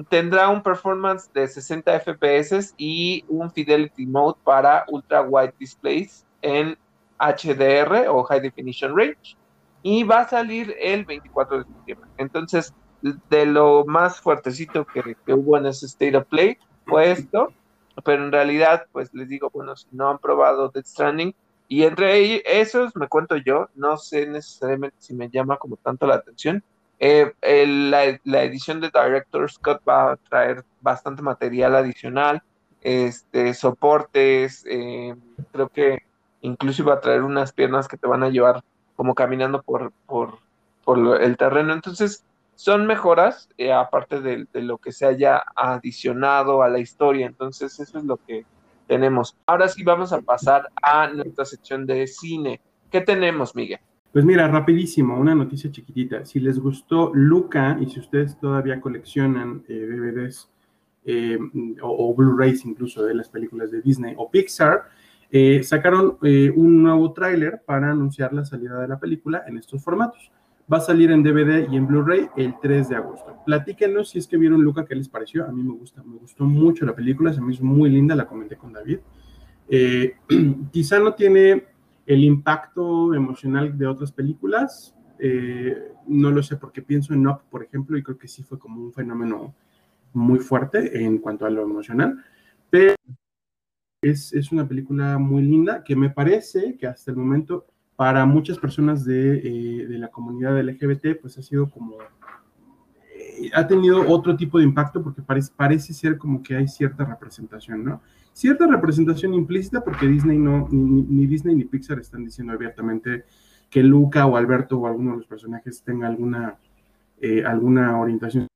Tendrá 0.10 0.48
un 0.50 0.62
performance 0.62 1.34
de 1.34 1.48
60 1.48 2.02
FPS 2.02 2.76
y 2.78 3.26
un 3.28 3.50
Fidelity 3.50 4.06
Mode 4.06 4.38
para 4.44 4.86
ultra 4.90 5.24
wide 5.24 5.56
displays 5.58 6.24
en 6.44 6.78
HDR 7.18 8.10
o 8.10 8.24
High 8.26 8.42
Definition 8.42 8.96
Range 8.96 9.36
y 9.82 10.04
va 10.04 10.20
a 10.20 10.30
salir 10.30 10.76
el 10.80 11.04
24 11.04 11.58
de 11.58 11.64
septiembre. 11.64 12.10
Entonces, 12.18 12.76
de 13.02 13.46
lo 13.46 13.86
más 13.86 14.20
fuertecito 14.20 14.86
que, 14.86 15.16
hubo 15.34 15.58
en 15.58 15.68
ese 15.68 15.86
State 15.86 16.18
of 16.18 16.26
Play 16.28 16.58
fue 16.86 17.12
esto, 17.12 17.54
pero 18.04 18.24
en 18.24 18.32
realidad, 18.32 18.86
pues 18.92 19.14
les 19.14 19.30
digo, 19.30 19.50
bueno, 19.54 19.76
si 19.76 19.88
no 19.92 20.10
han 20.10 20.18
probado 20.18 20.70
Death 20.70 20.86
Stranding, 20.86 21.34
y 21.68 21.84
entre 21.84 22.42
esos 22.60 22.96
me 22.96 23.08
cuento 23.08 23.38
yo, 23.38 23.70
no 23.76 23.98
sé 23.98 24.26
necesariamente 24.26 24.98
si 25.00 25.14
me 25.14 25.30
llama 25.30 25.58
como 25.58 25.78
tanto 25.78 26.08
la 26.08 26.16
atención. 26.16 26.64
Eh, 26.98 27.32
la, 27.42 28.44
edición 28.44 28.82
de 28.82 28.90
Director 28.90 29.50
Scott 29.50 29.82
va 29.88 30.14
a 30.14 30.18
traer 30.18 30.66
bastante 30.82 31.22
material 31.22 31.76
adicional, 31.76 32.42
este, 32.82 33.54
soportes, 33.54 34.66
eh, 34.68 35.16
creo 35.52 35.70
que 35.70 36.04
incluso 36.42 36.84
va 36.84 36.96
a 36.96 37.02
traer 37.02 37.22
unas 37.22 37.54
piernas 37.54 37.88
que 37.88 37.98
te 37.98 38.08
van 38.08 38.24
a 38.24 38.30
llevar 38.30 38.64
como 38.96 39.14
caminando 39.16 39.62
por, 39.62 39.94
por, 40.08 40.40
por 40.84 41.22
el 41.22 41.38
terreno. 41.38 41.72
Entonces, 41.74 42.24
son 42.60 42.86
mejoras, 42.86 43.48
eh, 43.58 43.72
aparte 43.72 44.20
de, 44.20 44.46
lo 44.56 44.80
que 44.80 44.92
se 44.92 45.06
haya 45.06 45.42
adicionado 45.56 46.62
a 46.62 46.68
la 46.68 46.80
historia. 46.80 47.26
Entonces, 47.26 47.80
eso 47.80 48.00
es 48.00 48.04
lo 48.04 48.18
que 48.18 48.46
tenemos. 48.86 49.38
Ahora 49.46 49.70
sí 49.70 49.82
vamos 49.82 50.12
a 50.12 50.20
pasar 50.20 50.68
a 50.84 51.08
nuestra 51.08 51.46
sección 51.46 51.86
de 51.86 52.06
cine. 52.06 52.60
¿Qué 52.92 53.00
tenemos, 53.00 53.56
Miguel? 53.56 53.80
Pues 54.12 54.26
mira, 54.26 54.46
rapidísimo, 54.50 55.18
una 55.18 55.34
noticia 55.34 55.72
chiquitita. 55.72 56.26
Si 56.26 56.42
les 56.42 56.60
gustó 56.60 57.12
Luca 57.14 57.78
y 57.80 57.90
si 57.90 58.02
ustedes 58.02 58.38
todavía 58.38 58.82
coleccionan 58.82 59.64
eh, 59.70 59.88
DVDs 59.90 60.50
eh, 61.06 61.40
o, 61.82 62.14
Blu-rays 62.14 62.66
incluso 62.66 63.06
de 63.06 63.16
las 63.16 63.30
películas 63.30 63.72
de 63.72 63.82
Disney 63.82 64.16
o 64.18 64.30
Pixar, 64.30 64.84
sacaron 65.62 66.18
un 66.22 66.84
nuevo 66.84 67.14
tráiler 67.14 67.62
para 67.66 67.92
anunciar 67.92 68.34
la 68.34 68.44
salida 68.44 68.82
de 68.82 68.88
la 68.90 69.00
película 69.00 69.46
en 69.48 69.58
estos 69.58 69.82
formatos. 69.82 70.30
Va 70.72 70.78
a 70.78 70.82
salir 70.82 71.10
en 71.12 71.24
DVD 71.24 71.68
y 71.72 71.76
en 71.76 71.88
Blu-ray 71.88 72.30
el 72.38 72.56
3 72.62 72.90
de 72.90 72.96
agosto. 72.96 73.38
Platíquenos 73.46 74.10
si 74.10 74.20
es 74.20 74.28
que 74.28 74.38
vieron 74.38 74.62
Luca, 74.62 74.86
qué 74.86 74.94
les 74.94 75.10
pareció. 75.10 75.46
A 75.46 75.52
mí 75.52 75.64
me 75.64 75.74
gusta, 75.74 76.04
me 76.04 76.18
gustó 76.18 76.46
mucho 76.46 76.86
la 76.86 76.96
película, 76.96 77.34
se 77.34 77.42
me 77.42 77.54
hizo 77.54 77.64
muy 77.64 77.90
linda, 77.90 78.16
la 78.16 78.28
comenté 78.28 78.56
con 78.56 78.74
David. 78.74 79.00
Eh, 79.68 80.14
quizá 80.72 81.00
no 81.00 81.16
tiene 81.16 81.66
el 82.06 82.24
impacto 82.24 83.14
emocional 83.14 83.78
de 83.78 83.88
otras 83.88 84.12
películas, 84.12 84.96
eh, 85.20 85.92
no 86.08 86.32
lo 86.32 86.42
sé 86.42 86.58
porque 86.58 86.82
pienso 86.82 87.14
en 87.14 87.28
Up, 87.28 87.42
por 87.50 87.64
ejemplo, 87.64 87.98
y 87.98 88.04
creo 88.04 88.18
que 88.18 88.28
sí 88.28 88.42
fue 88.42 88.58
como 88.58 88.82
un 88.82 88.92
fenómeno 88.92 89.54
muy 90.14 90.40
fuerte 90.40 91.04
en 91.04 91.20
cuanto 91.20 91.46
a 91.46 91.52
lo 91.52 91.62
emocional, 91.62 92.24
pero 92.70 92.96
es, 94.02 94.34
es 94.34 94.52
una 94.52 94.68
película 94.68 95.20
muy 95.20 95.44
linda 95.44 95.84
que 95.84 95.96
me 95.96 96.10
parece 96.10 96.78
que 96.78 96.88
hasta 96.88 97.12
el 97.12 97.18
momento 97.18 97.68
para 98.00 98.26
muchas 98.26 98.58
personas 98.58 99.04
de, 99.04 99.40
eh, 99.44 99.86
la 99.90 100.08
comunidad 100.08 100.58
LGBT, 100.58 101.20
pues 101.20 101.38
ha 101.38 101.42
sido 101.42 101.70
como, 101.70 101.98
eh, 103.14 103.52
ha 103.54 103.68
tenido 103.68 104.08
otro 104.08 104.38
tipo 104.38 104.58
de 104.58 104.64
impacto 104.64 105.04
porque 105.04 105.22
parece, 105.22 105.52
parece 105.54 105.94
ser 105.94 106.18
como 106.18 106.42
que 106.42 106.56
hay 106.56 106.70
cierta 106.70 107.04
representación, 107.04 107.84
¿no? 107.84 108.02
Cierta 108.32 108.68
representación 108.68 109.34
implícita 109.34 109.84
porque 109.84 110.08
Disney 110.08 110.38
no, 110.38 110.70
ni, 110.72 111.28
Disney 111.28 111.56
ni 111.56 111.66
Pixar 111.66 112.00
están 112.00 112.24
diciendo 112.24 112.54
abiertamente 112.54 113.26
que 113.70 113.84
Luca 113.84 114.26
o 114.28 114.38
Alberto 114.38 114.80
o 114.80 114.88
alguno 114.88 115.12
de 115.12 115.18
los 115.18 115.28
personajes 115.28 115.84
tenga 115.84 116.08
alguna, 116.08 116.58
eh, 117.20 117.44
alguna 117.44 118.00
orientación, 118.00 118.48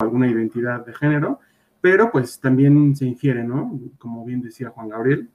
alguna 0.00 0.26
identidad 0.26 0.86
de 0.86 0.94
género, 0.94 1.40
pero 1.82 2.10
pues 2.10 2.40
también 2.40 2.96
se 2.96 3.04
infiere, 3.04 3.44
¿no? 3.44 3.78
Como 3.98 4.24
bien 4.24 4.40
decía 4.40 4.70
Juan 4.70 4.88
Gabriel, 4.88 5.28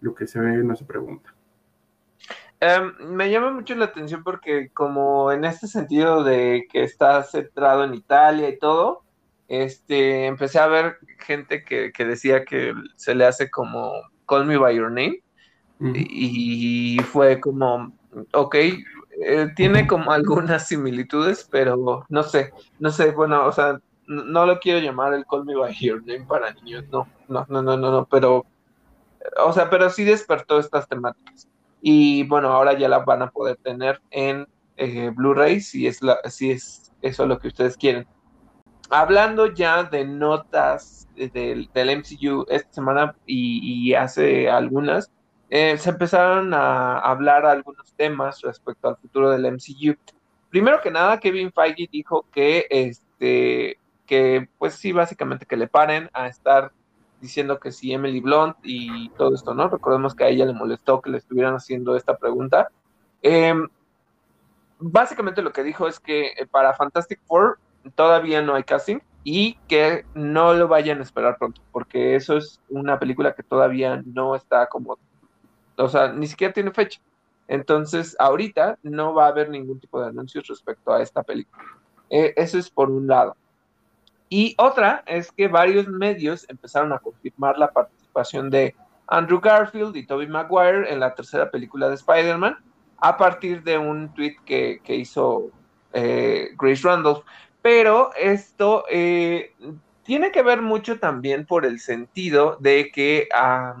lo 0.00 0.12
que 0.12 0.26
se 0.26 0.40
ve 0.40 0.64
no 0.64 0.74
se 0.74 0.84
pregunta. 0.84 1.37
Em, 2.60 2.92
me 3.00 3.30
llama 3.30 3.52
mucho 3.52 3.74
la 3.76 3.84
atención 3.84 4.24
porque 4.24 4.70
como 4.70 5.30
en 5.30 5.44
este 5.44 5.68
sentido 5.68 6.24
de 6.24 6.66
que 6.70 6.82
está 6.82 7.22
centrado 7.22 7.84
en 7.84 7.94
Italia 7.94 8.48
y 8.48 8.58
todo, 8.58 9.04
este, 9.46 10.26
empecé 10.26 10.58
a 10.58 10.66
ver 10.66 10.98
gente 11.18 11.64
que, 11.64 11.92
decía 11.98 12.44
que 12.44 12.74
se 12.96 13.14
le 13.14 13.26
hace 13.26 13.48
como 13.50 13.92
Call 14.26 14.46
Me 14.46 14.58
By 14.58 14.76
Your 14.76 14.90
Name 14.90 15.22
y, 15.80 16.98
fue 17.04 17.40
como, 17.40 17.92
ok, 18.32 18.54
eh, 18.56 19.48
tiene 19.54 19.86
como 19.86 20.10
algunas 20.12 20.66
similitudes, 20.66 21.48
pero 21.48 22.04
no 22.08 22.22
sé, 22.24 22.52
no 22.80 22.90
sé, 22.90 23.12
bueno, 23.12 23.46
o 23.46 23.52
sea, 23.52 23.80
no, 24.08 24.46
lo 24.46 24.58
quiero 24.58 24.80
llamar 24.80 25.14
el 25.14 25.24
Call 25.26 25.44
Me 25.44 25.54
By 25.54 25.74
Your 25.78 26.04
Name 26.04 26.26
para 26.26 26.52
niños, 26.54 26.84
no, 26.90 27.06
no, 27.28 27.46
no, 27.48 27.62
no, 27.62 27.76
no, 27.76 27.92
no 27.92 28.04
pero 28.06 28.44
o 29.44 29.52
sea, 29.52 29.70
pero 29.70 29.90
sí 29.90 30.04
despertó 30.04 30.58
estas 30.58 30.88
temáticas. 30.88 31.48
Y 31.80 32.24
bueno, 32.24 32.48
ahora 32.48 32.76
ya 32.76 32.88
las 32.88 33.04
van 33.04 33.22
a 33.22 33.30
poder 33.30 33.56
tener 33.56 34.00
en 34.10 34.46
eh, 34.76 35.10
Blu-ray 35.14 35.60
si 35.60 35.86
es, 35.86 36.02
la, 36.02 36.18
si 36.28 36.50
es 36.50 36.92
eso 37.02 37.26
lo 37.26 37.38
que 37.38 37.48
ustedes 37.48 37.76
quieren. 37.76 38.06
Hablando 38.90 39.52
ya 39.52 39.84
de 39.84 40.04
notas 40.04 41.08
del, 41.14 41.68
del 41.72 41.98
MCU 41.98 42.46
esta 42.48 42.72
semana 42.72 43.16
y, 43.26 43.92
hace 43.94 44.48
algunas, 44.48 45.10
eh, 45.50 45.76
se 45.78 45.90
empezaron 45.90 46.54
a 46.54 46.98
hablar 46.98 47.44
algunos 47.44 47.92
temas 47.94 48.40
respecto 48.42 48.88
al 48.88 48.96
futuro 48.96 49.30
del 49.30 49.52
MCU. 49.52 49.94
Primero 50.50 50.80
que 50.80 50.90
nada, 50.90 51.20
Kevin 51.20 51.52
Feige 51.52 51.88
dijo 51.90 52.26
que 52.32 52.66
este 52.70 53.78
que 54.06 54.48
pues 54.56 54.74
sí, 54.74 54.90
básicamente 54.92 55.44
que 55.44 55.56
le 55.56 55.68
paren 55.68 56.08
a 56.14 56.28
estar 56.28 56.72
diciendo 57.20 57.58
que 57.58 57.72
si 57.72 57.92
Emily 57.92 58.20
Blunt 58.20 58.56
y 58.62 59.08
todo 59.10 59.34
esto, 59.34 59.54
¿no? 59.54 59.68
Recordemos 59.68 60.14
que 60.14 60.24
a 60.24 60.28
ella 60.28 60.46
le 60.46 60.52
molestó 60.52 61.00
que 61.00 61.10
le 61.10 61.18
estuvieran 61.18 61.54
haciendo 61.54 61.96
esta 61.96 62.16
pregunta. 62.16 62.68
Em, 63.22 63.68
básicamente 64.78 65.42
lo 65.42 65.52
que 65.52 65.64
dijo 65.64 65.88
es 65.88 65.98
que 65.98 66.28
eh, 66.28 66.46
para 66.50 66.74
Fantastic 66.74 67.20
Four 67.26 67.58
todavía 67.94 68.42
no 68.42 68.54
hay 68.54 68.64
casting 68.64 68.98
y 69.24 69.54
que 69.68 70.04
no 70.14 70.54
lo 70.54 70.68
vayan 70.68 71.00
a 71.00 71.02
esperar 71.02 71.36
pronto, 71.38 71.60
porque 71.72 72.14
eso 72.14 72.36
es 72.36 72.60
una 72.68 72.98
película 72.98 73.34
que 73.34 73.42
todavía 73.42 74.02
no 74.06 74.34
está 74.34 74.68
como, 74.68 74.98
o 75.76 75.88
sea, 75.88 76.12
ni 76.12 76.26
siquiera 76.26 76.52
tiene 76.52 76.70
fecha. 76.70 77.00
Entonces, 77.48 78.14
ahorita 78.18 78.78
no 78.82 79.14
va 79.14 79.26
a 79.26 79.28
haber 79.28 79.48
ningún 79.48 79.80
tipo 79.80 80.00
de 80.00 80.08
anuncios 80.08 80.46
respecto 80.46 80.92
a 80.92 81.02
esta 81.02 81.22
película. 81.22 81.62
Eh, 82.10 82.34
eso 82.36 82.58
es 82.58 82.70
por 82.70 82.90
un 82.90 83.06
lado. 83.06 83.36
Y 84.28 84.54
otra 84.58 85.02
es 85.06 85.32
que 85.32 85.48
varios 85.48 85.88
medios 85.88 86.48
empezaron 86.48 86.92
a 86.92 86.98
confirmar 86.98 87.58
la 87.58 87.70
participación 87.70 88.50
de 88.50 88.74
Andrew 89.06 89.40
Garfield 89.40 89.96
y 89.96 90.06
Tobey 90.06 90.26
Maguire 90.26 90.92
en 90.92 91.00
la 91.00 91.14
tercera 91.14 91.50
película 91.50 91.88
de 91.88 91.94
Spider-Man 91.94 92.58
a 92.98 93.16
partir 93.16 93.62
de 93.62 93.78
un 93.78 94.12
tweet 94.14 94.36
que, 94.44 94.80
hizo 94.88 95.50
eh, 95.92 96.50
Grace 96.58 96.82
Randolph. 96.86 97.24
Pero 97.62 98.10
esto 98.14 98.84
eh, 98.90 99.52
tiene 100.02 100.30
que 100.30 100.42
ver 100.42 100.62
mucho 100.62 100.98
también 100.98 101.46
por 101.46 101.64
el 101.64 101.80
sentido 101.80 102.56
de 102.60 102.90
que 102.90 103.28
a 103.32 103.76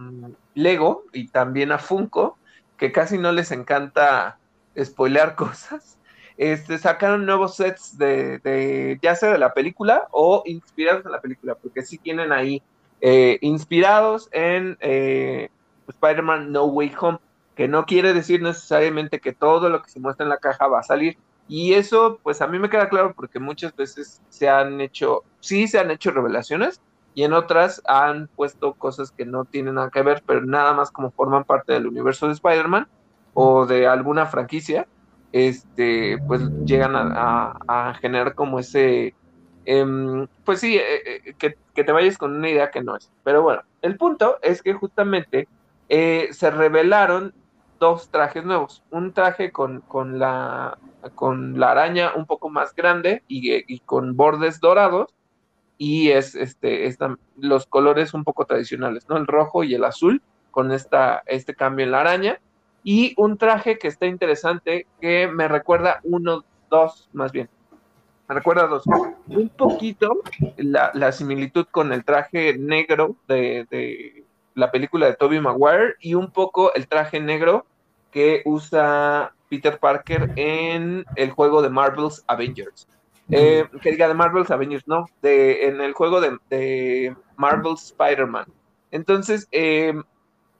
Lego 0.54 1.04
y 1.12 1.28
también 1.28 1.72
a 1.72 1.78
Funko, 1.78 2.38
que 2.76 2.92
casi 2.92 3.18
no 3.18 3.32
les 3.32 3.50
encanta 3.50 4.38
spoilear 4.78 5.34
cosas, 5.36 5.97
este, 6.38 6.78
sacaron 6.78 7.26
nuevos 7.26 7.56
sets 7.56 7.98
de, 7.98 8.96
ya 9.02 9.16
sea 9.16 9.32
de 9.32 9.38
la 9.38 9.52
película 9.52 10.06
o 10.12 10.44
inspirados 10.46 11.04
en 11.04 11.10
la 11.10 11.20
película, 11.20 11.56
porque 11.56 11.82
sí 11.82 11.98
tienen 11.98 12.30
ahí 12.30 12.62
eh, 13.00 13.38
inspirados 13.40 14.28
en 14.30 14.78
eh, 14.80 15.50
Spider-Man 15.88 16.52
No 16.52 16.66
Way 16.66 16.94
Home, 17.00 17.18
que 17.56 17.66
no 17.66 17.86
quiere 17.86 18.14
decir 18.14 18.40
necesariamente 18.40 19.18
que 19.18 19.32
todo 19.32 19.68
lo 19.68 19.82
que 19.82 19.90
se 19.90 19.98
muestra 19.98 20.24
en 20.24 20.30
la 20.30 20.38
caja 20.38 20.68
va 20.68 20.78
a 20.78 20.84
salir. 20.84 21.18
Y 21.48 21.74
eso, 21.74 22.20
pues 22.22 22.40
a 22.40 22.46
mí 22.46 22.60
me 22.60 22.70
queda 22.70 22.88
claro 22.88 23.14
porque 23.14 23.40
muchas 23.40 23.74
veces 23.74 24.22
se 24.28 24.48
han 24.48 24.80
hecho, 24.80 25.24
sí 25.40 25.66
se 25.66 25.80
han 25.80 25.90
hecho 25.90 26.12
revelaciones 26.12 26.80
y 27.14 27.24
en 27.24 27.32
otras 27.32 27.82
han 27.88 28.28
puesto 28.28 28.74
cosas 28.74 29.10
que 29.10 29.26
no 29.26 29.44
tienen 29.44 29.74
nada 29.74 29.90
que 29.90 30.02
ver, 30.02 30.22
pero 30.24 30.42
nada 30.42 30.72
más 30.72 30.92
como 30.92 31.10
forman 31.10 31.42
parte 31.42 31.72
del 31.72 31.88
universo 31.88 32.26
de 32.28 32.34
Spider-Man 32.34 32.86
o 33.34 33.66
de 33.66 33.88
alguna 33.88 34.26
franquicia 34.26 34.86
este, 35.32 36.18
pues 36.26 36.42
llegan 36.64 36.94
a, 36.94 37.94
generar 38.00 38.34
como 38.34 38.58
ese, 38.58 39.14
em, 39.64 40.26
pues 40.44 40.60
sí, 40.60 40.76
eh, 40.76 41.22
eh, 41.26 41.34
que, 41.38 41.84
te 41.84 41.92
vayas 41.92 42.18
con 42.18 42.36
una 42.36 42.48
idea 42.48 42.70
que 42.70 42.82
no 42.82 42.96
es. 42.96 43.10
Pero 43.24 43.42
bueno, 43.42 43.62
el 43.82 43.96
punto 43.96 44.38
es 44.42 44.62
que 44.62 44.72
justamente 44.72 45.48
eh, 45.88 46.28
se 46.32 46.50
revelaron 46.50 47.34
dos 47.78 48.10
trajes 48.10 48.44
nuevos, 48.44 48.82
un 48.90 49.12
traje 49.12 49.52
con, 49.52 49.80
con, 49.82 50.18
la, 50.18 50.78
con 51.14 51.60
la 51.60 51.70
araña 51.70 52.12
un 52.16 52.26
poco 52.26 52.48
más 52.48 52.74
grande 52.74 53.22
y, 53.28 53.78
con 53.80 54.16
bordes 54.16 54.58
dorados, 54.60 55.14
y 55.76 56.10
es 56.10 56.34
este, 56.34 56.92
los 57.36 57.66
colores 57.66 58.12
un 58.14 58.24
poco 58.24 58.44
tradicionales, 58.46 59.08
¿no? 59.08 59.16
El 59.16 59.28
rojo 59.28 59.62
y 59.62 59.74
el 59.74 59.84
azul, 59.84 60.20
con 60.50 60.72
esta, 60.72 61.22
este 61.26 61.54
cambio 61.54 61.84
en 61.84 61.92
la 61.92 62.00
araña 62.00 62.40
y 62.90 63.12
un 63.18 63.36
traje 63.36 63.78
que 63.78 63.86
está 63.86 64.06
interesante 64.06 64.86
que 64.98 65.28
me 65.28 65.46
recuerda 65.46 66.00
uno, 66.04 66.42
dos 66.70 67.10
más 67.12 67.32
bien. 67.32 67.50
Me 68.26 68.34
recuerda 68.34 68.66
dos. 68.66 68.82
Un 69.26 69.50
poquito 69.50 70.22
la, 70.56 71.12
similitud 71.12 71.66
con 71.70 71.92
el 71.92 72.02
traje 72.02 72.56
negro 72.56 73.16
de, 73.28 74.24
la 74.54 74.70
película 74.70 75.04
de 75.04 75.16
Tobey 75.16 75.38
Maguire 75.38 75.96
y 76.00 76.14
un 76.14 76.30
poco 76.30 76.72
el 76.72 76.88
traje 76.88 77.20
negro 77.20 77.66
que 78.10 78.40
usa 78.46 79.34
Peter 79.50 79.78
Parker 79.78 80.32
en 80.36 81.04
el 81.14 81.30
juego 81.32 81.60
de 81.60 81.68
Marvel's 81.68 82.24
Avengers. 82.26 82.88
Eh, 83.30 83.68
que 83.82 83.90
diga 83.90 84.08
de 84.08 84.14
Marvel's 84.14 84.50
Avengers, 84.50 84.88
no, 84.88 85.04
de, 85.20 85.66
en 85.66 85.82
el 85.82 85.92
juego 85.92 86.22
de, 86.22 86.38
de 86.48 87.14
Marvel's 87.36 87.84
Spider-Man. 87.92 88.46
Entonces, 88.90 89.46
eh, 89.52 89.92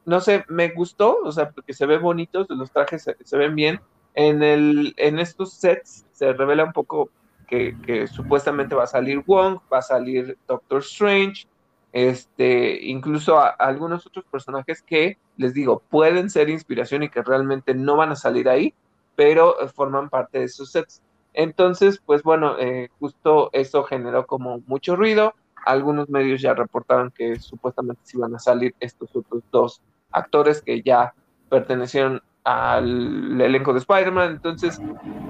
no 0.09 0.21
sé, 0.23 0.47
me 0.49 0.71
gustó, 0.71 1.19
o 1.23 1.31
sea, 1.31 1.51
porque 1.51 1.75
se 1.75 1.85
ve 1.85 1.99
bonitos, 1.99 2.49
los 2.49 2.71
trajes 2.71 3.07
se, 3.23 3.37
ven 3.37 3.55
bien. 3.55 3.79
En, 4.15 4.43
el, 4.43 4.95
en 4.97 5.19
estos 5.19 5.53
sets 5.53 6.07
se 6.13 6.33
revela 6.33 6.65
un 6.65 6.73
poco 6.73 7.11
que, 7.47 8.07
supuestamente 8.11 8.75
va 8.75 8.85
a 8.85 8.87
salir 8.87 9.23
Wong, 9.27 9.59
va 9.71 9.79
a 9.79 9.83
salir 9.83 10.39
Doctor 10.49 10.81
Strange, 10.81 11.47
este, 11.93 12.83
incluso 12.87 13.39
algunos 13.59 14.07
otros 14.07 14.25
personajes 14.25 14.81
que, 14.81 15.19
les 15.37 15.53
digo, 15.53 15.83
pueden 15.91 16.31
ser 16.31 16.49
inspiración 16.49 17.03
y 17.03 17.11
que 17.11 17.23
realmente 17.23 17.75
no 17.75 17.97
van 17.97 18.13
a 18.13 18.17
salir 18.17 18.49
ahí, 18.49 18.73
pero 19.15 19.61
eh, 19.61 19.69
forman 19.69 20.09
parte 20.09 20.39
de 20.39 20.45
esos 20.47 20.71
sets. 20.71 21.03
Entonces, 21.35 22.01
pues 22.05 22.23
bueno, 22.23 22.59
eh, 22.59 22.89
justo 22.99 23.51
eso 23.53 23.83
generó 23.85 24.27
como 24.27 24.63
mucho 24.67 24.97
ruido. 24.97 25.35
Algunos 25.67 26.09
medios 26.09 26.41
ya 26.41 26.55
reportaron 26.55 27.11
que 27.11 27.39
supuestamente 27.39 28.01
se 28.05 28.17
iban 28.17 28.35
a 28.35 28.39
salir 28.39 28.75
estos 28.81 29.15
otros 29.15 29.43
dos 29.53 29.83
actores 30.13 30.63
que 30.63 30.83
ya 30.83 31.15
pertenecieron 31.49 32.23
al 32.45 33.41
elenco 33.41 33.73
de 33.75 33.81
Spider-Man, 33.81 34.31
entonces 34.31 34.81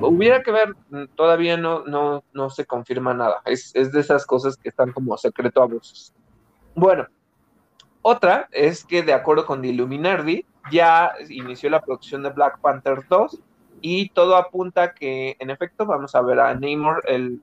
hubiera 0.01 0.43
que 0.43 0.53
ver, 0.53 0.77
todavía 1.17 1.57
no, 1.57 1.85
no, 1.85 2.23
no 2.33 2.51
se 2.51 2.65
confirma 2.65 3.13
nada, 3.13 3.43
es, 3.45 3.73
de 3.73 4.01
esas 4.01 4.25
cosas 4.25 4.57
que 4.57 4.69
están 4.69 4.93
como 4.93 5.17
secreto 5.19 5.63
a 5.63 5.67
voces. 5.67 6.15
Bueno, 6.77 7.07
otra 8.03 8.49
es 8.53 8.85
que 8.85 9.03
de 9.03 9.13
acuerdo 9.13 9.47
con 9.47 9.63
The 9.63 9.69
Illuminati, 9.69 10.47
ya 10.71 11.13
inició 11.29 11.71
la 11.71 11.81
producción 11.81 12.23
de 12.23 12.31
Black 12.31 12.61
Panther 12.61 13.01
2 13.09 13.41
y 13.81 14.11
todo 14.11 14.37
apunta 14.37 14.95
que 14.95 15.37
en 15.41 15.51
efecto 15.51 15.87
vamos 15.87 16.15
a 16.15 16.23
ver 16.23 16.39
a 16.39 16.55
Namor 16.55 17.03
el 17.09 17.41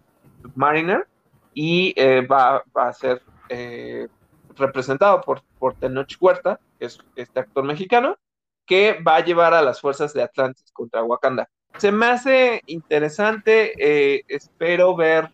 Mariner 0.56 1.06
y 1.54 1.94
eh, 1.98 2.26
va, 2.26 2.64
a 2.76 2.94
ser 2.94 3.22
eh, 3.50 4.08
representado 4.56 5.22
por, 5.22 5.42
por 5.60 5.74
Tenoch 5.74 6.16
Huerta, 6.20 6.60
es 6.86 7.00
este 7.16 7.40
actor 7.40 7.64
mexicano, 7.64 8.18
que 8.66 9.00
va 9.06 9.18
a 9.18 9.24
llevar 9.24 9.54
a 9.54 9.62
las 9.62 9.82
fuerzas 9.82 10.14
de 10.14 10.24
Atlantis 10.24 10.72
contra 10.72 11.04
Wakanda. 11.04 11.50
Se 11.78 11.92
me 11.92 12.06
hace 12.08 12.62
interesante, 12.68 13.74
eh, 13.78 14.24
espero 14.28 14.96
ver 14.96 15.32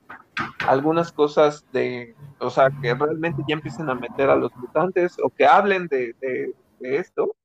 algunas 0.68 1.12
cosas 1.12 1.66
de, 1.72 2.16
o 2.40 2.50
sea, 2.50 2.72
que 2.82 2.94
realmente 2.94 3.44
ya 3.48 3.56
empiecen 3.56 3.90
a 3.90 3.96
meter 3.96 4.30
a 4.30 4.36
los 4.36 4.56
mutantes 4.56 5.18
o 5.24 5.30
que 5.30 5.46
hablen 5.46 5.88
de, 5.88 6.16
de, 6.20 6.54
esto. 6.80 7.36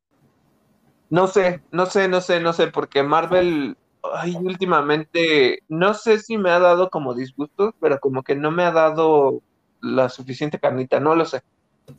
No 1.10 1.26
sé, 1.26 1.62
no 1.70 1.86
sé, 1.86 2.08
no 2.08 2.20
sé, 2.20 2.40
no 2.40 2.52
sé, 2.52 2.68
porque 2.68 3.02
Marvel, 3.02 3.76
ay, 4.14 4.34
últimamente, 4.36 5.60
no 5.68 5.92
sé 5.94 6.18
si 6.18 6.38
me 6.38 6.50
ha 6.50 6.58
dado 6.58 6.88
como 6.88 7.14
disgustos, 7.14 7.74
pero 7.80 8.00
como 8.00 8.22
que 8.22 8.34
no 8.34 8.50
me 8.50 8.64
ha 8.64 8.72
dado 8.72 9.42
la 9.82 10.08
suficiente 10.08 10.58
carnita, 10.58 11.00
no 11.00 11.14
lo 11.14 11.26
sé. 11.26 11.42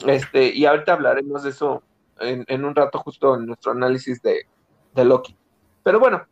Este, 0.06 0.54
y 0.54 0.66
ahorita 0.66 0.94
hablaremos 0.94 1.44
de 1.44 1.52
eso 1.52 1.84
en, 2.20 2.66
un 2.66 2.76
rato, 2.76 3.00
justo 3.00 3.36
en 3.36 3.46
nuestro 3.46 3.72
análisis 3.72 4.22
de, 4.22 4.46
Loki. 4.96 5.36
Pero 5.84 6.00
bueno, 6.00 6.26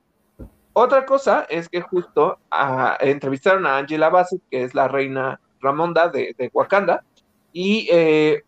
otra 0.73 1.05
cosa 1.05 1.45
es 1.49 1.69
que 1.69 1.81
justo 1.81 2.39
ah, 2.49 2.97
entrevistaron 2.99 3.65
a 3.67 3.77
Angela 3.77 4.09
Bassett, 4.09 4.41
que 4.49 4.63
es 4.63 4.73
la 4.73 4.87
reina 4.87 5.39
Ramonda 5.61 6.09
de, 6.09 6.49
Wakanda, 6.51 7.03
y 7.53 7.87
eh, 7.91 8.43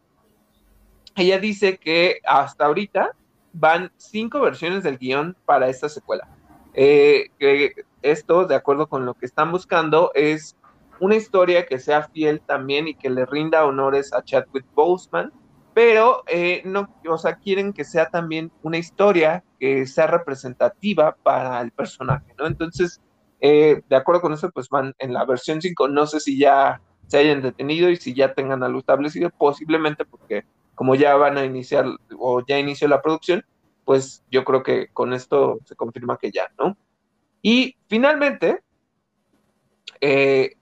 ella 1.15 1.39
dice 1.39 1.77
que 1.77 2.19
hasta 2.25 2.65
ahorita 2.65 3.11
van 3.53 3.91
cinco 3.97 4.41
versiones 4.41 4.83
del 4.83 4.97
guion 4.97 5.35
para 5.45 5.69
esta 5.69 5.89
secuela. 5.89 6.27
Eh, 6.73 7.29
que 7.39 7.73
esto, 8.01 8.45
de 8.45 8.55
acuerdo 8.55 8.87
con 8.87 9.05
lo 9.05 9.13
que 9.13 9.25
están 9.25 9.51
buscando, 9.51 10.11
es 10.13 10.55
una 10.99 11.15
historia 11.15 11.65
que 11.65 11.79
sea 11.79 12.03
fiel 12.03 12.41
también 12.41 12.87
y 12.87 12.95
que 12.95 13.09
le 13.09 13.25
rinda 13.25 13.65
honores 13.65 14.13
a 14.13 14.23
Chadwick 14.23 14.65
Boseman, 14.73 15.31
pero 15.77 16.23
eh, 16.25 16.63
no, 16.65 16.91
o 17.07 17.19
sea, 17.19 17.35
quieren 17.35 17.71
que 17.71 17.83
sea 17.83 18.09
también 18.09 18.51
una 18.63 18.79
historia 18.79 19.43
que 19.59 19.85
sea 19.85 20.07
representativa 20.07 21.15
para 21.21 21.61
el 21.61 21.69
personaje, 21.69 22.33
¿no? 22.35 22.47
Entonces, 22.47 22.99
eh, 23.41 23.83
de 23.87 23.95
acuerdo 23.95 24.21
con 24.21 24.33
eso, 24.33 24.49
pues 24.49 24.69
van 24.69 24.95
en 24.97 25.13
la 25.13 25.23
versión 25.23 25.61
5, 25.61 25.87
no 25.89 26.07
sé 26.07 26.19
si 26.19 26.39
ya 26.39 26.81
se 27.05 27.19
hayan 27.19 27.43
detenido 27.43 27.91
y 27.91 27.95
si 27.97 28.15
ya 28.15 28.33
tengan 28.33 28.63
algo 28.63 28.79
establecido, 28.79 29.29
posiblemente 29.29 30.03
porque 30.03 30.45
como 30.73 30.95
ya 30.95 31.15
van 31.15 31.37
a 31.37 31.45
iniciar 31.45 31.85
o 32.17 32.43
ya 32.43 32.57
inició 32.57 32.87
la 32.87 33.03
producción, 33.03 33.45
pues 33.85 34.23
yo 34.31 34.43
creo 34.45 34.63
que 34.63 34.87
con 34.87 35.13
esto 35.13 35.59
se 35.65 35.75
confirma 35.75 36.17
que 36.17 36.31
ya, 36.31 36.47
¿no? 36.57 36.75
Y 37.43 37.75
finalmente, 37.87 38.63
eh, 40.01 40.55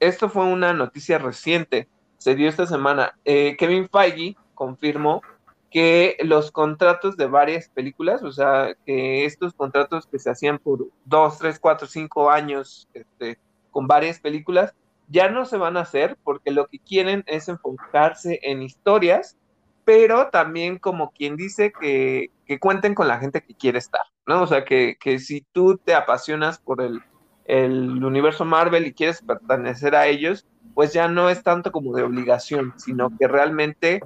esto 0.00 0.28
fue 0.28 0.46
una 0.46 0.72
noticia 0.72 1.18
reciente, 1.18 1.88
se 2.16 2.34
dio 2.34 2.48
esta 2.48 2.66
semana. 2.66 3.16
Kevin 3.24 3.88
Feige 3.88 4.34
confirmó 4.58 5.22
que 5.70 6.16
los 6.24 6.50
contratos 6.50 7.16
de 7.16 7.26
varias 7.26 7.68
películas, 7.68 8.24
o 8.24 8.32
sea, 8.32 8.74
que 8.84 9.24
estos 9.24 9.54
contratos 9.54 10.06
que 10.06 10.18
se 10.18 10.30
hacían 10.30 10.58
por 10.58 10.88
dos, 11.04 11.38
tres, 11.38 11.60
cuatro, 11.60 11.86
cinco 11.86 12.28
años 12.28 12.88
este, 12.92 13.38
con 13.70 13.86
varias 13.86 14.18
películas, 14.18 14.74
ya 15.06 15.30
no 15.30 15.44
se 15.44 15.58
van 15.58 15.76
a 15.76 15.82
hacer 15.82 16.18
porque 16.24 16.50
lo 16.50 16.66
que 16.66 16.80
quieren 16.80 17.22
es 17.28 17.48
enfocarse 17.48 18.40
en 18.42 18.62
historias, 18.62 19.36
pero 19.84 20.28
también 20.30 20.78
como 20.78 21.12
quien 21.12 21.36
dice 21.36 21.72
que, 21.78 22.30
que 22.44 22.58
cuenten 22.58 22.94
con 22.94 23.06
la 23.06 23.18
gente 23.18 23.42
que 23.42 23.54
quiere 23.54 23.78
estar, 23.78 24.02
¿no? 24.26 24.42
O 24.42 24.46
sea, 24.46 24.64
que, 24.64 24.96
que 25.00 25.20
si 25.20 25.42
tú 25.52 25.78
te 25.78 25.94
apasionas 25.94 26.58
por 26.58 26.82
el, 26.82 27.00
el 27.44 28.04
universo 28.04 28.44
Marvel 28.44 28.86
y 28.86 28.92
quieres 28.92 29.22
pertenecer 29.22 29.94
a 29.94 30.08
ellos, 30.08 30.46
pues 30.74 30.92
ya 30.92 31.08
no 31.08 31.30
es 31.30 31.42
tanto 31.42 31.72
como 31.72 31.94
de 31.94 32.02
obligación, 32.02 32.74
sino 32.76 33.10
que 33.18 33.28
realmente 33.28 34.00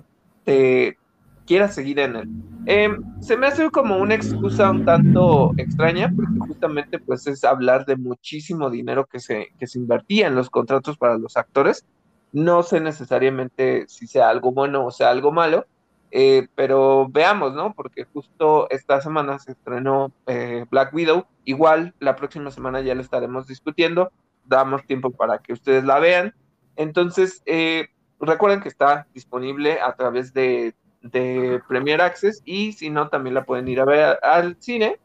te 0.45 0.99
quieras 1.47 1.75
seguir 1.75 1.99
en 1.99 2.17
él. 2.17 2.29
Em, 2.67 3.03
se 3.21 3.37
me 3.37 3.49
hace 3.49 3.69
como 3.71 3.97
una 3.97 4.15
excusa 4.15 4.71
un 4.71 4.85
tanto 4.85 5.53
extraña, 5.57 6.13
porque 6.15 6.39
justamente 6.39 6.99
pues 6.99 7.27
es 7.27 7.45
hablar 7.45 7.85
de 7.87 7.97
muchísimo 7.97 8.71
dinero 8.71 9.07
que 9.07 9.19
se, 9.19 9.49
que 9.59 9.67
se 9.67 9.79
invertía 9.79 10.29
en 10.29 10.35
los 10.35 10.51
contratos 10.51 10.97
para 10.97 11.19
los 11.19 11.37
actores. 11.37 11.85
No 12.33 12.63
sé 12.63 12.81
necesariamente 12.81 13.85
si 13.89 14.07
sea 14.07 14.31
algo 14.31 14.53
bueno 14.53 14.87
o 14.87 14.91
sea 14.91 15.11
algo 15.11 15.33
malo, 15.33 15.67
eh, 16.15 16.47
pero 16.55 17.09
veamos, 17.11 17.55
¿no? 17.55 17.73
Porque 17.75 18.05
justo 18.05 18.69
esta 18.71 19.01
semana 19.01 19.39
se 19.39 19.53
estrenó 19.53 20.13
eh, 20.27 20.67
Black 20.71 20.95
Widow. 20.95 21.27
Igual 21.45 21.95
la 21.99 22.17
próxima 22.17 22.51
semana 22.51 22.81
ya 22.83 22.95
lo 22.95 23.01
estaremos 23.01 23.47
discutiendo. 23.47 24.13
Damos 24.45 24.85
tiempo 24.85 25.11
para 25.11 25.39
que 25.39 25.55
ustedes 25.55 25.85
la 25.85 25.99
vean. 25.99 26.35
Entonces, 26.77 27.43
eh, 27.47 27.89
recuerden 28.27 28.61
que 28.61 28.69
está 28.69 29.07
disponible 29.15 29.81
a 29.81 29.95
través 29.95 30.33
de, 30.33 30.75
de 31.03 31.61
Premier 31.69 32.01
Access 32.01 32.43
y 32.45 32.73
si 32.73 32.91
no, 32.91 33.09
también 33.09 33.35
la 33.35 33.45
pueden 33.45 33.69
ir 33.69 33.81
a 33.81 33.85
ver 33.85 34.19
al 34.23 34.57
cine. 34.61 34.99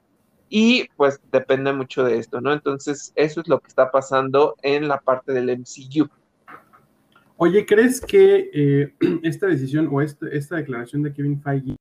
Y 0.49 0.88
pues 0.95 1.19
depende 1.31 1.73
mucho 1.73 2.06
de 2.06 2.19
esto, 2.19 2.39
¿no? 2.39 2.53
Entonces, 2.53 3.11
eso 3.15 3.41
es 3.41 3.49
lo 3.49 3.60
que 3.60 3.68
está 3.68 3.91
pasando 3.91 4.56
en 4.61 4.88
la 4.88 4.99
parte 4.99 5.34
del 5.34 5.49
MCU. 5.49 6.10
Oye, 7.35 7.65
¿crees 7.65 8.02
que 8.02 8.49
eh, 8.53 8.94
esta 9.23 9.48
decisión 9.48 9.89
o 9.91 10.02
esta, 10.02 10.27
esta, 10.30 10.56
declaración 10.56 11.03
de 11.03 11.14
Kevin 11.14 11.41
Feige 11.41 11.76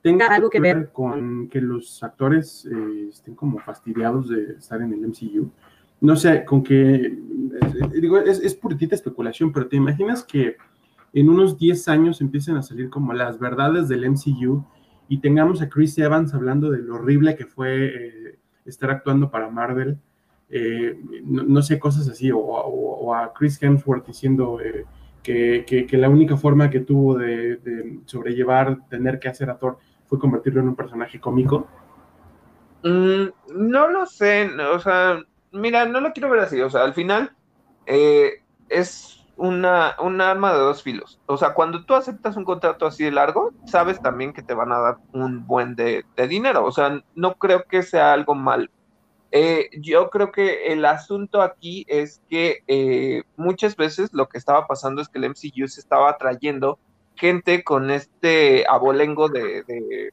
tenga 0.00 0.28
algo 0.28 0.48
que 0.48 0.60
ver 0.60 0.92
con 0.92 1.48
que 1.48 1.60
los 1.60 2.02
actores 2.02 2.64
eh, 2.64 3.08
estén 3.10 3.34
como 3.34 3.58
fastidiados 3.58 4.28
de 4.28 4.52
estar 4.52 4.80
en 4.80 4.92
el 4.92 5.00
MCU? 5.00 5.50
No 6.00 6.16
sé, 6.16 6.44
con 6.44 6.62
que, 6.62 6.94
eh, 6.94 8.00
digo, 8.00 8.18
es, 8.18 8.54
puritita 8.54 8.94
especulación, 8.94 9.52
pero 9.52 9.68
te 9.68 9.76
imaginas 9.76 10.24
que 10.24 10.56
en 11.12 11.28
unos 11.28 11.58
10 11.58 11.88
años 11.88 12.20
empiecen 12.20 12.56
a 12.56 12.62
salir 12.62 12.90
como 12.90 13.12
las 13.12 13.38
verdades 13.38 13.88
del 13.88 14.10
MCU 14.10 14.64
y 15.08 15.18
tengamos 15.20 15.62
a 15.62 15.68
Chris 15.68 15.96
Evans 15.98 16.34
hablando 16.34 16.70
de 16.70 16.82
lo 16.82 16.96
horrible 16.96 17.36
que 17.36 17.46
fue 17.46 18.38
estar 18.64 18.90
actuando 18.90 19.30
para 19.30 19.48
Marvel 19.48 19.98
eh, 20.48 20.96
no, 21.24 21.60
sé, 21.60 21.78
cosas 21.78 22.08
así, 22.08 22.30
o, 22.32 23.14
a 23.14 23.32
Chris 23.32 23.60
Hemsworth 23.60 24.06
diciendo 24.06 24.58
eh, 24.60 24.84
que, 25.22 25.88
la 25.92 26.08
única 26.08 26.36
forma 26.36 26.70
que 26.70 26.80
tuvo 26.80 27.18
de, 27.18 28.00
sobrellevar, 28.04 28.88
tener 28.88 29.18
que 29.18 29.28
hacer 29.28 29.50
a 29.50 29.58
Thor, 29.58 29.78
fue 30.06 30.18
convertirlo 30.18 30.60
en 30.60 30.68
un 30.68 30.76
personaje 30.76 31.18
cómico. 31.18 31.66
Mm, 32.84 33.26
no 33.56 33.88
lo 33.88 34.06
sé, 34.06 34.48
o 34.72 34.78
sea, 34.78 35.18
mira, 35.56 35.86
no 35.86 36.00
lo 36.00 36.12
quiero 36.12 36.30
ver 36.30 36.40
así, 36.40 36.60
o 36.60 36.70
sea, 36.70 36.82
al 36.82 36.94
final 36.94 37.32
eh, 37.86 38.42
es 38.68 39.24
una, 39.36 39.96
un 40.00 40.20
arma 40.20 40.52
de 40.52 40.58
dos 40.58 40.82
filos. 40.82 41.20
O 41.26 41.36
sea, 41.36 41.54
cuando 41.54 41.84
tú 41.84 41.94
aceptas 41.94 42.36
un 42.36 42.44
contrato 42.44 42.86
así 42.86 43.04
de 43.04 43.12
largo, 43.12 43.52
sabes 43.66 44.00
también 44.00 44.32
que 44.32 44.42
te 44.42 44.54
van 44.54 44.72
a 44.72 44.78
dar 44.78 44.96
un 45.12 45.46
buen 45.46 45.76
de, 45.76 46.04
de 46.16 46.28
dinero. 46.28 46.64
O 46.64 46.72
sea, 46.72 47.02
no 47.14 47.34
creo 47.34 47.64
que 47.64 47.82
sea 47.82 48.12
algo 48.12 48.34
malo. 48.34 48.68
Eh, 49.32 49.68
yo 49.80 50.08
creo 50.08 50.30
que 50.32 50.72
el 50.72 50.84
asunto 50.84 51.42
aquí 51.42 51.84
es 51.88 52.22
que 52.28 52.60
eh, 52.68 53.22
muchas 53.36 53.76
veces 53.76 54.10
lo 54.12 54.28
que 54.28 54.38
estaba 54.38 54.66
pasando 54.66 55.02
es 55.02 55.08
que 55.08 55.18
el 55.18 55.28
MCU 55.28 55.68
se 55.68 55.80
estaba 55.80 56.10
atrayendo 56.10 56.78
gente 57.16 57.64
con 57.64 57.90
este 57.90 58.64
abolengo 58.68 59.28
de, 59.28 59.64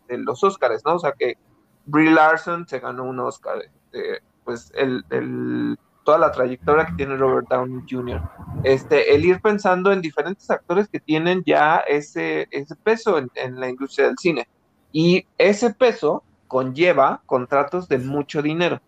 los 0.09 0.43
Oscars, 0.43 0.83
¿no? 0.83 0.95
O 0.95 0.99
sea 0.99 1.13
que 1.13 1.37
Brie 1.85 2.11
Larson 2.11 2.67
se 2.67 2.79
ganó 2.79 3.03
un 3.03 3.19
Oscar, 3.19 3.59
este, 3.61 4.21
pues 4.43 4.71
toda 6.03 6.17
la 6.17 6.31
trayectoria 6.31 6.85
que 6.85 6.93
tiene 6.93 7.15
Robert 7.15 7.47
Downey 7.49 7.83
Jr. 7.89 8.21
Este, 8.63 9.15
el 9.15 9.25
ir 9.25 9.41
pensando 9.41 9.91
en 9.91 10.01
diferentes 10.01 10.49
actores 10.51 10.87
que 10.87 10.99
tienen 10.99 11.43
ya 11.45 11.77
ese, 11.87 12.47
ese 12.51 12.75
peso 12.75 13.17
en, 13.17 13.29
en 13.35 13.59
la 13.59 13.69
industria 13.69 14.07
del 14.07 14.17
cine. 14.17 14.47
Y 14.91 15.25
ese 15.37 15.73
peso 15.73 16.23
conlleva 16.47 17.21
contratos 17.25 17.87
de 17.87 17.97
mucho 17.97 18.41
dinero. 18.41 18.81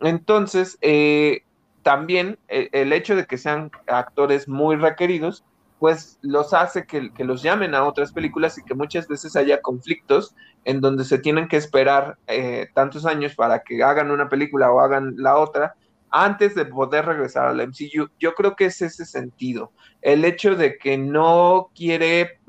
Entonces, 0.00 0.76
eh, 0.82 1.42
también 1.82 2.38
eh, 2.48 2.68
el 2.72 2.92
hecho 2.92 3.16
de 3.16 3.26
que 3.26 3.38
sean 3.38 3.70
actores 3.86 4.48
muy 4.48 4.76
requeridos, 4.76 5.44
pues 5.78 6.18
los 6.22 6.54
hace 6.54 6.86
que, 6.86 7.10
los 7.18 7.42
llamen 7.42 7.74
a 7.74 7.84
otras 7.84 8.12
películas 8.12 8.58
y 8.58 8.64
que 8.64 8.74
muchas 8.74 9.08
veces 9.08 9.36
haya 9.36 9.60
conflictos 9.60 10.34
en 10.64 10.80
donde 10.80 11.04
se 11.04 11.18
tienen 11.18 11.48
que 11.48 11.56
esperar 11.56 12.18
eh, 12.26 12.68
tantos 12.74 13.06
años 13.06 13.34
para 13.34 13.62
que 13.62 13.82
hagan 13.82 14.10
una 14.10 14.28
película 14.28 14.72
o 14.72 14.80
hagan 14.80 15.14
la 15.16 15.36
otra 15.36 15.74
antes 16.10 16.54
de 16.54 16.64
poder 16.64 17.04
regresar 17.04 17.48
al 17.48 17.60
MCU. 17.60 18.08
Yo 18.18 18.34
creo 18.34 18.56
que 18.56 18.66
es 18.66 18.80
ese 18.80 19.04
sentido. 19.04 19.72
El 20.00 20.24
hecho 20.24 20.54
de 20.54 20.78
que 20.78 20.96
no 20.96 21.70
quiere 21.74 22.40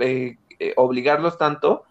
obligarlos 0.76 1.38
tanto, 1.38 1.84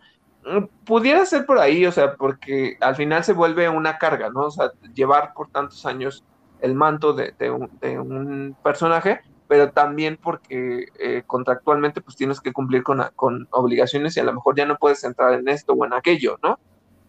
Mm, 0.47 0.67
pudiera 0.85 1.27
ser 1.27 1.45
por 1.45 1.59
ahí, 1.59 1.85
o 1.87 1.93
sea, 1.93 2.15
porque 2.15 2.77
al 2.81 2.95
final 2.95 3.25
se 3.25 3.33
vuelve 3.33 3.69
una 3.69 3.99
carga, 3.99 4.31
¿no? 4.31 4.43
O 4.43 4.51
sea, 4.51 4.71
llevar 4.95 5.33
por 5.35 5.51
tantos 5.51 5.85
años 5.85 6.25
el 6.61 6.75
manto 6.75 7.13
de, 7.13 7.51
un, 7.51 8.57
personaje, 8.63 9.21
pero 9.48 9.70
también 9.70 10.18
porque 10.20 10.86
eh, 10.98 11.23
contractualmente 11.27 12.01
pues 12.01 12.16
tienes 12.16 12.40
que 12.40 12.52
cumplir 12.52 12.82
con, 12.82 13.02
con, 13.14 13.47
obligaciones 13.51 14.16
y 14.16 14.20
a 14.20 14.24
lo 14.24 14.32
mejor 14.32 14.56
ya 14.56 14.66
no 14.66 14.77
puedes 14.77 15.05
entrar 15.05 15.35
en 15.35 15.48
esto 15.48 15.73
o 15.73 15.85
en 15.85 15.93
aquello, 15.93 16.39
¿no? 16.43 16.59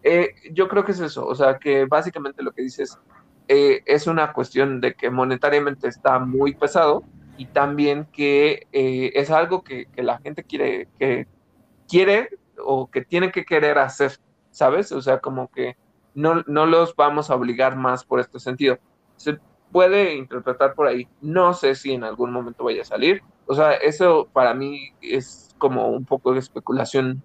Eh, 0.02 0.34
yo 0.52 0.68
creo 0.68 0.84
que 0.84 0.92
es 0.92 1.00
eso, 1.00 1.26
o 1.26 1.34
sea, 1.34 1.58
que 1.58 1.84
básicamente 1.86 2.42
lo 2.42 2.52
que 2.52 2.62
dices 2.62 2.98
eh, 3.48 3.82
es 3.86 4.06
una 4.06 4.32
cuestión 4.32 4.80
de 4.80 4.94
que 4.94 5.10
monetariamente 5.10 5.88
está 5.88 6.18
muy 6.18 6.54
pesado 6.54 7.02
y 7.36 7.46
también 7.46 8.06
que 8.12 8.66
es 8.72 9.30
algo 9.30 9.62
que, 9.62 9.86
que 9.86 10.02
la 10.02 10.18
gente 10.18 10.42
quiere, 10.44 10.88
que 10.98 11.26
quiere 11.88 12.30
o 12.58 12.90
que 12.90 13.04
tienen 13.04 13.30
que 13.30 13.44
querer 13.44 13.78
hacer, 13.78 14.18
¿sabes? 14.50 14.92
O 14.92 15.00
sea, 15.00 15.20
como 15.20 15.48
que 15.48 15.76
no, 16.14 16.42
no 16.46 16.66
los 16.66 16.94
vamos 16.96 17.30
a 17.30 17.36
obligar 17.36 17.76
más 17.76 18.04
por 18.04 18.18
este 18.20 18.40
sentido. 18.40 18.78
Puede 19.72 20.14
interpretar 20.14 20.74
por 20.74 20.86
ahí. 20.86 21.06
No 21.20 21.54
sé 21.54 21.74
si 21.74 21.92
en 21.92 22.04
algún 22.04 22.32
momento 22.32 22.64
vaya 22.64 22.82
a 22.82 22.86
salir. 22.86 23.22
O 23.46 23.54
sea, 23.54 23.72
eso 23.74 24.28
para 24.32 24.54
mí 24.54 24.92
es 25.00 25.54
como 25.58 25.88
un 25.88 26.04
poco 26.04 26.32
de 26.32 26.38
especulación 26.38 27.22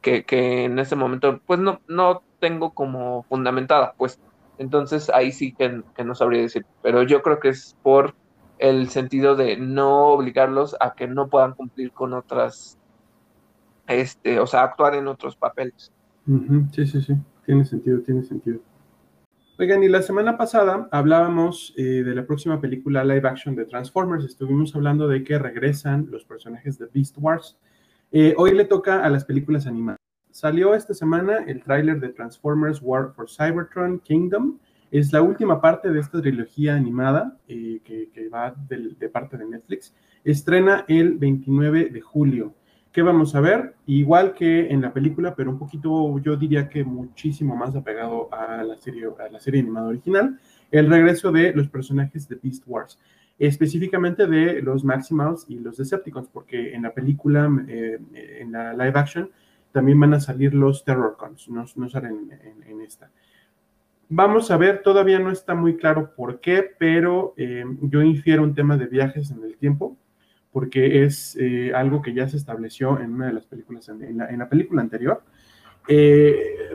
que, 0.00 0.24
en 0.28 0.78
ese 0.78 0.96
momento, 0.96 1.40
pues 1.46 1.60
no, 1.60 1.80
no 1.86 2.22
tengo 2.40 2.74
como 2.74 3.22
fundamentada, 3.24 3.94
pues. 3.96 4.20
Entonces 4.58 5.10
ahí 5.10 5.32
sí 5.32 5.52
que, 5.52 5.82
que 5.94 6.04
no 6.04 6.14
sabría 6.14 6.42
decir. 6.42 6.66
Pero 6.82 7.02
yo 7.02 7.22
creo 7.22 7.38
que 7.38 7.50
es 7.50 7.76
por 7.82 8.14
el 8.58 8.88
sentido 8.90 9.34
de 9.34 9.56
no 9.56 10.06
obligarlos 10.06 10.76
a 10.80 10.94
que 10.94 11.06
no 11.06 11.28
puedan 11.28 11.54
cumplir 11.54 11.92
con 11.92 12.12
otras 12.12 12.78
este, 13.86 14.38
o 14.40 14.46
sea, 14.46 14.62
actuar 14.62 14.94
en 14.94 15.08
otros 15.08 15.36
papeles. 15.36 15.92
Sí, 16.72 16.86
sí, 16.86 17.02
sí, 17.02 17.16
tiene 17.44 17.64
sentido, 17.64 18.00
tiene 18.00 18.22
sentido. 18.22 18.60
Oigan, 19.58 19.82
y 19.82 19.88
la 19.88 20.00
semana 20.00 20.38
pasada 20.38 20.88
hablábamos 20.90 21.74
eh, 21.76 21.82
de 21.82 22.14
la 22.14 22.24
próxima 22.24 22.58
película 22.58 23.04
live 23.04 23.28
action 23.28 23.54
de 23.54 23.66
Transformers. 23.66 24.24
Estuvimos 24.24 24.74
hablando 24.74 25.06
de 25.06 25.22
que 25.22 25.38
regresan 25.38 26.08
los 26.10 26.24
personajes 26.24 26.78
de 26.78 26.86
Beast 26.86 27.16
Wars. 27.18 27.58
Eh, 28.10 28.34
hoy 28.38 28.54
le 28.54 28.64
toca 28.64 29.04
a 29.04 29.10
las 29.10 29.26
películas 29.26 29.66
animadas. 29.66 29.98
Salió 30.30 30.74
esta 30.74 30.94
semana 30.94 31.44
el 31.46 31.62
tráiler 31.62 32.00
de 32.00 32.08
Transformers 32.08 32.80
War 32.80 33.12
for 33.14 33.28
Cybertron 33.28 33.98
Kingdom. 34.00 34.58
Es 34.90 35.12
la 35.12 35.20
última 35.20 35.60
parte 35.60 35.90
de 35.90 36.00
esta 36.00 36.22
trilogía 36.22 36.74
animada 36.74 37.36
eh, 37.46 37.82
que, 37.84 38.28
va 38.30 38.54
de 38.56 39.08
parte 39.10 39.36
de 39.36 39.44
Netflix. 39.44 39.94
Estrena 40.24 40.86
el 40.88 41.18
29 41.18 41.90
de 41.90 42.00
julio. 42.00 42.54
¿Qué 42.92 43.00
vamos 43.00 43.34
a 43.34 43.40
ver? 43.40 43.74
Igual 43.86 44.34
que 44.34 44.68
en 44.68 44.82
la 44.82 44.92
película, 44.92 45.34
pero 45.34 45.50
un 45.50 45.58
poquito, 45.58 46.18
yo 46.18 46.36
diría 46.36 46.68
que 46.68 46.84
muchísimo 46.84 47.56
más 47.56 47.74
apegado 47.74 48.28
a 48.30 48.62
la 48.62 48.76
serie, 48.76 49.06
a 49.18 49.32
la 49.32 49.40
serie 49.40 49.62
animada 49.62 49.88
original, 49.88 50.38
el 50.70 50.90
regreso 50.90 51.32
de 51.32 51.54
los 51.54 51.68
personajes 51.68 52.28
de 52.28 52.38
Beast 52.42 52.64
Wars. 52.66 52.98
específicamente 53.38 54.26
de 54.26 54.60
los 54.62 54.84
Maximals 54.84 55.46
y 55.48 55.58
los 55.58 55.78
Decepticons, 55.78 56.28
porque 56.28 56.74
en 56.74 56.82
la 56.82 56.92
película, 56.92 57.50
eh, 57.66 57.98
en 58.40 58.52
la 58.52 58.72
live 58.74 58.92
action, 58.94 59.30
también 59.72 59.98
van 59.98 60.14
a 60.14 60.20
salir 60.20 60.54
los 60.54 60.84
Terrorcons, 60.84 61.48
no, 61.48 61.64
no 61.74 61.88
salen 61.88 62.30
en, 62.68 62.80
esta. 62.82 63.10
Vamos 64.10 64.50
a 64.50 64.58
ver, 64.58 64.82
todavía 64.82 65.18
no 65.18 65.30
está 65.30 65.54
muy 65.54 65.76
claro 65.76 66.14
por 66.14 66.40
qué, 66.40 66.70
pero 66.78 67.32
eh, 67.38 67.64
yo 67.80 68.02
infiero 68.02 68.42
un 68.42 68.54
tema 68.54 68.76
de 68.76 68.86
viajes 68.86 69.30
en 69.30 69.42
el 69.42 69.56
tiempo, 69.56 69.96
porque 70.52 71.04
es 71.04 71.36
eh, 71.40 71.72
algo 71.74 72.02
que 72.02 72.12
ya 72.12 72.28
se 72.28 72.36
estableció 72.36 73.00
en 73.00 73.14
una 73.14 73.26
de 73.26 73.32
las 73.32 73.46
películas, 73.46 73.88
en, 73.88 74.18
la, 74.18 74.48
película 74.48 74.82
anterior. 74.82 75.22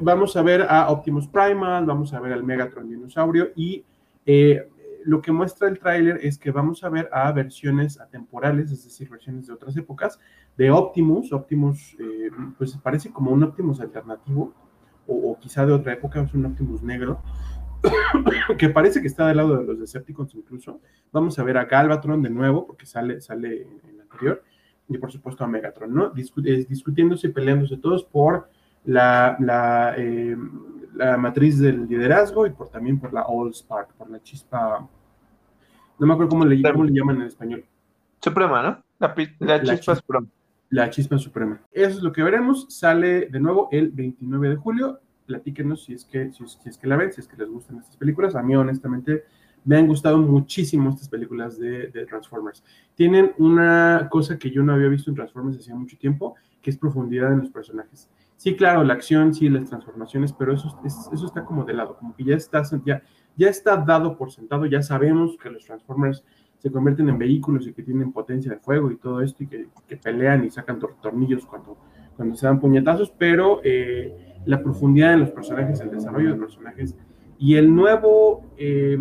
vamos 0.02 0.36
a 0.36 0.42
ver 0.42 0.64
a 0.68 0.90
Optimus 0.90 1.28
Primal, 1.28 1.86
vamos 1.86 2.14
a 2.14 2.20
ver 2.20 2.34
al 2.34 2.44
Megatron 2.44 2.90
dinosaurio 2.90 3.52
y 3.56 3.86
lo 5.08 5.22
que 5.22 5.32
muestra 5.32 5.70
el 5.70 5.80
tráiler 5.80 6.20
es 6.22 6.38
que 6.38 6.52
vamos 6.52 6.84
a 6.84 6.90
ver 6.90 7.10
a 7.14 7.32
versiones 7.32 7.98
atemporales, 7.98 8.72
es 8.74 8.84
decir, 8.84 9.10
versiones 9.10 9.48
de 9.48 9.54
otras 9.54 9.76
épocas, 9.78 10.20
de 10.58 10.70
Optimus. 10.70 11.32
Optimus, 11.32 11.96
eh, 11.98 12.30
pues 12.58 12.76
parece 12.84 13.10
como 13.10 13.32
un 13.32 13.42
Optimus 13.42 13.80
alternativo, 13.80 14.54
o, 15.08 15.38
quizá 15.40 15.66
de 15.66 15.72
otra 15.72 15.94
época, 15.94 16.22
es 16.22 16.34
un 16.34 16.46
Optimus 16.46 16.84
negro, 16.84 17.22
que 18.58 18.70
parece 18.70 19.02
que 19.02 19.08
está 19.08 19.28
del 19.28 19.38
lado 19.38 19.58
de 19.58 19.66
los 19.66 19.80
Decepticons 19.80 20.34
incluso. 20.36 20.82
Vamos 21.12 21.38
a 21.40 21.44
ver 21.44 21.58
a 21.58 21.66
Galvatron 21.66 22.22
de 22.22 22.30
nuevo, 22.30 22.66
porque 22.66 22.86
sale, 22.86 23.22
sale 23.22 23.64
en 23.64 23.90
el 23.90 24.02
anterior, 24.02 24.44
y 24.90 24.98
por 24.98 25.12
supuesto 25.12 25.44
a 25.44 25.48
Megatron, 25.48 25.94
¿no? 25.94 26.10
discutiéndose 26.10 27.28
y 27.28 27.32
peleándose 27.32 27.78
todos 27.78 28.04
por 28.04 28.50
la, 28.86 29.36
la, 29.40 29.96
eh, 29.98 30.38
la, 30.96 31.18
matriz 31.18 31.60
del 31.60 31.88
liderazgo 31.88 32.46
y 32.46 32.52
por, 32.52 32.70
también 32.70 33.00
por 33.00 33.14
la 33.14 33.24
All 33.24 33.54
Spark, 33.54 33.94
por 33.96 34.10
la 34.10 34.22
chispa 34.22 34.88
no 36.00 36.06
me 36.06 36.14
acuerdo 36.14 36.30
cómo 36.30 36.46
le, 36.46 36.58
llaman 36.58 37.18
en 37.18 37.22
español. 37.24 37.66
Suprema, 38.22 38.62
¿no? 38.62 38.84
La, 39.00 39.62
chispa, 39.64 39.96
suprema. 39.96 40.28
La 40.70 40.90
chispa 40.90 41.18
suprema. 41.18 41.62
Eso 41.72 41.98
es 41.98 42.04
lo 42.04 42.12
que 42.12 42.22
veremos. 42.22 42.68
Sale 42.70 43.28
de 43.28 43.40
nuevo 43.40 43.68
el 43.72 43.90
29 43.90 44.50
de 44.50 44.56
julio. 44.58 45.00
Platíquenos 45.28 45.84
si 45.84 45.94
es 45.94 46.06
que, 46.06 46.32
si 46.32 46.44
es, 46.66 46.78
que 46.78 46.88
la 46.88 46.96
ven, 46.96 47.12
si 47.12 47.22
es 47.22 47.28
que 47.28 47.38
les 47.38 47.50
gustan 47.50 47.78
estas 47.78 47.98
películas. 47.98 48.36
A 48.36 48.42
mí, 48.42 48.56
honestamente, 48.56 49.26
me 49.66 49.78
han 49.78 49.86
gustado 49.86 50.18
muchísimo 50.18 50.90
estas 50.90 51.10
películas 51.10 51.60
de, 51.60 51.90
Transformers. 52.08 52.64
Tienen 52.96 53.34
una 53.38 54.08
cosa 54.10 54.40
que 54.40 54.50
yo 54.50 54.64
no 54.64 54.74
había 54.74 54.88
visto 54.88 55.12
en 55.12 55.16
Transformers 55.16 55.58
hacía 55.58 55.76
mucho 55.76 55.98
tiempo, 55.98 56.36
que 56.62 56.70
es 56.70 56.78
profundidad 56.78 57.34
en 57.34 57.40
los 57.40 57.50
personajes. 57.50 58.10
Sí, 58.38 58.56
claro, 58.56 58.84
la 58.84 58.94
acción, 58.94 59.34
sí, 59.34 59.50
las 59.50 59.68
transformaciones, 59.68 60.32
pero 60.32 60.54
eso, 60.54 60.80
eso 60.86 61.26
está 61.26 61.44
como 61.44 61.66
de 61.66 61.74
lado, 61.74 61.98
como 61.98 62.16
que 62.16 62.24
ya 62.24 62.36
está, 62.36 62.64
ya, 62.86 63.02
ya 63.36 63.50
está 63.50 63.76
dado 63.78 64.16
por 64.16 64.32
sentado, 64.32 64.66
ya 64.68 64.82
sabemos 64.82 65.38
que 65.38 65.50
los 65.50 65.66
Transformers 65.66 66.24
se 66.60 66.72
convierten 66.72 67.10
en 67.10 67.18
vehículos 67.18 67.68
y 67.68 67.74
que 67.74 67.84
tienen 67.84 68.12
potencia 68.12 68.52
de 68.52 68.60
fuego 68.60 68.92
y 68.92 68.98
todo 68.98 69.22
esto 69.22 69.44
y 69.44 69.48
que, 69.48 69.68
pelean 69.98 70.46
y 70.46 70.50
sacan 70.50 70.80
tornillos 70.80 71.46
cuando, 71.46 71.78
cuando 72.16 72.36
se 72.36 72.46
dan 72.46 72.60
puñetazos, 72.60 73.12
pero 73.12 73.62
eh, 73.64 74.27
la 74.48 74.62
profundidad 74.62 75.12
de 75.12 75.18
los 75.18 75.30
personajes, 75.32 75.80
el 75.82 75.92
desarrollo 75.92 76.34
de 76.34 76.40
personajes 76.40 76.96
y 77.38 77.56
el 77.56 77.74
nuevo, 77.74 78.46
eh, 78.58 78.98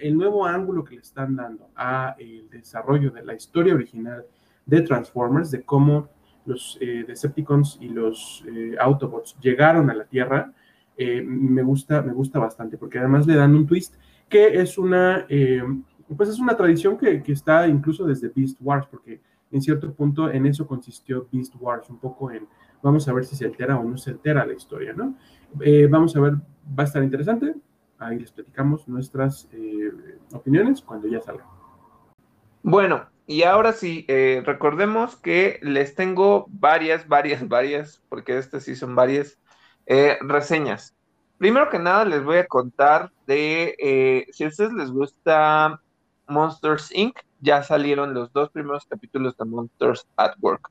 el 0.00 0.16
nuevo 0.16 0.46
ángulo 0.46 0.84
que 0.84 0.94
le 0.94 1.02
están 1.02 1.36
dando 1.36 1.68
a 1.76 2.16
el 2.18 2.48
desarrollo 2.48 3.10
de 3.10 3.24
la 3.24 3.34
historia 3.34 3.74
original 3.74 4.24
de 4.64 4.80
Transformers, 4.80 5.50
de 5.50 5.62
cómo 5.62 6.08
los 6.46 6.78
eh, 6.80 7.04
Decepticons 7.06 7.78
y 7.80 7.88
los 7.88 8.44
Autobots 8.80 9.36
llegaron 9.40 9.90
a 9.90 9.94
la 9.94 10.04
Tierra, 10.04 10.52
eh, 10.98 11.22
me, 11.22 11.62
gusta, 11.62 12.00
me 12.00 12.12
gusta 12.12 12.38
bastante, 12.38 12.78
porque 12.78 12.98
además 12.98 13.26
le 13.26 13.36
dan 13.36 13.54
un 13.54 13.66
twist 13.66 13.96
que 14.30 14.60
es 14.60 14.78
una, 14.78 15.26
eh, 15.28 15.62
pues 16.16 16.30
es 16.30 16.38
una 16.38 16.56
tradición 16.56 16.96
que, 16.96 17.22
que, 17.22 17.32
está 17.32 17.68
incluso 17.68 18.06
desde 18.06 18.32
Beast 18.34 18.56
Wars, 18.62 18.86
porque 18.90 19.20
en 19.50 19.60
cierto 19.60 19.92
punto 19.92 20.30
en 20.30 20.46
eso 20.46 20.66
consistió 20.66 21.28
Beast 21.30 21.54
Wars, 21.60 21.90
un 21.90 21.98
poco 21.98 22.30
en, 22.30 22.48
vamos 22.86 23.08
a 23.08 23.12
ver 23.12 23.24
si 23.24 23.36
se 23.36 23.44
altera 23.44 23.78
o 23.78 23.84
no 23.84 23.98
se 23.98 24.10
altera 24.10 24.46
la 24.46 24.54
historia, 24.54 24.92
¿no? 24.92 25.16
Eh, 25.60 25.86
vamos 25.90 26.16
a 26.16 26.20
ver, 26.20 26.34
va 26.34 26.82
a 26.82 26.84
estar 26.84 27.02
interesante, 27.02 27.54
ahí 27.98 28.18
les 28.18 28.32
platicamos 28.32 28.86
nuestras 28.88 29.48
opiniones 30.32 30.80
cuando 30.82 31.08
ya 31.08 31.20
salga. 31.20 31.44
Bueno, 32.62 33.06
y 33.26 33.42
ahora 33.42 33.72
sí, 33.72 34.04
recordemos 34.44 35.16
que 35.16 35.58
les 35.62 35.94
tengo 35.94 36.46
varias, 36.48 37.06
varias, 37.06 37.46
varias, 37.48 38.02
porque 38.08 38.38
estas 38.38 38.64
sí 38.64 38.74
son 38.74 38.94
varias 38.94 39.38
eh, 39.86 40.18
reseñas. 40.20 40.94
Primero 41.38 41.70
que 41.70 41.78
nada, 41.78 42.04
les 42.04 42.24
voy 42.24 42.38
a 42.38 42.46
contar 42.46 43.12
de 43.26 43.76
eh, 43.78 44.26
si 44.32 44.44
a 44.44 44.48
ustedes 44.48 44.72
les 44.72 44.90
gusta 44.90 45.80
Monsters 46.26 46.90
Inc., 46.92 47.18
ya 47.40 47.62
salieron 47.62 48.14
los 48.14 48.32
dos 48.32 48.50
primeros 48.50 48.86
capítulos 48.86 49.36
de 49.36 49.44
Monsters 49.44 50.06
at 50.16 50.34
Work. 50.40 50.70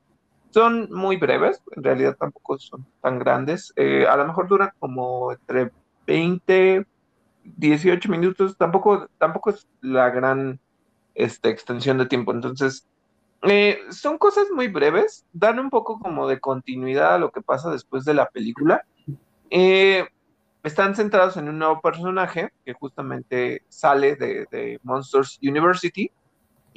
Son 0.50 0.88
muy 0.90 1.16
breves, 1.16 1.62
en 1.76 1.84
realidad 1.84 2.16
tampoco 2.18 2.58
son 2.58 2.86
tan 3.02 3.18
grandes. 3.18 3.72
Eh, 3.76 4.06
a 4.06 4.16
lo 4.16 4.26
mejor 4.26 4.48
duran 4.48 4.70
como 4.78 5.32
entre 5.32 5.70
20, 6.06 6.86
18 7.44 8.08
minutos. 8.08 8.56
Tampoco, 8.56 9.08
tampoco 9.18 9.50
es 9.50 9.68
la 9.80 10.10
gran 10.10 10.58
este, 11.14 11.50
extensión 11.50 11.98
de 11.98 12.06
tiempo. 12.06 12.32
Entonces, 12.32 12.86
son 13.90 14.18
cosas 14.18 14.46
muy 14.54 14.68
breves, 14.68 15.24
dan 15.32 15.58
un 15.58 15.70
poco 15.70 15.98
como 15.98 16.26
de 16.26 16.40
continuidad 16.40 17.14
a 17.14 17.18
lo 17.18 17.30
que 17.30 17.42
pasa 17.42 17.70
después 17.70 18.04
de 18.04 18.14
la 18.14 18.28
película. 18.28 18.84
Eh, 19.50 20.06
están 20.62 20.96
centrados 20.96 21.36
en 21.36 21.48
un 21.48 21.58
nuevo 21.58 21.80
personaje 21.80 22.50
que 22.64 22.72
justamente 22.72 23.62
sale 23.68 24.16
de, 24.16 24.80
Monsters 24.82 25.38
University 25.40 26.10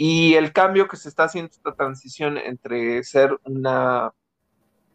y 0.01 0.35
el 0.35 0.53
cambio 0.53 0.87
que 0.87 0.95
se 0.95 1.09
está 1.09 1.25
haciendo 1.25 1.51
esta 1.51 1.73
transición 1.75 2.37
entre 2.37 3.03
ser 3.03 3.37
una 3.43 4.13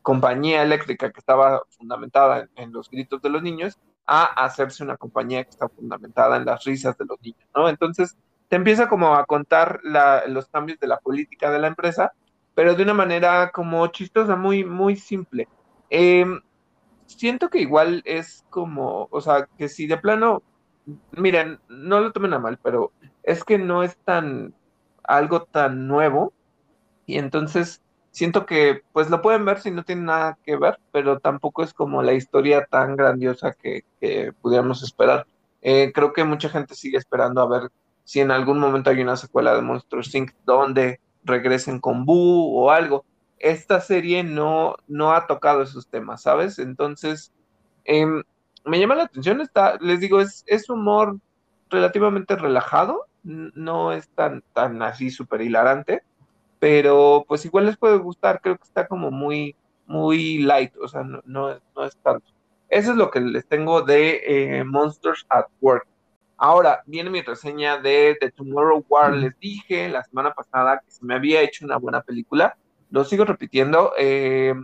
compañía 0.00 0.62
eléctrica 0.62 1.12
que 1.12 1.20
estaba 1.20 1.60
fundamentada 1.76 2.48
en, 2.56 2.72
los 2.72 2.88
gritos 2.88 3.20
de 3.20 3.28
los 3.28 3.42
niños 3.42 3.78
a 4.06 4.24
hacerse 4.24 4.82
una 4.82 4.96
compañía 4.96 5.44
que 5.44 5.50
está 5.50 5.68
fundamentada 5.68 6.38
en 6.38 6.46
las 6.46 6.64
risas 6.64 6.96
de 6.96 7.04
los 7.04 7.20
niños, 7.20 7.46
¿no? 7.54 7.68
Entonces 7.68 8.16
te 8.48 8.56
empieza 8.56 8.88
como 8.88 9.14
a 9.14 9.26
contar 9.26 9.80
los 10.26 10.48
cambios 10.48 10.80
de 10.80 10.86
la 10.86 10.96
política 10.96 11.50
de 11.50 11.58
la 11.58 11.66
empresa, 11.66 12.14
pero 12.54 12.74
de 12.74 12.82
una 12.82 12.94
manera 12.94 13.50
como 13.50 13.86
chistosa, 13.88 14.36
muy, 14.36 14.64
muy 14.64 14.96
simple. 14.96 15.48
Eh, 15.90 16.24
siento 17.04 17.50
que 17.50 17.58
igual 17.58 18.00
es 18.06 18.46
como, 18.48 19.08
o 19.10 19.20
sea, 19.20 19.50
que 19.58 19.68
si 19.68 19.86
de 19.86 19.98
plano, 19.98 20.42
miren, 21.12 21.60
no 21.68 22.00
lo 22.00 22.10
tomen 22.10 22.32
a 22.32 22.38
mal, 22.38 22.58
pero 22.62 22.92
es 23.22 23.44
que 23.44 23.58
no 23.58 23.82
es 23.82 23.98
tan 23.98 24.54
algo 25.04 25.44
tan 25.44 25.86
nuevo 25.86 26.32
y 27.06 27.18
entonces 27.18 27.82
siento 28.10 28.46
que 28.46 28.82
pues 28.92 29.10
lo 29.10 29.22
pueden 29.22 29.44
ver 29.44 29.60
si 29.60 29.70
no 29.70 29.84
tiene 29.84 30.02
nada 30.02 30.38
que 30.44 30.56
ver, 30.56 30.78
pero 30.92 31.18
tampoco 31.18 31.62
es 31.62 31.74
como 31.74 32.02
la 32.02 32.12
historia 32.14 32.66
tan 32.66 32.96
grandiosa 32.96 33.52
que, 33.52 33.84
pudiéramos 34.40 34.82
esperar. 34.82 35.26
Eh, 35.62 35.92
creo 35.94 36.12
que 36.12 36.24
mucha 36.24 36.48
gente 36.48 36.74
sigue 36.74 36.98
esperando 36.98 37.40
a 37.40 37.48
ver 37.48 37.70
si 38.04 38.20
en 38.20 38.30
algún 38.30 38.58
momento 38.58 38.90
hay 38.90 39.00
una 39.00 39.16
secuela 39.16 39.54
de 39.54 39.62
Monsters 39.62 40.14
Inc. 40.14 40.32
donde 40.44 41.00
regresen 41.24 41.80
con 41.80 42.04
Boo 42.04 42.54
o 42.54 42.70
algo 42.70 43.04
esta 43.44 43.80
serie 43.80 44.24
no, 44.24 44.76
no 44.88 45.12
ha 45.12 45.26
tocado 45.26 45.62
esos 45.62 45.86
temas, 45.88 46.22
¿sabes? 46.22 46.58
Entonces, 46.58 47.30
em, 47.84 48.22
me 48.64 48.80
llama 48.80 48.94
la 48.94 49.04
atención, 49.04 49.42
está, 49.42 49.76
les 49.80 50.00
digo, 50.00 50.20
es, 50.20 50.44
es 50.46 50.70
humor 50.70 51.18
relativamente 51.68 52.36
relajado, 52.36 53.06
no 53.24 53.92
es 53.92 54.08
tan, 54.10 54.42
tan 54.52 54.80
así 54.82 55.10
súper 55.10 55.42
hilarante, 55.42 56.02
pero 56.58 57.24
pues 57.26 57.44
igual 57.44 57.66
les 57.66 57.76
puede 57.76 57.98
gustar, 57.98 58.40
creo 58.40 58.56
que 58.56 58.64
está 58.64 58.86
como 58.86 59.10
muy, 59.10 59.56
muy 59.86 60.38
light, 60.38 60.74
o 60.76 60.88
sea, 60.88 61.02
no, 61.02 61.20
no, 61.24 61.50
es 61.84 61.96
tanto. 62.02 62.26
Eso 62.68 62.92
es 62.92 62.96
lo 62.96 63.10
que 63.10 63.20
les 63.20 63.46
tengo 63.46 63.82
de 63.82 64.22
eh, 64.24 64.64
Monsters 64.64 65.26
at 65.28 65.46
Work. 65.60 65.86
Ahora 66.36 66.82
viene 66.86 67.10
mi 67.10 67.22
reseña 67.22 67.78
de 67.78 68.16
The 68.20 68.32
Tomorrow 68.32 68.84
War. 68.88 69.14
Les 69.14 69.38
dije 69.38 69.88
la 69.88 70.02
semana 70.02 70.32
pasada 70.32 70.80
que 70.84 70.90
se 70.90 71.04
me 71.04 71.14
había 71.14 71.42
hecho 71.42 71.64
una 71.64 71.76
buena 71.76 72.02
película 72.02 72.56
lo 72.94 73.04
sigo 73.04 73.24
repitiendo. 73.24 73.92
Eh, 73.98 74.54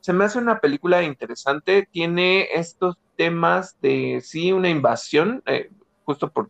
se 0.00 0.12
me 0.14 0.24
hace 0.24 0.38
una 0.38 0.60
película 0.60 1.02
interesante. 1.02 1.86
Tiene 1.92 2.48
estos 2.54 2.96
temas 3.16 3.78
de, 3.82 4.22
sí, 4.22 4.50
una 4.50 4.70
invasión, 4.70 5.42
eh, 5.44 5.70
justo 6.04 6.32
por, 6.32 6.48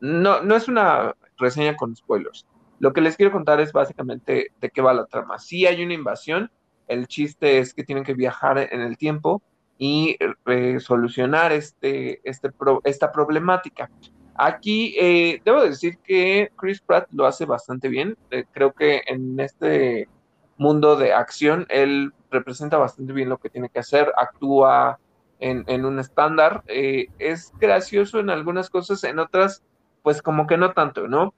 no, 0.00 0.42
no 0.42 0.56
es 0.56 0.68
una 0.68 1.14
reseña 1.38 1.76
con 1.76 1.96
spoilers. 1.96 2.46
Lo 2.78 2.92
que 2.92 3.00
les 3.00 3.16
quiero 3.16 3.32
contar 3.32 3.60
es 3.60 3.72
básicamente 3.72 4.48
de 4.60 4.70
qué 4.70 4.82
va 4.82 4.92
la 4.92 5.06
trama. 5.06 5.38
Sí 5.38 5.66
hay 5.66 5.82
una 5.82 5.94
invasión, 5.94 6.50
el 6.88 7.06
chiste 7.06 7.58
es 7.58 7.74
que 7.74 7.84
tienen 7.84 8.04
que 8.04 8.14
viajar 8.14 8.58
en 8.58 8.80
el 8.80 8.96
tiempo 8.96 9.42
y 9.78 10.16
eh, 10.46 10.80
solucionar 10.80 11.52
este, 11.52 12.20
este 12.28 12.50
esta 12.84 13.10
problemática. 13.10 13.90
Aquí 14.34 14.94
eh, 14.98 15.40
debo 15.44 15.62
decir 15.62 15.98
que 15.98 16.50
Chris 16.56 16.80
Pratt 16.80 17.08
lo 17.12 17.26
hace 17.26 17.44
bastante 17.44 17.88
bien. 17.88 18.16
Eh, 18.30 18.44
creo 18.52 18.72
que 18.72 19.02
en 19.06 19.38
este 19.40 20.08
mundo 20.56 20.96
de 20.96 21.12
acción 21.12 21.66
él 21.68 22.12
representa 22.30 22.78
bastante 22.78 23.12
bien 23.12 23.28
lo 23.28 23.38
que 23.38 23.50
tiene 23.50 23.68
que 23.68 23.80
hacer, 23.80 24.12
actúa 24.16 24.98
en, 25.42 25.84
un 25.84 25.98
estándar, 25.98 26.62
eh, 26.68 27.08
es 27.18 27.52
gracioso 27.58 28.20
en 28.20 28.30
algunas 28.30 28.70
cosas, 28.70 29.02
en 29.04 29.18
otras 29.18 29.62
pues 30.02 30.22
como 30.22 30.46
que 30.46 30.56
no 30.56 30.72
tanto, 30.72 31.08
¿no? 31.08 31.34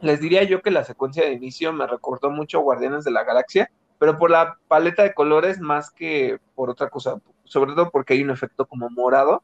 Les 0.00 0.20
diría 0.20 0.42
yo 0.44 0.62
que 0.62 0.70
la 0.70 0.84
secuencia 0.84 1.24
de 1.24 1.32
inicio 1.32 1.72
me 1.72 1.86
recordó 1.86 2.30
mucho 2.30 2.60
Guardianes 2.60 3.04
de 3.04 3.10
la 3.10 3.24
Galaxia, 3.24 3.70
pero 3.98 4.18
por 4.18 4.30
la 4.30 4.58
paleta 4.68 5.02
de 5.02 5.14
colores 5.14 5.60
más 5.60 5.90
que 5.90 6.38
por 6.54 6.70
otra 6.70 6.88
cosa, 6.90 7.20
sobre 7.44 7.74
todo 7.74 7.90
porque 7.90 8.14
hay 8.14 8.22
un 8.22 8.30
efecto 8.30 8.66
como 8.66 8.90
morado. 8.90 9.42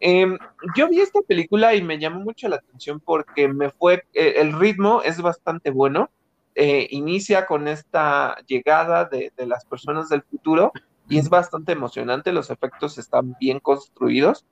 Em, 0.00 0.38
yo 0.74 0.88
vi 0.88 1.00
esta 1.00 1.20
película 1.22 1.74
y 1.74 1.82
me 1.82 1.98
llamó 1.98 2.20
mucho 2.20 2.48
la 2.48 2.56
atención 2.56 3.00
porque 3.00 3.48
me 3.48 3.70
fue, 3.70 4.04
eh, 4.14 4.34
el 4.36 4.58
ritmo 4.58 5.02
es 5.02 5.20
bastante 5.20 5.70
bueno, 5.70 6.10
eh, 6.54 6.88
inicia 6.90 7.46
con 7.46 7.68
esta 7.68 8.36
llegada 8.46 9.04
de, 9.04 9.32
las 9.46 9.64
personas 9.64 10.08
del 10.08 10.22
futuro 10.22 10.72
y 11.10 11.18
es 11.18 11.28
bastante 11.28 11.72
emocionante, 11.72 12.32
los 12.32 12.48
efectos 12.48 12.96
están 12.96 13.36
bien 13.38 13.60
construidos. 13.60 14.46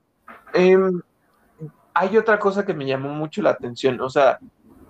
Em, 0.53 1.01
hay 1.95 2.17
otra 2.17 2.37
cosa 2.37 2.65
que 2.65 2.75
me 2.75 2.85
llamó 2.85 3.09
mucho 3.09 3.41
la 3.41 3.51
atención, 3.51 3.99
o 4.01 4.09
sea, 4.09 4.39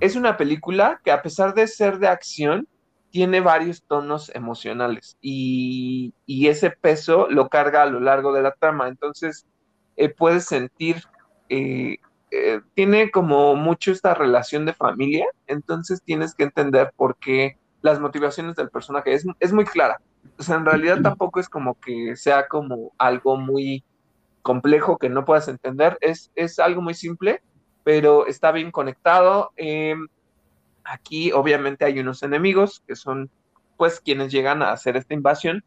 es 0.02 0.16
una 0.18 0.36
película 0.36 1.00
que 1.04 1.12
a 1.12 1.22
pesar 1.22 1.54
de 1.54 1.68
ser 1.68 2.00
de 2.00 2.08
acción, 2.08 2.68
tiene 3.12 3.41
varios 3.41 3.84
tonos 3.84 4.32
emocionales 4.36 5.18
y, 5.22 6.14
ese 6.28 6.72
peso 6.72 7.28
lo 7.30 7.50
carga 7.50 7.84
a 7.84 7.86
lo 7.86 8.00
largo 8.00 8.34
de 8.34 8.41
la 8.41 8.52
trama. 8.54 8.88
Entonces, 8.88 9.46
eh, 9.98 10.10
puedes 10.10 10.46
sentir, 10.46 11.04
eh, 11.50 11.98
eh, 12.32 12.62
tiene 12.76 13.12
como 13.12 13.56
mucho 13.56 13.91
esta 13.91 14.14
relación 14.14 14.66
de 14.66 14.74
familia, 14.74 15.26
entonces 15.48 16.02
tienes 16.04 16.34
que 16.34 16.44
entender 16.44 16.94
por 16.96 17.18
qué 17.18 17.58
las 17.82 18.00
motivaciones 18.00 18.56
del 18.56 18.70
personaje 18.70 19.14
es, 19.14 19.26
es 19.40 19.54
muy 19.54 19.66
clara. 19.66 20.00
O 20.38 20.43
sea, 20.43 20.56
en 20.56 20.65
realidad 20.65 21.01
tampoco 21.01 21.39
es 21.39 21.49
como 21.49 21.80
que 21.80 22.15
sea 22.15 22.47
como 22.47 22.93
algo 22.97 23.38
muy 23.38 23.84
complejo 24.41 24.97
que 24.97 25.10
no 25.10 25.26
puedas 25.26 25.47
entender, 25.47 25.97
es, 26.01 26.31
es 26.35 26.60
algo 26.60 26.81
muy 26.81 26.93
simple, 26.93 27.41
pero 27.84 28.26
está 28.27 28.51
bien 28.51 28.72
conectado. 28.72 29.51
Em, 29.57 30.07
Aquí 30.89 31.31
obviamente 31.31 31.85
hay 31.85 31.99
unos 31.99 32.23
enemigos 32.23 32.81
que 32.88 32.95
son 32.95 33.30
pues 33.77 33.99
quienes 33.99 34.31
llegan 34.31 34.64
a 34.64 34.72
hacer 34.72 34.97
esta 34.97 35.14
invasión. 35.14 35.64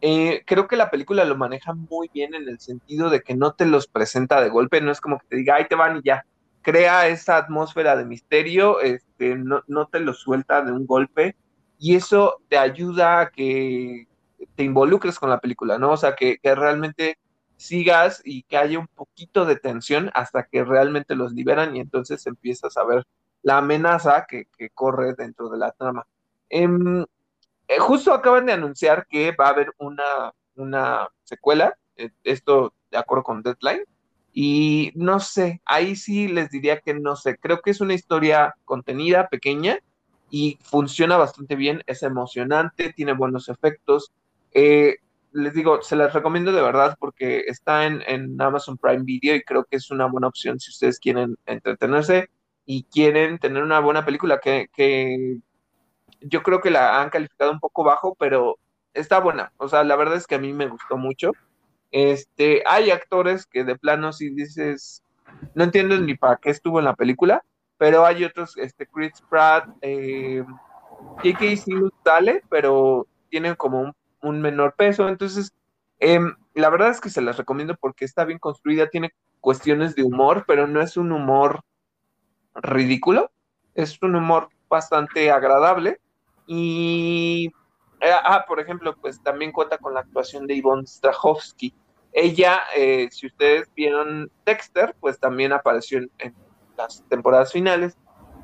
Eh, 0.00 0.42
creo 0.46 0.66
que 0.66 0.76
la 0.76 0.90
película 0.90 1.24
lo 1.26 1.36
maneja 1.36 1.74
muy 1.74 2.10
bien 2.12 2.34
en 2.34 2.48
el 2.48 2.58
sentido 2.58 3.10
de 3.10 3.20
que 3.20 3.36
no 3.36 3.52
te 3.52 3.66
los 3.66 3.86
presenta 3.86 4.40
de 4.40 4.48
golpe, 4.48 4.80
no 4.80 4.90
es 4.90 5.00
como 5.00 5.18
que 5.18 5.26
te 5.28 5.36
diga, 5.36 5.56
ahí 5.56 5.68
te 5.68 5.74
van 5.74 5.98
y 5.98 6.02
ya. 6.02 6.24
Crea 6.62 7.06
esa 7.08 7.36
atmósfera 7.36 7.96
de 7.96 8.06
misterio, 8.06 8.80
este, 8.80 9.36
no, 9.36 9.62
no 9.66 9.86
te 9.86 10.00
lo 10.00 10.14
suelta 10.14 10.62
de 10.62 10.72
un 10.72 10.86
golpe 10.86 11.36
y 11.82 11.96
eso 11.96 12.40
te 12.48 12.58
ayuda 12.58 13.22
a 13.22 13.30
que 13.30 14.06
te 14.54 14.62
involucres 14.62 15.18
con 15.18 15.30
la 15.30 15.40
película, 15.40 15.78
¿no? 15.78 15.90
O 15.90 15.96
sea, 15.96 16.14
que, 16.14 16.38
realmente 16.40 17.18
sigas 17.56 18.22
y 18.24 18.44
que 18.44 18.56
haya 18.56 18.78
un 18.78 18.86
poquito 18.86 19.46
de 19.46 19.56
tensión 19.56 20.08
hasta 20.14 20.44
que 20.44 20.64
realmente 20.64 21.16
los 21.16 21.32
liberan 21.32 21.74
y 21.74 21.80
entonces 21.80 22.24
empiezas 22.28 22.76
a 22.76 22.84
ver 22.84 23.04
la 23.42 23.58
amenaza 23.58 24.26
que, 24.28 24.46
corre 24.74 25.14
dentro 25.14 25.48
de 25.48 25.58
la 25.58 25.72
trama. 25.72 26.06
Em, 26.48 27.04
eh, 27.66 27.78
justo 27.80 28.14
acaban 28.14 28.46
de 28.46 28.52
anunciar 28.52 29.08
que 29.08 29.32
va 29.32 29.46
a 29.46 29.50
haber 29.50 29.72
una, 29.78 30.32
una 30.54 31.08
secuela, 31.24 31.76
eh, 31.96 32.10
esto 32.22 32.74
de 32.92 32.98
acuerdo 32.98 33.24
con 33.24 33.42
Deadline, 33.42 33.84
y 34.32 34.92
no 34.94 35.18
sé, 35.18 35.60
ahí 35.64 35.96
sí 35.96 36.28
les 36.28 36.48
diría 36.50 36.78
que 36.78 36.94
no 36.94 37.16
sé, 37.16 37.38
creo 37.38 37.60
que 37.60 37.72
es 37.72 37.80
una 37.80 37.94
historia 37.94 38.54
contenida, 38.64 39.28
pequeña, 39.28 39.80
y 40.32 40.58
funciona 40.62 41.18
bastante 41.18 41.56
bien, 41.56 41.82
es 41.86 42.02
emocionante, 42.02 42.94
tiene 42.94 43.12
buenos 43.12 43.50
efectos. 43.50 44.12
Eh, 44.54 44.96
les 45.32 45.52
digo, 45.52 45.82
se 45.82 45.94
las 45.94 46.14
recomiendo 46.14 46.52
de 46.52 46.62
verdad 46.62 46.96
porque 46.98 47.40
está 47.48 47.84
en, 47.84 48.02
en, 48.06 48.40
Amazon 48.40 48.78
Prime 48.78 49.02
Video 49.04 49.36
y 49.36 49.42
creo 49.42 49.64
que 49.64 49.76
es 49.76 49.90
una 49.90 50.06
buena 50.06 50.28
opción 50.28 50.58
si 50.58 50.70
ustedes 50.70 50.98
quieren 50.98 51.36
entretenerse 51.44 52.30
y 52.64 52.84
quieren 52.84 53.38
tener 53.38 53.62
una 53.62 53.80
buena 53.80 54.06
película 54.06 54.40
que, 54.40 55.38
yo 56.22 56.42
creo 56.42 56.62
que 56.62 56.70
la 56.70 57.02
han 57.02 57.10
calificado 57.10 57.50
un 57.50 57.60
poco 57.60 57.84
bajo, 57.84 58.14
pero 58.18 58.58
está 58.94 59.20
buena. 59.20 59.52
O 59.58 59.68
sea, 59.68 59.84
la 59.84 59.96
verdad 59.96 60.16
es 60.16 60.26
que 60.26 60.36
a 60.36 60.40
mí 60.40 60.54
me 60.54 60.68
gustó 60.68 60.96
mucho. 60.96 61.32
Este, 61.90 62.62
hay 62.66 62.90
actores 62.90 63.44
que 63.44 63.64
de 63.64 63.76
plano 63.76 64.14
si 64.14 64.30
dices, 64.30 65.02
no 65.54 65.64
entiendo 65.64 66.00
ni 66.00 66.14
para 66.14 66.36
qué 66.36 66.48
estuvo 66.48 66.78
en 66.78 66.86
la 66.86 66.94
película, 66.94 67.44
pero 67.82 68.06
hay 68.06 68.22
otros, 68.22 68.56
este, 68.58 68.86
Chris 68.86 69.20
Pratt, 69.28 69.68
eh, 69.80 70.44
J.K. 71.16 71.56
Simmons 71.56 71.92
sale, 72.04 72.40
pero 72.48 73.08
tienen 73.28 73.56
como 73.56 73.92
un, 74.22 74.40
menor 74.40 74.76
peso, 74.76 75.08
entonces, 75.08 75.52
em, 75.98 76.32
la 76.54 76.70
verdad 76.70 76.90
es 76.90 77.00
que 77.00 77.10
se 77.10 77.20
las 77.20 77.38
recomiendo 77.38 77.74
porque 77.74 78.04
está 78.04 78.24
bien 78.24 78.38
construida, 78.38 78.88
tiene 78.88 79.10
cuestiones 79.40 79.96
de 79.96 80.04
humor, 80.04 80.44
pero 80.46 80.68
no 80.68 80.80
es 80.80 80.96
un 80.96 81.10
humor 81.10 81.64
ridículo, 82.54 83.32
es 83.74 84.00
un 84.00 84.14
humor 84.14 84.50
bastante 84.68 85.32
agradable 85.32 85.98
y, 86.46 87.52
eh, 88.00 88.12
ah, 88.22 88.44
por 88.46 88.60
ejemplo, 88.60 88.94
pues 88.94 89.20
también 89.24 89.50
cuenta 89.50 89.78
con 89.78 89.94
la 89.94 90.00
actuación 90.02 90.46
de 90.46 90.56
Yvonne 90.56 90.86
Strahovski. 90.86 91.74
Ella, 92.12 92.60
eh, 92.76 93.08
si 93.10 93.26
ustedes 93.26 93.68
vieron 93.74 94.30
Dexter, 94.46 94.94
pues 95.00 95.18
también 95.18 95.52
apareció 95.52 95.98
en, 95.98 96.32
las 96.82 97.04
temporadas 97.08 97.52
finales 97.52 97.96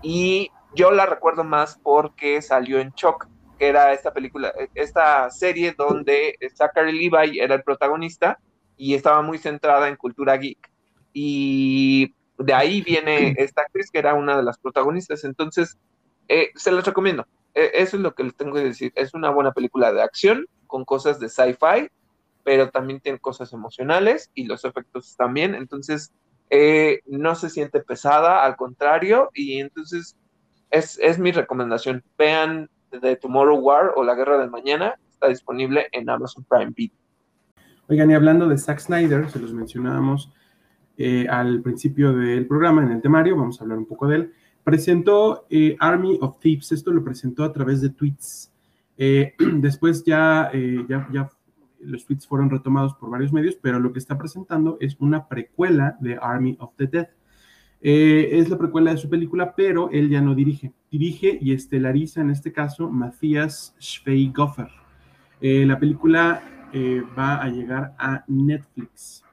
y 0.03 0.51
yo 0.75 0.91
la 0.91 1.07
recuerdo 1.07 1.45
más 1.45 1.79
porque 1.83 2.43
salió 2.43 2.79
en 2.79 2.91
Shock, 2.91 3.29
que 3.59 3.69
era 3.69 3.93
esta 3.93 4.13
película, 4.13 4.53
esta 4.75 5.31
serie 5.31 5.75
donde 5.77 6.39
Zachary 6.55 6.93
Levi 6.93 7.41
era 7.41 7.55
el 7.55 7.63
protagonista 7.63 8.39
y 8.77 8.95
estaba 8.95 9.23
muy 9.23 9.39
centrada 9.39 9.89
en 9.89 9.97
cultura 9.97 10.37
geek. 10.37 10.71
Y 11.13 12.15
de 12.39 12.55
ahí 12.55 12.81
viene 12.83 13.35
esta 13.39 13.63
actriz 13.63 13.91
que 13.91 13.99
era 13.99 14.15
una 14.15 14.37
de 14.37 14.45
las 14.45 14.59
protagonistas. 14.59 15.25
Entonces, 15.25 15.77
eh, 16.29 16.51
se 16.55 16.71
las 16.71 16.87
recomiendo. 16.87 17.27
E, 17.55 17.71
eso 17.75 17.97
es 17.97 18.03
lo 18.03 18.15
que 18.15 18.25
les 18.25 18.37
tengo 18.37 18.55
que 18.55 18.63
decir. 18.65 18.93
Es 18.95 19.15
una 19.15 19.31
buena 19.31 19.53
película 19.53 19.93
de 19.93 20.03
acción 20.03 20.47
con 20.67 20.85
cosas 20.85 21.19
de 21.19 21.29
sci-fi, 21.29 21.89
pero 22.45 22.71
también 22.71 23.01
tiene 23.01 23.19
cosas 23.19 23.53
emocionales 23.53 24.31
y 24.35 24.45
los 24.45 24.65
efectos 24.65 25.17
también. 25.17 25.55
Entonces, 25.55 26.13
eh, 26.51 27.01
no 27.07 27.35
se 27.35 27.51
siente 27.51 27.81
pesada, 27.81 28.45
al 28.45 28.57
contrario, 28.57 29.31
y 29.35 29.59
entonces 29.59 30.17
es, 30.71 30.99
es 30.99 31.19
mi 31.19 31.33
recomendación. 31.33 32.03
Vean 32.17 32.69
The 32.91 33.17
Tomorrow 33.17 33.59
War 33.59 33.93
o 33.97 34.05
La 34.05 34.15
Guerra 34.15 34.39
del 34.39 34.51
Mañana, 34.51 34.95
está 35.11 35.29
disponible 35.29 35.87
en 35.93 36.09
Amazon 36.09 36.45
Prime 36.49 36.73
Video. 36.75 36.97
Oigan, 37.89 38.11
y 38.11 38.15
hablando 38.15 38.49
de 38.49 38.59
Zack 38.59 38.81
Snyder, 38.81 39.31
se 39.31 39.39
los 39.39 39.53
mencionábamos 39.53 40.33
eh, 40.97 41.27
al 41.29 41.63
principio 41.63 42.13
del 42.13 42.47
programa, 42.47 42.83
en 42.83 42.93
el 42.93 43.01
temario, 43.01 43.37
vamos 43.37 43.61
a 43.61 43.65
hablar 43.65 43.79
un 43.79 43.87
poco 43.87 44.09
de 44.09 44.17
él, 44.17 44.33
presentó 44.65 45.47
eh, 45.49 45.77
Army 45.81 46.19
of 46.21 46.39
Thieves, 46.39 46.73
esto 46.73 46.91
lo 46.91 47.03
presentó 47.03 47.45
a 47.45 47.53
través 47.53 47.81
de 47.81 47.91
tweets. 47.91 48.53
Eh, 48.97 49.35
después 49.55 50.05
ya, 50.05 50.51
ya, 50.89 51.09
ya 51.13 51.31
los 51.81 52.07
tweets 52.07 52.27
fueron 52.27 52.51
retomados 52.51 52.95
por 52.95 53.11
varios 53.11 53.33
medios, 53.33 53.57
pero 53.61 53.81
lo 53.81 53.93
que 53.93 53.99
está 53.99 54.19
presentando 54.19 54.77
es 54.81 54.97
una 55.01 55.29
precuela 55.29 55.97
de 56.01 56.19
Army 56.21 56.57
of 56.61 56.75
the 56.77 56.87
Dead. 56.87 57.09
es 57.81 58.49
la 58.49 58.59
precuela 58.59 58.93
de 58.93 58.99
su 58.99 59.09
película, 59.09 59.55
pero 59.55 59.91
él 59.91 60.09
ya 60.09 60.21
no 60.21 60.35
dirige. 60.35 60.73
Dirige 60.91 61.39
y 61.41 61.53
estelariza 61.53 62.21
en 62.21 62.31
este 62.31 62.53
caso 62.53 62.91
Matthias 62.91 63.75
Schweighofer. 63.81 64.69
la 65.41 65.79
película 65.79 66.43
va 67.17 67.43
a 67.43 67.49
llegar 67.49 67.95
a 67.99 68.25
Netflix. 68.27 69.25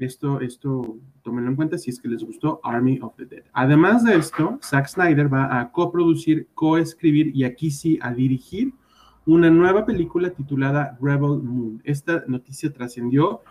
Esto, 0.00 0.40
esto, 0.40 0.98
tómenlo 1.22 1.50
en 1.50 1.56
cuenta 1.56 1.78
si 1.78 1.90
es 1.90 2.00
que 2.00 2.08
les 2.08 2.24
gustó 2.24 2.60
Army 2.64 2.98
of 3.00 3.14
the 3.16 3.26
Dead. 3.26 3.44
Además 3.52 4.02
de 4.02 4.16
esto, 4.16 4.58
Zack 4.60 4.88
Snyder 4.88 5.32
va 5.32 5.60
a 5.60 5.70
coproducir, 5.70 6.48
coescribir 6.54 7.30
y 7.34 7.44
aquí 7.44 7.70
sí 7.70 7.98
a 8.02 8.12
dirigir 8.12 8.74
una 9.26 9.50
nueva 9.50 9.86
película 9.86 10.30
titulada 10.30 10.96
Rebel 11.00 11.42
Moon. 11.42 11.80
Esta 11.84 12.24
noticia 12.26 12.72
trascendió 12.72 13.42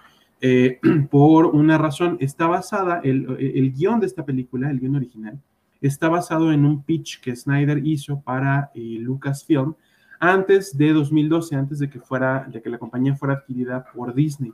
eh, 0.41 0.79
por 1.11 1.47
una 1.47 1.77
razón. 1.77 2.17
Está 2.19 2.47
basada, 2.47 3.01
el, 3.03 3.37
el 3.39 3.73
guion 3.73 3.99
de 3.99 4.05
esta 4.05 4.25
película, 4.25 4.69
el 4.69 4.79
guion 4.79 4.95
original, 4.95 5.39
está 5.81 6.07
basado 6.07 6.51
en 6.51 6.65
un 6.65 6.81
pitch 6.81 7.19
que 7.19 7.35
Snyder 7.35 7.85
hizo 7.85 8.21
para 8.21 8.71
eh, 8.73 8.97
Lucasfilm 8.99 9.75
antes 10.19 10.77
de 10.77 10.93
2012, 10.93 11.55
antes 11.55 11.79
de 11.79 11.89
que, 11.89 11.99
fuera, 11.99 12.47
de 12.49 12.61
que 12.61 12.69
la 12.69 12.77
compañía 12.77 13.15
fuera 13.15 13.33
adquirida 13.35 13.83
por 13.93 14.13
Disney. 14.13 14.53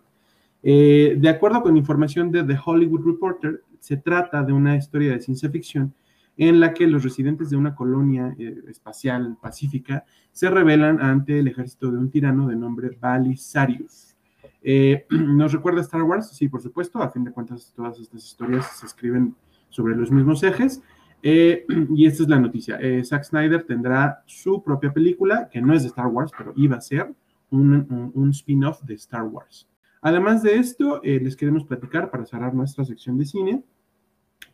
Eh, 0.63 1.15
de 1.19 1.29
acuerdo 1.29 1.61
con 1.61 1.77
información 1.77 2.31
de 2.31 2.43
The 2.43 2.57
Hollywood 2.65 3.05
Reporter, 3.05 3.61
se 3.79 3.97
trata 3.97 4.41
de 4.41 4.51
una 4.51 4.75
historia 4.75 5.11
de 5.11 5.21
ciencia 5.21 5.49
ficción 5.49 5.93
en 6.40 6.60
la 6.60 6.74
que 6.74 6.88
los 6.88 7.03
residentes 7.03 7.52
de 7.52 7.57
una 7.57 7.76
colonia 7.76 8.34
eh, 8.40 8.64
espacial 8.68 9.38
pacífica 9.41 10.06
se 10.32 10.49
rebelan 10.49 10.99
ante 11.02 11.38
el 11.38 11.48
ejército 11.48 11.91
de 11.91 11.98
un 11.98 12.10
tirano 12.10 12.48
de 12.48 12.56
nombre 12.56 12.98
Balisarius. 12.99 14.16
Eh, 14.64 15.06
¿Nos 15.10 15.53
recuerda 15.53 15.82
Star 15.82 16.02
Wars? 16.02 16.30
Sí, 16.30 16.48
por 16.48 16.61
supuesto. 16.61 17.03
A 17.03 17.10
fin 17.10 17.24
de 17.24 17.32
cuentas, 17.32 17.72
todas 17.76 17.99
estas 17.99 18.26
historias 18.26 18.80
se 18.80 18.86
escriben 18.88 19.36
sobre 19.70 19.95
los 19.95 20.11
mismos 20.11 20.41
ejes. 20.41 20.82
y 21.22 22.06
esta 22.06 22.24
es 22.24 22.30
la 22.30 22.40
noticia. 22.40 22.80
Zack 23.03 23.26
Snyder 23.26 23.64
tendrá 23.66 24.24
su 24.26 24.64
propia 24.64 24.94
película, 24.94 25.49
que 25.52 25.61
no 25.61 25.74
es 25.74 25.84
de 25.84 25.90
Star 25.90 26.07
Wars, 26.07 26.32
pero 26.38 26.53
iba 26.56 26.78
a 26.78 26.82
ser 26.82 27.14
un 27.52 28.30
spin-off 28.32 28.82
de 28.84 28.94
Star 28.94 29.24
Wars. 29.24 29.70
Además 30.02 30.44
de 30.44 30.56
esto, 30.56 31.02
eh, 31.03 31.20
les 31.20 31.36
queremos 31.36 31.66
platicar 31.66 32.10
para 32.10 32.26
cerrar 32.26 32.53
nuestra 32.53 32.86
sección 32.86 33.18
de 33.18 33.26
cine 33.26 33.64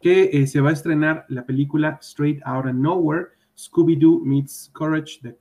que 0.05 0.29
eh, 0.31 0.45
se 0.45 0.61
va 0.61 0.69
a 0.69 0.73
estrenar 0.73 1.25
la 1.29 1.47
película 1.47 1.97
Straight 1.99 2.39
Out 2.45 2.67
of 2.67 2.75
Nowhere, 2.75 3.29
Scooby-Doo 3.57 4.21
Meets 4.23 4.69
Courage 4.71 5.19
the 5.23 5.35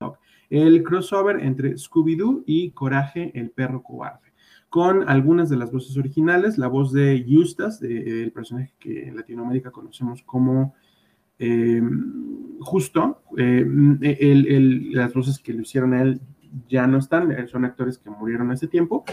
Dog, 0.00 0.16
el 0.48 0.82
crossover 0.82 1.38
entre 1.44 1.74
Scooby-Doo 1.76 2.44
y 2.46 2.70
Coraje 2.70 3.30
el 3.38 3.50
perro 3.50 3.82
cobarde, 3.82 4.32
con 4.70 5.06
algunas 5.06 5.50
de 5.50 5.58
las 5.58 5.70
voces 5.70 5.98
originales, 5.98 6.56
la 6.56 6.68
voz 6.68 6.94
de 6.94 7.14
Eustace, 7.14 8.22
el 8.22 8.32
personaje 8.32 8.72
que 8.78 9.06
en 9.06 9.16
Latinoamérica 9.16 9.70
conocemos 9.70 10.22
como 10.22 10.74
eh, 11.38 11.82
Justo, 12.60 13.22
eh, 13.36 13.66
las 14.92 15.12
voces 15.12 15.40
que 15.40 15.52
lo 15.52 15.60
hicieron 15.60 15.92
a 15.92 16.00
él 16.00 16.22
ya 16.70 16.86
no 16.86 16.96
están, 16.96 17.46
son 17.48 17.66
actores 17.66 17.98
que 17.98 18.08
murieron 18.08 18.50
hace 18.50 18.66
tiempo, 18.66 19.04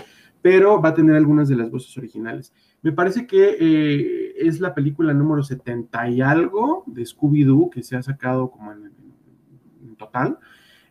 pero 0.41 0.81
va 0.81 0.89
a 0.89 0.93
tener 0.93 1.17
algunas 1.17 1.49
de 1.49 1.57
las 1.57 1.69
voces 1.69 1.97
originales. 1.97 2.53
Me 2.81 2.93
parece 2.93 3.27
que 3.27 3.57
eh, 3.59 4.26
es 4.39 4.59
la 4.59 4.73
película 4.73 5.13
número 5.13 5.43
70 5.43 6.09
y 6.09 6.21
algo 6.21 6.83
de 6.87 7.03
Scooby-Doo 7.03 7.69
que 7.69 7.83
se 7.83 7.95
ha 7.95 8.01
sacado 8.01 8.51
como 8.51 8.71
en, 8.71 8.91
total. 9.97 10.37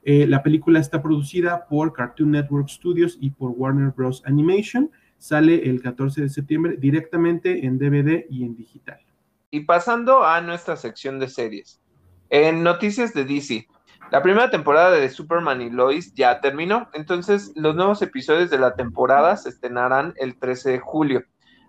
Eh, 0.02 0.26
la 0.26 0.42
película 0.42 0.80
está 0.80 1.02
producida 1.02 1.66
por 1.66 1.92
Cartoon 1.92 2.32
Network 2.32 2.68
Studios 2.68 3.18
y 3.20 3.30
por 3.30 3.50
Warner 3.50 3.90
Bros. 3.90 4.22
Animation. 4.24 4.90
Sale 5.18 5.68
el 5.68 5.80
14 5.80 6.22
de 6.22 6.28
septiembre 6.28 6.76
directamente 6.78 7.64
en 7.64 7.78
DVD 7.78 8.26
y 8.28 8.44
en 8.44 8.56
digital. 8.56 9.00
Y 9.50 9.60
pasando 9.60 10.24
a 10.24 10.40
nuestra 10.40 10.76
sección 10.76 11.18
de 11.18 11.28
series. 11.28 11.80
En 12.30 12.62
noticias 12.62 13.14
de 13.14 13.24
DC, 13.24 13.66
la 14.12 14.22
primera 14.22 14.50
temporada 14.50 14.92
de 14.92 15.08
Superman 15.08 15.60
y 15.62 15.70
Lois 15.70 16.14
ya 16.14 16.40
terminó, 16.40 16.88
entonces 16.92 17.52
los 17.56 17.74
nuevos 17.74 18.02
episodios 18.02 18.50
de 18.50 18.58
la 18.58 18.74
temporada 18.74 19.36
se 19.36 19.48
estrenarán 19.48 20.14
el 20.16 20.38
13 20.38 20.70
de 20.72 20.78
julio. 20.78 21.24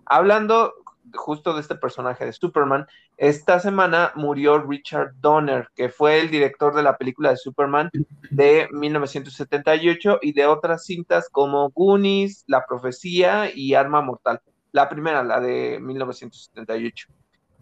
Hablando 0.05 0.73
justo 1.13 1.53
de 1.53 1.61
este 1.61 1.75
personaje 1.75 2.25
de 2.25 2.33
Superman, 2.33 2.85
esta 3.17 3.59
semana 3.59 4.11
murió 4.15 4.61
Richard 4.61 5.13
Donner, 5.19 5.69
que 5.75 5.89
fue 5.89 6.19
el 6.19 6.29
director 6.29 6.75
de 6.75 6.83
la 6.83 6.97
película 6.97 7.29
de 7.29 7.37
Superman 7.37 7.89
de 8.29 8.67
1978 8.71 10.19
y 10.21 10.33
de 10.33 10.45
otras 10.45 10.85
cintas 10.85 11.29
como 11.29 11.69
Goonies, 11.69 12.43
La 12.47 12.65
Profecía 12.65 13.51
y 13.53 13.73
Arma 13.73 14.01
Mortal. 14.01 14.41
La 14.71 14.89
primera, 14.89 15.23
la 15.23 15.39
de 15.39 15.79
1978. 15.81 17.07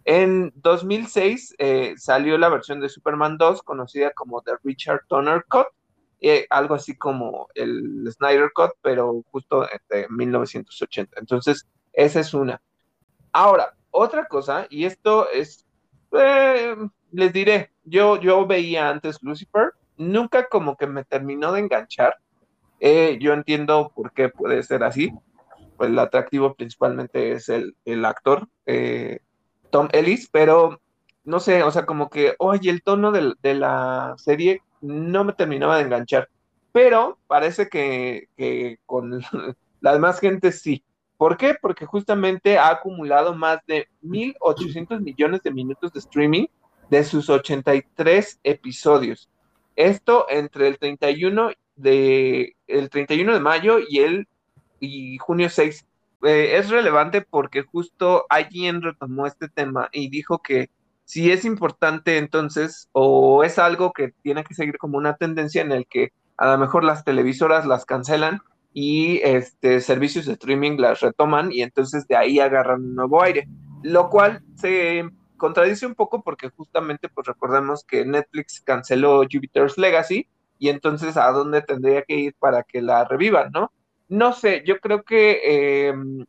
En 0.04 0.52
2006 0.56 1.56
eh, 1.58 1.94
salió 1.96 2.38
la 2.38 2.48
versión 2.48 2.80
de 2.80 2.88
Superman 2.88 3.38
2 3.38 3.62
conocida 3.62 4.12
como 4.12 4.40
The 4.42 4.52
Richard 4.62 5.00
Donner 5.08 5.44
Cut, 5.48 5.66
eh, 6.20 6.46
algo 6.50 6.76
así 6.76 6.96
como 6.96 7.48
el 7.54 8.08
Snyder 8.12 8.50
Cut, 8.54 8.70
pero 8.82 9.24
justo 9.30 9.66
de 9.90 10.06
1980. 10.08 11.18
Entonces, 11.18 11.66
esa 11.92 12.20
es 12.20 12.34
una. 12.34 12.60
Ahora, 13.38 13.74
otra 13.90 14.24
cosa, 14.24 14.66
y 14.70 14.86
esto 14.86 15.28
es, 15.30 15.66
eh, 16.12 16.74
les 17.12 17.32
diré, 17.34 17.70
yo, 17.84 18.18
yo 18.18 18.46
veía 18.46 18.88
antes 18.88 19.22
Lucifer, 19.22 19.72
nunca 19.98 20.48
como 20.48 20.74
que 20.78 20.86
me 20.86 21.04
terminó 21.04 21.52
de 21.52 21.60
enganchar. 21.60 22.14
yo 22.80 23.34
entiendo 23.34 23.92
por 23.94 24.12
qué 24.12 24.30
puede 24.30 24.62
ser 24.62 24.84
así. 24.84 25.12
Pues 25.76 25.90
el 25.90 25.98
atractivo 25.98 26.54
principalmente 26.54 27.32
es 27.32 27.50
el, 27.50 27.76
el 27.84 28.06
actor. 28.06 28.48
Tom 29.70 29.88
Ellis, 29.92 30.30
pero 30.32 30.80
no 31.24 31.38
sé, 31.38 31.62
o 31.62 31.70
sea, 31.70 31.84
como 31.84 32.08
que, 32.08 32.36
oye, 32.38 32.70
el 32.70 32.82
tono 32.82 33.12
de, 33.12 33.54
la 33.54 34.14
serie 34.16 34.62
no 34.80 35.24
me 35.24 35.34
terminaba 35.34 35.76
de 35.76 35.82
enganchar, 35.82 36.30
pero 36.72 37.18
parece 37.26 37.68
que, 37.68 38.78
con 38.86 39.20
la 39.82 39.92
demás 39.92 40.20
gente 40.20 40.52
sí. 40.52 40.82
¿Por 41.16 41.36
qué? 41.36 41.54
Porque 41.60 41.86
justamente 41.86 42.58
ha 42.58 42.68
acumulado 42.68 43.34
más 43.34 43.60
de 43.66 43.88
1.800 44.02 45.00
millones 45.00 45.42
de 45.42 45.50
minutos 45.50 45.92
de 45.92 46.00
streaming 46.00 46.46
de 46.90 47.04
sus 47.04 47.30
83 47.30 48.40
episodios. 48.44 49.30
Esto 49.76 50.26
entre 50.28 50.68
el 50.68 50.78
31 50.78 51.50
de, 51.76 52.56
el 52.66 52.90
31 52.90 53.34
de 53.34 53.40
mayo 53.40 53.78
y 53.86 53.98
el 53.98 54.28
y 54.78 55.18
junio 55.18 55.48
6 55.48 55.86
eh, 56.24 56.56
es 56.56 56.70
relevante 56.70 57.22
porque 57.22 57.62
justo 57.62 58.26
alguien 58.28 58.82
retomó 58.82 59.26
este 59.26 59.48
tema 59.48 59.88
y 59.92 60.08
dijo 60.08 60.38
que 60.38 60.70
si 61.04 61.30
es 61.30 61.44
importante 61.44 62.18
entonces 62.18 62.88
o 62.92 63.44
es 63.44 63.58
algo 63.58 63.92
que 63.92 64.12
tiene 64.22 64.44
que 64.44 64.54
seguir 64.54 64.78
como 64.78 64.98
una 64.98 65.16
tendencia 65.16 65.62
en 65.62 65.72
el 65.72 65.86
que 65.86 66.12
a 66.36 66.50
lo 66.50 66.58
mejor 66.58 66.84
las 66.84 67.04
televisoras 67.04 67.66
las 67.66 67.84
cancelan 67.84 68.40
y 68.78 69.22
este 69.22 69.80
servicios 69.80 70.26
de 70.26 70.34
streaming 70.34 70.76
las 70.76 71.00
retoman 71.00 71.50
y 71.50 71.62
entonces 71.62 72.06
de 72.08 72.14
ahí 72.14 72.40
agarran 72.40 72.82
un 72.82 72.94
nuevo 72.94 73.22
aire, 73.22 73.48
lo 73.82 74.10
cual 74.10 74.42
se 74.54 75.08
contradice 75.38 75.86
un 75.86 75.94
poco 75.94 76.20
porque 76.20 76.50
justamente 76.50 77.08
pues 77.08 77.26
recordemos 77.26 77.84
que 77.84 78.04
Netflix 78.04 78.60
canceló 78.60 79.22
Jupiter's 79.22 79.78
Legacy 79.78 80.28
y 80.58 80.68
entonces 80.68 81.16
a 81.16 81.30
dónde 81.30 81.62
tendría 81.62 82.02
que 82.02 82.16
ir 82.16 82.34
para 82.38 82.64
que 82.64 82.82
la 82.82 83.06
revivan, 83.06 83.50
¿no? 83.50 83.72
No 84.10 84.34
sé, 84.34 84.62
yo 84.66 84.78
creo 84.78 85.04
que 85.04 85.88
em, 85.88 86.26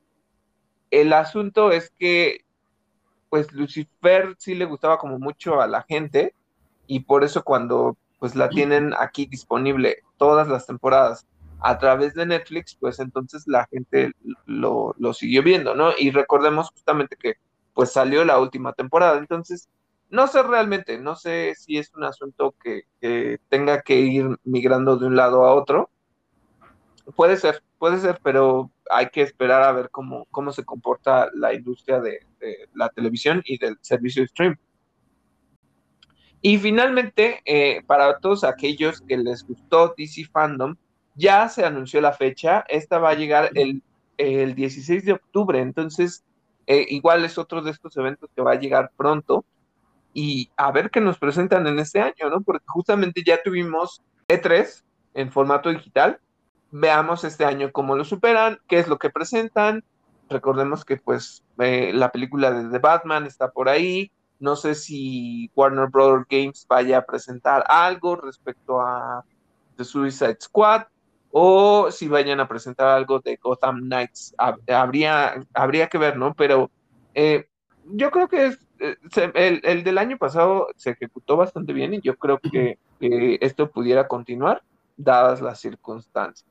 el 0.90 1.12
asunto 1.12 1.74
es 1.74 1.92
que, 2.00 2.46
pues 3.30 3.52
Lucifer 3.52 4.36
sí 4.38 4.56
le 4.56 4.64
gustaba 4.64 5.00
como 5.00 5.20
mucho 5.20 5.60
a 5.60 5.68
la 5.68 5.84
gente 5.84 6.34
y 6.88 7.02
por 7.02 7.26
eso 7.26 7.44
cuando 7.44 7.98
pues 8.20 8.38
la 8.38 8.48
tienen 8.48 8.94
aquí 8.98 9.26
disponible 9.26 9.98
todas 10.16 10.48
las 10.48 10.66
temporadas 10.66 11.28
a 11.60 11.78
través 11.78 12.14
de 12.14 12.26
Netflix, 12.26 12.76
pues 12.76 13.00
entonces 13.00 13.44
la 13.48 13.66
gente 13.68 14.12
lo, 14.46 14.96
siguió 15.14 15.44
viendo, 15.44 15.76
¿no? 15.76 15.92
Y 15.98 16.12
recordemos 16.12 16.70
justamente 16.70 17.16
que 17.16 17.36
pues 17.74 17.92
salió 17.92 18.26
la 18.26 18.40
última 18.40 18.74
temporada, 18.74 19.18
entonces 19.18 19.70
no 20.10 20.28
sé 20.28 20.42
realmente, 20.44 21.00
no 21.00 21.16
sé 21.16 21.54
si 21.56 21.78
es 21.78 21.94
un 21.94 22.04
asunto 22.04 22.56
que, 22.64 22.84
que 23.02 23.40
tenga 23.50 23.82
que 23.82 24.00
ir 24.00 24.38
migrando 24.44 24.98
de 24.98 25.06
un 25.06 25.16
lado 25.16 25.46
a 25.46 25.54
otro, 25.54 25.90
puede 27.16 27.38
ser, 27.38 27.64
puede 27.78 28.00
ser, 28.00 28.20
pero 28.24 28.72
hay 28.90 29.10
que 29.10 29.22
esperar 29.22 29.64
a 29.64 29.72
ver 29.72 29.90
cómo, 29.90 30.26
cómo 30.32 30.52
se 30.52 30.66
comporta 30.66 31.30
la 31.34 31.54
industria 31.54 32.00
de, 32.00 32.20
la 32.74 32.90
televisión 32.90 33.42
y 33.46 33.58
del 33.58 33.78
servicio 33.82 34.22
de 34.22 34.28
stream. 34.28 34.58
Y 36.42 36.58
finalmente, 36.60 37.42
eh, 37.46 37.82
para 37.88 38.20
todos 38.20 38.44
aquellos 38.44 39.02
que 39.02 39.18
les 39.18 39.46
gustó 39.46 39.96
DC 39.98 40.26
Fandom, 40.26 40.76
ya 41.18 41.50
se 41.50 41.66
anunció 41.66 42.00
la 42.00 42.14
fecha. 42.14 42.64
Esta 42.70 43.00
va 43.00 43.10
a 43.10 43.16
llegar 43.16 43.50
el, 43.54 43.82
16 44.56 45.06
de 45.06 45.14
octubre. 45.14 45.60
Entonces, 45.60 46.24
eh, 46.66 46.86
igual 46.90 47.26
es 47.26 47.38
otro 47.38 47.62
de 47.62 47.72
estos 47.72 47.98
eventos 47.98 48.30
que 48.36 48.42
va 48.42 48.54
a 48.54 48.60
llegar 48.60 48.92
pronto. 48.96 49.44
Y 50.14 50.50
a 50.56 50.72
ver 50.72 50.90
qué 50.90 51.02
nos 51.02 51.20
presentan 51.20 51.68
en 51.68 51.80
este 51.80 52.00
año, 52.00 52.30
¿no? 52.30 52.42
Porque 52.42 52.66
justamente 52.68 53.22
ya 53.26 53.42
tuvimos 53.44 54.02
E3 54.28 54.84
en 55.14 55.32
formato 55.32 55.70
digital 55.70 56.20
veamos 56.72 57.24
este 57.24 57.46
año 57.46 57.72
cómo 57.72 57.96
lo 57.96 58.04
superan, 58.04 58.60
qué 58.68 58.80
es 58.80 58.88
lo 58.88 58.98
que 58.98 59.10
presentan. 59.10 59.84
Recordemos 60.30 60.84
que 60.84 60.98
pues 60.98 61.44
eh, 61.60 61.92
la 61.94 62.12
película 62.12 62.52
de 62.52 62.70
The 62.70 62.80
Batman 62.80 63.26
está 63.26 63.52
por 63.52 63.70
ahí. 63.70 64.12
No 64.40 64.56
sé 64.56 64.76
si 64.76 65.50
Warner 65.56 65.88
Brothers 65.88 66.28
Games 66.30 66.66
vaya 66.68 67.00
a 67.00 67.06
presentar 67.06 67.64
algo 67.68 68.18
respecto 68.18 68.82
a 68.82 69.24
The 69.78 69.84
Suicide 69.84 70.38
Squad 70.42 70.84
o 71.40 71.92
si 71.92 72.08
vayan 72.08 72.40
a 72.40 72.48
presentar 72.48 72.88
algo 72.88 73.20
de 73.20 73.36
Gotham 73.36 73.82
Knights. 73.82 74.34
Habría, 74.68 75.46
habría 75.54 75.88
que 75.88 76.00
ver, 76.00 76.18
¿no? 76.18 76.34
Pero 76.34 76.72
eh, 77.14 77.46
yo 77.86 78.10
creo 78.10 78.28
que 78.28 78.56
eh, 78.80 78.96
el, 79.36 79.62
el, 79.64 79.84
del 79.84 80.00
año 80.00 80.18
pasado 80.18 80.70
se 80.76 80.90
ejecutó 80.90 81.38
bastante 81.38 81.74
bien 81.74 81.94
y 81.94 82.02
yo 82.02 82.16
creo 82.18 82.40
que 82.40 82.80
esto 83.00 83.70
pudiera 83.70 84.08
continuar 84.08 84.64
dadas 84.96 85.40
las 85.40 85.60
circunstancias. 85.60 86.50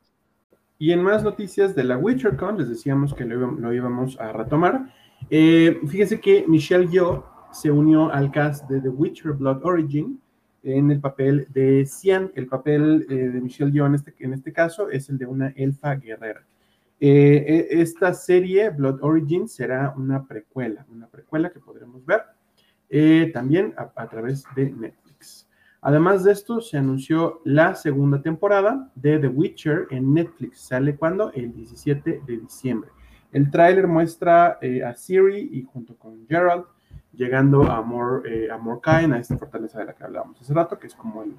Y 0.78 0.92
en 0.92 1.02
más 1.02 1.24
noticias 1.24 1.74
de 1.74 1.82
la 1.82 1.96
WitcherCon, 1.96 2.56
les 2.56 2.68
decíamos 2.68 3.12
que 3.12 3.24
lo, 3.24 3.72
íbamos 3.72 4.20
a 4.20 4.30
retomar. 4.30 4.94
Eh, 5.30 5.80
fíjense 5.88 6.20
que 6.20 6.44
Michelle 6.46 6.86
Yeoh 6.86 7.24
se 7.50 7.72
unió 7.72 8.12
al 8.12 8.30
cast 8.30 8.70
de 8.70 8.80
The 8.80 8.90
Witcher 8.90 9.32
Blood 9.32 9.64
Origin 9.64 10.20
en 10.66 10.90
el 10.90 11.00
papel 11.00 11.46
de 11.50 11.86
Cian. 11.86 12.32
El 12.34 12.46
papel 12.46 13.06
eh, 13.08 13.14
de 13.14 13.40
Michelle 13.40 13.72
Yeoh 13.72 13.86
en 13.86 13.94
este, 13.94 14.14
en 14.18 14.34
este 14.34 14.52
caso 14.52 14.90
es 14.90 15.08
el 15.08 15.18
de 15.18 15.26
una 15.26 15.48
elfa 15.56 15.94
guerrera. 15.94 16.44
Eh, 16.98 17.68
e, 17.70 17.80
esta 17.80 18.12
serie, 18.14 18.70
Blood 18.70 19.02
Origin, 19.02 19.48
será 19.48 19.94
una 19.96 20.26
precuela, 20.26 20.86
una 20.90 21.06
precuela 21.06 21.50
que 21.50 21.60
podremos 21.60 22.04
ver 22.04 22.22
también 23.32 23.74
a 23.76 24.08
través 24.08 24.44
de 24.54 24.70
Netflix. 24.70 25.46
Además 25.80 26.24
de 26.24 26.32
esto, 26.32 26.60
se 26.60 26.78
anunció 26.78 27.40
la 27.44 27.76
segunda 27.76 28.20
temporada 28.20 28.90
de 28.96 29.20
The 29.20 29.28
Witcher 29.28 29.86
en 29.90 30.14
Netflix. 30.14 30.62
¿Sale 30.62 30.96
cuándo? 30.96 31.30
El 31.32 31.52
17 31.52 32.22
de 32.26 32.36
diciembre. 32.38 32.90
El 33.30 33.52
tráiler 33.52 33.86
muestra 33.86 34.58
eh, 34.60 34.82
a 34.82 34.96
Siri 34.96 35.48
y 35.52 35.62
junto 35.62 35.96
con 35.96 36.26
Gerald 36.26 36.64
llegando 37.16 37.64
a, 37.64 37.82
Mor, 37.82 38.22
eh, 38.26 38.48
a 38.50 38.56
a 38.56 39.18
esta 39.18 39.38
fortaleza 39.38 39.78
de 39.78 39.86
la 39.86 39.94
que 39.94 40.04
hablábamos 40.04 40.40
hace 40.40 40.54
rato, 40.54 40.78
que 40.78 40.86
es 40.86 40.94
como 40.94 41.22
el, 41.22 41.34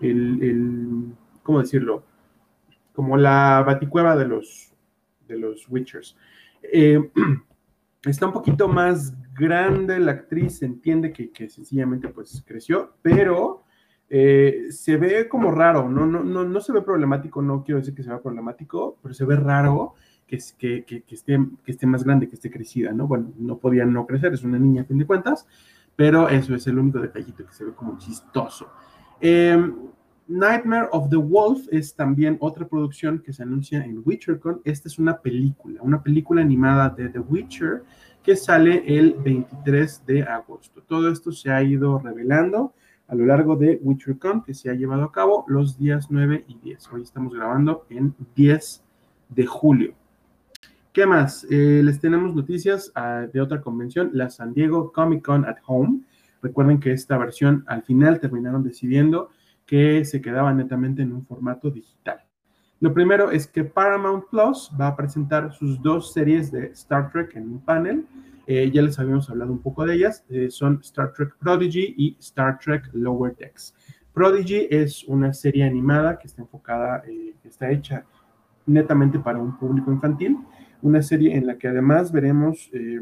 el, 0.00 1.14
¿cómo 1.42 1.60
decirlo? 1.60 2.04
Como 2.92 3.16
la 3.16 3.62
baticueva 3.64 4.16
de 4.16 4.26
los, 4.26 4.72
de 5.26 5.38
los 5.38 5.68
Witchers. 5.68 6.16
Eh, 6.62 7.10
está 8.04 8.26
un 8.26 8.32
poquito 8.32 8.68
más 8.68 9.14
grande 9.34 9.98
la 9.98 10.12
actriz, 10.12 10.58
se 10.58 10.66
entiende 10.66 11.12
que, 11.12 11.30
que 11.30 11.48
sencillamente 11.48 12.08
pues 12.08 12.42
creció, 12.46 12.94
pero 13.00 13.64
eh, 14.14 14.66
se 14.68 14.98
ve 14.98 15.26
como 15.26 15.50
raro, 15.50 15.88
¿no? 15.88 16.04
No, 16.04 16.22
no, 16.22 16.44
no 16.44 16.60
se 16.60 16.72
ve 16.72 16.82
problemático, 16.82 17.40
no 17.40 17.64
quiero 17.64 17.80
decir 17.80 17.94
que 17.94 18.02
se 18.02 18.10
vea 18.10 18.20
problemático, 18.20 18.98
pero 19.02 19.14
se 19.14 19.24
ve 19.24 19.36
raro 19.36 19.94
que, 20.58 20.84
que, 20.84 21.02
que, 21.02 21.14
esté, 21.14 21.86
más 21.86 22.04
grande, 22.04 22.28
que 22.28 22.36
esté 22.36 22.50
crecida, 22.50 22.92
¿no? 22.92 23.06
Bueno, 23.06 23.32
no 23.38 23.58
podía 23.58 23.84
no 23.84 24.06
crecer, 24.06 24.32
es 24.32 24.42
una 24.42 24.58
niña 24.58 24.82
a 24.82 24.84
fin 24.84 24.98
de 24.98 25.06
cuentas, 25.06 25.46
pero 25.96 26.28
eso 26.28 26.54
es 26.54 26.66
el 26.66 26.78
único 26.78 27.00
detallito 27.00 27.44
que 27.46 27.52
se 27.52 27.64
ve 27.64 27.72
como 27.72 27.98
chistoso. 27.98 28.68
Eh, 29.20 29.56
Nightmare 30.28 30.88
of 30.92 31.10
the 31.10 31.16
Wolf 31.16 31.66
es 31.70 31.94
también 31.94 32.38
otra 32.40 32.66
producción 32.66 33.20
que 33.20 33.32
se 33.32 33.42
anuncia 33.42 33.84
en 33.84 34.02
WitcherCon. 34.04 34.62
Esta 34.64 34.88
es 34.88 34.98
una 34.98 35.18
película, 35.18 35.82
una 35.82 36.02
película 36.02 36.40
animada 36.40 36.88
de 36.90 37.08
The 37.08 37.18
Witcher 37.18 37.82
que 38.22 38.36
sale 38.36 38.84
el 38.86 39.14
23 39.14 40.06
de 40.06 40.22
agosto. 40.22 40.82
Todo 40.82 41.10
esto 41.10 41.32
se 41.32 41.50
ha 41.50 41.62
ido 41.62 41.98
revelando 41.98 42.72
a 43.08 43.14
lo 43.14 43.26
largo 43.26 43.56
de 43.56 43.78
WitcherCon 43.82 44.42
que 44.42 44.54
se 44.54 44.70
ha 44.70 44.74
llevado 44.74 45.02
a 45.02 45.12
cabo 45.12 45.44
los 45.48 45.76
días 45.76 46.06
9 46.08 46.44
y 46.46 46.58
10. 46.58 46.92
Hoy 46.92 47.02
estamos 47.02 47.34
grabando 47.34 47.84
en 47.90 48.14
10 48.36 48.84
de 49.28 49.46
julio. 49.46 49.94
¿Qué 50.92 51.06
más? 51.06 51.46
Eh, 51.50 51.80
les 51.82 52.00
tenemos 52.00 52.34
noticias 52.34 52.92
uh, 52.96 53.26
de 53.32 53.40
otra 53.40 53.62
convención, 53.62 54.10
la 54.12 54.28
San 54.28 54.52
Diego 54.52 54.92
Comic 54.92 55.24
Con 55.24 55.46
at 55.46 55.56
Home. 55.66 56.02
Recuerden 56.42 56.80
que 56.80 56.92
esta 56.92 57.16
versión 57.16 57.64
al 57.66 57.82
final 57.82 58.20
terminaron 58.20 58.62
decidiendo 58.62 59.30
que 59.64 60.04
se 60.04 60.20
quedaba 60.20 60.52
netamente 60.52 61.00
en 61.00 61.14
un 61.14 61.24
formato 61.24 61.70
digital. 61.70 62.22
Lo 62.80 62.92
primero 62.92 63.30
es 63.30 63.46
que 63.46 63.64
Paramount 63.64 64.24
Plus 64.28 64.70
va 64.78 64.88
a 64.88 64.96
presentar 64.96 65.50
sus 65.54 65.80
dos 65.80 66.12
series 66.12 66.52
de 66.52 66.66
Star 66.72 67.10
Trek 67.10 67.36
en 67.36 67.44
un 67.44 67.60
panel. 67.60 68.04
Eh, 68.46 68.70
ya 68.70 68.82
les 68.82 68.98
habíamos 68.98 69.30
hablado 69.30 69.50
un 69.50 69.62
poco 69.62 69.86
de 69.86 69.94
ellas. 69.94 70.26
Eh, 70.28 70.50
son 70.50 70.78
Star 70.82 71.14
Trek 71.14 71.36
Prodigy 71.38 71.94
y 71.96 72.16
Star 72.20 72.58
Trek 72.58 72.90
Lower 72.92 73.34
Decks. 73.34 73.74
Prodigy 74.12 74.66
es 74.68 75.04
una 75.04 75.32
serie 75.32 75.64
animada 75.64 76.18
que 76.18 76.26
está 76.26 76.42
enfocada, 76.42 77.02
eh, 77.06 77.34
que 77.40 77.48
está 77.48 77.70
hecha 77.70 78.04
netamente 78.66 79.18
para 79.18 79.38
un 79.38 79.56
público 79.56 79.90
infantil. 79.90 80.36
Una 80.82 81.00
serie 81.00 81.36
en 81.36 81.46
la 81.46 81.58
que 81.58 81.68
además 81.68 82.10
veremos 82.10 82.68
eh, 82.72 83.00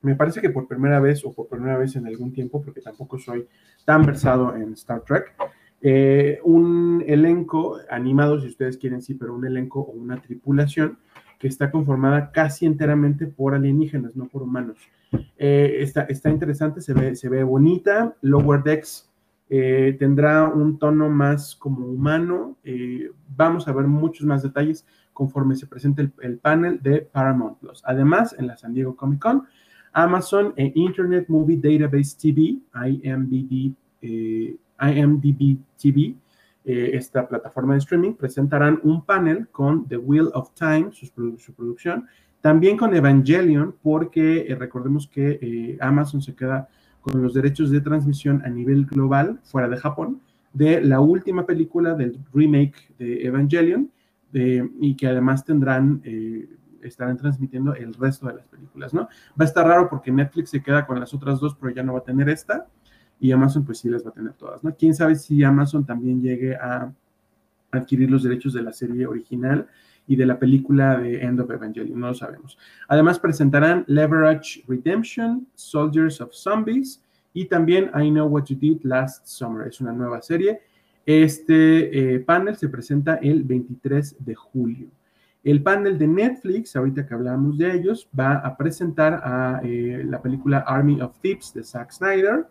me 0.00 0.14
parece 0.14 0.40
que 0.40 0.50
por 0.50 0.68
primera 0.68 1.00
vez 1.00 1.24
o 1.24 1.32
por 1.32 1.48
primera 1.48 1.76
vez 1.76 1.96
en 1.96 2.06
algún 2.06 2.32
tiempo, 2.32 2.62
porque 2.62 2.80
tampoco 2.80 3.18
soy 3.18 3.46
tan 3.84 4.06
versado 4.06 4.54
en 4.54 4.72
Star 4.74 5.02
Trek, 5.02 5.34
eh, 5.80 6.38
un 6.44 7.02
elenco 7.06 7.78
animado, 7.90 8.40
si 8.40 8.46
ustedes 8.46 8.76
quieren, 8.76 9.02
sí, 9.02 9.14
pero 9.14 9.34
un 9.34 9.44
elenco 9.44 9.80
o 9.80 9.90
una 9.90 10.22
tripulación 10.22 10.98
que 11.40 11.48
está 11.48 11.70
conformada 11.72 12.30
casi 12.30 12.64
enteramente 12.64 13.26
por 13.26 13.54
alienígenas, 13.54 14.14
no 14.14 14.28
por 14.28 14.42
humanos. 14.42 14.78
Eh, 15.36 15.78
está, 15.80 16.02
está, 16.02 16.30
interesante, 16.30 16.80
se 16.80 16.94
ve, 16.94 17.16
se 17.16 17.28
ve 17.28 17.42
bonita. 17.42 18.16
Lower 18.22 18.62
Decks 18.62 19.10
tendrá 19.48 20.46
un 20.46 20.78
tono 20.78 21.08
más 21.08 21.56
como 21.56 21.86
humano. 21.86 22.56
Vamos 23.36 23.66
a 23.66 23.72
ver 23.72 23.86
muchos 23.86 24.26
más 24.26 24.42
detalles 24.42 24.84
conforme 25.18 25.56
se 25.56 25.66
presente 25.66 26.00
el, 26.00 26.12
el, 26.22 26.38
panel 26.38 26.80
de 26.80 27.00
Paramount 27.00 27.58
Plus. 27.58 27.82
Además, 27.84 28.36
en 28.38 28.46
la 28.46 28.56
San 28.56 28.72
Diego 28.72 28.94
Comic 28.94 29.18
Con, 29.18 29.48
Amazon 29.92 30.52
e 30.56 30.70
Internet 30.76 31.26
Movie 31.26 31.56
Database 31.56 32.16
TV, 32.16 32.60
IMDb, 32.72 33.74
eh, 34.00 34.56
IMDb 34.80 35.58
TV, 35.76 36.14
eh, 36.64 36.90
esta 36.92 37.26
plataforma 37.26 37.72
de 37.74 37.80
streaming, 37.80 38.12
presentarán 38.12 38.78
un 38.84 39.04
panel 39.04 39.48
con 39.48 39.88
The 39.88 39.96
Wheel 39.96 40.30
of 40.34 40.52
Time, 40.54 40.90
su, 40.92 41.52
producción, 41.52 42.06
también 42.40 42.76
con 42.76 42.94
Evangelion, 42.94 43.74
porque 43.82 44.46
eh, 44.48 44.54
recordemos 44.54 45.08
que 45.08 45.76
Amazon 45.80 46.22
se 46.22 46.36
queda 46.36 46.68
con 47.00 47.20
los 47.20 47.34
derechos 47.34 47.72
de 47.72 47.80
transmisión 47.80 48.40
a 48.44 48.50
nivel 48.50 48.86
global, 48.86 49.40
fuera 49.42 49.68
de 49.68 49.78
Japón, 49.78 50.20
de 50.52 50.80
la 50.80 51.00
última 51.00 51.44
película 51.44 51.94
del 51.94 52.20
remake 52.32 52.92
de 53.00 53.26
Evangelion, 53.26 53.90
y 54.32 54.96
que 54.96 55.06
además 55.06 55.44
tendrán 55.44 56.00
eh, 56.04 56.48
estarán 56.82 57.16
transmitiendo 57.16 57.74
el 57.74 57.94
resto 57.94 58.26
de 58.26 58.34
las 58.34 58.46
películas, 58.46 58.94
¿no? 58.94 59.02
Va 59.02 59.40
a 59.40 59.44
estar 59.44 59.66
raro 59.66 59.88
porque 59.88 60.10
Netflix 60.10 60.50
se 60.50 60.62
queda 60.62 60.86
con 60.86 61.00
las 61.00 61.12
otras 61.14 61.40
dos, 61.40 61.56
pero 61.56 61.74
ya 61.74 61.82
no 61.82 61.94
va 61.94 62.00
a 62.00 62.04
tener 62.04 62.28
esta, 62.28 62.66
y 63.20 63.32
Amazon 63.32 63.64
pues 63.64 63.78
sí 63.78 63.88
las 63.88 64.04
va 64.04 64.10
a 64.10 64.14
tener 64.14 64.32
todas, 64.34 64.62
¿no? 64.62 64.74
Quién 64.74 64.94
sabe 64.94 65.16
si 65.16 65.42
Amazon 65.42 65.84
también 65.84 66.20
llegue 66.20 66.54
a 66.54 66.92
adquirir 67.70 68.10
los 68.10 68.22
derechos 68.22 68.52
de 68.52 68.62
la 68.62 68.72
serie 68.72 69.06
original 69.06 69.66
y 70.06 70.16
de 70.16 70.24
la 70.24 70.38
película 70.38 70.96
de 70.98 71.22
End 71.22 71.40
of 71.40 71.50
Evangelion, 71.50 72.00
no 72.00 72.08
lo 72.08 72.14
sabemos. 72.14 72.56
Además 72.88 73.18
presentarán 73.18 73.84
Leverage 73.88 74.64
Redemption, 74.66 75.46
Soldiers 75.54 76.20
of 76.20 76.32
Zombies 76.32 77.02
y 77.34 77.44
también 77.44 77.90
I 77.94 78.10
Know 78.10 78.26
What 78.26 78.44
You 78.44 78.56
Did 78.56 78.84
Last 78.84 79.26
Summer, 79.26 79.68
es 79.68 79.80
una 79.80 79.92
nueva 79.92 80.22
serie. 80.22 80.62
Este 81.08 82.16
eh, 82.16 82.20
panel 82.20 82.56
se 82.56 82.68
presenta 82.68 83.14
el 83.14 83.42
23 83.42 84.16
de 84.26 84.34
julio. 84.34 84.88
El 85.42 85.62
panel 85.62 85.96
de 85.96 86.06
Netflix, 86.06 86.76
ahorita 86.76 87.06
que 87.06 87.14
hablamos 87.14 87.56
de 87.56 87.72
ellos, 87.72 88.10
va 88.16 88.34
a 88.34 88.58
presentar 88.58 89.22
a 89.24 89.62
eh, 89.64 90.02
la 90.04 90.20
película 90.20 90.58
Army 90.58 91.00
of 91.00 91.18
Thieves 91.22 91.54
de 91.54 91.64
Zack 91.64 91.92
Snyder, 91.92 92.46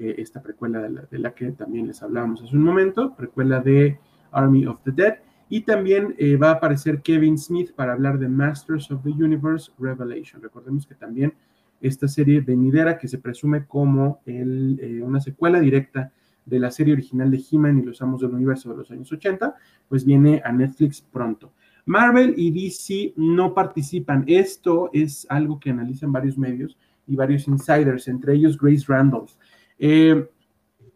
eh, 0.00 0.16
esta 0.18 0.42
precuela 0.42 0.80
de 0.80 1.18
la, 1.20 1.32
que 1.32 1.52
también 1.52 1.86
les 1.86 2.02
hablábamos 2.02 2.42
hace 2.42 2.56
un 2.56 2.64
momento, 2.64 3.14
precuela 3.14 3.60
de 3.60 4.00
Army 4.32 4.66
of 4.66 4.82
the 4.82 4.90
Dead, 4.90 5.18
y 5.48 5.60
también 5.60 6.16
va 6.42 6.48
a 6.48 6.54
aparecer 6.54 7.02
Kevin 7.02 7.38
Smith 7.38 7.72
para 7.72 7.92
hablar 7.92 8.18
de 8.18 8.26
Masters 8.26 8.90
of 8.90 9.04
the 9.04 9.10
Universe 9.10 9.70
Revelation. 9.78 10.42
Recordemos 10.42 10.88
que 10.88 10.96
también 10.96 11.34
esta 11.80 12.08
serie 12.08 12.40
venidera 12.40 12.98
que 12.98 13.06
se 13.06 13.18
presume 13.18 13.64
como 13.64 14.22
una 14.26 15.20
secuela 15.20 15.60
directa 15.60 16.10
de 16.44 16.58
la 16.58 16.70
serie 16.70 16.94
original 16.94 17.30
de 17.30 17.42
He-Man 17.50 17.78
y 17.78 17.82
los 17.82 18.02
Amos 18.02 18.20
del 18.20 18.34
Universo 18.34 18.70
de 18.70 18.78
los 18.78 18.90
años 18.90 19.12
80, 19.12 19.54
pues 19.88 20.04
viene 20.04 20.42
a 20.44 20.52
Netflix 20.52 21.00
pronto. 21.00 21.52
Marvel 21.84 22.34
y 22.36 22.50
DC 22.50 23.14
no 23.16 23.54
participan. 23.54 24.24
Esto 24.26 24.90
es 24.92 25.26
algo 25.28 25.58
que 25.58 25.70
analizan 25.70 26.12
varios 26.12 26.38
medios 26.38 26.76
y 27.06 27.16
varios 27.16 27.48
insiders, 27.48 28.08
entre 28.08 28.34
ellos 28.34 28.58
Grace 28.58 28.84
Randolph. 28.86 29.32
Eh, 29.78 30.28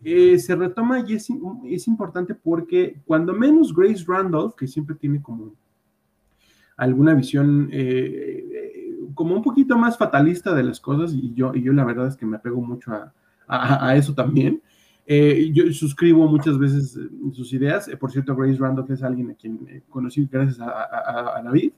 eh, 0.04 0.38
se 0.38 0.54
retoma 0.54 1.00
y 1.00 1.14
es, 1.14 1.88
importante 1.88 2.34
porque 2.34 3.00
cuando 3.04 3.32
menos 3.32 3.74
Grace 3.74 4.04
Randolph, 4.06 4.54
que 4.54 4.68
siempre 4.68 4.94
tiene 4.94 5.20
como 5.20 5.54
alguna 6.76 7.14
visión 7.14 7.68
eh, 7.72 8.94
como 9.14 9.34
un 9.34 9.42
poquito 9.42 9.76
más 9.78 9.96
fatalista 9.98 10.54
de 10.54 10.62
las 10.62 10.78
cosas, 10.78 11.12
y 11.12 11.32
yo, 11.34 11.52
y 11.54 11.62
yo 11.62 11.72
la 11.72 11.84
verdad 11.84 12.06
es 12.06 12.16
que 12.16 12.26
me 12.26 12.36
apego 12.36 12.60
mucho 12.60 12.92
a 13.48 13.96
eso 13.96 14.14
también. 14.14 14.62
Eh, 15.08 15.50
yo 15.52 15.72
suscribo 15.72 16.26
muchas 16.26 16.58
veces 16.58 16.98
sus 17.32 17.52
ideas. 17.52 17.86
Eh, 17.88 17.96
por 17.96 18.10
cierto, 18.10 18.34
Grace 18.34 18.58
Randolph 18.58 18.90
es 18.90 19.02
alguien 19.02 19.30
a 19.30 19.34
quien 19.34 19.82
conocí 19.88 20.28
gracias 20.30 20.58
a, 20.60 21.40
David. 21.44 21.72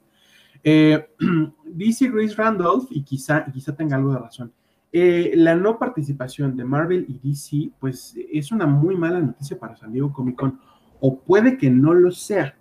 Eh, 0.65 1.09
dice 1.65 2.09
Grace 2.09 2.35
Randolph, 2.35 2.87
y 2.91 3.03
quizá, 3.03 3.45
quizá 3.53 3.77
tenga 3.77 3.97
algo 3.97 4.13
de 4.13 4.19
razón, 4.19 4.53
eh, 4.91 5.33
la 5.35 5.55
no 5.55 5.79
participación 5.79 6.57
de 6.57 6.65
Marvel 6.65 7.05
y 7.07 7.29
DC, 7.29 7.73
pues 7.79 8.17
es 8.33 8.51
una 8.51 8.67
muy 8.67 8.97
mala 8.97 9.21
noticia 9.21 9.59
para 9.59 9.77
San 9.77 9.93
Diego 9.93 10.13
Comic 10.13 10.37
Con, 10.37 10.59
o 11.01 11.21
puede 11.21 11.59
que 11.59 11.71
no 11.71 11.93
lo 11.93 12.11
sea, 12.11 12.57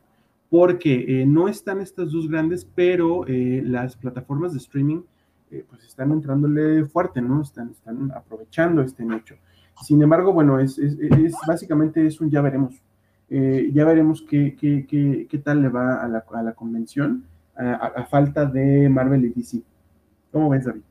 porque 0.49 1.25
no 1.27 1.47
están 1.47 1.81
estas 1.81 2.11
dos 2.11 2.29
grandes, 2.29 2.65
pero 2.65 3.25
las 3.27 3.97
plataformas 3.97 4.53
de 4.53 4.59
streaming 4.59 5.01
pues 5.49 5.83
están 5.83 6.11
entrándole 6.11 6.85
fuerte, 6.85 7.21
¿no? 7.21 7.41
Están, 7.41 7.71
están 7.71 8.11
aprovechando 8.13 8.81
este 8.81 9.03
nicho. 9.03 9.35
Sin 9.83 10.01
embargo, 10.01 10.33
bueno, 10.33 10.59
es, 10.59 10.77
es, 10.77 10.97
es 10.99 11.33
básicamente 11.47 12.05
es 12.05 12.19
un 12.21 12.29
ya 12.29 12.41
veremos. 12.41 12.81
Eh, 13.29 13.69
ya 13.73 13.83
veremos 13.83 14.21
qué, 14.21 14.55
qué, 14.59 14.85
qué, 14.89 15.27
qué, 15.29 15.37
tal 15.37 15.61
le 15.61 15.69
va 15.69 16.01
a 16.01 16.07
la, 16.07 16.23
a 16.31 16.43
la 16.43 16.53
convención 16.53 17.25
a, 17.57 18.05
falta 18.05 18.45
de 18.45 18.89
Marvel 18.89 19.25
y 19.25 19.29
DC. 19.29 19.61
¿Cómo 20.31 20.49
ves, 20.49 20.65
David? 20.65 20.81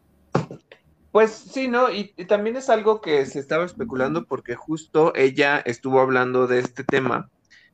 Pues 1.13 1.31
sí, 1.31 1.69
¿no? 1.69 1.91
Y, 1.91 2.13
también 2.27 2.57
es 2.57 2.69
algo 2.69 3.01
que 3.01 3.25
se 3.27 3.39
estaba 3.39 3.65
especulando 3.65 4.27
porque 4.27 4.55
justo 4.55 5.15
ella 5.15 5.59
estuvo 5.61 6.01
hablando 6.01 6.47
de 6.47 6.59
este 6.59 6.85
tema, 6.85 7.31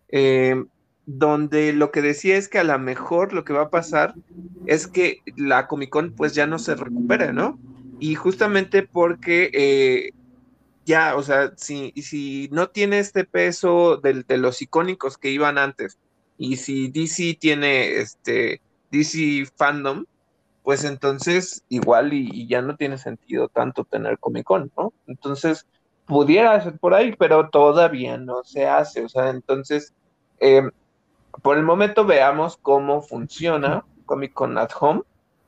eh, 0.08 0.64
donde 1.06 1.72
lo 1.72 1.90
que 1.90 2.02
decía 2.02 2.36
es 2.36 2.48
que 2.48 2.58
a 2.60 2.64
lo 2.64 2.78
mejor 2.78 3.32
lo 3.32 3.44
que 3.44 3.52
va 3.52 3.62
a 3.62 3.70
pasar 3.70 4.14
es 4.66 4.86
que 4.86 5.18
la 5.36 5.66
Comic 5.66 5.90
Con 5.90 6.12
pues 6.12 6.34
ya 6.34 6.46
no 6.46 6.58
se 6.58 6.76
recupere, 6.76 7.32
¿no? 7.32 7.58
Y 7.98 8.14
justamente 8.14 8.82
porque 8.84 9.50
eh, 9.52 10.12
ya, 10.84 11.16
o 11.16 11.22
sea, 11.22 11.52
si, 11.56 11.92
si 11.92 12.48
no 12.52 12.68
tiene 12.68 12.98
este 12.98 13.24
peso 13.24 13.98
de, 13.98 14.24
los 14.36 14.62
icónicos 14.62 15.16
que 15.18 15.30
iban 15.30 15.58
antes, 15.58 15.98
y 16.38 16.56
si 16.56 16.88
DC 16.88 17.36
tiene 17.40 17.96
este 17.98 18.60
DC 18.90 19.46
fandom, 19.56 20.04
pues 20.62 20.84
entonces 20.84 21.64
igual 21.68 22.12
y, 22.12 22.46
ya 22.46 22.62
no 22.62 22.76
tiene 22.76 22.98
sentido 22.98 23.48
tanto 23.48 23.84
tener 23.84 24.18
Comic 24.18 24.44
Con, 24.44 24.72
¿no? 24.76 24.92
Entonces, 25.06 25.66
pudiera 26.06 26.60
ser 26.62 26.78
por 26.78 26.94
ahí, 26.94 27.14
pero 27.16 27.48
todavía 27.50 28.16
no 28.18 28.42
se 28.44 28.66
hace, 28.66 29.04
o 29.04 29.08
sea, 29.08 29.30
entonces, 29.30 29.92
eh, 30.40 30.68
por 31.42 31.56
el 31.56 31.64
momento 31.64 32.04
veamos 32.04 32.56
cómo 32.56 33.02
funciona 33.02 33.84
Comic 34.06 34.32
Con 34.32 34.58
at 34.58 34.70
Home 34.80 35.02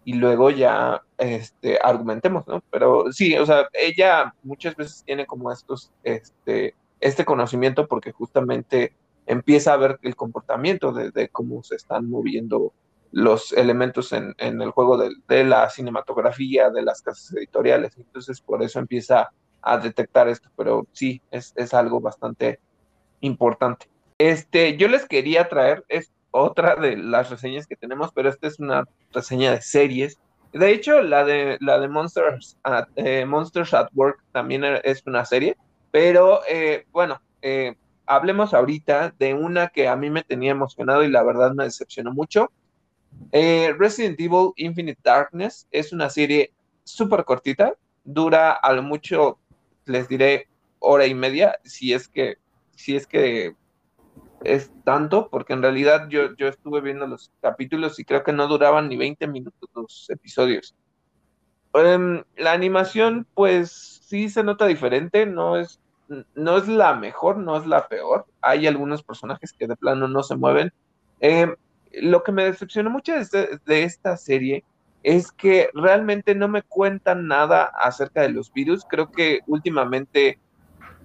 y 0.05 0.15
luego 0.15 0.51
ya 0.51 1.03
este, 1.19 1.79
argumentemos, 1.83 2.47
¿no? 2.47 2.63
Pero 2.71 3.13
sí, 3.13 3.37
o 3.37 3.47
sea, 3.47 3.69
ella 3.73 4.35
muchas 4.43 4.77
veces 4.77 5.03
tiene 5.05 5.27
como 5.27 5.53
estos, 5.53 5.93
este, 6.03 6.75
este 7.01 7.25
conocimiento 7.25 7.87
porque 7.87 8.13
justamente 8.13 8.95
empieza 9.27 9.73
a 9.73 9.77
ver 9.77 9.99
el 10.03 10.17
comportamiento 10.17 10.93
de, 10.93 11.29
cómo 11.29 11.63
se 11.63 11.77
están 11.77 12.09
moviendo 12.09 12.73
los 13.13 13.53
elementos 13.53 14.13
en, 14.13 14.35
el 14.39 14.71
juego 14.71 14.99
de, 14.99 15.45
la 15.45 15.71
cinematografía, 15.71 16.71
de 16.71 16.83
las 16.83 17.01
casas 17.01 17.33
editoriales. 17.35 17.97
Entonces, 17.97 18.41
por 18.41 18.63
eso 18.63 18.79
empieza 18.81 19.31
a 19.63 19.79
detectar 19.79 20.29
esto, 20.29 20.51
pero 20.57 20.87
sí, 20.93 21.23
es, 21.31 21.53
es 21.57 21.73
algo 21.73 22.01
bastante 22.01 22.59
importante. 23.21 23.87
Este, 24.19 24.77
yo 24.77 24.89
les 24.89 25.07
quería 25.07 25.49
traer 25.49 25.85
otra 26.31 26.75
de 26.75 26.97
las 26.97 27.31
reseñas 27.31 27.67
que 27.67 27.77
tenemos, 27.77 28.11
pero 28.13 28.29
esta 28.29 28.49
es 28.49 28.59
una 28.59 28.85
reseña 29.13 29.53
de 29.53 29.63
series. 29.63 30.19
De 30.55 30.71
hecho, 30.71 31.03
la 31.03 31.25
de, 31.25 31.59
la 31.61 31.81
de 31.81 31.89
Monsters, 31.89 32.57
at, 32.63 32.87
eh, 32.95 33.27
Monsters 33.27 33.75
at 33.75 33.89
Work 33.93 34.23
también 34.31 34.63
es 34.85 35.03
una 35.05 35.25
serie, 35.25 35.57
pero 35.91 36.43
eh, 36.49 36.87
bueno, 36.93 37.21
eh, 37.43 37.75
hablemos 38.07 38.55
ahorita 38.55 39.13
de 39.19 39.35
una 39.35 39.67
que 39.69 39.89
a 39.89 39.97
mí 39.97 40.11
me 40.11 40.23
tenía 40.23 40.53
emocionado 40.53 41.03
y 41.03 41.11
la 41.11 41.25
verdad 41.25 41.53
me 41.55 41.65
decepcionó 41.65 42.13
mucho. 42.13 42.53
Resident 43.33 44.21
Evil 44.21 44.53
Infinite 44.55 45.01
Darkness 45.03 45.67
es 45.73 45.93
una 45.93 46.09
serie 46.09 46.53
súper 46.85 47.25
cortita, 47.25 47.75
dura 48.05 48.53
a 48.53 48.73
lo 48.73 48.83
mucho, 48.85 49.39
les 49.87 50.09
diré, 50.09 50.47
hora 50.79 51.07
y 51.07 51.15
media, 51.15 51.59
si 51.65 51.93
es 51.93 52.07
que, 52.07 52.37
si 52.77 52.95
es 52.95 53.09
que 53.09 53.57
es 54.45 54.71
tanto, 54.85 55.29
porque 55.31 55.55
en 55.55 55.63
realidad 55.63 56.09
yo, 56.09 56.35
yo 56.37 56.49
estuve 56.49 56.81
viendo 56.81 57.07
los 57.07 57.33
capítulos 57.41 57.99
y 57.99 58.05
creo 58.05 58.23
que 58.23 58.33
no 58.33 58.47
duraban 58.47 58.89
ni 58.89 58.97
20 58.97 59.27
minutos 59.27 59.69
los 59.75 60.11
episodios. 60.11 60.75
Em, 61.75 62.23
la 62.37 62.53
animación, 62.53 63.27
pues 63.35 64.01
sí 64.07 64.29
se 64.29 64.45
nota 64.45 64.67
diferente, 64.67 65.27
no 65.27 65.57
es, 65.57 65.81
no 66.35 66.57
es 66.57 66.69
la 66.69 66.95
mejor, 66.95 67.39
no 67.39 67.57
es 67.57 67.67
la 67.67 67.89
peor. 67.89 68.27
Hay 68.41 68.67
algunos 68.67 69.03
personajes 69.03 69.53
que 69.53 69.67
de 69.67 69.77
plano 69.77 70.07
no 70.07 70.23
se 70.23 70.37
mueven. 70.37 70.73
Em, 71.21 71.55
lo 71.93 72.23
que 72.23 72.33
me 72.33 72.45
decepcionó 72.45 72.91
mucho 72.91 73.15
este, 73.15 73.59
de 73.67 73.83
esta 73.83 74.17
serie 74.17 74.65
es 75.03 75.33
que 75.33 75.69
realmente 75.75 76.35
no 76.35 76.49
me 76.49 76.63
cuentan 76.63 77.27
nada 77.29 77.65
acerca 77.65 78.23
de 78.23 78.31
los 78.31 78.53
virus. 78.53 78.85
Creo 78.89 79.11
que 79.11 79.41
últimamente 79.47 80.39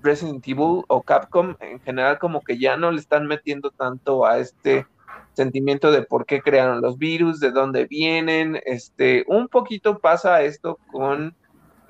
Resident 0.01 0.47
Evil 0.47 0.83
o 0.87 1.01
Capcom 1.01 1.55
en 1.59 1.79
general 1.81 2.19
como 2.19 2.41
que 2.41 2.57
ya 2.57 2.77
no 2.77 2.91
le 2.91 2.99
están 2.99 3.27
metiendo 3.27 3.71
tanto 3.71 4.25
a 4.25 4.39
este 4.39 4.85
sentimiento 5.33 5.91
de 5.91 6.03
por 6.03 6.25
qué 6.25 6.41
crearon 6.41 6.81
los 6.81 6.97
virus, 6.97 7.39
de 7.39 7.51
dónde 7.51 7.85
vienen, 7.85 8.59
este, 8.65 9.23
un 9.27 9.47
poquito 9.47 9.99
pasa 9.99 10.41
esto 10.41 10.79
con 10.91 11.35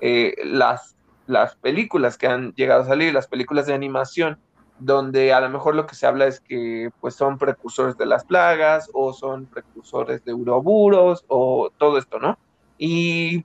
eh, 0.00 0.34
las, 0.44 0.96
las 1.26 1.56
películas 1.56 2.16
que 2.16 2.26
han 2.26 2.52
llegado 2.54 2.82
a 2.82 2.86
salir, 2.86 3.12
las 3.12 3.26
películas 3.26 3.66
de 3.66 3.74
animación, 3.74 4.38
donde 4.78 5.32
a 5.32 5.40
lo 5.40 5.50
mejor 5.50 5.74
lo 5.74 5.86
que 5.86 5.94
se 5.94 6.06
habla 6.06 6.26
es 6.26 6.40
que 6.40 6.90
pues 7.00 7.14
son 7.14 7.38
precursores 7.38 7.96
de 7.98 8.06
las 8.06 8.24
plagas 8.24 8.88
o 8.94 9.12
son 9.12 9.46
precursores 9.46 10.24
de 10.24 10.32
uroburos 10.32 11.24
o 11.28 11.70
todo 11.76 11.98
esto, 11.98 12.18
¿no? 12.18 12.38
Y 12.78 13.44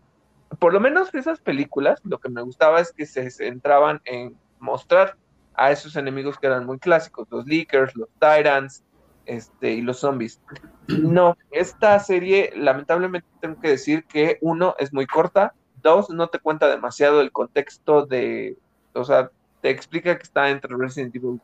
por 0.59 0.73
lo 0.73 0.79
menos 0.79 1.13
esas 1.13 1.41
películas, 1.41 1.99
lo 2.03 2.19
que 2.19 2.29
me 2.29 2.41
gustaba 2.41 2.79
es 2.79 2.93
que 2.93 3.05
se 3.05 3.29
centraban 3.31 4.01
en 4.05 4.37
mostrar 4.59 5.17
a 5.53 5.71
esos 5.71 5.95
enemigos 5.95 6.37
que 6.37 6.47
eran 6.47 6.65
muy 6.65 6.79
clásicos, 6.79 7.27
los 7.29 7.45
Leakers, 7.45 7.95
los 7.95 8.09
Tyrants, 8.19 8.83
este, 9.25 9.73
y 9.73 9.81
los 9.81 9.99
zombies. 9.99 10.39
No, 10.87 11.37
esta 11.51 11.99
serie, 11.99 12.51
lamentablemente 12.55 13.27
tengo 13.41 13.59
que 13.59 13.69
decir 13.69 14.05
que 14.05 14.37
uno, 14.41 14.75
es 14.77 14.93
muy 14.93 15.07
corta, 15.07 15.53
dos, 15.81 16.09
no 16.09 16.27
te 16.27 16.39
cuenta 16.39 16.67
demasiado 16.69 17.21
el 17.21 17.31
contexto 17.31 18.05
de, 18.05 18.57
o 18.93 19.03
sea, 19.03 19.31
te 19.61 19.69
explica 19.69 20.15
que 20.17 20.23
está 20.23 20.49
entre 20.49 20.75
Resident 20.77 21.15
Evil 21.15 21.39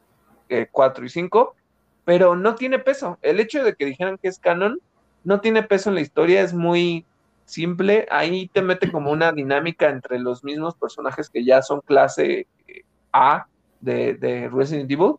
4 0.72 1.04
eh, 1.04 1.08
y 1.08 1.10
5, 1.10 1.56
pero 2.06 2.36
no 2.36 2.56
tiene 2.56 2.80
peso. 2.80 3.18
El 3.22 3.40
hecho 3.40 3.64
de 3.64 3.74
que 3.76 3.86
dijeran 3.86 4.18
que 4.18 4.28
es 4.28 4.40
canon, 4.40 4.80
no 5.24 5.40
tiene 5.42 5.64
peso 5.64 5.90
en 5.90 5.96
la 5.96 6.02
historia, 6.02 6.42
es 6.42 6.54
muy 6.54 7.06
simple, 7.46 8.08
ahí 8.12 8.48
te 8.48 8.62
mete 8.62 8.92
como 8.92 9.12
una 9.12 9.32
dinámica 9.32 9.90
entre 9.90 10.20
los 10.20 10.44
mismos 10.44 10.76
personajes 10.76 11.30
que 11.30 11.44
ya 11.44 11.62
son 11.62 11.82
clase 11.82 12.48
a 13.14 13.48
de, 13.82 14.50
Resident 14.52 14.90
Evil, 14.92 15.16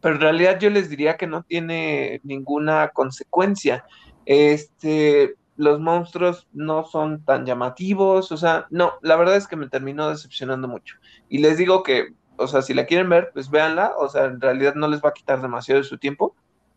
pero 0.00 0.14
en 0.14 0.20
realidad 0.20 0.58
yo 0.58 0.70
les 0.70 0.88
diría 0.88 1.16
que 1.16 1.26
no 1.26 1.42
tiene 1.42 2.20
ninguna 2.24 2.88
consecuencia. 2.88 3.84
Este, 4.26 5.34
los 5.56 5.80
monstruos 5.80 6.48
no 6.52 6.84
son 6.84 7.24
tan 7.24 7.44
llamativos, 7.44 8.32
o 8.32 8.36
sea, 8.36 8.66
no, 8.70 8.94
la 9.02 9.16
verdad 9.16 9.36
es 9.36 9.46
que 9.46 9.56
me 9.56 9.68
terminó 9.68 10.08
decepcionando 10.08 10.68
mucho. 10.68 10.96
Y 11.28 11.38
les 11.38 11.58
digo 11.58 11.82
que, 11.82 12.14
o 12.36 12.46
sea, 12.46 12.62
si 12.62 12.72
la 12.74 12.86
quieren 12.86 13.08
ver, 13.08 13.30
pues 13.32 13.50
véanla, 13.50 13.92
o 13.98 14.08
sea, 14.08 14.24
en 14.24 14.40
realidad 14.40 14.74
no 14.74 14.88
les 14.88 15.02
va 15.02 15.10
a 15.10 15.14
quitar 15.14 15.42
demasiado 15.42 15.80
de 15.80 15.88
su 15.88 15.98
tiempo, 15.98 16.34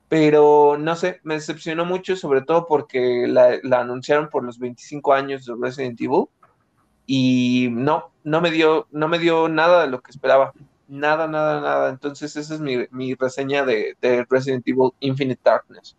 pero 0.10 0.78
no 0.78 0.96
sé, 0.96 1.22
me 1.24 1.36
decepcionó 1.36 1.86
mucho, 1.86 2.16
sobre 2.16 2.42
todo 2.42 2.68
porque 2.68 3.26
la, 3.28 3.58
la 3.64 3.80
anunciaron 3.82 4.30
por 4.30 4.44
los 4.44 4.60
25 4.60 5.14
años 5.14 5.46
de 5.46 5.56
Resident 5.60 6.00
Evil 6.02 6.26
y 7.06 7.70
no, 7.72 8.13
no 8.24 8.42
me 8.42 8.52
dio, 8.52 8.88
no 8.92 9.08
me 9.08 9.20
dio 9.20 9.50
nada 9.50 9.84
de 9.84 9.90
lo 9.90 10.02
que 10.02 10.12
esperaba. 10.12 10.54
Nada, 10.88 11.28
nada, 11.28 11.62
nada. 11.62 11.90
Entonces 11.90 12.36
esa 12.36 12.56
es 12.56 12.62
mi, 12.92 13.16
reseña 13.16 13.66
de, 13.66 13.96
Resident 14.30 14.68
Evil 14.68 14.92
Infinite 15.00 15.42
Darkness. 15.44 15.96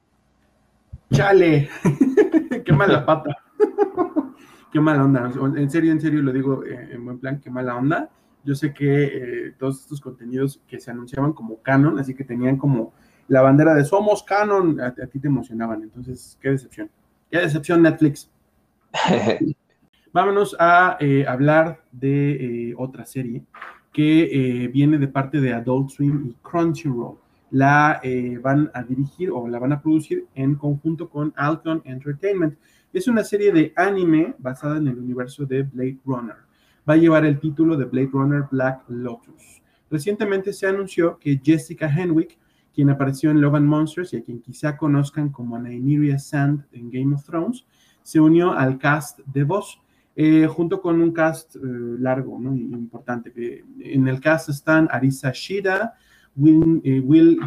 Chale, 1.13 1.69
qué 2.65 2.73
mala 2.73 3.05
pata. 3.05 3.37
qué 4.73 4.81
mala 4.81 5.05
onda. 5.05 5.31
En 5.57 5.71
serio, 5.71 5.93
en 5.93 6.01
serio 6.01 6.23
lo 6.23 6.33
digo 6.33 6.65
eh, 6.65 6.91
en 6.93 7.05
buen 7.05 7.19
plan, 7.19 7.41
qué 7.41 7.51
mala 7.51 7.77
onda. 7.77 8.11
Yo 8.45 8.55
sé 8.55 8.75
que 8.75 9.05
eh, 9.05 9.55
todos 9.59 9.81
estos 9.81 10.01
contenidos 10.01 10.61
que 10.69 10.79
se 10.79 10.91
anunciaban 10.91 11.33
como 11.33 11.63
canon, 11.63 11.99
así 11.99 12.15
que 12.15 12.25
tenían 12.25 12.59
como 12.59 12.93
la 13.29 13.41
bandera 13.41 13.75
de 13.75 13.85
somos 13.85 14.23
canon, 14.23 14.81
a 14.81 14.93
ti 14.93 15.19
te 15.19 15.29
emocionaban. 15.29 15.83
Entonces, 15.83 16.39
qué 16.41 16.51
decepción. 16.51 16.91
Qué 17.31 17.39
decepción 17.39 17.83
Netflix. 17.83 18.31
Vámonos 20.15 20.55
a 20.61 20.97
eh, 21.01 21.27
hablar 21.27 21.83
de 21.91 22.69
eh, 22.69 22.75
otra 22.79 23.05
serie 23.05 23.43
que 23.93 24.23
eh, 24.23 24.69
viene 24.69 24.97
de 24.97 25.09
parte 25.09 25.41
de 25.41 25.53
Adult 25.53 25.91
Swim 25.91 26.27
y 26.29 26.37
Crunchyroll. 26.41 27.17
La 27.51 28.01
van 28.41 28.71
a 28.75 28.85
dirigir 28.85 29.33
o 29.33 29.49
la 29.49 29.59
van 29.59 29.73
a 29.73 29.83
producir 29.83 30.27
en 30.37 30.55
conjunto 30.55 31.09
con 31.09 31.33
Alcon 31.35 31.83
Entertainment. 31.85 32.57
Es 32.93 33.09
una 33.09 33.25
serie 33.25 33.51
de 33.53 33.73
anime 33.75 34.37
basada 34.39 34.77
en 34.77 34.87
el 34.87 34.99
universo 34.99 35.47
de 35.47 35.65
Blade 35.65 35.99
Runner. 36.05 36.37
Va 36.89 36.95
a 36.95 36.97
llevar 36.97 37.25
el 37.25 37.41
título 37.41 37.77
de 37.77 37.87
Blade 37.87 38.11
Runner 38.13 38.45
Black 38.49 38.85
Lotus. 38.87 39.63
Recientemente 39.91 40.53
se 40.53 40.69
anunció 40.69 41.19
que 41.19 41.41
Jessica 41.43 41.89
Henwick, 41.89 42.39
quien 42.73 42.89
apareció 42.91 43.33
en 43.33 43.41
Love 43.41 43.57
and 43.57 43.67
Monsters 43.67 44.13
y 44.13 44.19
a 44.19 44.23
quien 44.23 44.41
quizá 44.41 44.77
conozcan 44.77 45.31
como 45.31 45.59
Nymeria 45.59 46.21
Sand 46.21 46.67
en 46.71 46.89
Game 46.91 47.17
of 47.17 47.25
Thrones, 47.25 47.67
se 48.05 48.21
unió 48.21 48.53
al 48.53 48.79
cast 48.79 49.19
de 49.27 49.43
voz 49.43 49.81
eh, 50.17 50.47
junto 50.47 50.81
con 50.81 51.01
un 51.03 51.13
cast 51.13 51.57
eh, 51.57 51.59
largo, 51.99 52.39
¿no? 52.39 52.55
importante. 52.55 53.33
en 53.81 54.07
el 54.07 54.21
cast 54.21 54.49
están 54.49 54.89
Arisa 54.91 55.33
Shida, 55.33 55.95
Will, 56.37 56.81
eh, 56.85 57.03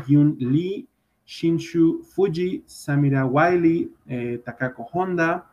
Yun 0.07 0.35
Lee, 0.39 0.87
Shinshu 1.25 2.03
Fuji, 2.03 2.63
Samira 2.65 3.25
Wiley, 3.25 3.91
Takako 4.43 4.87
Honda, 4.93 5.45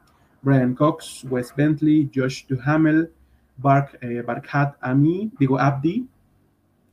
Brian 0.42 0.74
Cox, 0.74 1.24
Wes 1.30 1.52
Bentley, 1.56 2.10
Josh 2.14 2.46
Duhamel, 2.46 3.10
Bark, 3.56 3.98
Barkhat 4.24 4.76
Ami, 4.80 5.32
digo 5.38 5.58
Abdi, 5.58 6.06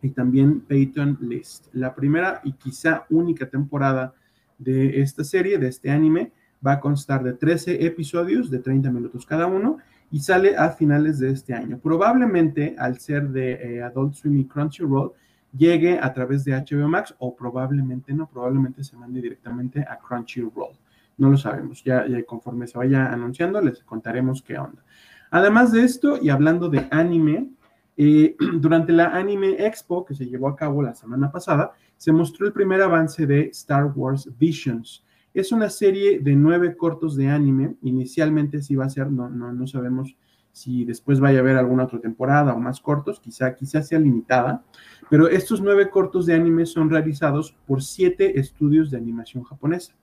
y 0.01 0.09
también 0.09 0.61
Peyton 0.61 1.17
List. 1.21 1.67
La 1.73 1.93
primera 1.93 2.41
y 2.43 2.53
quizá 2.53 3.05
única 3.09 3.47
temporada 3.47 4.13
de 4.57 5.01
esta 5.01 5.23
serie, 5.23 5.59
de 5.59 5.67
este 5.67 5.91
anime, 5.91 6.31
va 6.65 6.73
a 6.73 6.79
constar 6.79 7.23
de 7.23 7.33
13 7.33 7.85
episodios 7.85 8.49
de 8.49 8.59
30 8.59 8.91
minutos 8.91 9.25
cada 9.25 9.47
uno 9.47 9.77
y 10.11 10.19
sale 10.19 10.55
a 10.55 10.69
finales 10.71 11.19
de 11.19 11.31
este 11.31 11.53
año. 11.53 11.79
Probablemente 11.79 12.75
al 12.77 12.99
ser 12.99 13.29
de 13.29 13.53
eh, 13.53 13.83
Adult 13.83 14.13
Swim 14.13 14.37
y 14.37 14.45
Crunchyroll 14.45 15.13
llegue 15.57 15.97
a 15.99 16.13
través 16.13 16.43
de 16.43 16.53
HBO 16.53 16.87
Max 16.87 17.15
o 17.19 17.35
probablemente 17.35 18.13
no, 18.13 18.27
probablemente 18.27 18.83
se 18.83 18.97
mande 18.97 19.21
directamente 19.21 19.81
a 19.81 19.97
Crunchyroll. 19.97 20.75
No 21.17 21.29
lo 21.29 21.37
sabemos, 21.37 21.83
ya, 21.83 22.05
conforme 22.25 22.67
se 22.67 22.77
vaya 22.77 23.11
anunciando 23.11 23.61
les 23.61 23.83
contaremos 23.83 24.41
qué 24.41 24.57
onda. 24.57 24.83
Además 25.29 25.71
de 25.71 25.83
esto, 25.83 26.17
y 26.21 26.29
hablando 26.29 26.67
de 26.67 26.87
anime, 26.91 27.49
eh, 27.95 28.35
durante 28.59 28.91
la 28.91 29.15
Anime 29.15 29.65
Expo 29.65 30.03
que 30.03 30.15
se 30.15 30.25
llevó 30.25 30.49
a 30.49 30.55
cabo 30.55 30.81
la 30.81 30.93
semana 30.93 31.31
pasada, 31.31 31.71
se 31.95 32.11
mostró 32.11 32.47
el 32.47 32.53
primer 32.53 32.81
avance 32.81 33.25
de 33.25 33.43
Star 33.49 33.91
Wars 33.95 34.29
Visions. 34.37 35.05
Es 35.33 35.51
una 35.51 35.69
serie 35.69 36.19
de 36.19 36.35
nueve 36.35 36.75
cortos 36.75 37.15
de 37.15 37.29
anime. 37.29 37.75
Inicialmente 37.83 38.61
sí 38.61 38.75
va 38.75 38.85
a 38.85 38.89
ser, 38.89 39.11
no, 39.11 39.29
no, 39.29 39.53
no 39.53 39.67
sabemos 39.67 40.15
si 40.51 40.85
después 40.85 41.19
vaya 41.19 41.39
a 41.39 41.41
haber 41.41 41.57
alguna 41.57 41.85
otra 41.85 41.99
temporada 41.99 42.53
o 42.53 42.59
más 42.59 42.81
cortos, 42.81 43.19
quizá, 43.19 43.55
quizá 43.55 43.81
sea 43.81 43.99
limitada, 43.99 44.63
pero 45.09 45.27
estos 45.27 45.61
nueve 45.61 45.89
cortos 45.89 46.25
de 46.25 46.33
anime 46.33 46.65
son 46.65 46.89
realizados 46.89 47.57
por 47.65 47.81
siete 47.81 48.39
estudios 48.39 48.91
de 48.91 48.97
animación 48.97 49.43
japonesa. 49.43 49.95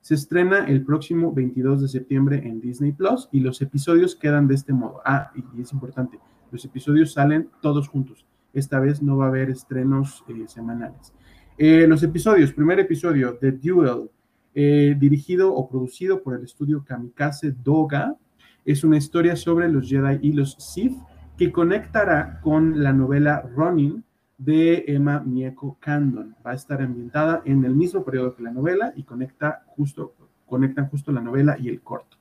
Se 0.00 0.14
estrena 0.14 0.66
el 0.66 0.84
próximo 0.84 1.32
22 1.32 1.82
de 1.82 1.88
septiembre 1.88 2.42
en 2.44 2.60
Disney 2.60 2.92
Plus 2.92 3.28
y 3.30 3.40
los 3.40 3.62
episodios 3.62 4.16
quedan 4.16 4.48
de 4.48 4.54
este 4.54 4.72
modo. 4.72 5.00
Ah, 5.04 5.30
y 5.34 5.60
es 5.60 5.72
importante, 5.72 6.18
los 6.50 6.64
episodios 6.64 7.12
salen 7.12 7.50
todos 7.60 7.88
juntos. 7.88 8.26
Esta 8.52 8.80
vez 8.80 9.00
no 9.00 9.16
va 9.16 9.26
a 9.26 9.28
haber 9.28 9.48
estrenos 9.50 10.24
eh, 10.28 10.44
semanales. 10.48 11.12
Eh, 11.56 11.86
los 11.86 12.02
episodios, 12.02 12.52
primer 12.52 12.80
episodio, 12.80 13.38
The 13.38 13.52
Duel, 13.52 14.10
eh, 14.54 14.96
dirigido 14.98 15.54
o 15.54 15.68
producido 15.68 16.22
por 16.22 16.34
el 16.34 16.44
estudio 16.44 16.84
Kamikaze 16.84 17.52
Doga, 17.52 18.16
es 18.64 18.84
una 18.84 18.96
historia 18.96 19.36
sobre 19.36 19.68
los 19.68 19.88
Jedi 19.88 20.18
y 20.22 20.32
los 20.32 20.54
Sith 20.58 20.96
que 21.36 21.50
conectará 21.50 22.40
con 22.40 22.82
la 22.82 22.92
novela 22.92 23.42
Running 23.56 24.04
de 24.38 24.84
Emma 24.86 25.20
Mieko 25.20 25.76
Candon. 25.80 26.36
Va 26.46 26.52
a 26.52 26.54
estar 26.54 26.82
ambientada 26.82 27.42
en 27.44 27.64
el 27.64 27.74
mismo 27.74 28.04
periodo 28.04 28.34
que 28.34 28.42
la 28.42 28.52
novela 28.52 28.92
y 28.96 29.02
conecta 29.02 29.64
justo, 29.66 30.14
conectan 30.46 30.88
justo 30.88 31.12
la 31.12 31.20
novela 31.20 31.56
y 31.58 31.68
el 31.68 31.80
corto. 31.80 32.16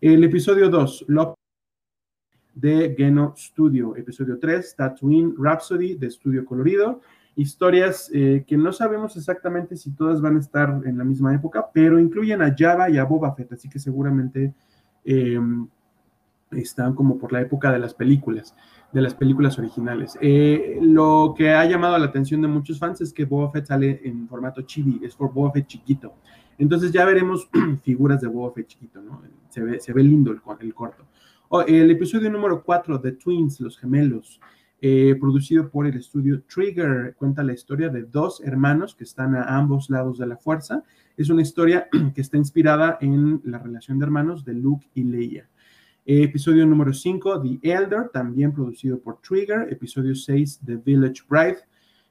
El 0.00 0.24
episodio 0.24 0.68
2, 0.68 1.06
Love 1.08 1.34
de 2.54 2.94
Geno 2.96 3.34
Studio. 3.36 3.96
Episodio 3.96 4.38
3, 4.38 4.76
Tatooine 4.76 5.34
Rhapsody 5.38 5.94
de 5.94 6.08
Estudio 6.08 6.44
Colorido. 6.44 7.00
Historias 7.34 8.10
eh, 8.12 8.44
que 8.46 8.56
no 8.56 8.72
sabemos 8.72 9.16
exactamente 9.16 9.76
si 9.76 9.92
todas 9.92 10.20
van 10.20 10.36
a 10.36 10.40
estar 10.40 10.82
en 10.84 10.98
la 10.98 11.04
misma 11.04 11.34
época, 11.34 11.66
pero 11.72 11.98
incluyen 11.98 12.42
a 12.42 12.54
Java 12.56 12.90
y 12.90 12.98
a 12.98 13.04
Boba 13.04 13.34
Fett, 13.34 13.52
así 13.52 13.68
que 13.68 13.78
seguramente 13.78 14.54
em, 15.04 15.66
están 16.50 16.94
como 16.94 17.18
por 17.18 17.32
la 17.32 17.40
época 17.40 17.72
de 17.72 17.78
las 17.78 17.94
películas, 17.94 18.54
de 18.92 19.00
las 19.00 19.14
películas 19.14 19.58
originales. 19.58 20.18
Eh, 20.20 20.78
lo 20.82 21.34
que 21.36 21.50
ha 21.50 21.64
llamado 21.64 21.98
la 21.98 22.06
atención 22.06 22.42
de 22.42 22.48
muchos 22.48 22.78
fans 22.78 23.00
es 23.00 23.12
que 23.12 23.24
Boba 23.24 23.50
Fett 23.50 23.66
sale 23.66 24.00
en 24.04 24.28
formato 24.28 24.62
chibi, 24.62 25.00
es 25.02 25.16
por 25.16 25.32
Boba 25.32 25.52
Fett 25.52 25.66
chiquito. 25.66 26.14
Entonces 26.58 26.92
ya 26.92 27.04
veremos 27.04 27.48
figuras 27.82 28.20
de 28.20 28.28
Boba 28.28 28.52
Fett 28.52 28.66
chiquito, 28.66 29.00
¿no? 29.00 29.22
Se 29.48 29.62
ve, 29.62 29.80
se 29.80 29.92
ve 29.92 30.02
lindo 30.02 30.30
el, 30.30 30.74
corto. 30.74 31.06
Oh, 31.48 31.62
el 31.62 31.90
episodio 31.90 32.30
número 32.30 32.62
4 32.62 32.98
de 32.98 33.12
Twins, 33.12 33.60
Los 33.60 33.78
Gemelos, 33.78 34.40
eh, 34.84 35.14
producido 35.20 35.70
por 35.70 35.86
el 35.86 35.96
estudio 35.96 36.42
Trigger, 36.42 37.14
cuenta 37.14 37.44
la 37.44 37.52
historia 37.52 37.88
de 37.88 38.02
dos 38.02 38.40
hermanos 38.40 38.96
que 38.96 39.04
están 39.04 39.36
a 39.36 39.56
ambos 39.56 39.88
lados 39.88 40.18
de 40.18 40.26
la 40.26 40.36
fuerza. 40.36 40.82
Es 41.16 41.30
una 41.30 41.40
historia 41.40 41.86
que 42.16 42.20
está 42.20 42.36
inspirada 42.36 42.98
en 43.00 43.40
la 43.44 43.60
relación 43.60 44.00
de 44.00 44.06
hermanos 44.06 44.44
de 44.44 44.54
Luke 44.54 44.88
y 44.92 45.04
Leia. 45.04 45.48
Eh, 46.04 46.24
episodio 46.24 46.66
número 46.66 46.92
5, 46.92 47.42
The 47.42 47.60
Elder, 47.62 48.08
también 48.12 48.52
producido 48.52 48.98
por 48.98 49.20
Trigger. 49.20 49.72
Episodio 49.72 50.16
6, 50.16 50.62
The 50.66 50.74
Village 50.78 51.22
Bride, 51.28 51.58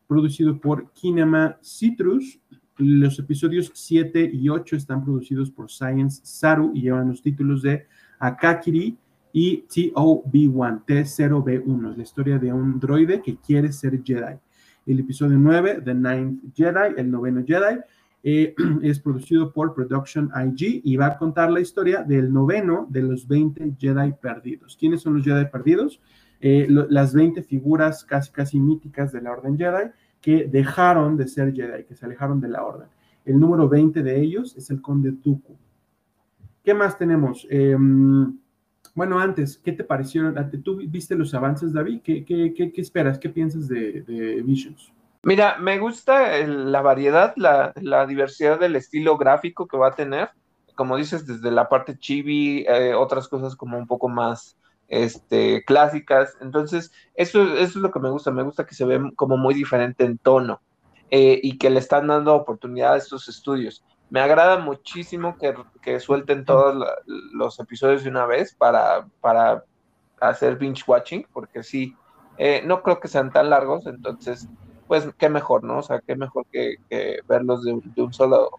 producido 0.07 0.57
por 0.57 0.93
Kinema 0.93 1.57
Citrus. 1.61 2.39
Los 2.77 3.19
episodios 3.19 3.69
7 3.73 4.31
y 4.31 4.47
8 4.47 4.77
están 4.77 5.03
producidos 5.03 5.51
por 5.51 5.69
Science 5.69 6.21
Saru 6.23 6.71
y 6.73 6.83
llevan 6.83 7.09
los 7.09 7.21
títulos 7.21 7.63
de 7.63 7.85
Akakiri, 8.17 8.97
y 9.33 9.63
TOB1, 9.67 10.85
T0B1, 10.85 11.91
es 11.91 11.97
la 11.97 12.03
historia 12.03 12.39
de 12.39 12.51
un 12.51 12.79
droide 12.79 13.21
que 13.21 13.37
quiere 13.37 13.71
ser 13.71 14.01
Jedi. 14.03 14.37
El 14.85 14.99
episodio 14.99 15.37
9, 15.37 15.81
The 15.83 15.93
Ninth 15.93 16.55
Jedi, 16.55 16.95
el 16.97 17.11
noveno 17.11 17.43
Jedi, 17.45 17.79
eh, 18.23 18.55
es 18.81 18.99
producido 18.99 19.51
por 19.51 19.73
Production 19.73 20.31
IG 20.35 20.81
y 20.83 20.95
va 20.95 21.07
a 21.07 21.17
contar 21.17 21.51
la 21.51 21.59
historia 21.59 22.03
del 22.03 22.31
noveno 22.31 22.87
de 22.89 23.01
los 23.03 23.27
20 23.27 23.75
Jedi 23.79 24.13
perdidos. 24.21 24.77
¿Quiénes 24.79 25.01
son 25.01 25.15
los 25.15 25.23
Jedi 25.23 25.45
perdidos? 25.45 26.01
Eh, 26.39 26.67
las 26.69 27.13
20 27.13 27.43
figuras 27.43 28.03
casi, 28.03 28.31
casi 28.31 28.59
míticas 28.59 29.11
de 29.11 29.21
la 29.21 29.31
Orden 29.31 29.57
Jedi 29.57 29.91
que 30.19 30.45
dejaron 30.45 31.17
de 31.17 31.27
ser 31.27 31.53
Jedi, 31.53 31.83
que 31.83 31.95
se 31.95 32.05
alejaron 32.05 32.39
de 32.39 32.47
la 32.47 32.63
Orden. 32.63 32.87
El 33.25 33.39
número 33.39 33.69
20 33.69 34.01
de 34.01 34.19
ellos 34.19 34.55
es 34.57 34.69
el 34.69 34.81
Conde 34.81 35.11
Dooku. 35.11 35.55
¿Qué 36.63 36.73
más 36.73 36.97
tenemos? 36.97 37.47
Eh, 37.49 37.75
bueno, 38.93 39.19
antes, 39.19 39.57
¿qué 39.63 39.71
te 39.71 39.83
parecieron? 39.83 40.35
¿Tú 40.63 40.77
viste 40.87 41.15
los 41.15 41.33
avances, 41.33 41.73
David? 41.73 42.01
¿Qué, 42.03 42.73
esperas? 42.75 43.19
¿Qué 43.19 43.29
piensas 43.29 43.67
de, 43.67 44.41
Visions? 44.45 44.91
Mira, 45.23 45.57
me 45.59 45.79
gusta 45.79 46.37
la 46.45 46.81
variedad, 46.81 47.33
la, 47.37 48.05
diversidad 48.07 48.59
del 48.59 48.75
estilo 48.75 49.17
gráfico 49.17 49.67
que 49.67 49.77
va 49.77 49.89
a 49.89 49.95
tener. 49.95 50.29
Como 50.75 50.97
dices, 50.97 51.25
desde 51.25 51.51
la 51.51 51.69
parte 51.69 51.97
chibi, 51.97 52.65
eh, 52.67 52.93
otras 52.93 53.27
cosas 53.27 53.55
como 53.55 53.77
un 53.77 53.87
poco 53.87 54.09
más 54.09 54.57
este, 54.87 55.63
clásicas. 55.63 56.35
Entonces, 56.41 56.91
eso, 57.15 57.43
eso 57.43 57.59
es 57.59 57.75
lo 57.75 57.91
que 57.91 57.99
me 57.99 58.09
gusta. 58.09 58.31
Me 58.31 58.43
gusta 58.43 58.65
que 58.65 58.75
se 58.75 58.85
ve 58.85 58.99
como 59.15 59.37
muy 59.37 59.53
diferente 59.53 60.03
en 60.03 60.17
tono 60.17 60.61
eh, 61.11 61.39
y 61.41 61.57
que 61.57 61.69
le 61.69 61.79
están 61.79 62.07
dando 62.07 62.35
oportunidad 62.35 62.93
a 62.93 62.97
estos 62.97 63.29
estudios 63.29 63.83
me 64.11 64.19
agrada 64.19 64.59
muchísimo 64.59 65.37
que, 65.37 65.99
suelten 66.01 66.43
todos 66.43 66.85
los 67.05 67.59
episodios 67.61 68.03
de 68.03 68.09
una 68.09 68.25
vez 68.25 68.53
para, 68.53 69.07
para 69.21 69.63
hacer 70.19 70.57
binge 70.57 70.83
watching, 70.85 71.25
porque 71.31 71.63
sí, 71.63 71.95
eh, 72.37 72.61
no 72.65 72.83
creo 72.83 72.99
que 72.99 73.07
sean 73.07 73.31
tan 73.31 73.49
largos, 73.49 73.87
entonces, 73.87 74.49
pues 74.87 75.07
qué 75.17 75.29
mejor, 75.29 75.63
¿no? 75.63 75.79
O 75.79 75.81
sea, 75.81 76.01
qué 76.01 76.17
mejor 76.17 76.45
que, 76.51 76.75
verlos 77.25 77.63
de, 77.63 77.71
un 77.71 78.13
solo, 78.13 78.51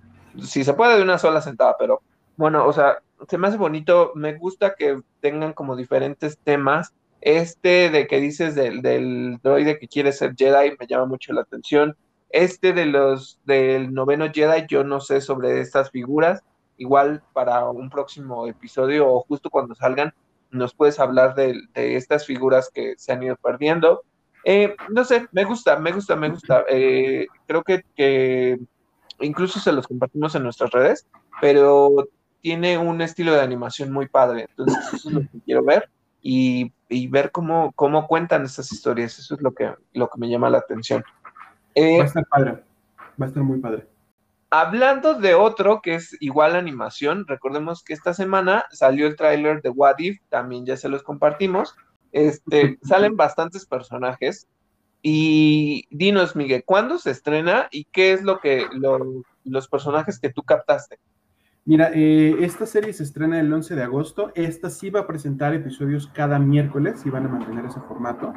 si 0.43 0.65
se 0.65 0.73
puede 0.73 0.97
de 0.97 1.03
una 1.03 1.19
sola 1.19 1.43
sentada, 1.43 1.77
pero 1.79 2.01
bueno, 2.39 2.67
o 2.67 2.73
sea, 2.73 3.03
se 3.29 3.37
me 3.37 3.49
hace 3.49 3.59
bonito, 3.59 4.13
me 4.15 4.33
gusta 4.39 4.75
que 4.75 5.03
tengan 5.21 5.53
como 5.53 5.77
diferentes 5.77 6.39
temas. 6.39 6.95
Este 7.21 7.91
de 7.91 8.07
que 8.09 8.21
dices 8.21 8.55
del, 8.57 8.83
del 8.83 9.39
droide 9.43 9.79
que 9.79 9.87
quiere 9.87 10.13
ser 10.13 10.35
Jedi 10.35 10.77
me 10.81 10.87
llama 10.89 11.05
mucho 11.07 11.33
la 11.35 11.43
atención. 11.43 11.95
Este 12.33 12.73
de 12.73 12.87
los 12.87 13.39
del 13.45 13.93
noveno 13.93 14.33
Jedi, 14.33 14.67
yo 14.67 14.85
no 14.85 15.01
sé 15.01 15.21
sobre 15.21 15.61
estas 15.61 15.91
figuras. 15.91 16.43
Igual 16.79 17.23
para 17.35 17.69
un 17.69 17.91
próximo 17.91 18.47
episodio 18.47 19.07
o 19.07 19.21
justo 19.21 19.51
cuando 19.51 19.75
salgan, 19.75 20.15
nos 20.51 20.75
puedes 20.75 20.99
hablar 20.99 21.35
de, 21.35 21.61
estas 21.75 22.27
figuras 22.27 22.71
que 22.73 22.95
se 22.97 23.13
han 23.13 23.23
ido 23.23 23.37
perdiendo. 23.37 24.03
Eh, 24.45 24.75
no 24.89 25.05
sé, 25.05 25.29
me 25.33 25.45
gusta, 25.45 25.79
me 25.79 25.93
gusta, 25.93 26.17
me 26.17 26.31
gusta. 26.31 26.65
Eh, 26.69 27.27
creo 27.47 27.63
que, 27.63 28.59
incluso 29.21 29.61
se 29.61 29.73
los 29.73 29.87
compartimos 29.87 30.35
en 30.35 30.43
nuestras 30.43 30.71
redes, 30.71 31.07
pero 31.41 32.09
tiene 32.41 32.79
un 32.79 33.03
estilo 33.03 33.35
de 33.35 33.43
animación 33.43 33.93
muy 33.93 34.09
padre. 34.09 34.47
Entonces, 34.49 34.79
eso 34.95 35.09
es 35.11 35.15
lo 35.15 35.21
que 35.21 35.41
quiero 35.45 35.63
ver 35.63 35.91
y, 36.23 36.73
ver 37.09 37.31
cómo, 37.31 37.73
cómo 37.75 38.07
cuentan 38.07 38.45
estas 38.45 38.73
historias. 38.73 39.19
Eso 39.19 39.35
es 39.35 39.43
lo 39.43 39.53
que, 39.53 39.75
lo 39.93 40.09
que 40.09 40.19
me 40.19 40.29
llama 40.29 40.51
la 40.51 40.59
atención. 40.59 41.05
Eh, 41.75 41.99
va 41.99 42.05
a 42.05 42.07
estar 42.07 42.27
padre. 42.27 42.63
Va 43.21 43.27
a 43.27 43.29
estar 43.29 43.43
muy 43.43 43.59
padre. 43.59 43.87
Hablando 44.51 45.15
de 45.15 45.35
otro 45.35 45.81
que 45.83 45.95
es 45.95 46.17
igual 46.21 46.57
animación, 46.57 47.27
recordemos 47.27 47.83
que 47.83 47.95
esta 47.95 48.13
semana 48.13 48.67
salió 48.71 49.07
el 49.07 49.17
tráiler 49.17 49.63
de 49.63 49.71
What 49.71 49.99
If, 49.99 50.21
también 50.29 50.67
ya 50.67 50.77
se 50.77 50.91
los 50.91 51.03
compartimos. 51.03 51.75
Este, 52.13 52.79
salen 52.83 53.17
bastantes 53.17 53.65
personajes. 53.67 54.49
Y 55.01 55.87
dinos, 55.91 56.37
Miguel, 56.37 56.63
¿cuándo 56.65 56.99
se 56.99 57.11
estrena 57.11 57.69
y 57.73 57.85
qué 57.87 58.13
es 58.13 58.23
lo 58.23 58.41
que 58.41 58.67
los 59.45 59.69
personajes 59.69 60.21
que 60.21 60.31
tú 60.31 60.43
captaste? 60.43 61.01
Mira, 61.65 61.91
eh, 61.95 62.37
esta 62.41 62.67
serie 62.67 62.93
se 62.93 63.05
estrena 63.05 63.39
el 63.41 63.53
11 63.53 63.75
de 63.75 63.83
agosto. 63.85 64.33
Esta 64.35 64.69
sí 64.69 64.91
va 64.91 65.01
a 65.01 65.07
presentar 65.07 65.55
episodios 65.55 66.09
cada 66.09 66.39
miércoles 66.39 67.03
y 67.05 67.11
van 67.11 67.27
a 67.27 67.29
mantener 67.29 67.65
ese 67.65 67.81
formato. 67.81 68.33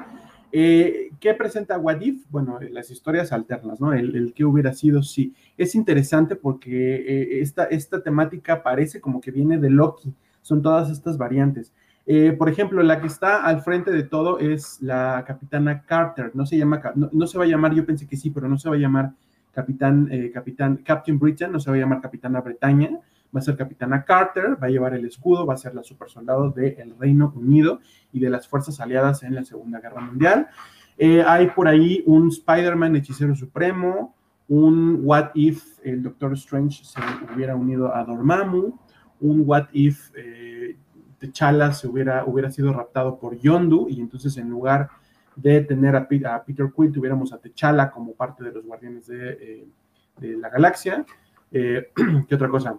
Eh, 0.57 1.11
¿Qué 1.19 1.33
presenta 1.33 1.77
Wadif? 1.77 2.23
Bueno, 2.29 2.57
las 2.71 2.89
historias 2.89 3.33
alternas, 3.33 3.81
¿no? 3.81 3.91
El, 3.91 4.31
que 4.33 4.45
hubiera 4.45 4.71
sido, 4.71 5.03
sí. 5.03 5.33
Es 5.57 5.75
interesante 5.75 6.37
porque 6.37 6.95
eh, 6.95 7.41
esta, 7.41 7.65
esta 7.65 8.01
temática 8.01 8.63
parece 8.63 9.01
como 9.01 9.19
que 9.19 9.31
viene 9.31 9.57
de 9.57 9.69
Loki. 9.69 10.13
Son 10.41 10.61
todas 10.61 10.89
estas 10.89 11.17
variantes. 11.17 11.73
Eh, 12.05 12.31
por 12.31 12.47
ejemplo, 12.47 12.81
la 12.83 13.01
que 13.01 13.07
está 13.07 13.43
al 13.43 13.63
frente 13.63 13.91
de 13.91 14.03
todo 14.03 14.39
es 14.39 14.81
la 14.81 15.25
capitana 15.27 15.81
Carter. 15.81 16.31
No 16.33 16.45
se 16.45 16.57
llama, 16.57 16.81
no, 16.95 17.27
se 17.27 17.37
va 17.37 17.43
a 17.43 17.47
llamar, 17.47 17.73
yo 17.73 17.85
pensé 17.85 18.07
que 18.07 18.15
sí, 18.15 18.29
pero 18.29 18.47
no 18.47 18.57
se 18.57 18.69
va 18.69 18.75
a 18.75 18.79
llamar 18.79 19.11
capitán, 19.51 20.09
capitán, 20.33 20.77
Captain 20.85 21.19
Britain, 21.19 21.51
no 21.51 21.59
se 21.59 21.69
va 21.69 21.75
a 21.75 21.79
llamar 21.79 21.99
capitana 21.99 22.39
Bretaña 22.39 23.01
va 23.35 23.39
a 23.39 23.43
ser 23.43 23.57
Capitana 23.57 24.05
Carter, 24.05 24.57
va 24.61 24.67
a 24.67 24.69
llevar 24.69 24.93
el 24.93 25.05
escudo, 25.05 25.45
va 25.45 25.55
a 25.55 25.57
ser 25.57 25.75
la 25.75 25.83
super 25.83 26.09
soldado 26.09 26.51
del 26.51 26.95
Reino 26.97 27.33
Unido 27.35 27.79
y 28.13 28.19
de 28.19 28.29
las 28.29 28.47
fuerzas 28.47 28.79
aliadas 28.79 29.23
en 29.23 29.35
la 29.35 29.43
Segunda 29.43 29.81
Guerra 29.81 30.01
Mundial. 30.01 30.47
Eh, 30.97 31.23
hay 31.25 31.47
por 31.47 31.67
ahí 31.67 32.03
un 32.05 32.29
Spider-Man 32.29 32.95
hechicero 32.95 33.35
supremo, 33.35 34.15
un 34.47 35.01
What 35.03 35.31
If 35.33 35.79
el 35.83 36.01
Doctor 36.01 36.33
Strange 36.33 36.85
se 36.85 36.99
hubiera 37.33 37.55
unido 37.55 37.93
a 37.93 38.05
Dormammu, 38.05 38.79
un 39.19 39.43
What 39.45 39.67
If 39.73 40.11
eh, 40.15 40.77
se 41.19 41.87
hubiera, 41.87 42.23
hubiera 42.25 42.51
sido 42.51 42.71
raptado 42.71 43.17
por 43.17 43.37
Yondu 43.37 43.87
y 43.89 43.99
entonces 43.99 44.37
en 44.37 44.49
lugar 44.49 44.89
de 45.35 45.61
tener 45.61 45.95
a, 45.95 46.07
Peter 46.07 46.71
Quill 46.73 46.91
tuviéramos 46.91 47.33
a 47.33 47.39
T'Challa 47.39 47.89
como 47.91 48.13
parte 48.13 48.43
de 48.43 48.51
los 48.51 48.63
Guardianes 48.63 49.07
de, 49.07 49.67
eh, 50.21 50.37
la 50.37 50.49
Galaxia. 50.49 51.05
¿Qué 51.51 52.35
otra 52.35 52.47
cosa? 52.47 52.77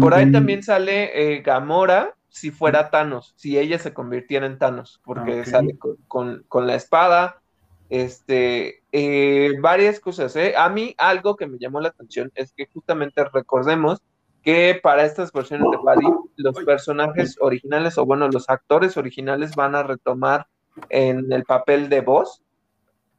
Por 0.00 0.14
ahí 0.14 0.30
también 0.30 0.62
sale 0.62 1.36
eh, 1.36 1.42
Gamora 1.42 2.14
si 2.28 2.50
fuera 2.50 2.90
Thanos, 2.90 3.34
si 3.36 3.58
ella 3.58 3.78
se 3.78 3.94
convirtiera 3.94 4.46
en 4.46 4.58
Thanos, 4.58 5.00
porque 5.04 5.44
sale 5.44 5.76
con, 6.06 6.44
la 6.66 6.74
espada. 6.74 7.40
Este, 7.88 8.82
eh, 8.90 9.52
varias 9.60 10.00
cosas, 10.00 10.34
¿eh? 10.34 10.54
A 10.56 10.68
mí 10.68 10.94
algo 10.98 11.36
que 11.36 11.46
me 11.46 11.56
llamó 11.58 11.80
la 11.80 11.90
atención 11.90 12.32
es 12.34 12.52
que 12.52 12.66
justamente 12.66 13.24
recordemos 13.24 14.02
que 14.42 14.78
para 14.82 15.04
estas 15.04 15.32
versiones 15.32 15.68
de 15.70 15.76
Buddy, 15.76 16.06
los 16.36 16.56
personajes 16.64 17.36
originales, 17.40 17.96
o 17.98 18.06
bueno, 18.06 18.28
los 18.28 18.48
actores 18.48 18.96
originales 18.96 19.56
van 19.56 19.74
a 19.74 19.82
retomar 19.82 20.46
en 20.88 21.32
el 21.32 21.44
papel 21.44 21.88
de 21.88 22.00
voz. 22.00 22.42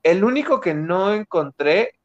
El 0.04 0.24
único 0.24 0.62
que 0.62 0.74
no 0.74 1.14
encontré 1.14 1.97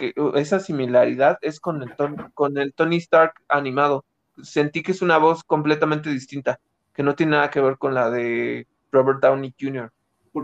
que, 0.00 0.14
esa 0.34 0.58
similaridad 0.58 1.38
es 1.42 1.60
con 1.60 1.82
el, 1.82 1.94
con 2.34 2.58
el 2.58 2.72
Tony 2.72 2.96
Stark 2.96 3.34
animado. 3.48 4.04
Sentí 4.42 4.82
que 4.82 4.92
es 4.92 5.02
una 5.02 5.18
voz 5.18 5.44
completamente 5.44 6.10
distinta, 6.10 6.58
que 6.94 7.02
no 7.02 7.14
tiene 7.14 7.32
nada 7.32 7.50
que 7.50 7.60
ver 7.60 7.76
con 7.76 7.94
la 7.94 8.10
de 8.10 8.66
Robert 8.90 9.20
Downey 9.20 9.54
Jr. 9.60 9.92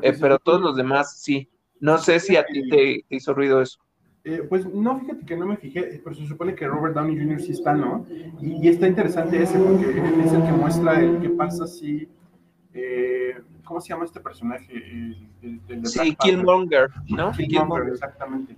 Eh, 0.02 0.16
pero 0.20 0.38
todos 0.38 0.60
los 0.60 0.76
demás 0.76 1.18
sí. 1.18 1.48
No 1.80 1.98
sé 1.98 2.20
si 2.20 2.36
a 2.36 2.44
ti 2.44 2.68
te, 2.68 3.04
hizo 3.08 3.34
ruido 3.34 3.60
eso. 3.62 3.78
Eh, 4.24 4.44
pues 4.48 4.66
no, 4.66 4.98
fíjate 4.98 5.24
que 5.24 5.36
no 5.36 5.46
me 5.46 5.56
fijé, 5.56 6.00
pero 6.02 6.14
se 6.14 6.26
supone 6.26 6.54
que 6.54 6.66
Robert 6.66 6.94
Downey 6.94 7.16
Jr. 7.16 7.40
sí 7.40 7.52
está, 7.52 7.74
¿no? 7.74 8.04
Y, 8.40 8.68
está 8.68 8.88
interesante 8.88 9.42
ese 9.42 9.58
porque 9.58 9.90
es 9.90 10.32
el 10.32 10.42
que 10.42 10.52
muestra 10.52 11.00
el 11.00 11.20
qué 11.20 11.30
pasa 11.30 11.66
si... 11.66 12.08
Eh, 12.74 13.40
¿Cómo 13.64 13.80
se 13.80 13.88
llama 13.88 14.04
este 14.04 14.20
personaje? 14.20 15.16
sí, 15.84 16.16
Killmonger, 16.16 16.90
¿no? 17.08 17.32
Killmonger, 17.32 17.92
exactamente. 17.92 18.56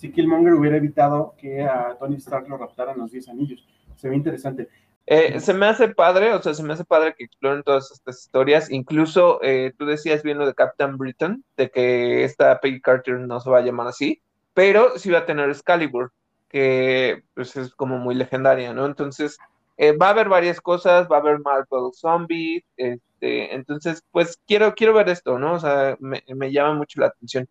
Si 0.00 0.10
Killmonger 0.10 0.54
hubiera 0.54 0.78
evitado 0.78 1.34
que 1.36 1.62
a 1.62 1.94
Tony 1.98 2.16
Stark 2.16 2.48
lo 2.48 2.56
raptaran 2.56 2.96
los 2.96 3.12
10 3.12 3.28
anillos. 3.28 3.68
Se 3.96 4.08
ve 4.08 4.16
interesante. 4.16 4.66
Eh, 5.04 5.40
se 5.40 5.52
me 5.52 5.66
hace 5.66 5.88
padre, 5.88 6.32
o 6.32 6.40
sea, 6.40 6.54
se 6.54 6.62
me 6.62 6.72
hace 6.72 6.86
padre 6.86 7.14
que 7.14 7.24
exploren 7.24 7.62
todas 7.62 7.90
estas 7.92 8.18
historias. 8.20 8.70
Incluso 8.70 9.40
eh, 9.42 9.74
tú 9.76 9.84
decías 9.84 10.22
bien 10.22 10.38
lo 10.38 10.46
de 10.46 10.54
Captain 10.54 10.96
Britain, 10.96 11.44
de 11.58 11.70
que 11.70 12.24
esta 12.24 12.60
Peggy 12.60 12.80
Carter 12.80 13.18
no 13.18 13.40
se 13.40 13.50
va 13.50 13.58
a 13.58 13.62
llamar 13.62 13.88
así, 13.88 14.22
pero 14.54 14.98
sí 14.98 15.10
va 15.10 15.18
a 15.18 15.26
tener 15.26 15.50
Excalibur, 15.50 16.12
que 16.48 17.22
pues 17.34 17.54
es 17.56 17.74
como 17.74 17.98
muy 17.98 18.14
legendaria, 18.14 18.72
¿no? 18.72 18.86
Entonces, 18.86 19.36
eh, 19.76 19.94
va 19.94 20.06
a 20.06 20.10
haber 20.10 20.30
varias 20.30 20.62
cosas, 20.62 21.08
va 21.12 21.16
a 21.16 21.20
haber 21.20 21.40
Marvel 21.40 21.92
Zombies, 21.92 22.64
este, 22.78 23.54
entonces, 23.54 24.02
pues 24.12 24.40
quiero, 24.46 24.74
quiero 24.74 24.94
ver 24.94 25.10
esto, 25.10 25.38
¿no? 25.38 25.56
O 25.56 25.60
sea, 25.60 25.98
me, 26.00 26.22
me 26.26 26.50
llama 26.50 26.72
mucho 26.72 27.02
la 27.02 27.08
atención. 27.08 27.46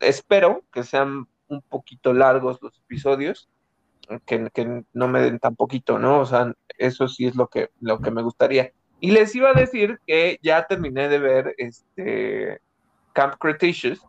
espero 0.00 0.62
que 0.72 0.82
sean 0.82 1.26
un 1.48 1.62
poquito 1.62 2.12
largos 2.12 2.58
los 2.62 2.78
episodios, 2.78 3.48
que, 4.26 4.84
no 4.92 5.08
me 5.08 5.20
den 5.20 5.38
tan 5.38 5.56
poquito, 5.56 5.98
¿no? 5.98 6.20
O 6.20 6.26
sea, 6.26 6.52
eso 6.78 7.08
sí 7.08 7.26
es 7.26 7.36
lo 7.36 7.48
que, 7.48 7.70
lo 7.80 8.00
que 8.00 8.10
me 8.10 8.22
gustaría. 8.22 8.72
Y 9.00 9.10
les 9.10 9.34
iba 9.34 9.50
a 9.50 9.54
decir 9.54 10.00
que 10.06 10.38
ya 10.42 10.66
terminé 10.66 11.08
de 11.08 11.18
ver 11.18 11.54
este 11.58 12.60
Camp 13.12 13.34
Cretaceous 13.38 14.00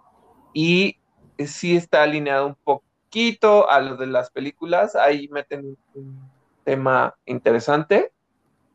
y 0.54 0.98
sí 1.38 1.76
está 1.76 2.04
alineado 2.04 2.48
un 2.48 2.56
poquito 2.64 3.70
a 3.70 3.80
lo 3.80 3.98
de 3.98 4.08
las 4.08 4.30
películas. 4.32 4.96
Ahí 4.96 5.28
meten 5.30 5.78
un 5.94 6.30
tema 6.64 7.16
interesante 7.26 8.12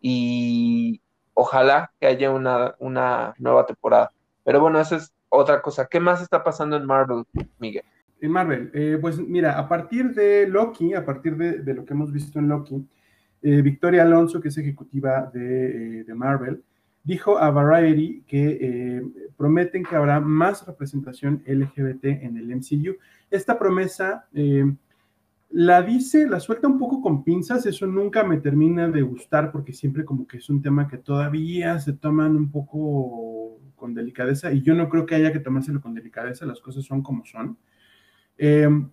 y 0.01 1.01
ojalá 1.35 1.93
que 2.01 2.07
haya 2.07 2.31
una, 2.31 2.75
una 2.79 3.35
nueva 3.39 3.67
temporada. 3.67 4.11
Pero 4.45 4.61
bueno, 4.61 4.81
esa 4.81 4.97
es 4.97 5.13
otra 5.29 5.63
cosa. 5.63 5.87
¿Qué 5.87 6.01
más 6.01 6.21
está 6.21 6.43
pasando 6.43 6.77
en 6.77 6.87
Marvel, 6.87 7.25
Miguel? 7.59 7.85
Marvel, 8.29 8.71
eh, 8.75 8.99
pues 9.01 9.19
mira, 9.19 9.59
a 9.59 9.69
partir 9.69 10.13
de 10.13 10.47
Loki, 10.47 10.95
a 10.95 11.05
partir 11.05 11.37
de, 11.37 11.75
lo 11.75 11.85
que 11.85 11.95
hemos 11.95 12.13
visto 12.13 12.39
en 12.39 12.49
Loki, 12.49 12.87
eh, 13.43 13.63
Victoria 13.63 14.03
Alonso, 14.03 14.41
que 14.41 14.49
es 14.49 14.59
ejecutiva 14.59 15.31
de, 15.33 16.01
eh, 16.01 16.15
Marvel, 16.15 16.63
dijo 17.03 17.39
a 17.39 17.51
Variety 17.51 18.23
que 18.27 19.03
prometen 19.37 19.83
que 19.83 19.97
habrá 19.97 20.21
más 20.21 20.67
representación 20.67 21.43
LGBT 21.47 22.05
en 22.05 22.37
el 22.37 22.51
MCU. 22.55 22.97
Esta 23.31 23.59
promesa 23.59 24.27
la 25.53 25.83
dice, 25.83 26.29
la 26.29 26.39
suelta 26.39 26.69
un 26.69 26.79
poco 26.79 27.01
con 27.01 27.25
pinzas, 27.25 27.67
eso 27.67 27.87
nunca 27.87 28.23
me 28.23 28.37
termina 28.37 28.89
de 28.89 29.03
gustar 29.03 29.51
porque 29.51 29.73
siempre 29.73 30.05
como 30.05 30.27
que 30.27 30.37
es 30.37 30.49
un 30.49 30.63
tema 30.63 30.87
que 30.87 30.99
todavía 30.99 31.81
se 31.81 31.95
toman 31.95 32.37
un 32.37 32.51
poco 32.51 33.59
con 33.75 33.95
delicadeza 33.95 34.53
y 34.53 34.63
yo 34.63 34.75
no 34.75 34.89
creo 34.89 35.07
que 35.07 35.17
haya 35.17 35.33
que 35.33 35.41
tomárselo 35.41 35.81
con 35.81 35.95
delicadeza, 35.95 36.47
las 36.47 36.61
cosas 36.61 36.85
son 36.85 37.03
como 37.03 37.25
son. 37.25 37.59
Em, 38.43 38.89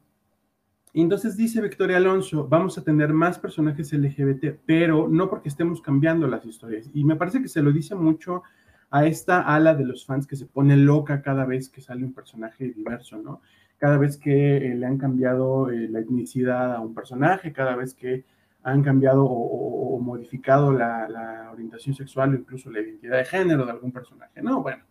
entonces 0.93 1.37
dice 1.37 1.61
Victoria 1.61 1.95
Alonso, 1.95 2.49
vamos 2.49 2.77
a 2.77 2.83
tener 2.83 3.13
más 3.13 3.39
personajes 3.39 3.93
LGBT, 3.93 4.59
pero 4.65 5.07
no 5.07 5.29
porque 5.29 5.47
estemos 5.47 5.81
cambiando 5.81 6.27
las 6.27 6.45
historias. 6.45 6.89
Y 6.93 7.05
me 7.05 7.15
parece 7.15 7.41
que 7.41 7.47
se 7.47 7.61
lo 7.61 7.71
dice 7.71 7.95
mucho 7.95 8.43
a 8.89 9.05
esta 9.05 9.39
ala 9.39 9.73
de 9.73 9.85
los 9.85 10.05
fans 10.05 10.27
que 10.27 10.35
se 10.35 10.47
pone 10.47 10.75
loca 10.75 11.21
cada 11.21 11.45
vez 11.45 11.69
que 11.69 11.79
sale 11.79 12.03
un 12.03 12.13
personaje 12.13 12.73
diverso, 12.73 13.17
¿no? 13.19 13.41
Cada 13.77 13.97
vez 13.97 14.17
que 14.17 14.57
eh, 14.57 14.75
le 14.75 14.85
han 14.85 14.97
cambiado 14.97 15.69
eh, 15.69 15.87
la 15.87 15.99
etnicidad 15.99 16.75
a 16.75 16.81
un 16.81 16.93
personaje, 16.93 17.53
cada 17.53 17.77
vez 17.77 17.93
que 17.93 18.25
han 18.63 18.83
cambiado 18.83 19.23
o, 19.25 19.97
modificado 20.01 20.73
la, 20.73 21.07
la, 21.07 21.51
orientación 21.53 21.95
sexual 21.95 22.33
o 22.33 22.35
incluso 22.35 22.69
la 22.69 22.81
identidad 22.81 23.17
de 23.17 23.25
género 23.25 23.65
de 23.65 23.71
algún 23.71 23.93
personaje, 23.93 24.41
¿no? 24.41 24.61
Bueno, 24.61 24.83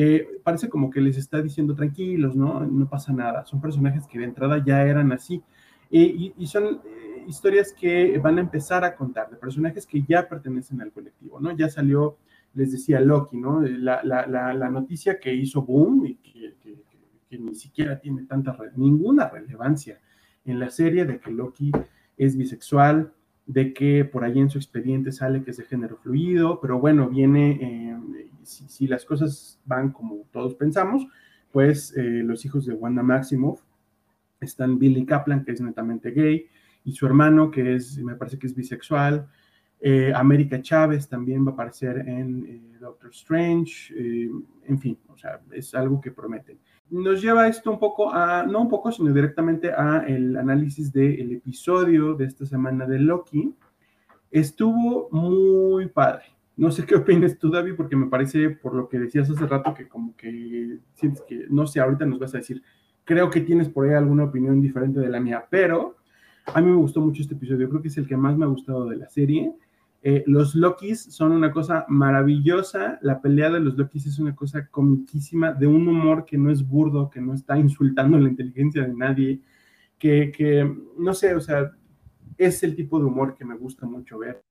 eh, 0.00 0.40
parece 0.44 0.68
como 0.68 0.90
que 0.90 1.00
les 1.00 1.16
está 1.16 1.42
diciendo 1.42 1.74
tranquilos, 1.74 2.36
¿no? 2.36 2.64
No 2.64 2.88
pasa 2.88 3.12
nada. 3.12 3.44
Son 3.46 3.60
personajes 3.60 4.06
que 4.06 4.20
de 4.20 4.26
entrada 4.26 4.62
ya 4.64 4.84
eran 4.84 5.10
así. 5.10 5.42
Eh, 5.90 6.32
y, 6.38 6.46
son 6.46 6.80
eh, 6.84 7.24
historias 7.26 7.72
que 7.72 8.16
van 8.18 8.38
a 8.38 8.42
empezar 8.42 8.84
a 8.84 8.94
contar, 8.94 9.28
de 9.28 9.36
personajes 9.36 9.86
que 9.86 10.04
ya 10.08 10.28
pertenecen 10.28 10.80
al 10.82 10.92
colectivo, 10.92 11.40
¿no? 11.40 11.50
Ya 11.50 11.68
salió, 11.68 12.16
les 12.54 12.70
decía 12.70 13.00
Loki, 13.00 13.38
¿no? 13.38 13.60
La, 13.60 14.00
la, 14.04 14.24
la, 14.54 14.70
noticia 14.70 15.18
que 15.18 15.34
hizo 15.34 15.62
Boom 15.62 16.06
y 16.06 16.14
que, 16.14 16.54
que 17.28 17.38
ni 17.40 17.56
siquiera 17.56 17.98
tiene 17.98 18.22
tanta, 18.22 18.56
ninguna 18.76 19.28
relevancia 19.28 19.98
en 20.44 20.60
la 20.60 20.70
serie 20.70 21.06
de 21.06 21.18
que 21.18 21.32
Loki 21.32 21.72
es 22.16 22.36
bisexual, 22.36 23.12
de 23.48 23.72
que 23.72 24.04
por 24.04 24.24
ahí 24.24 24.38
en 24.38 24.50
su 24.50 24.58
expediente 24.58 25.10
sale 25.10 25.42
que 25.42 25.52
es 25.52 25.56
de 25.56 25.64
género 25.64 25.96
fluido, 25.96 26.60
pero 26.60 26.78
bueno, 26.78 27.08
viene, 27.08 27.58
eh, 27.62 28.28
si, 28.42 28.86
las 28.86 29.06
cosas 29.06 29.58
van 29.64 29.90
como 29.90 30.26
todos 30.30 30.54
pensamos, 30.54 31.06
pues 31.50 31.96
eh, 31.96 32.22
los 32.22 32.44
hijos 32.44 32.66
de 32.66 32.74
Wanda 32.74 33.02
Maximoff 33.02 33.62
están 34.38 34.78
Billy 34.78 35.06
Kaplan, 35.06 35.46
que 35.46 35.52
es 35.52 35.62
netamente 35.62 36.10
gay, 36.10 36.46
y 36.84 36.92
su 36.92 37.06
hermano, 37.06 37.50
que 37.50 37.76
es, 37.76 37.96
me 37.98 38.16
parece 38.16 38.38
que 38.38 38.46
es 38.46 38.54
bisexual, 38.54 39.26
eh, 39.80 40.12
América 40.14 40.60
Chávez 40.60 41.08
también 41.08 41.46
va 41.46 41.52
a 41.52 41.54
aparecer 41.54 42.06
en 42.06 42.78
Doctor 42.78 43.10
Strange, 43.10 43.94
en 43.96 44.78
fin, 44.78 44.98
o 45.08 45.16
sea, 45.16 45.40
es 45.52 45.74
algo 45.74 46.02
que 46.02 46.10
prometen 46.10 46.58
nos 46.90 47.20
lleva 47.22 47.48
esto 47.48 47.70
un 47.70 47.78
poco 47.78 48.12
a, 48.12 48.44
no 48.44 48.60
un 48.62 48.68
poco, 48.68 48.90
sino 48.92 49.12
directamente 49.12 49.72
a 49.72 50.04
el 50.06 50.36
análisis 50.36 50.92
del 50.92 51.32
episodio 51.32 52.14
de 52.14 52.26
esta 52.26 52.46
semana 52.46 52.86
de 52.86 52.98
Loki. 52.98 53.54
Estuvo 54.30 55.08
muy 55.10 55.88
padre. 55.88 56.24
No 56.56 56.70
sé 56.72 56.84
qué 56.84 56.96
opinas 56.96 57.38
tú, 57.38 57.50
David, 57.50 57.74
porque 57.76 57.94
me 57.94 58.06
parece, 58.06 58.50
por 58.50 58.74
lo 58.74 58.88
que 58.88 58.98
decías 58.98 59.30
hace 59.30 59.46
rato, 59.46 59.74
que 59.74 59.86
como 59.86 60.16
que 60.16 60.78
sientes 60.94 61.22
que, 61.22 61.46
no 61.48 61.66
sé, 61.66 61.80
ahorita 61.80 62.04
nos 62.04 62.18
vas 62.18 62.34
a 62.34 62.38
decir, 62.38 62.62
creo 63.04 63.30
que 63.30 63.40
tienes 63.40 63.68
por 63.68 63.86
ahí 63.86 63.94
alguna 63.94 64.24
opinión 64.24 64.60
diferente 64.60 64.98
de 64.98 65.08
la 65.08 65.20
mía, 65.20 65.46
pero 65.48 65.96
a 66.46 66.60
mí 66.60 66.70
me 66.70 66.76
gustó 66.76 67.00
mucho 67.00 67.22
este 67.22 67.34
episodio, 67.34 67.68
creo 67.68 67.80
que 67.80 67.88
es 67.88 67.96
el 67.96 68.08
que 68.08 68.16
más 68.16 68.36
me 68.36 68.44
ha 68.44 68.48
gustado 68.48 68.86
de 68.86 68.96
la 68.96 69.08
serie. 69.08 69.52
Eh, 70.00 70.22
los 70.26 70.54
Lokis 70.54 71.02
son 71.12 71.32
una 71.32 71.50
cosa 71.50 71.84
maravillosa. 71.88 72.98
La 73.02 73.20
pelea 73.20 73.50
de 73.50 73.60
los 73.60 73.76
Lokis 73.76 74.06
es 74.06 74.18
una 74.18 74.34
cosa 74.34 74.68
comiquísima, 74.68 75.52
de 75.52 75.66
un 75.66 75.88
humor 75.88 76.24
que 76.24 76.38
no 76.38 76.50
es 76.50 76.66
burdo, 76.66 77.10
que 77.10 77.20
no 77.20 77.34
está 77.34 77.58
insultando 77.58 78.18
la 78.18 78.28
inteligencia 78.28 78.82
de 78.82 78.94
nadie, 78.94 79.40
que, 79.98 80.76
no 80.96 81.14
sé, 81.14 81.34
o 81.34 81.40
sea, 81.40 81.72
es 82.36 82.62
el 82.62 82.76
tipo 82.76 82.98
de 82.98 83.06
humor 83.06 83.34
que 83.34 83.44
me 83.44 83.56
gusta 83.56 83.86
mucho 83.86 84.18
ver. 84.18 84.42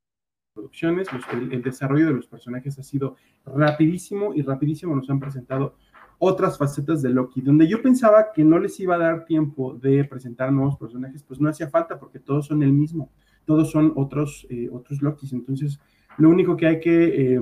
Producciones, 0.54 1.08
el, 1.32 1.62
desarrollo 1.62 2.08
de 2.08 2.14
los 2.14 2.28
personajes 2.28 2.78
ha 2.80 2.84
sido 2.84 3.16
rapidísimo 3.46 4.34
y 4.34 4.42
rapidísimo 4.42 4.96
nos 4.96 5.10
han 5.10 5.20
presentado 5.20 5.78
otras 6.20 6.58
facetas 6.58 7.04
de 7.04 7.12
Loki, 7.12 7.42
donde 7.42 7.68
yo 7.68 7.82
pensaba 7.82 8.32
que 8.34 8.44
no 8.44 8.58
les 8.58 8.80
iba 8.80 8.96
a 8.96 8.98
dar 8.98 9.26
tiempo 9.26 9.76
de 9.76 10.04
presentar 10.04 10.52
nuevos 10.52 10.76
personajes, 10.76 11.24
pues 11.24 11.40
no 11.40 11.48
hacía 11.48 11.70
falta 11.70 12.00
porque 12.00 12.20
todos 12.20 12.48
son 12.48 12.64
el 12.64 12.74
mismo 12.74 13.12
todos 13.48 13.72
son 13.72 13.94
otros, 13.96 14.46
eh, 14.50 14.70
otros 14.72 15.02
Lokis. 15.02 15.32
Entonces, 15.32 15.80
lo 16.18 16.30
único 16.30 16.58
que 16.58 16.68
hay 16.68 16.80
que 16.82 17.36
eh, 17.36 17.42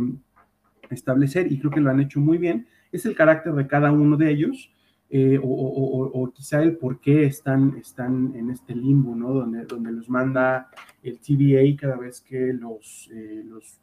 establecer, 0.92 1.52
y 1.52 1.58
creo 1.60 1.72
que 1.72 1.82
lo 1.82 1.90
han 1.90 2.00
hecho 2.00 2.20
muy 2.20 2.38
bien, 2.38 2.68
es 2.92 3.08
el 3.08 3.16
carácter 3.16 3.54
de 3.54 3.66
cada 3.66 3.92
uno 3.92 4.16
de 4.16 4.30
ellos, 4.30 4.72
eh, 5.10 5.40
o, 5.42 6.32
quizá 6.34 6.62
el 6.62 6.78
por 6.78 7.00
qué 7.00 7.26
están, 7.26 7.76
están 7.78 8.34
en 8.36 8.52
este 8.52 8.76
limbo, 8.76 9.16
¿no? 9.16 9.34
Donde, 9.34 9.66
donde 9.66 9.92
los 9.92 10.10
manda 10.10 10.70
el 11.02 11.20
TVA 11.20 11.76
cada 11.80 11.98
vez 11.98 12.22
que 12.22 12.54
los, 12.54 13.10
los 13.46 13.80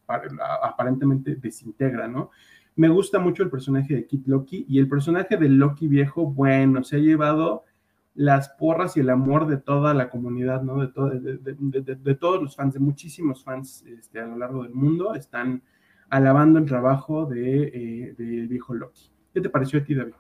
aparentemente 0.63 1.37
desintegra, 1.37 2.07
¿no? 2.07 2.31
Me 2.77 2.89
gusta 2.89 3.19
mucho 3.19 3.43
el 3.43 3.51
personaje 3.51 3.95
de 3.95 4.07
Kit 4.07 4.27
Loki 4.27 4.65
y 4.69 4.79
el 4.79 4.89
personaje 4.89 5.37
de 5.37 5.49
Loki 5.49 5.89
viejo, 5.89 6.27
bueno, 6.27 6.83
se 6.85 6.97
ha 6.97 7.01
llevado 7.01 7.65
las 8.15 8.51
porras 8.51 8.97
y 8.97 9.01
el 9.01 9.11
amor 9.11 9.47
de 9.47 9.57
toda 9.57 9.95
la 9.95 10.11
comunidad, 10.11 10.63
¿no? 10.63 10.87
De, 10.87 11.39
de, 11.39 12.15
todos 12.15 12.43
los 12.43 12.57
fans, 12.57 12.75
de 12.75 12.81
muchísimos 12.81 13.43
fans 13.43 13.85
este, 13.87 14.21
a 14.21 14.27
lo 14.27 14.37
largo 14.37 14.63
del 14.65 14.75
mundo, 14.75 15.15
están 15.15 15.63
alabando 16.11 16.59
el 16.59 16.67
trabajo 16.67 17.25
de, 17.25 17.65
eh, 17.69 18.15
viejo 18.19 18.75
Loki. 18.75 19.11
¿Qué 19.33 19.41
te 19.41 19.49
pareció 19.49 19.81
a 19.81 19.85
ti, 19.85 19.95
David? 19.95 20.13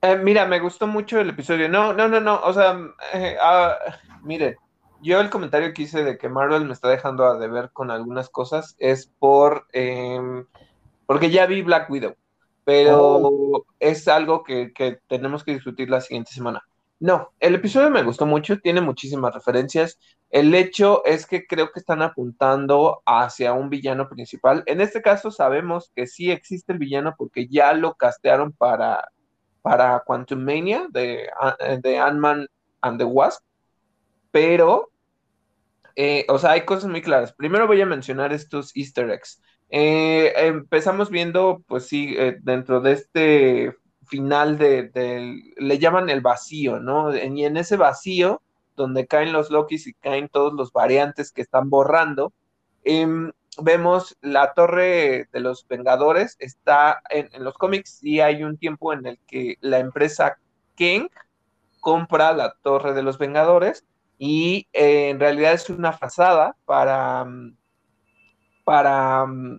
Eh, 0.00 0.16
mira, 0.16 0.46
me 0.46 0.58
gustó 0.58 0.88
mucho 0.88 1.20
el 1.20 1.30
episodio. 1.30 1.68
No, 1.68 1.92
no, 1.92 2.08
no, 2.08 2.20
no. 2.20 2.40
O 2.40 2.52
sea, 2.52 2.76
eh, 3.14 3.36
ah, 3.40 3.76
mire, 4.24 4.56
yo 5.00 5.20
el 5.20 5.30
comentario 5.30 5.72
que 5.72 5.82
hice 5.82 6.02
de 6.02 6.18
que 6.18 6.28
Marvel 6.28 6.64
me 6.64 6.72
está 6.72 6.88
dejando 6.88 7.24
a 7.24 7.38
deber 7.38 7.70
con 7.72 7.92
algunas 7.92 8.28
cosas 8.30 8.74
es 8.80 9.06
por 9.06 9.68
em, 9.72 10.44
porque 11.06 11.30
ya 11.30 11.46
vi 11.46 11.62
Black 11.62 11.88
Widow, 11.88 12.16
pero 12.64 12.98
Oh. 12.98 13.66
es 13.78 14.08
algo 14.08 14.42
que, 14.42 14.72
que 14.72 14.98
tenemos 15.08 15.44
que 15.44 15.52
discutir 15.52 15.88
la 15.88 16.00
siguiente 16.00 16.32
semana. 16.32 16.64
No, 17.02 17.32
el 17.40 17.56
episodio 17.56 17.90
me 17.90 18.04
gustó 18.04 18.26
mucho, 18.26 18.60
tiene 18.60 18.80
muchísimas 18.80 19.34
referencias. 19.34 19.98
El 20.30 20.54
hecho 20.54 21.04
es 21.04 21.26
que 21.26 21.48
creo 21.48 21.72
que 21.72 21.80
están 21.80 22.00
apuntando 22.00 23.02
hacia 23.04 23.54
un 23.54 23.70
villano 23.70 24.08
principal. 24.08 24.62
En 24.66 24.80
este 24.80 25.02
caso 25.02 25.32
sabemos 25.32 25.90
que 25.96 26.06
sí 26.06 26.30
existe 26.30 26.72
el 26.72 26.78
villano 26.78 27.16
porque 27.18 27.48
ya 27.48 27.72
lo 27.72 27.94
castearon 27.94 28.52
para, 28.52 29.08
para 29.62 30.04
Quantum 30.06 30.44
Mania 30.44 30.86
de, 30.90 31.28
de 31.82 31.98
Ant-Man 31.98 32.46
and 32.82 32.98
the 32.98 33.04
Wasp, 33.04 33.42
pero, 34.30 34.92
eh, 35.96 36.24
o 36.28 36.38
sea, 36.38 36.52
hay 36.52 36.64
cosas 36.64 36.88
muy 36.88 37.02
claras. 37.02 37.32
Primero 37.32 37.66
voy 37.66 37.80
a 37.80 37.86
mencionar 37.86 38.32
estos 38.32 38.76
easter 38.76 39.10
eggs. 39.10 39.42
Eh, 39.70 40.32
empezamos 40.36 41.10
viendo, 41.10 41.64
pues 41.66 41.88
sí, 41.88 42.14
eh, 42.16 42.38
dentro 42.42 42.80
de 42.80 42.92
este 42.92 43.81
final 44.12 44.58
de, 44.58 44.90
le 45.56 45.78
llaman 45.78 46.10
el 46.10 46.20
vacío, 46.20 46.78
¿no? 46.78 47.16
Y 47.16 47.46
en 47.46 47.56
ese 47.56 47.78
vacío, 47.78 48.42
donde 48.76 49.06
caen 49.06 49.32
los 49.32 49.50
Lokis 49.50 49.86
y 49.86 49.94
caen 49.94 50.28
todos 50.28 50.52
los 50.52 50.70
variantes 50.70 51.32
que 51.32 51.40
están 51.40 51.70
borrando, 51.70 52.34
eh, 52.84 53.06
vemos 53.62 54.18
la 54.20 54.52
torre 54.52 55.28
de 55.32 55.40
los 55.40 55.66
Vengadores, 55.66 56.36
está 56.40 57.00
en, 57.08 57.30
los 57.42 57.54
cómics 57.54 58.04
y 58.04 58.20
hay 58.20 58.44
un 58.44 58.58
tiempo 58.58 58.92
en 58.92 59.06
el 59.06 59.18
que 59.26 59.56
la 59.62 59.78
empresa 59.78 60.36
Kang 60.76 61.08
compra 61.80 62.34
la 62.34 62.54
torre 62.62 62.92
de 62.92 63.02
los 63.02 63.16
Vengadores 63.16 63.86
y 64.18 64.68
eh, 64.74 65.08
en 65.08 65.20
realidad 65.20 65.54
es 65.54 65.70
una 65.70 65.94
frazada 65.94 66.54
para, 66.66 67.26
para 68.64 69.24
um, 69.24 69.58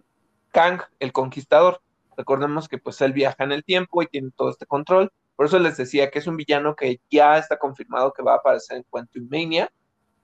Kang, 0.51 0.79
el 0.99 1.11
conquistador. 1.11 1.81
Recordemos 2.17 2.67
que 2.67 2.77
pues 2.77 3.01
él 3.01 3.13
viaja 3.13 3.43
en 3.43 3.51
el 3.51 3.63
tiempo 3.63 4.01
y 4.01 4.07
tiene 4.07 4.31
todo 4.35 4.49
este 4.49 4.65
control. 4.65 5.11
Por 5.35 5.45
eso 5.47 5.59
les 5.59 5.77
decía 5.77 6.11
que 6.11 6.19
es 6.19 6.27
un 6.27 6.37
villano 6.37 6.75
que 6.75 6.99
ya 7.09 7.37
está 7.37 7.57
confirmado 7.57 8.13
que 8.13 8.23
va 8.23 8.33
a 8.33 8.37
aparecer 8.37 8.77
en 8.77 8.83
Quantum 8.89 9.27
Mania, 9.29 9.71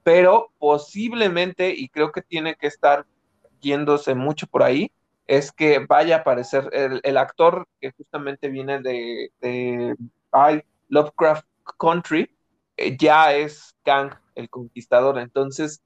pero 0.04 0.52
posiblemente, 0.60 1.74
y 1.76 1.90
creo 1.90 2.12
que 2.12 2.22
tiene 2.22 2.56
que 2.56 2.68
estar 2.68 3.06
yéndose 3.60 4.16
mucho 4.16 4.48
por 4.48 4.64
ahí, 4.64 4.92
es 5.28 5.52
que 5.52 5.80
vaya 5.80 6.18
a 6.18 6.20
aparecer 6.20 6.70
el, 6.72 7.18
actor 7.18 7.68
que 7.80 7.92
justamente 7.92 8.50
viene 8.50 8.82
de, 8.82 9.32
de 9.42 9.96
Lovecraft 10.88 11.46
Country, 11.78 12.30
eh, 12.78 12.98
ya 12.98 13.34
es 13.36 13.76
Kang, 13.84 14.12
el 14.36 14.50
conquistador. 14.50 15.20
Entonces, 15.20 15.84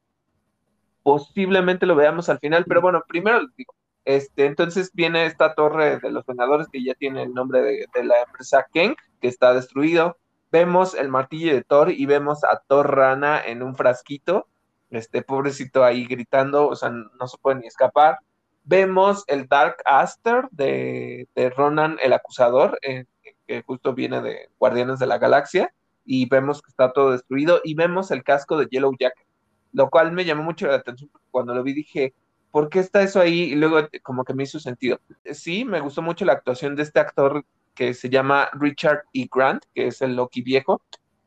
posiblemente 1.04 1.86
lo 1.86 1.96
veamos 1.96 2.30
al 2.30 2.40
final, 2.40 2.66
pero 2.66 2.82
bueno, 2.82 3.04
primero 3.08 3.42
les 3.42 3.56
digo, 3.56 3.74
este, 4.06 4.46
entonces 4.46 4.92
viene 4.94 5.26
esta 5.26 5.56
torre 5.56 6.00
de 6.00 6.12
los 6.12 6.26
Vengadores 6.26 6.68
que 6.72 6.84
ya 6.84 6.94
tiene 6.94 7.24
el 7.24 7.34
nombre 7.34 7.62
de, 7.62 8.04
la 8.04 8.22
empresa 8.26 8.68
Kang, 8.74 8.96
que 9.22 9.28
está 9.28 9.54
destruido. 9.54 10.18
Vemos 10.52 10.94
el 10.94 11.10
martillo 11.10 11.54
de 11.54 11.64
Thor 11.64 11.92
y 11.92 12.06
vemos 12.06 12.44
a 12.44 12.62
Thor 12.68 12.96
Rana 12.96 13.42
en 13.44 13.64
un 13.64 13.76
frasquito, 13.76 14.48
este 14.92 15.24
pobrecito 15.24 15.84
ahí 15.84 16.06
gritando, 16.06 16.68
o 16.68 16.76
sea, 16.76 16.90
no 16.90 17.28
se 17.28 17.38
puede 17.38 17.62
ni 17.62 17.68
escapar. 17.68 18.20
Vemos 18.66 19.24
el 19.28 19.48
Dark 19.48 19.78
Aster 19.86 20.48
de, 20.52 21.28
de 21.36 21.50
Ronan 21.50 21.98
el 22.04 22.14
Acusador, 22.14 22.78
eh, 22.82 23.06
que 23.48 23.64
justo 23.64 23.94
viene 23.94 24.22
de 24.22 24.50
Guardianes 24.60 25.00
de 25.00 25.08
la 25.08 25.18
Galaxia, 25.18 25.74
y 26.06 26.28
vemos 26.28 26.62
que 26.62 26.70
está 26.70 26.92
todo 26.92 27.12
destruido, 27.12 27.62
y 27.64 27.74
vemos 27.74 28.12
el 28.12 28.24
casco 28.24 28.58
de 28.58 28.68
Yellow 28.68 28.94
Jacket, 29.00 29.28
lo 29.72 29.90
cual 29.90 30.12
me 30.12 30.26
llamó 30.26 30.44
mucho 30.44 30.68
la 30.68 30.76
atención 30.76 31.10
porque 31.10 31.28
cuando 31.32 31.56
lo 31.56 31.64
vi 31.64 31.74
dije, 31.74 32.14
¿por 32.54 32.70
qué 32.70 32.80
está 32.80 33.02
eso 33.02 33.20
ahí? 33.20 33.52
Y 33.52 33.56
luego 33.56 33.80
como 34.04 34.24
que 34.24 34.36
me 34.36 34.44
hizo 34.44 34.60
sentido. 34.60 35.00
Sí, 35.32 35.66
me 35.66 35.80
gustó 35.80 36.04
mucho 36.04 36.24
la 36.24 36.34
actuación 36.34 36.76
de 36.76 36.84
este 36.84 37.00
actor 37.00 37.44
que 37.74 37.96
se 37.96 38.12
llama 38.12 38.48
Richard 38.54 39.06
E. 39.12 39.28
Grant, 39.34 39.64
que 39.74 39.88
es 39.88 40.04
el 40.04 40.16
Loki 40.16 40.44
viejo. 40.44 40.80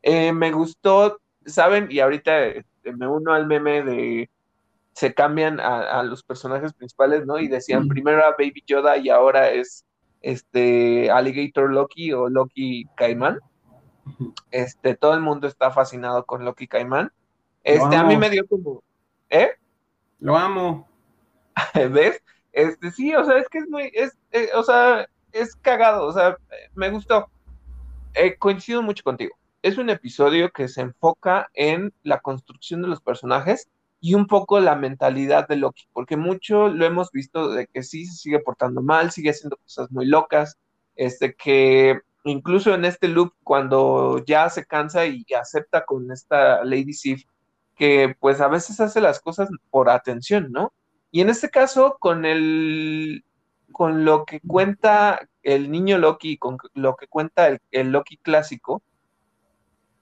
Eh, 0.02 0.32
me 0.32 0.52
gustó, 0.52 1.20
¿saben? 1.44 1.88
Y 1.90 1.98
ahorita 1.98 2.44
este, 2.44 2.92
me 2.92 3.08
uno 3.08 3.32
al 3.32 3.48
meme 3.48 3.82
de 3.82 4.30
se 4.92 5.14
cambian 5.14 5.58
a, 5.58 5.98
a, 5.98 6.04
los 6.04 6.22
personajes 6.22 6.72
principales, 6.72 7.26
¿no? 7.26 7.40
Y 7.40 7.48
decían, 7.48 7.88
primero 7.88 8.18
era 8.18 8.30
Baby 8.30 8.62
Yoda 8.64 8.96
y 8.96 9.08
ahora 9.08 9.50
es 9.50 9.84
este 10.22 11.10
Alligator 11.10 11.72
Loki 11.72 12.12
o 12.12 12.28
Loki 12.28 12.86
Caimán. 12.96 13.40
Este, 14.52 14.94
todo 14.94 15.14
el 15.14 15.20
mundo 15.22 15.48
está 15.48 15.72
fascinado 15.72 16.24
con 16.24 16.44
Loki 16.44 16.68
Caimán. 16.68 17.10
Este, 17.64 17.96
a 17.96 18.04
mí 18.04 18.16
me 18.16 18.30
dio 18.30 18.46
como, 18.46 18.84
¿eh? 19.28 19.50
Lo 20.20 20.36
amo. 20.36 20.88
¿Ves? 21.90 22.22
Este, 22.52 22.90
sí, 22.90 23.14
o 23.14 23.24
sea, 23.24 23.38
es 23.38 23.48
que 23.48 23.58
es 23.58 23.68
muy, 23.68 23.90
es, 23.94 24.16
eh, 24.32 24.50
o 24.54 24.62
sea, 24.62 25.06
es 25.32 25.54
cagado, 25.56 26.06
o 26.06 26.12
sea, 26.12 26.36
me 26.74 26.90
gustó. 26.90 27.28
Eh, 28.14 28.36
coincido 28.38 28.82
mucho 28.82 29.04
contigo. 29.04 29.34
Es 29.62 29.78
un 29.78 29.90
episodio 29.90 30.50
que 30.50 30.68
se 30.68 30.80
enfoca 30.80 31.50
en 31.54 31.92
la 32.02 32.20
construcción 32.20 32.82
de 32.82 32.88
los 32.88 33.00
personajes 33.00 33.68
y 34.00 34.14
un 34.14 34.26
poco 34.26 34.60
la 34.60 34.76
mentalidad 34.76 35.48
de 35.48 35.56
Loki, 35.56 35.88
porque 35.92 36.16
mucho 36.16 36.68
lo 36.68 36.86
hemos 36.86 37.10
visto 37.10 37.50
de 37.50 37.66
que 37.66 37.82
sí 37.82 38.06
se 38.06 38.16
sigue 38.16 38.38
portando 38.40 38.80
mal, 38.82 39.10
sigue 39.10 39.30
haciendo 39.30 39.56
cosas 39.56 39.90
muy 39.90 40.06
locas, 40.06 40.56
este 40.94 41.34
que 41.34 42.00
incluso 42.24 42.74
en 42.74 42.84
este 42.84 43.08
loop 43.08 43.32
cuando 43.44 44.24
ya 44.24 44.48
se 44.50 44.64
cansa 44.64 45.06
y 45.06 45.24
acepta 45.38 45.84
con 45.84 46.10
esta 46.10 46.64
Lady 46.64 46.92
Sif 46.92 47.24
que 47.76 48.16
pues 48.18 48.40
a 48.40 48.48
veces 48.48 48.80
hace 48.80 49.00
las 49.00 49.20
cosas 49.20 49.48
por 49.70 49.90
atención, 49.90 50.50
¿no? 50.50 50.72
Y 51.16 51.22
en 51.22 51.30
este 51.30 51.48
caso 51.48 51.96
con 51.98 52.26
el 52.26 53.24
con 53.72 54.04
lo 54.04 54.26
que 54.26 54.38
cuenta 54.40 55.26
el 55.42 55.70
niño 55.70 55.96
Loki, 55.96 56.36
con 56.36 56.58
lo 56.74 56.94
que 56.94 57.06
cuenta 57.06 57.48
el, 57.48 57.58
el 57.70 57.90
Loki 57.90 58.18
clásico, 58.18 58.82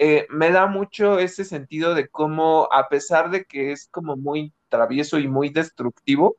eh, 0.01 0.27
me 0.29 0.51
da 0.51 0.67
mucho 0.67 1.21
ese 1.21 1.45
sentido 1.45 1.95
de 1.95 2.09
cómo, 2.09 2.69
a 2.73 2.89
pesar 2.89 3.31
de 3.31 3.45
que 3.45 3.71
es 3.71 3.87
como 3.93 4.17
muy 4.17 4.53
travieso 4.69 5.21
y 5.21 5.29
muy 5.29 5.51
destructivo, 5.51 6.37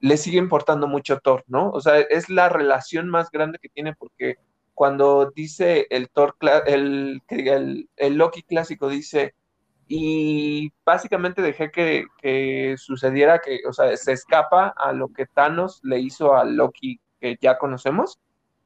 le 0.00 0.16
sigue 0.16 0.38
importando 0.38 0.88
mucho 0.88 1.18
Thor, 1.20 1.44
¿no? 1.46 1.68
O 1.68 1.82
sea, 1.82 1.98
es 1.98 2.30
la 2.30 2.48
relación 2.48 3.10
más 3.10 3.30
grande 3.30 3.58
que 3.60 3.68
tiene 3.68 3.94
porque 3.94 4.36
cuando 4.72 5.32
dice 5.36 5.86
el 5.90 6.08
Thor, 6.08 6.34
el, 6.64 7.20
el, 7.28 7.90
el 7.94 8.14
Loki 8.14 8.42
clásico 8.42 8.88
dice, 8.88 9.34
y 9.88 10.70
básicamente 10.84 11.40
dejé 11.42 11.70
que, 11.70 12.04
que, 12.20 12.76
sucediera 12.76 13.40
que, 13.40 13.60
o 13.66 13.72
sea, 13.72 13.96
se 13.96 14.12
escapa 14.12 14.68
a 14.76 14.92
lo 14.92 15.08
que 15.08 15.26
Thanos 15.26 15.80
le 15.82 15.98
hizo 15.98 16.36
a 16.36 16.44
Loki 16.44 17.00
que 17.20 17.38
ya 17.40 17.58
conocemos, 17.58 18.20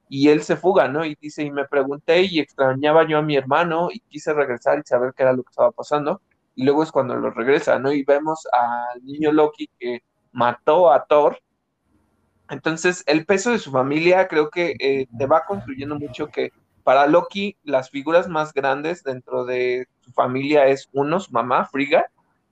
y 0.09 0.28
él 0.28 0.43
se 0.43 0.57
fuga, 0.57 0.89
¿no? 0.89 1.07
Y 1.07 1.16
dice, 1.20 1.43
y 1.43 1.51
me 1.51 1.66
pregunté 1.66 2.23
y 2.23 2.40
extrañaba 2.40 3.09
yo 3.09 3.19
a 3.19 3.23
mi 3.23 3.36
hermano 3.36 3.89
y 3.90 4.01
quise 4.01 4.35
regresar 4.35 4.78
y 4.78 4.82
saber 4.85 5.15
qué 5.16 5.23
era 5.23 5.32
lo 5.32 5.43
que 5.43 5.51
estaba 5.51 5.70
pasando, 5.70 6.20
y 6.55 6.65
luego 6.65 6.82
es 6.82 6.93
cuando 6.93 7.16
lo 7.16 7.31
regresa, 7.31 7.78
¿no? 7.78 7.93
Y 7.93 8.05
vemos 8.05 8.47
al 8.53 9.03
niño 9.05 9.32
Loki 9.32 9.70
que 9.78 10.03
mató 10.32 10.93
a 10.93 11.07
Thor. 11.07 11.39
Entonces, 12.51 13.03
el 13.07 13.24
peso 13.24 13.53
de 13.53 13.59
su 13.59 13.70
familia 13.70 14.28
creo 14.28 14.51
que 14.51 14.74
eh, 14.81 15.07
te 15.16 15.27
va 15.27 15.44
construyendo 15.47 15.99
mucho 15.99 16.28
que 16.28 16.51
para 16.82 17.07
Loki 17.07 17.57
las 17.62 17.90
figuras 17.90 18.28
más 18.28 18.53
grandes 18.53 19.03
dentro 19.05 19.44
de 19.44 19.86
su 20.03 20.12
familia 20.12 20.66
es 20.66 20.89
uno, 20.93 21.20
su 21.20 21.33
mamá, 21.33 21.66
Frigga, 21.66 22.07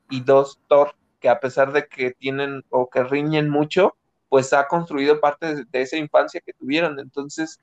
y 0.09 0.21
dos, 0.21 0.59
Thor, 0.69 0.95
que 1.21 1.29
a 1.29 1.41
pesar 1.41 1.73
de 1.73 1.87
que 1.87 2.13
tienen 2.13 2.65
o 2.71 2.89
que 2.89 3.05
riñen 3.05 3.49
mucho, 3.49 3.97
pues 4.29 4.53
ha 4.53 4.67
construido 4.69 5.21
parte 5.21 5.55
de, 5.55 5.65
de 5.65 5.83
esa 5.83 5.97
infancia 5.97 6.41
que 6.45 6.53
tuvieron. 6.53 6.99
Entonces, 6.99 7.61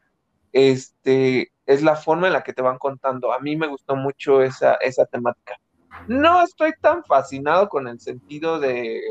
este, 0.54 1.52
es 1.66 1.84
la 1.84 1.96
forma 1.96 2.28
en 2.28 2.34
la 2.34 2.44
que 2.44 2.54
te 2.54 2.62
van 2.62 2.78
contando. 2.78 3.34
A 3.34 3.40
mí 3.40 3.56
me 3.56 3.68
gustó 3.68 3.96
mucho 3.96 4.42
esa, 4.42 4.76
esa 4.76 5.06
temática. 5.06 5.60
No 6.08 6.42
estoy 6.42 6.74
tan 6.82 7.04
fascinado 7.04 7.70
con 7.70 7.88
el 7.88 8.00
sentido 8.00 8.60
de, 8.60 9.02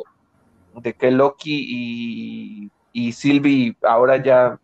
de 0.74 0.92
que 0.94 1.10
Loki 1.10 1.66
y, 1.68 2.70
y 2.92 3.12
Sylvie 3.12 3.76
ahora 3.82 4.22
ya 4.22 4.58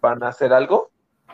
van 0.00 0.22
a 0.22 0.28
hacer 0.28 0.52
algo, 0.52 0.90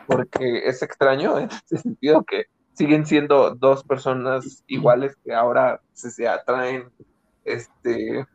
porque 0.07 0.61
es 0.65 0.81
extraño 0.81 1.37
en 1.39 1.49
ese 1.49 1.77
sentido 1.77 2.23
que 2.23 2.45
siguen 2.75 3.05
siendo 3.05 3.55
dos 3.55 3.83
personas 3.83 4.63
iguales 4.67 5.17
que 5.23 5.33
ahora 5.33 5.81
se, 5.93 6.11
se 6.11 6.27
atraen 6.27 6.85
este 7.43 8.25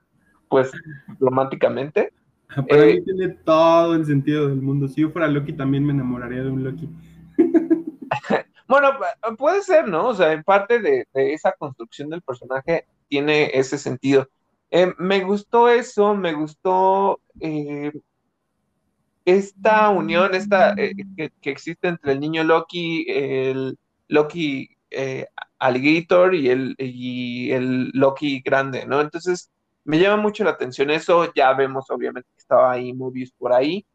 pues 0.49 0.73
románticamente. 1.21 2.13
Para 2.49 2.85
eh, 2.85 2.95
mí 2.95 3.05
tiene 3.05 3.29
todo 3.45 3.95
el 3.95 4.05
sentido 4.05 4.49
del 4.49 4.61
mundo. 4.61 4.89
Si 4.89 5.03
yo 5.03 5.11
fuera 5.11 5.29
Loki 5.29 5.53
también 5.53 5.87
me 5.87 5.93
enamoraría 5.93 6.43
de 6.43 6.51
un 6.51 6.65
Loki. 6.65 6.89
bueno, 8.69 8.89
puede 9.39 9.63
ser, 9.63 9.87
¿no? 9.87 10.09
O 10.09 10.15
sea, 10.15 10.33
en 10.33 10.43
parte 10.43 10.81
de, 10.81 11.07
de 11.15 11.33
esa 11.33 11.53
construcción 11.53 12.11
del 12.11 12.23
personaje 12.23 12.87
tiene 13.09 13.51
ese 13.55 13.79
sentido. 13.79 14.29
Eh, 14.71 14.93
me 14.99 15.25
gustó 15.25 15.69
eso, 15.69 16.15
me 16.15 16.33
gustó 16.33 17.21
eh, 17.41 17.93
esta 19.25 19.91
unión 19.91 20.35
esta, 20.35 20.75
eh, 20.75 20.93
que, 21.17 21.51
existe 21.51 21.89
entre 21.89 22.13
el 22.13 22.21
niño 22.21 22.45
Loki, 22.45 23.05
el 23.09 23.79
Loki 24.11 24.69
eh, 24.91 25.27
Alligator 25.59 26.35
y 26.35 26.51
el, 26.51 26.75
y 26.79 27.53
el 27.53 27.91
Loki 27.95 28.41
grande, 28.41 28.85
¿no? 28.87 29.01
Entonces, 29.01 29.51
me 29.85 29.99
llama 29.99 30.21
mucho 30.21 30.45
la 30.45 30.51
atención 30.51 30.91
eso, 30.91 31.33
ya 31.33 31.53
vemos 31.55 31.91
obviamente 31.91 32.29
que 32.35 32.41
estaba 32.41 32.73
ahí 32.73 32.93
Mobius 32.93 33.31
por 33.33 33.53
ahí. 33.53 33.87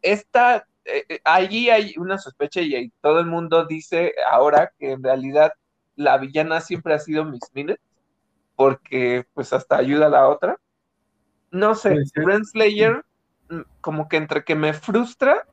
Esta, 0.00 0.66
eh, 0.84 1.20
allí 1.24 1.70
hay 1.70 1.94
una 1.98 2.18
sospecha 2.18 2.60
y 2.60 2.90
todo 3.00 3.20
el 3.20 3.26
mundo 3.26 3.66
dice 3.66 4.14
ahora 4.30 4.72
que 4.78 4.92
en 4.92 5.02
realidad 5.02 5.52
la 5.96 6.18
villana 6.18 6.60
siempre 6.60 6.94
ha 6.94 6.98
sido 6.98 7.24
Miss 7.24 7.50
Minutes, 7.52 7.82
porque 8.56 9.26
pues 9.34 9.52
hasta 9.52 9.76
ayuda 9.76 10.06
a 10.06 10.10
la 10.10 10.28
otra. 10.28 10.58
No 11.50 11.74
sé, 11.74 11.96
Renslayer 12.14 13.04
mm, 13.48 13.60
como 13.80 14.08
que 14.08 14.16
entre 14.16 14.42
que 14.42 14.54
me 14.54 14.72
frustra 14.72 15.46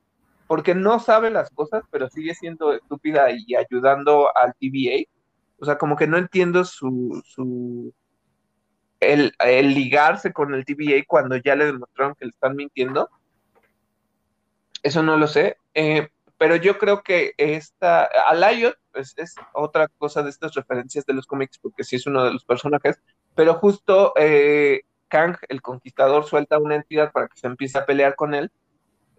porque 0.52 0.76
no 0.76 1.00
sabe 1.00 1.30
las 1.30 1.50
cosas, 1.50 1.86
pero 1.92 2.10
sigue 2.10 2.36
siendo 2.36 2.74
estúpida 2.74 3.28
y 3.32 3.56
ayudando 3.56 4.28
al 4.36 4.54
TVA. 4.56 5.06
O 5.58 5.64
sea, 5.64 5.78
como 5.78 5.96
que 5.96 6.08
no 6.08 6.18
entiendo 6.18 6.66
su, 6.66 7.24
su 7.26 7.94
el, 9.00 9.32
ligarse 9.74 10.34
con 10.34 10.54
el 10.54 10.66
TVA 10.66 11.06
cuando 11.08 11.38
ya 11.38 11.56
le 11.56 11.68
demostraron 11.68 12.16
que 12.16 12.26
le 12.26 12.32
están 12.32 12.58
mintiendo. 12.58 13.10
Eso 14.84 15.02
no 15.02 15.16
lo 15.16 15.26
sé. 15.28 15.56
Eh, 15.74 16.10
pero 16.38 16.58
yo 16.58 16.78
creo 16.78 17.02
que 17.02 17.32
esta, 17.38 18.04
Alayot 18.28 18.76
pues, 18.92 19.14
es 19.16 19.36
otra 19.54 19.88
cosa 19.88 20.22
de 20.22 20.32
estas 20.32 20.54
referencias 20.54 21.06
de 21.06 21.14
los 21.14 21.28
cómics, 21.28 21.60
porque 21.60 21.86
sí 21.86 21.96
es 21.96 22.06
uno 22.08 22.26
de 22.26 22.34
los 22.34 22.44
personajes, 22.44 23.00
pero 23.36 23.54
justo 23.54 24.12
eh, 24.18 24.82
Kang, 25.08 25.38
el 25.48 25.62
conquistador, 25.62 26.26
suelta 26.26 26.60
una 26.60 26.76
entidad 26.76 27.14
para 27.14 27.30
que 27.30 27.40
se 27.40 27.48
empiece 27.48 27.78
a 27.78 27.86
pelear 27.86 28.18
con 28.18 28.34
él, 28.34 28.52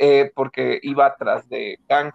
eh, 0.04 0.32
porque 0.34 0.80
iba 0.82 1.06
atrás 1.06 1.48
de 1.48 1.78
Kang. 1.86 2.10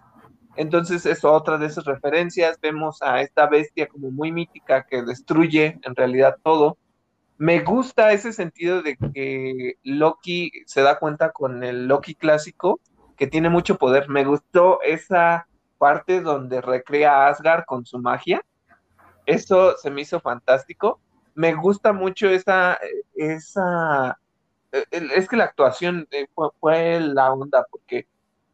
Entonces 0.56 1.06
es 1.06 1.24
otra 1.24 1.56
de 1.56 1.64
esas 1.64 1.86
referencias, 1.86 2.60
vemos 2.60 3.00
a 3.00 3.22
esta 3.22 3.46
bestia 3.46 3.88
como 3.88 4.10
muy 4.10 4.30
mítica 4.30 4.84
que 4.84 5.00
destruye 5.00 5.78
en 5.82 5.96
realidad 5.96 6.36
todo. 6.44 6.76
Me 7.38 7.60
gusta 7.60 8.12
ese 8.12 8.34
sentido 8.34 8.82
de 8.82 8.98
que 9.14 9.76
Loki 9.84 10.50
se 10.66 10.82
da 10.82 10.98
cuenta 10.98 11.32
con 11.32 11.64
el 11.64 11.86
Loki 11.86 12.14
clásico 12.14 12.78
que 13.16 13.26
tiene 13.26 13.48
mucho 13.48 13.78
poder. 13.78 14.10
Me 14.10 14.26
gustó 14.26 14.82
esa 14.82 15.48
parte 15.78 16.20
donde 16.20 16.60
recrea 16.60 17.12
a 17.12 17.28
Asgard 17.28 17.64
con 17.64 17.86
su 17.86 17.98
magia. 18.00 18.44
Eso 19.24 19.78
se 19.78 19.90
me 19.90 20.02
hizo 20.02 20.20
fantástico. 20.20 21.00
Me 21.34 21.54
gusta 21.54 21.94
mucho 21.94 22.28
esa, 22.28 22.78
esa, 23.14 24.18
es 24.72 25.28
que 25.28 25.36
la 25.36 25.44
actuación 25.44 26.06
eh, 26.10 26.26
fue, 26.60 27.00
la 27.00 27.32
onda, 27.32 27.66
porque 27.70 28.06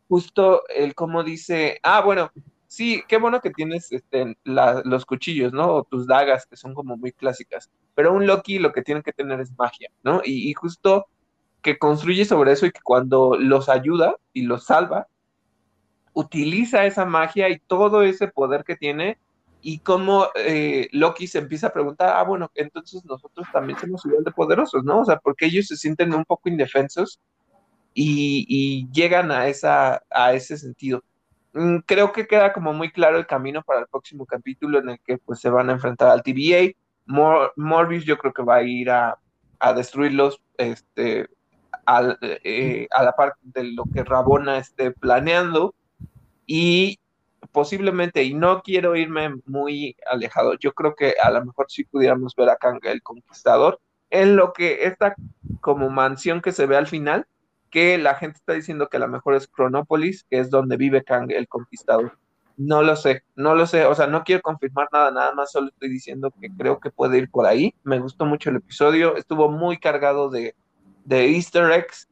justo 0.09 0.63
el 0.69 0.95
cómo 0.95 1.25
dice, 1.25 1.81
ah, 1.83 2.01
bueno, 2.01 2.31
sí, 2.69 3.03
qué 3.09 3.17
bueno 3.17 3.41
que 3.41 3.51
tienes 3.51 3.91
este, 3.93 4.37
los 4.45 5.07
cuchillos, 5.07 5.53
¿no? 5.53 5.73
O 5.73 5.85
tus 5.85 6.07
dagas, 6.07 6.47
que 6.47 6.57
son 6.57 6.75
como 6.75 6.97
muy 6.97 7.13
clásicas, 7.13 7.71
pero 7.95 8.13
un 8.13 8.27
Loki 8.27 8.59
lo 8.59 8.73
que 8.73 8.83
tiene 8.83 9.03
que 9.03 9.13
tener 9.13 9.41
es 9.41 9.57
magia, 9.59 9.91
¿no? 10.03 10.21
y 10.25 10.53
justo 10.55 11.07
que 11.63 11.79
construye 11.79 12.27
sobre 12.27 12.53
eso 12.53 12.67
y 12.67 12.73
que 12.73 12.83
cuando 12.83 13.37
los 13.39 13.69
ayuda 13.71 14.17
y 14.35 14.43
los 14.43 14.67
salva, 14.67 15.09
utiliza 16.13 16.87
esa 16.87 17.07
magia 17.07 17.49
y 17.49 17.59
todo 17.59 18.03
ese 18.03 18.29
poder 18.29 18.65
que 18.65 18.77
tiene 18.77 19.19
y 19.67 19.79
cómo 19.79 20.29
eh, 20.35 20.89
Loki 20.93 21.27
se 21.27 21.39
empieza 21.39 21.69
a 21.69 21.73
preguntar, 21.73 22.11
ah, 22.19 22.23
bueno, 22.23 22.51
entonces 22.55 23.03
nosotros 23.07 23.47
también 23.51 23.79
somos 23.79 24.05
igual 24.05 24.23
de 24.23 24.31
poderosos, 24.31 24.85
¿no? 24.85 25.01
O 25.01 25.05
sea, 25.07 25.19
porque 25.19 25.47
ellos 25.47 25.69
se 25.69 25.79
sienten 25.79 26.13
un 26.13 26.27
poco 26.27 26.51
indefensos 26.51 27.19
y, 27.95 28.87
llegan 28.93 29.33
a, 29.33 29.49
esa, 29.49 30.03
a 30.11 30.35
ese 30.35 30.59
sentido. 30.59 31.03
Mm, 31.55 31.79
creo 31.87 32.13
que 32.13 32.27
queda 32.27 32.53
como 32.53 32.75
muy 32.75 32.93
claro 32.93 33.17
el 33.17 33.27
camino 33.27 33.63
para 33.63 33.81
el 33.81 33.87
próximo 33.87 34.27
capítulo 34.27 34.81
en 34.81 34.91
el 34.91 35.01
que 35.01 35.17
pues 35.17 35.41
se 35.41 35.49
van 35.49 35.71
a 35.71 35.73
enfrentar 35.73 36.11
al 36.11 36.23
TVA. 36.23 36.73
Morbius 37.07 38.05
yo 38.05 38.19
creo 38.19 38.35
que 38.35 38.43
va 38.43 38.57
a 38.57 38.63
ir 38.63 38.91
a, 38.91 39.19
a 39.61 39.73
destruirlos, 39.73 40.43
este, 40.59 41.27
eh, 42.45 42.87
a 42.91 43.03
la 43.03 43.13
parte 43.13 43.41
de 43.45 43.65
lo 43.65 43.85
que 43.85 44.05
Rabona 44.05 44.59
esté 44.59 44.91
planeando 44.91 45.75
y 46.47 46.99
posiblemente, 47.55 48.25
y 48.25 48.35
no 48.35 48.63
quiero 48.63 48.97
irme 48.97 49.37
muy 49.47 49.97
alejado, 50.11 50.59
yo 50.59 50.73
creo 50.75 50.97
que 50.97 51.15
a 51.23 51.31
lo 51.31 51.45
mejor 51.45 51.67
sí 51.69 51.85
pudiéramos 51.85 52.35
ver 52.35 52.51
a 52.51 52.57
Kang 52.57 52.81
el 52.83 53.01
Conquistador 53.01 53.81
en 54.11 54.35
lo 54.35 54.53
que 54.53 54.87
esta 54.87 55.15
como 55.61 55.89
mansión 55.89 56.43
que 56.43 56.51
se 56.51 56.67
ve 56.67 56.77
al 56.77 56.89
final, 56.89 57.27
que 57.71 57.97
la 57.97 58.17
gente 58.17 58.39
está 58.39 58.55
diciendo 58.55 58.89
que 58.89 58.97
a 58.97 59.01
lo 59.01 59.09
mejor 59.09 59.35
es 59.35 59.49
Chronopolis, 59.49 60.25
que 60.29 60.41
es 60.41 60.51
donde 60.51 60.77
vive 60.77 61.05
Kang 61.05 61.31
el 61.31 61.47
Conquistador. 61.47 62.19
No 62.57 62.83
lo 62.83 62.97
sé, 62.97 63.23
no 63.37 63.55
lo 63.55 63.67
sé, 63.67 63.85
o 63.87 63.95
sea, 63.95 64.09
no 64.09 64.25
quiero 64.25 64.43
confirmar 64.43 64.89
nada, 64.93 65.13
nada 65.13 65.33
más 65.33 65.53
solo 65.53 65.69
estoy 65.69 65.91
diciendo 65.91 66.33
que 66.41 66.49
creo 66.57 66.81
que 66.81 66.91
puede 66.91 67.19
ir 67.19 67.31
por 67.31 67.47
ahí. 67.47 67.73
Me 67.85 68.01
gustó 68.01 68.27
mucho 68.27 68.51
el 68.51 68.57
episodio, 68.57 69.17
estuvo 69.17 69.49
muy 69.49 69.79
cargado 69.79 70.29
de, 70.29 70.57
de 71.05 71.31
easter 71.37 71.71
eggs. 71.71 72.09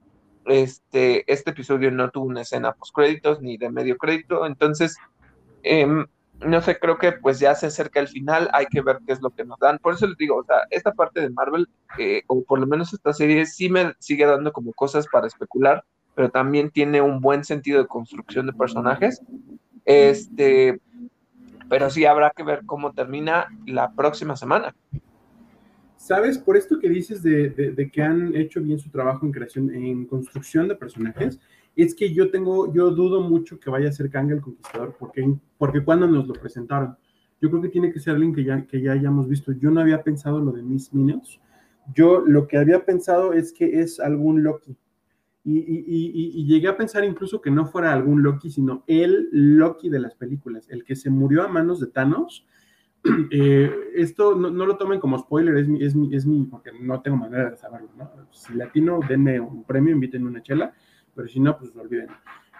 Este, 0.46 1.30
este 1.32 1.50
episodio 1.50 1.90
no 1.90 2.10
tuvo 2.10 2.26
una 2.26 2.42
escena 2.42 2.72
post 2.72 2.94
créditos 2.94 3.40
ni 3.40 3.56
de 3.56 3.70
medio 3.70 3.96
crédito, 3.96 4.46
entonces 4.46 4.96
em, 5.62 6.06
no 6.44 6.60
sé, 6.60 6.78
creo 6.78 6.98
que 6.98 7.12
pues 7.12 7.38
ya 7.38 7.54
se 7.54 7.66
acerca 7.66 8.00
el 8.00 8.08
final, 8.08 8.48
hay 8.52 8.66
que 8.66 8.80
ver 8.80 8.98
qué 9.06 9.12
es 9.12 9.22
lo 9.22 9.30
que 9.30 9.44
nos 9.44 9.58
dan. 9.58 9.78
Por 9.78 9.94
eso 9.94 10.06
les 10.06 10.16
digo, 10.16 10.44
esta 10.70 10.92
parte 10.92 11.20
de 11.20 11.30
Marvel, 11.30 11.68
eh, 11.98 12.22
o 12.26 12.42
por 12.42 12.58
lo 12.58 12.66
menos 12.66 12.92
esta 12.92 13.12
serie, 13.12 13.46
sí 13.46 13.68
me 13.68 13.94
sigue 13.98 14.26
dando 14.26 14.52
como 14.52 14.72
cosas 14.72 15.06
para 15.06 15.26
especular, 15.26 15.84
pero 16.14 16.30
también 16.30 16.70
tiene 16.70 17.00
un 17.00 17.20
buen 17.20 17.44
sentido 17.44 17.80
de 17.80 17.88
construcción 17.88 18.46
de 18.46 18.52
personajes. 18.52 19.22
Este, 19.84 20.80
pero 21.68 21.90
sí 21.90 22.04
habrá 22.04 22.30
que 22.30 22.42
ver 22.42 22.62
cómo 22.66 22.92
termina 22.92 23.46
la 23.66 23.92
próxima 23.92 24.36
semana. 24.36 24.74
¿Sabes? 25.96 26.36
Por 26.36 26.56
esto 26.56 26.78
que 26.80 26.88
dices 26.88 27.22
de, 27.22 27.90
que 27.92 28.02
han 28.02 28.34
hecho 28.34 28.60
bien 28.60 28.78
su 28.78 28.90
trabajo 28.90 29.24
en 29.24 29.32
creación, 29.32 29.72
en 29.72 30.04
construcción 30.06 30.66
de 30.66 30.74
personajes, 30.74 31.38
es 31.76 31.94
que 31.94 32.12
yo 32.12 32.30
tengo, 32.30 32.72
yo 32.72 32.90
dudo 32.90 33.20
mucho 33.20 33.58
que 33.58 33.70
vaya 33.70 33.88
a 33.88 33.92
ser 33.92 34.10
Kang 34.10 34.30
el 34.30 34.40
Conquistador, 34.40 34.94
porque, 34.98 35.34
porque 35.58 35.82
cuando 35.84 36.06
nos 36.06 36.26
lo 36.26 36.34
presentaron, 36.34 36.96
yo 37.40 37.50
creo 37.50 37.62
que 37.62 37.68
tiene 37.68 37.92
que 37.92 38.00
ser 38.00 38.14
alguien 38.14 38.34
que 38.34 38.44
ya, 38.44 38.66
que 38.66 38.80
ya 38.80 38.92
hayamos 38.92 39.28
visto. 39.28 39.52
Yo 39.52 39.70
no 39.70 39.80
había 39.80 40.02
pensado 40.02 40.38
lo 40.40 40.52
de 40.52 40.62
Miss 40.62 40.94
Minutes. 40.94 41.40
Yo 41.94 42.20
lo 42.20 42.46
que 42.46 42.56
había 42.56 42.84
pensado 42.84 43.32
es 43.32 43.52
que 43.52 43.80
es 43.80 43.98
algún 43.98 44.42
Loki. 44.42 44.76
Y, 45.44 46.44
llegué 46.46 46.68
a 46.68 46.76
pensar 46.76 47.04
incluso 47.04 47.40
que 47.40 47.50
no 47.50 47.66
fuera 47.66 47.92
algún 47.92 48.22
Loki, 48.22 48.48
sino 48.48 48.84
el 48.86 49.28
Loki 49.32 49.88
de 49.88 49.98
las 49.98 50.14
películas, 50.14 50.68
el 50.70 50.84
que 50.84 50.94
se 50.94 51.10
murió 51.10 51.42
a 51.42 51.48
manos 51.48 51.80
de 51.80 51.88
Thanos 51.88 52.46
eh, 53.32 53.70
esto 53.96 54.36
no, 54.36 54.50
lo 54.50 54.76
tomen 54.76 55.00
como 55.00 55.18
spoiler, 55.18 55.56
es 55.56 55.68
mi, 55.68 55.82
es, 55.84 55.96
mi, 55.96 56.14
es 56.14 56.24
mi, 56.24 56.44
porque 56.44 56.70
no 56.80 57.00
tengo 57.00 57.16
manera 57.16 57.50
de 57.50 57.56
saberlo. 57.56 57.88
Si 58.30 58.54
latino, 58.54 59.00
denme 59.08 59.40
un 59.40 59.64
premio, 59.64 59.92
inviten 59.92 60.26
una 60.26 60.42
chela, 60.42 60.72
pero 61.14 61.28
si 61.28 61.40
no, 61.40 61.56
pues 61.56 61.74
olviden. 61.76 62.08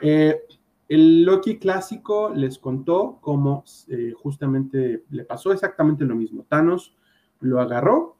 Eh, 0.00 0.40
el 0.88 1.24
Loki 1.24 1.58
clásico 1.58 2.32
les 2.34 2.58
contó 2.58 3.18
cómo 3.20 3.64
eh, 3.88 4.12
justamente 4.14 5.04
le 5.10 5.24
pasó 5.24 5.52
exactamente 5.52 6.04
lo 6.04 6.14
mismo. 6.14 6.44
Thanos 6.48 6.96
lo 7.40 7.60
agarró, 7.60 8.16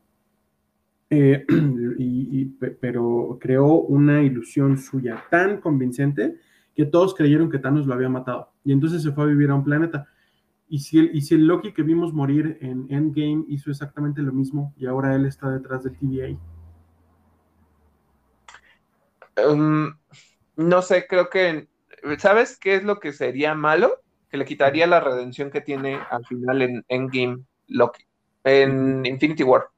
y, 1.98 2.44
pero 2.80 3.36
creó 3.38 3.66
una 3.74 4.22
ilusión 4.22 4.78
suya 4.78 5.22
tan 5.30 5.60
convincente 5.60 6.36
que 6.74 6.86
todos 6.86 7.14
creyeron 7.14 7.50
que 7.50 7.59
Thanos 7.59 7.86
lo 7.86 7.92
había 7.92 8.09
matado. 8.09 8.52
Y 8.64 8.72
entonces 8.72 9.02
se 9.02 9.12
fue 9.12 9.24
a 9.24 9.26
vivir 9.26 9.50
a 9.50 9.54
un 9.54 9.64
planeta. 9.64 10.06
Y 10.68 10.78
si, 10.78 10.98
el, 10.98 11.10
y 11.14 11.20
si 11.20 11.34
el 11.34 11.46
Loki 11.46 11.72
que 11.72 11.82
vimos 11.82 12.14
morir 12.14 12.56
en 12.62 12.86
Endgame 12.88 13.44
hizo 13.48 13.70
exactamente 13.70 14.22
lo 14.22 14.32
mismo 14.32 14.72
y 14.78 14.86
ahora 14.86 15.14
él 15.14 15.26
está 15.26 15.50
detrás 15.50 15.84
del 15.84 15.98
TVA. 15.98 16.38
Um, 19.36 19.96
no 20.56 20.82
sé, 20.82 21.06
creo 21.06 21.30
que. 21.30 21.68
¿Sabes 22.18 22.59
qué 22.59 22.74
es 22.74 22.84
lo 22.84 22.98
que 22.98 23.12
sería 23.12 23.54
malo? 23.54 24.00
Que 24.28 24.36
le 24.36 24.44
quitaría 24.44 24.86
la 24.86 25.00
redención 25.00 25.50
que 25.50 25.60
tiene 25.60 26.00
al 26.10 26.26
final 26.26 26.62
en 26.62 26.84
Endgame 26.88 27.44
Loki, 27.68 28.04
en 28.44 29.06
Infinity 29.06 29.44
War. 29.44 29.68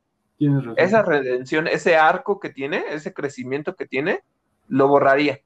Esa 0.76 1.02
redención, 1.02 1.68
ese 1.68 1.96
arco 1.96 2.40
que 2.40 2.50
tiene, 2.50 2.84
ese 2.90 3.12
crecimiento 3.12 3.76
que 3.76 3.86
tiene, 3.86 4.22
lo 4.68 4.88
borraría. 4.88 5.40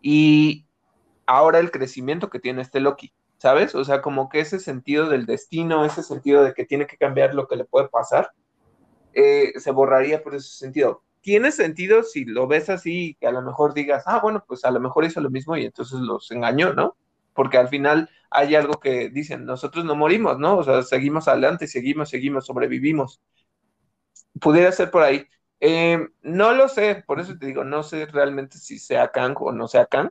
Y 0.00 0.66
ahora 1.26 1.58
el 1.58 1.70
crecimiento 1.70 2.28
que 2.28 2.40
tiene 2.40 2.62
este 2.62 2.80
Loki 2.80 3.12
¿sabes? 3.38 3.74
O 3.74 3.84
sea, 3.84 4.02
como 4.02 4.28
que 4.28 4.40
ese 4.40 4.58
sentido 4.58 5.08
del 5.08 5.26
destino, 5.26 5.84
ese 5.84 6.02
sentido 6.02 6.42
de 6.42 6.54
que 6.54 6.64
tiene 6.64 6.86
que 6.86 6.96
cambiar 6.96 7.34
lo 7.34 7.46
que 7.46 7.56
le 7.56 7.64
puede 7.64 7.88
pasar, 7.88 8.30
eh, 9.12 9.52
se 9.56 9.70
borraría 9.70 10.22
por 10.22 10.34
ese 10.34 10.48
sentido. 10.56 11.02
Tiene 11.26 11.50
sentido 11.52 12.04
si 12.04 12.24
lo 12.24 12.46
ves 12.46 12.70
así, 12.70 13.16
que 13.20 13.26
a 13.26 13.32
lo 13.32 13.42
mejor 13.42 13.74
digas, 13.74 14.04
ah, 14.06 14.20
bueno, 14.22 14.44
pues 14.46 14.64
a 14.64 14.70
lo 14.70 14.80
mejor 14.80 15.04
hizo 15.04 15.20
lo 15.20 15.30
mismo 15.30 15.56
y 15.56 15.64
entonces 15.66 15.98
los 16.00 16.30
engañó, 16.30 16.72
¿no? 16.72 16.96
Porque 17.34 17.58
al 17.58 17.68
final 17.68 18.08
hay 18.30 18.54
algo 18.54 18.74
que 18.80 19.10
dicen, 19.10 19.44
nosotros 19.44 19.84
no 19.84 19.96
morimos, 19.96 20.38
¿no? 20.38 20.58
O 20.58 20.62
sea, 20.64 20.82
seguimos 20.82 21.26
adelante, 21.28 21.66
seguimos, 21.66 22.10
seguimos, 22.10 22.46
sobrevivimos. 22.46 23.20
Pudiera 24.40 24.70
ser 24.72 24.90
por 24.90 25.02
ahí, 25.02 25.26
Eh, 25.60 25.98
no 26.22 26.52
lo 26.54 26.68
sé, 26.68 27.02
por 27.06 27.18
eso 27.20 27.36
te 27.38 27.46
digo, 27.46 27.64
no 27.64 27.82
sé 27.82 28.06
realmente 28.06 28.58
si 28.58 28.78
sea 28.78 29.10
Kang 29.10 29.34
o 29.40 29.52
no 29.52 29.68
sea 29.68 29.86
Kang, 29.86 30.10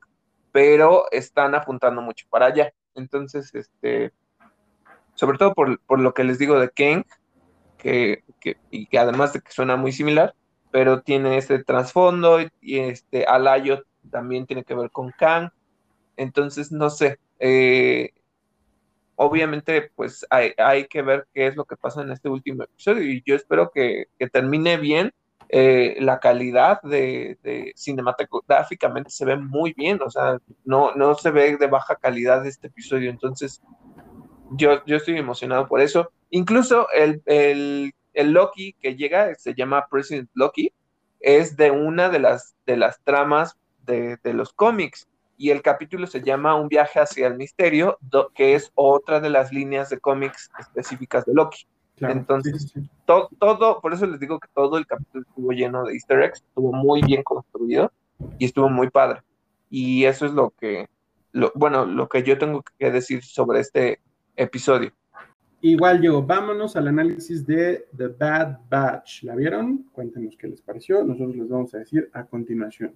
pero 0.51 1.05
están 1.11 1.55
apuntando 1.55 2.01
mucho 2.01 2.25
para 2.29 2.47
allá. 2.47 2.73
Entonces, 2.95 3.53
este, 3.55 4.11
sobre 5.15 5.37
todo 5.37 5.53
por, 5.53 5.79
por 5.81 5.99
lo 5.99 6.13
que 6.13 6.23
les 6.23 6.39
digo 6.39 6.59
de 6.59 6.69
Kang, 6.71 7.03
que, 7.77 8.23
que, 8.39 8.57
y 8.71 8.87
que 8.87 8.99
además 8.99 9.33
de 9.33 9.41
que 9.41 9.51
suena 9.51 9.75
muy 9.77 9.91
similar, 9.91 10.35
pero 10.75 11.01
tiene 11.01 11.37
este 11.37 11.63
trasfondo 11.63 12.41
y, 12.41 12.79
este 12.79 13.23
Alayo 13.23 13.85
también 14.11 14.45
tiene 14.45 14.65
que 14.65 14.75
ver 14.75 14.91
con 14.91 15.09
Kang. 15.17 15.51
Entonces, 16.17 16.69
no 16.69 16.89
sé. 16.89 17.17
Eh, 17.39 18.09
obviamente, 19.15 19.89
pues 19.95 20.25
hay, 20.29 20.51
hay, 20.57 20.87
que 20.87 21.01
ver 21.01 21.27
qué 21.33 21.47
es 21.47 21.55
lo 21.55 21.63
que 21.63 21.77
pasa 21.77 22.01
en 22.01 22.11
este 22.11 22.27
último 22.27 22.63
episodio 22.63 23.09
y 23.09 23.23
yo 23.25 23.35
espero 23.35 23.71
que, 23.73 24.07
que 24.19 24.27
termine 24.27 24.75
bien 24.75 25.13
eh, 25.47 25.95
la 26.01 26.19
calidad 26.19 26.81
de, 26.81 27.37
de, 27.41 27.71
cinematográficamente 27.77 29.11
se 29.11 29.23
ve 29.23 29.37
muy 29.37 29.71
bien, 29.77 30.01
o 30.01 30.09
sea, 30.09 30.39
no, 30.65 30.93
no 30.93 31.15
se 31.15 31.31
ve 31.31 31.55
de 31.55 31.67
baja 31.67 31.95
calidad 31.95 32.45
este 32.45 32.67
episodio, 32.67 33.09
entonces 33.09 33.61
yo, 34.51 34.83
yo 34.83 34.97
estoy 34.97 35.17
emocionado 35.17 35.69
por 35.69 35.79
eso. 35.79 36.11
Incluso 36.31 36.89
el, 36.91 37.21
el, 37.27 37.93
el, 38.15 38.31
Loki 38.31 38.73
que 38.73 38.95
llega, 38.95 39.35
se 39.35 39.53
llama 39.53 39.87
President 39.89 40.29
Loki, 40.33 40.71
es 41.19 41.55
de 41.57 41.71
una 41.71 42.09
de 42.09 42.19
las, 42.19 42.55
de 42.65 42.77
las 42.77 42.99
tramas 43.03 43.57
de, 43.85 44.17
de 44.23 44.33
los 44.33 44.53
cómics 44.53 45.07
y 45.37 45.49
el 45.49 45.61
capítulo 45.61 46.07
se 46.07 46.21
llama 46.21 46.55
Un 46.55 46.67
viaje 46.69 46.99
hacia 46.99 47.27
el 47.27 47.35
misterio, 47.35 47.97
do, 48.01 48.31
que 48.33 48.55
es 48.55 48.71
otra 48.75 49.19
de 49.19 49.29
las 49.29 49.51
líneas 49.51 49.89
de 49.89 49.99
cómics 49.99 50.49
específicas 50.59 51.25
de 51.25 51.33
Loki. 51.33 51.65
Claro, 51.97 52.13
Entonces, 52.13 52.61
sí, 52.61 52.81
sí. 52.81 52.89
Todo, 53.05 53.29
todo, 53.39 53.81
por 53.81 53.93
eso 53.93 54.05
les 54.05 54.19
digo 54.19 54.39
que 54.39 54.49
todo 54.53 54.77
el 54.77 54.85
capítulo 54.85 55.25
estuvo 55.27 55.51
lleno 55.51 55.83
de 55.83 55.93
easter 55.93 56.21
eggs, 56.21 56.41
estuvo 56.41 56.73
muy 56.73 57.01
bien 57.01 57.23
construido 57.23 57.91
y 58.37 58.45
estuvo 58.45 58.69
muy 58.69 58.89
padre. 58.89 59.21
Y 59.69 60.05
eso 60.05 60.25
es 60.25 60.33
lo 60.33 60.51
que, 60.59 60.87
lo, 61.31 61.51
bueno, 61.55 61.85
lo 61.85 62.07
que 62.07 62.23
yo 62.23 62.37
tengo 62.37 62.63
que 62.77 62.91
decir 62.91 63.23
sobre 63.23 63.59
este 63.59 63.99
episodio. 64.35 64.91
Igual 65.65 65.99
yo, 65.99 66.21
vámonos 66.21 66.75
al 66.75 66.89
análisis 66.89 67.43
de 67.43 67.87
The 67.97 68.09
Bad 68.09 68.59
Batch. 68.69 69.23
¿La 69.23 69.35
vieron? 69.35 69.87
Cuéntenos 69.91 70.37
qué 70.37 70.47
les 70.47 70.61
pareció. 70.61 71.03
Nosotros 71.03 71.35
les 71.35 71.49
vamos 71.49 71.73
a 71.73 71.79
decir 71.79 72.07
a 72.13 72.23
continuación. 72.23 72.93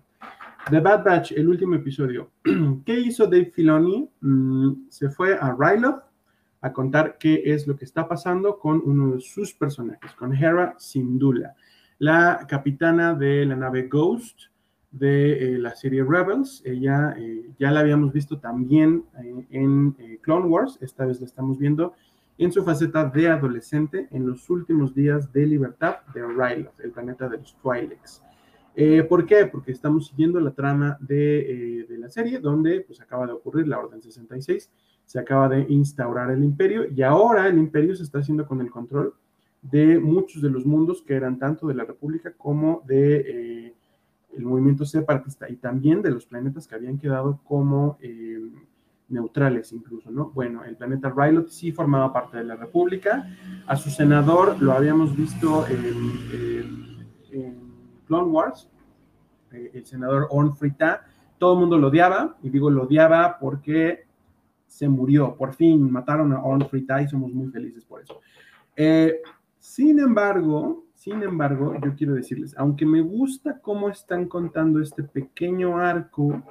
The 0.70 0.80
Bad 0.80 1.04
Batch, 1.04 1.32
el 1.32 1.50
último 1.50 1.74
episodio. 1.74 2.30
¿Qué 2.86 3.00
hizo 3.00 3.26
Dave 3.26 3.52
Filoni? 3.56 4.08
Mm, 4.22 4.88
se 4.88 5.10
fue 5.10 5.34
a 5.34 5.56
Ryloth 5.58 6.04
a 6.62 6.72
contar 6.72 7.18
qué 7.18 7.42
es 7.44 7.66
lo 7.66 7.76
que 7.76 7.86
está 7.86 8.08
pasando 8.08 8.60
con 8.60 8.84
uno 8.86 9.16
de 9.16 9.22
sus 9.22 9.52
personajes, 9.52 10.14
con 10.14 10.36
Hera 10.36 10.76
Syndulla, 10.78 11.56
la 11.98 12.46
capitana 12.48 13.16
de 13.16 13.48
la 13.48 13.56
nave 13.56 13.88
Ghost 13.88 14.42
de 14.92 15.56
eh, 15.56 15.58
la 15.58 15.76
serie 15.76 16.04
Rebels. 16.04 16.62
Ella 16.64 17.16
eh, 17.18 17.50
ya 17.58 17.72
la 17.72 17.80
habíamos 17.80 18.14
visto 18.14 18.38
también 18.38 19.06
eh, 19.24 19.48
en 19.50 19.96
Clone 20.22 20.46
Wars, 20.46 20.78
esta 20.82 21.08
vez 21.08 21.20
la 21.20 21.26
estamos 21.26 21.58
viendo 21.58 21.96
en 22.40 22.54
su 22.54 22.64
faceta 22.64 23.04
de 23.04 23.28
adolescente 23.28 24.08
en 24.12 24.26
los 24.26 24.50
últimos 24.50 24.96
días 24.96 25.32
de 25.34 25.46
libertad 25.46 25.98
de 26.14 26.26
Ryloth, 26.26 26.80
el 26.80 26.92
planeta 26.92 27.28
de 27.28 27.38
los 27.38 27.56
Twi'leks. 27.62 28.24
Eh, 28.76 29.04
¿Por 29.04 29.26
qué? 29.26 29.46
Porque 29.46 29.74
estamos 29.74 30.08
siguiendo 30.08 30.40
la 30.40 30.52
trama 30.52 30.98
de, 31.02 31.40
eh, 31.82 31.86
de, 31.86 31.98
la 31.98 32.08
serie, 32.08 32.40
donde 32.40 32.80
pues 32.80 33.02
acaba 33.02 33.28
de 33.28 33.34
ocurrir 33.34 33.68
la 33.68 33.78
Orden 33.78 34.02
66, 34.02 34.72
se 35.04 35.20
acaba 35.20 35.50
de 35.50 35.66
instaurar 35.68 36.32
el 36.32 36.42
imperio 36.42 36.86
y 36.90 37.02
ahora 37.02 37.46
el 37.50 37.58
imperio 37.58 37.94
se 37.94 38.04
está 38.04 38.20
haciendo 38.20 38.48
con 38.48 38.62
el 38.62 38.72
control 38.72 39.14
de 39.62 40.00
muchos 40.00 40.42
de 40.42 40.50
los 40.50 40.66
mundos 40.66 41.02
que 41.02 41.16
eran 41.16 41.38
tanto 41.38 41.68
de 41.68 41.74
la 41.74 41.84
República 41.84 42.32
como 42.38 42.84
de 42.88 43.16
eh, 43.18 43.74
el 44.38 44.46
movimiento 44.46 44.86
separatista 44.86 45.50
y 45.50 45.58
también 45.58 46.02
de 46.02 46.12
los 46.12 46.26
planetas 46.26 46.68
que 46.68 46.76
habían 46.76 47.00
quedado 47.00 47.42
como 47.44 47.98
neutrales 49.10 49.72
incluso, 49.74 50.12
¿no? 50.12 50.32
Bueno, 50.32 50.64
el 50.64 50.76
planeta 50.76 51.14
Rylot 51.16 51.50
sí 51.50 51.72
formaba 51.72 52.14
parte 52.14 52.38
de 52.38 52.44
la 52.44 52.56
República, 52.56 53.28
a 53.66 53.76
su 53.76 53.90
senador 53.90 54.62
lo 54.62 54.74
habíamos 54.74 55.16
visto 55.16 55.66
en, 55.68 57.00
Clone 58.06 58.32
Wars, 58.32 58.68
eh, 59.52 59.70
el 59.74 59.86
senador 59.86 60.28
Orn 60.32 60.56
Frita, 60.56 61.06
todo 61.38 61.54
el 61.54 61.60
mundo 61.60 61.78
lo 61.78 61.88
odiaba, 61.90 62.38
y 62.42 62.50
digo 62.50 62.72
lo 62.72 62.84
odiaba 62.84 63.38
porque 63.40 64.08
se 64.66 64.90
murió, 64.90 65.36
por 65.36 65.54
fin 65.54 65.92
mataron 65.92 66.34
a 66.34 66.42
Orn 66.42 66.68
Frita 66.68 67.02
y 67.02 67.08
somos 67.08 67.32
muy 67.32 67.50
felices 67.50 67.86
por 67.86 68.02
eso. 68.02 68.20
Eh, 68.76 69.22
sin 69.60 70.00
embargo, 70.00 70.86
sin 71.00 71.24
embargo, 71.24 71.76
yo 71.82 71.96
quiero 71.96 72.14
decirles, 72.14 72.54
aunque 72.58 72.86
me 72.86 73.02
gusta 73.02 73.60
cómo 73.62 73.90
están 73.90 74.28
contando 74.28 74.82
este 74.82 75.04
pequeño 75.04 75.78
arco, 75.78 76.44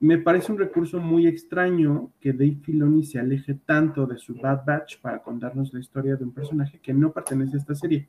me 0.00 0.16
parece 0.16 0.50
un 0.50 0.58
recurso 0.58 0.98
muy 0.98 1.26
extraño 1.26 2.10
que 2.20 2.32
Dave 2.32 2.56
Filoni 2.62 3.04
se 3.04 3.18
aleje 3.18 3.54
tanto 3.66 4.06
de 4.06 4.16
su 4.16 4.34
Bad 4.34 4.64
Batch 4.64 4.98
para 4.98 5.22
contarnos 5.22 5.74
la 5.74 5.80
historia 5.80 6.16
de 6.16 6.24
un 6.24 6.32
personaje 6.32 6.80
que 6.82 6.94
no 6.94 7.12
pertenece 7.12 7.56
a 7.56 7.58
esta 7.58 7.74
serie. 7.74 8.08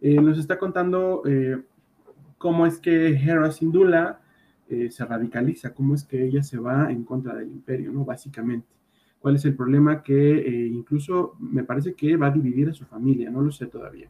Eh, 0.00 0.20
nos 0.20 0.36
está 0.36 0.58
contando 0.58 1.22
eh, 1.24 1.62
cómo 2.38 2.66
es 2.66 2.78
que 2.80 3.10
Hera 3.10 3.52
Syndulla 3.52 4.20
eh, 4.68 4.90
se 4.90 5.04
radicaliza, 5.04 5.72
cómo 5.72 5.94
es 5.94 6.02
que 6.02 6.24
ella 6.24 6.42
se 6.42 6.58
va 6.58 6.90
en 6.90 7.04
contra 7.04 7.36
del 7.36 7.52
imperio, 7.52 7.92
¿no? 7.92 8.04
Básicamente. 8.04 8.66
¿Cuál 9.20 9.36
es 9.36 9.44
el 9.44 9.54
problema 9.54 10.02
que 10.02 10.38
eh, 10.38 10.66
incluso 10.66 11.36
me 11.38 11.62
parece 11.62 11.94
que 11.94 12.16
va 12.16 12.26
a 12.26 12.32
dividir 12.32 12.68
a 12.70 12.74
su 12.74 12.84
familia? 12.84 13.30
No 13.30 13.42
lo 13.42 13.52
sé 13.52 13.66
todavía. 13.66 14.08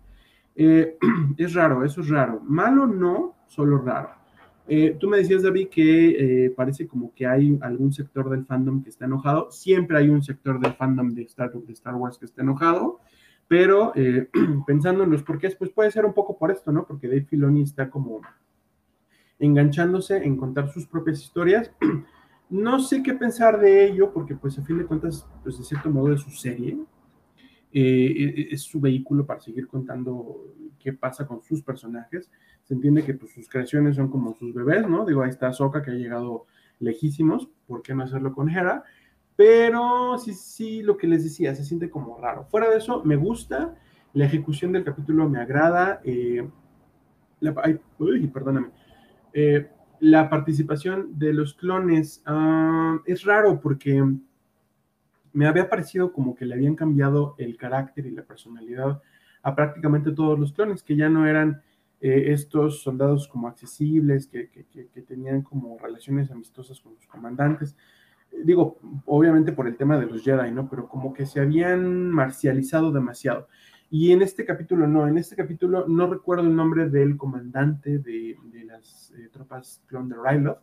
Es 1.37 1.53
raro, 1.53 1.85
eso 1.85 2.01
es 2.01 2.09
raro. 2.09 2.41
Malo 2.41 2.87
no, 2.87 3.37
solo 3.49 3.79
raro. 3.79 4.22
Eh, 4.69 4.97
tú 4.99 5.09
me 5.09 5.19
decías, 5.19 5.43
David, 5.43 5.69
que 5.69 6.45
eh, 6.47 6.51
parece 6.51 6.87
como 6.87 7.13
que 7.15 7.27
hay 7.27 7.59
algún 7.63 7.93
sector 7.93 8.31
del 8.31 8.47
fandom 8.47 8.83
que 8.83 8.91
está 8.91 9.07
enojado. 9.07 9.51
Siempre 9.51 9.99
hay 9.99 10.09
un 10.09 10.23
sector 10.23 10.61
del 10.61 10.75
fandom 10.75 11.11
de 11.11 11.23
Star, 11.23 11.51
Wars 11.97 12.19
que 12.19 12.27
está 12.27 12.43
enojado, 12.43 13.01
pero 13.49 13.93
eh, 13.97 14.29
pensando 14.67 15.05
en 15.05 15.11
los 15.11 15.23
porqués, 15.23 15.57
pues 15.57 15.71
puede 15.71 15.91
ser 15.91 16.05
un 16.05 16.15
poco 16.15 16.39
por 16.39 16.51
esto, 16.51 16.71
¿no? 16.71 16.87
Porque 16.87 17.09
Dave 17.09 17.25
Filoni 17.25 17.63
está 17.63 17.91
como 17.91 18.21
enganchándose 19.39 20.19
en 20.19 20.37
contar 20.37 20.71
sus 20.73 20.87
propias 20.87 21.21
historias. 21.21 21.73
No 22.51 22.81
sé 22.81 23.03
qué 23.03 23.15
pensar 23.15 23.59
de 23.59 23.87
ello, 23.87 24.13
porque 24.13 24.35
pues 24.35 24.59
a 24.59 24.63
fin 24.63 24.77
de 24.77 24.85
cuentas, 24.85 25.27
pues 25.43 25.57
de 25.57 25.65
cierto 25.65 25.89
modo 25.89 26.13
es 26.13 26.21
su 26.21 26.29
serie, 26.29 26.79
eh, 27.73 28.49
es 28.51 28.61
su 28.61 28.79
vehículo 28.79 29.25
para 29.25 29.41
seguir 29.41 29.67
contando 29.67 30.53
qué 30.79 30.93
pasa 30.93 31.27
con 31.27 31.43
sus 31.43 31.63
personajes. 31.63 32.31
Se 32.65 32.75
entiende 32.75 33.05
que 33.05 33.15
pues, 33.15 33.33
sus 33.33 33.49
creaciones 33.49 33.97
son 33.97 34.09
como 34.09 34.35
sus 34.35 34.55
bebés, 34.55 34.89
¿no? 34.89 35.05
Digo, 35.05 35.23
ahí 35.23 35.31
está 35.31 35.53
Soka 35.53 35.83
que 35.83 35.91
ha 35.91 35.95
llegado 35.95 36.47
lejísimos, 36.79 37.49
¿por 37.67 37.83
qué 37.83 37.95
no 37.95 38.05
hacerlo 38.05 38.33
con 38.33 38.49
Hera? 38.49 38.85
Pero 39.37 40.19
sí, 40.19 40.35
sí, 40.35 40.83
lo 40.83 40.97
que 40.97 41.07
les 41.07 41.25
decía, 41.25 41.55
se 41.55 41.65
siente 41.65 41.91
como 41.91 42.19
raro. 42.19 42.45
Fuera 42.45 42.69
de 42.71 42.79
eso, 42.79 43.03
me 43.05 43.17
gusta, 43.17 43.75
la 44.13 44.27
ejecución 44.27 44.73
del 44.73 44.85
capítulo 44.85 45.29
me 45.29 45.41
agrada, 45.41 46.01
eh, 46.05 46.49
ay, 47.63 47.81
uy, 47.99 48.27
perdóname, 48.29 48.71
eh, 49.33 49.71
la 50.01 50.29
participación 50.29 51.19
de 51.19 51.33
los 51.33 51.55
clones 51.55 52.25
uh, 52.27 53.01
es 53.07 53.25
raro 53.25 53.61
porque 53.61 54.05
me 55.33 55.47
había 55.47 55.69
parecido 55.69 56.13
como 56.13 56.35
que 56.35 56.45
le 56.45 56.55
habían 56.55 56.75
cambiado 56.75 57.37
el 57.39 57.57
carácter 57.57 58.07
y 58.07 58.11
la 58.11 58.25
personalidad 58.25 59.01
a 59.43 59.55
prácticamente 59.55 60.13
todos 60.13 60.39
los 60.39 60.53
clones, 60.53 60.83
que 60.83 60.97
ya 60.97 61.09
no 61.09 61.27
eran 61.27 61.63
eh, 62.03 62.33
estos 62.33 62.83
soldados 62.83 63.29
como 63.29 63.47
accesibles, 63.47 64.27
que, 64.27 64.51
que, 64.51 64.89
que, 64.89 65.03
tenían 65.03 65.43
como 65.43 65.79
relaciones 65.79 66.31
amistosas 66.33 66.81
con 66.81 66.95
los 66.95 67.07
comandantes. 67.07 67.77
Digo, 68.45 68.79
obviamente 69.07 69.53
por 69.53 69.69
el 69.69 69.77
tema 69.77 69.97
de 69.99 70.07
los 70.07 70.23
Jedi, 70.23 70.51
¿no? 70.51 70.69
Pero 70.69 70.89
como 70.89 71.15
que 71.15 71.27
se 71.27 71.41
habían 71.41 72.11
marcializado 72.11 72.91
demasiado. 72.91 73.47
Y 73.89 74.11
en 74.11 74.23
este 74.23 74.45
capítulo 74.45 74.89
no, 74.89 75.07
en 75.07 75.17
este 75.17 75.37
capítulo 75.37 75.87
no 75.87 76.09
recuerdo 76.09 76.49
el 76.49 76.57
nombre 76.57 76.89
del 76.89 77.17
comandante 77.17 77.99
de, 77.99 78.37
de 78.51 78.65
las 78.65 79.13
eh, 79.17 79.29
tropas 79.31 79.81
clon 79.87 80.09
de 80.09 80.17
Ryloth, 80.17 80.59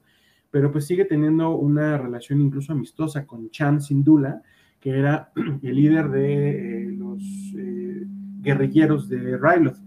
pero 0.52 0.72
pues 0.72 0.86
sigue 0.88 1.06
teniendo 1.06 1.52
una 1.52 1.98
relación 1.98 2.42
incluso 2.42 2.74
amistosa 2.74 3.26
con 3.26 3.50
Chan 3.50 3.80
Sindula, 3.82 4.42
que 4.80 4.90
era 4.90 5.32
el 5.62 5.76
líder 5.76 6.10
de 6.10 6.88
eh, 6.88 6.92
los 6.92 7.24
eh, 7.56 8.06
guerrilleros 8.42 9.08
de 9.08 9.38
Ryloth, 9.38 9.78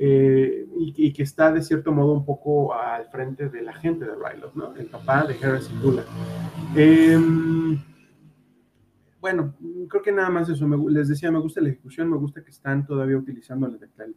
eh, 0.00 0.64
y, 0.76 1.12
que 1.12 1.24
está 1.24 1.50
de 1.50 1.60
cierto 1.60 1.90
modo 1.90 2.12
un 2.12 2.24
poco 2.24 2.72
al 2.72 3.06
frente 3.06 3.48
de 3.48 3.62
la 3.62 3.72
gente 3.72 4.04
de 4.04 4.12
Ryloth, 4.12 4.54
¿no? 4.54 4.76
El 4.76 4.86
papá 4.86 5.24
de 5.24 5.34
Hera 5.34 5.60
Sindula. 5.60 6.04
Em, 6.76 7.76
bueno, 9.20 9.56
creo 9.88 10.00
que 10.00 10.12
nada 10.12 10.30
más 10.30 10.48
eso. 10.48 10.68
Les 10.88 11.08
decía, 11.08 11.32
me 11.32 11.40
gusta 11.40 11.60
la 11.60 11.70
ejecución, 11.70 12.08
me 12.08 12.16
gusta 12.16 12.44
que 12.44 12.50
están 12.50 12.86
todavía 12.86 13.16
utilizando 13.16 13.68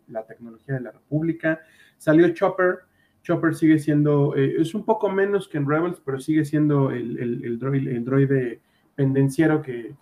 la, 0.07 0.23
tecnología 0.23 0.75
de 0.75 0.81
la 0.81 0.91
República. 0.91 1.59
Salió 1.97 2.29
Chopper. 2.29 2.81
Chopper 3.23 3.55
sigue 3.55 3.79
siendo, 3.79 4.35
eh, 4.35 4.57
es 4.59 4.75
un 4.75 4.85
poco 4.85 5.09
menos 5.09 5.47
que 5.47 5.57
en 5.57 5.67
Rebels, 5.67 5.99
pero 6.05 6.19
sigue 6.19 6.45
siendo 6.45 6.91
el, 6.91 7.17
el, 7.17 7.43
el, 7.43 7.57
droid, 7.57 7.87
el 7.87 8.05
droide 8.05 8.61
pendenciero 8.95 9.63
que, 9.63 9.95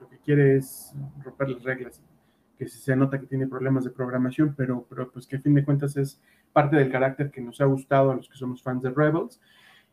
lo 0.00 0.08
que 0.08 0.18
quiere 0.18 0.56
es 0.56 0.94
romper 1.22 1.48
las 1.48 1.62
reglas 1.62 2.02
que 2.56 2.68
se 2.68 2.96
nota 2.96 3.20
que 3.20 3.26
tiene 3.26 3.46
problemas 3.46 3.84
de 3.84 3.90
programación, 3.90 4.54
pero, 4.56 4.86
pero 4.88 5.10
pues 5.10 5.26
que 5.26 5.36
a 5.36 5.40
fin 5.40 5.54
de 5.54 5.64
cuentas 5.64 5.96
es 5.96 6.20
parte 6.52 6.76
del 6.76 6.90
carácter 6.90 7.30
que 7.30 7.40
nos 7.40 7.60
ha 7.60 7.64
gustado 7.64 8.10
a 8.10 8.16
los 8.16 8.28
que 8.28 8.36
somos 8.36 8.62
fans 8.62 8.82
de 8.82 8.90
Rebels. 8.90 9.40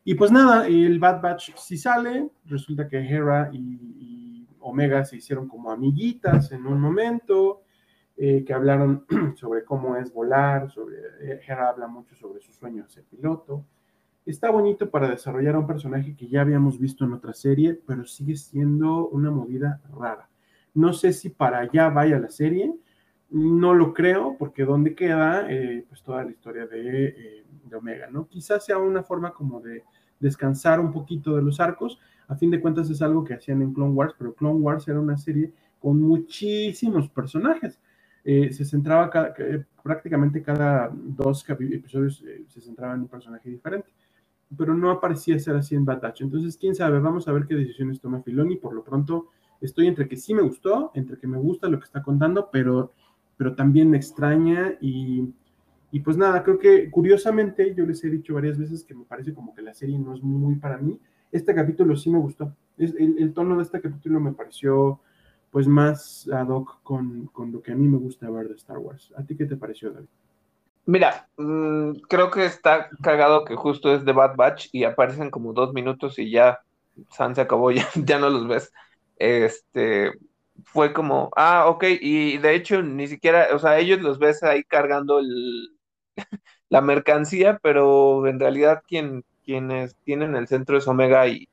Y 0.04 0.14
pues 0.14 0.32
nada, 0.32 0.66
el 0.66 0.98
Bad 0.98 1.20
Batch 1.20 1.54
sí 1.56 1.76
sale, 1.76 2.28
resulta 2.46 2.88
que 2.88 2.98
Hera 2.98 3.50
y, 3.52 4.48
Omega 4.64 5.04
se 5.04 5.16
hicieron 5.16 5.48
como 5.48 5.72
amiguitas 5.72 6.52
en 6.52 6.66
un 6.66 6.80
momento, 6.80 7.62
eh, 8.16 8.44
que 8.44 8.54
hablaron 8.54 9.04
sobre 9.36 9.64
cómo 9.64 9.96
es 9.96 10.12
volar, 10.12 10.70
sobre, 10.70 10.98
eh, 11.20 11.40
Hera 11.44 11.68
habla 11.68 11.88
mucho 11.88 12.14
sobre 12.14 12.40
su 12.40 12.52
sueño 12.52 12.84
de 12.84 12.88
ser 12.88 13.04
piloto. 13.04 13.66
Está 14.24 14.50
bonito 14.50 14.88
para 14.88 15.08
desarrollar 15.08 15.56
a 15.56 15.58
un 15.58 15.66
personaje 15.66 16.14
que 16.14 16.28
ya 16.28 16.42
habíamos 16.42 16.78
visto 16.78 17.04
en 17.04 17.12
otra 17.12 17.32
serie, 17.32 17.74
pero 17.84 18.04
sigue 18.04 18.36
siendo 18.36 19.08
una 19.08 19.32
movida 19.32 19.80
rara. 19.92 20.28
No 20.74 20.92
sé 20.92 21.12
si 21.12 21.30
para 21.30 21.58
allá 21.60 21.88
vaya 21.90 22.18
la 22.18 22.30
serie, 22.30 22.74
no 23.30 23.74
lo 23.74 23.94
creo, 23.94 24.36
porque 24.38 24.64
¿dónde 24.64 24.94
queda 24.94 25.50
eh, 25.50 25.84
pues 25.88 26.02
toda 26.02 26.24
la 26.24 26.30
historia 26.30 26.66
de, 26.66 27.44
de 27.64 27.76
Omega? 27.76 28.08
¿no? 28.10 28.26
Quizás 28.28 28.64
sea 28.64 28.78
una 28.78 29.02
forma 29.02 29.32
como 29.32 29.60
de 29.60 29.84
descansar 30.20 30.80
un 30.80 30.92
poquito 30.92 31.36
de 31.36 31.42
los 31.42 31.60
arcos. 31.60 31.98
A 32.28 32.36
fin 32.36 32.50
de 32.50 32.60
cuentas 32.60 32.88
es 32.88 33.02
algo 33.02 33.24
que 33.24 33.34
hacían 33.34 33.60
en 33.60 33.74
Clone 33.74 33.92
Wars, 33.92 34.14
pero 34.16 34.34
Clone 34.34 34.60
Wars 34.60 34.86
era 34.88 35.00
una 35.00 35.18
serie 35.18 35.52
con 35.80 36.00
muchísimos 36.00 37.08
personajes. 37.08 37.78
Eh, 38.24 38.52
se 38.52 38.64
centraba 38.64 39.10
eh, 39.38 39.64
prácticamente 39.82 40.42
cada 40.42 40.88
dos 40.92 41.44
episodios 41.48 42.22
eh, 42.24 42.44
se 42.46 42.60
centraba 42.60 42.94
en 42.94 43.00
un 43.00 43.08
personaje 43.08 43.50
diferente, 43.50 43.88
pero 44.56 44.74
no 44.74 44.92
aparecía 44.92 45.36
ser 45.40 45.56
así 45.56 45.74
en 45.74 45.84
Bad. 45.84 46.14
Entonces, 46.20 46.56
quién 46.56 46.76
sabe, 46.76 47.00
vamos 47.00 47.26
a 47.26 47.32
ver 47.32 47.46
qué 47.46 47.56
decisiones 47.56 48.00
toma 48.00 48.22
Filoni. 48.22 48.56
Por 48.56 48.74
lo 48.74 48.84
pronto, 48.84 49.30
estoy 49.62 49.86
entre 49.86 50.08
que 50.08 50.16
sí 50.16 50.34
me 50.34 50.42
gustó, 50.42 50.90
entre 50.94 51.18
que 51.18 51.26
me 51.26 51.38
gusta 51.38 51.68
lo 51.68 51.78
que 51.78 51.84
está 51.84 52.02
contando, 52.02 52.50
pero, 52.52 52.92
pero 53.36 53.54
también 53.54 53.90
me 53.90 53.96
extraña 53.96 54.76
y 54.80 55.32
y 55.92 56.00
pues 56.00 56.16
nada, 56.16 56.42
creo 56.42 56.58
que 56.58 56.90
curiosamente 56.90 57.74
yo 57.74 57.84
les 57.84 58.02
he 58.02 58.08
dicho 58.08 58.32
varias 58.32 58.56
veces 58.56 58.82
que 58.82 58.94
me 58.94 59.04
parece 59.04 59.34
como 59.34 59.54
que 59.54 59.60
la 59.60 59.74
serie 59.74 59.98
no 59.98 60.14
es 60.14 60.22
muy 60.22 60.54
para 60.54 60.78
mí. 60.78 60.98
Este 61.30 61.54
capítulo 61.54 61.94
sí 61.96 62.08
me 62.08 62.18
gustó. 62.18 62.56
Es, 62.78 62.94
el, 62.98 63.34
tono 63.34 63.58
de 63.58 63.62
este 63.62 63.78
capítulo 63.78 64.18
me 64.18 64.32
pareció 64.32 65.00
pues 65.50 65.68
más 65.68 66.26
ad 66.32 66.48
hoc 66.48 66.82
con, 66.82 67.30
lo 67.52 67.60
que 67.60 67.72
a 67.72 67.74
mí 67.74 67.86
me 67.86 67.98
gusta 67.98 68.30
ver 68.30 68.48
de 68.48 68.54
Star 68.54 68.78
Wars. 68.78 69.12
¿A 69.18 69.22
ti 69.22 69.36
qué 69.36 69.44
te 69.44 69.56
pareció, 69.56 69.92
David? 69.92 70.08
Mira, 70.86 71.28
mm, 71.36 71.92
creo 72.08 72.30
que 72.30 72.46
está 72.46 72.88
cagado 73.02 73.44
que 73.44 73.54
justo 73.54 73.94
es 73.94 74.02
de 74.06 74.12
Bad 74.12 74.34
Batch 74.34 74.70
y 74.72 74.84
aparecen 74.84 75.30
como 75.30 75.52
dos 75.52 75.74
minutos 75.74 76.18
y 76.18 76.30
ya 76.30 76.60
San 77.10 77.34
se 77.34 77.42
acabó, 77.42 77.70
ya, 77.70 77.86
ya 77.96 78.18
no 78.18 78.30
los 78.30 78.48
ves. 78.48 78.72
Este, 79.22 80.10
fue 80.64 80.92
como, 80.92 81.30
ah, 81.36 81.66
ok, 81.68 81.84
y 82.00 82.38
de 82.38 82.56
hecho 82.56 82.82
ni 82.82 83.06
siquiera, 83.06 83.48
o 83.54 83.58
sea, 83.60 83.78
ellos 83.78 84.00
los 84.00 84.18
ves 84.18 84.42
ahí 84.42 84.64
cargando 84.64 85.20
la 86.68 86.80
mercancía, 86.80 87.60
pero 87.62 88.26
en 88.26 88.40
realidad 88.40 88.82
quien, 88.86 89.24
quienes 89.44 89.94
tienen 90.04 90.34
el 90.34 90.48
centro 90.48 90.76
es 90.76 90.88
Omega 90.88 91.28
y, 91.28 91.48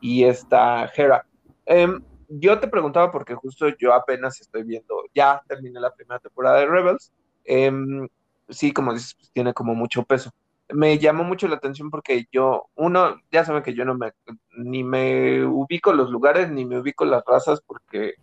y 0.00 0.24
esta 0.24 0.86
Hera. 0.86 1.24
Em, 1.66 2.02
yo 2.28 2.58
te 2.58 2.66
preguntaba 2.66 3.12
porque 3.12 3.36
justo 3.36 3.68
yo 3.78 3.94
apenas 3.94 4.40
estoy 4.40 4.64
viendo, 4.64 4.96
ya 5.14 5.40
terminé 5.46 5.78
la 5.78 5.94
primera 5.94 6.18
temporada 6.18 6.58
de 6.58 6.66
Rebels. 6.66 7.12
Em, 7.44 8.08
sí, 8.48 8.72
como 8.72 8.92
dices, 8.92 9.14
pues, 9.14 9.30
tiene 9.30 9.54
como 9.54 9.76
mucho 9.76 10.02
peso. 10.02 10.32
Me 10.70 10.98
llamó 10.98 11.24
mucho 11.24 11.46
la 11.46 11.56
atención 11.56 11.90
porque 11.90 12.26
yo, 12.32 12.66
uno, 12.74 13.20
ya 13.30 13.44
saben 13.44 13.62
que 13.62 13.74
yo 13.74 13.84
no 13.84 13.94
me, 13.94 14.12
ni 14.56 14.82
me 14.82 15.44
ubico 15.44 15.92
los 15.92 16.10
lugares, 16.10 16.50
ni 16.50 16.64
me 16.64 16.78
ubico 16.78 17.04
las 17.04 17.22
razas 17.26 17.60
porque 17.66 18.14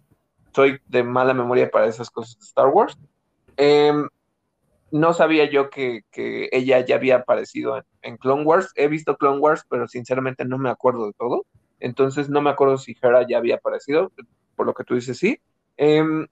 soy 0.53 0.79
de 0.87 1.03
mala 1.03 1.33
memoria 1.33 1.69
para 1.69 1.87
esas 1.87 2.09
cosas 2.09 2.39
de 2.39 2.45
Star 2.45 2.67
Wars. 2.67 2.97
Em, 3.57 4.07
no 4.91 5.13
sabía 5.13 5.49
yo 5.49 5.69
que, 5.69 6.03
ella 6.51 6.85
ya 6.85 6.95
había 6.95 7.17
aparecido 7.17 7.81
en, 8.01 8.17
Clone 8.17 8.43
Wars. 8.43 8.71
He 8.75 8.87
visto 8.87 9.17
Clone 9.17 9.39
Wars, 9.39 9.65
pero 9.69 9.87
sinceramente 9.87 10.45
no 10.45 10.57
me 10.57 10.69
acuerdo 10.69 11.07
de 11.07 11.13
todo. 11.13 11.45
Entonces 11.79 12.29
no 12.29 12.41
me 12.41 12.49
acuerdo 12.49 12.77
si 12.77 12.95
Hera 13.01 13.25
ya 13.27 13.37
había 13.37 13.55
aparecido, 13.55 14.11
por 14.55 14.65
lo 14.65 14.73
que 14.73 14.83
tú 14.83 14.95
dices, 14.95 15.17
sí. 15.17 15.39
Em, 15.77 16.27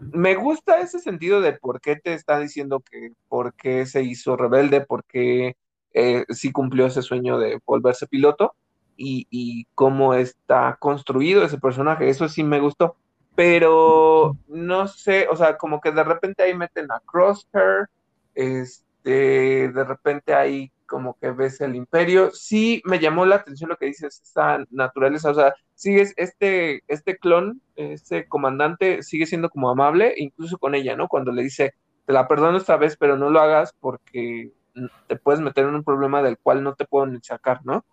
me 0.00 0.34
gusta 0.34 0.80
ese 0.80 0.98
sentido 0.98 1.40
de 1.40 1.52
por 1.52 1.80
qué 1.80 1.96
te 1.96 2.14
está 2.14 2.38
diciendo 2.38 2.80
que 2.80 3.12
por 3.28 3.54
qué 3.54 3.86
se 3.86 4.02
hizo 4.02 4.36
rebelde, 4.36 4.80
por 4.80 5.04
qué 5.04 5.56
eh, 5.92 6.24
sí 6.30 6.52
cumplió 6.52 6.86
ese 6.86 7.02
sueño 7.02 7.38
de 7.38 7.60
volverse 7.64 8.06
piloto 8.06 8.54
y, 8.96 9.26
y 9.30 9.66
cómo 9.74 10.14
está 10.14 10.76
construido 10.80 11.44
ese 11.44 11.58
personaje. 11.58 12.08
Eso 12.08 12.28
sí 12.28 12.42
me 12.42 12.60
gustó 12.60 12.96
pero 13.34 14.36
no 14.48 14.88
sé, 14.88 15.26
o 15.28 15.36
sea, 15.36 15.56
como 15.56 15.80
que 15.80 15.90
de 15.90 16.04
repente 16.04 16.42
ahí 16.42 16.54
meten 16.54 16.90
a 16.92 17.00
Crosshair, 17.00 17.88
este, 18.34 19.68
de 19.68 19.84
repente 19.84 20.34
ahí 20.34 20.70
como 20.86 21.18
que 21.18 21.30
ves 21.30 21.60
el 21.60 21.74
imperio. 21.74 22.30
Sí, 22.32 22.82
me 22.84 22.98
llamó 22.98 23.24
la 23.24 23.36
atención 23.36 23.70
lo 23.70 23.76
que 23.76 23.86
dices, 23.86 24.20
esta 24.22 24.64
naturaleza, 24.70 25.32
sigues, 25.82 26.14
este, 26.16 26.84
este 26.86 27.16
clon, 27.16 27.60
este 27.74 28.28
comandante 28.28 29.02
sigue 29.02 29.26
siendo 29.26 29.50
como 29.50 29.68
amable, 29.68 30.14
incluso 30.16 30.56
con 30.58 30.76
ella, 30.76 30.94
¿no? 30.94 31.08
Cuando 31.08 31.32
le 31.32 31.42
dice, 31.42 31.74
te 32.06 32.12
la 32.12 32.28
perdono 32.28 32.56
esta 32.56 32.76
vez, 32.76 32.96
pero 32.96 33.16
no 33.18 33.30
lo 33.30 33.40
hagas 33.40 33.74
porque 33.80 34.52
te 35.08 35.16
puedes 35.16 35.40
meter 35.40 35.66
en 35.66 35.74
un 35.74 35.82
problema 35.82 36.22
del 36.22 36.38
cual 36.38 36.62
no 36.62 36.76
te 36.76 36.84
puedo 36.84 37.06
ni 37.06 37.20
sacar, 37.20 37.62
¿no? 37.64 37.84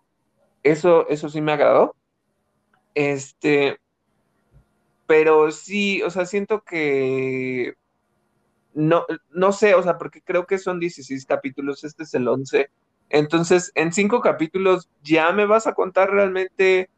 Eso, 0.62 1.08
eso 1.08 1.28
sí 1.28 1.40
me 1.40 1.50
agradó. 1.50 1.96
Este, 2.94 3.80
pero 5.08 5.50
sí, 5.50 6.00
o 6.02 6.10
sea, 6.10 6.26
siento 6.26 6.62
que 6.62 7.74
no, 8.72 9.04
no 9.30 9.50
sé, 9.50 9.74
o 9.74 9.82
sea, 9.82 9.98
porque 9.98 10.22
creo 10.22 10.46
que 10.46 10.58
son 10.58 10.78
16 10.78 11.26
capítulos, 11.26 11.82
este 11.82 12.04
es 12.04 12.14
el 12.14 12.28
11. 12.28 12.70
Entonces, 13.08 13.72
en 13.74 13.92
cinco 13.92 14.20
capítulos 14.20 14.88
ya 15.02 15.32
me 15.32 15.44
vas 15.44 15.66
a 15.66 15.74
contar 15.74 16.12
realmente 16.12 16.88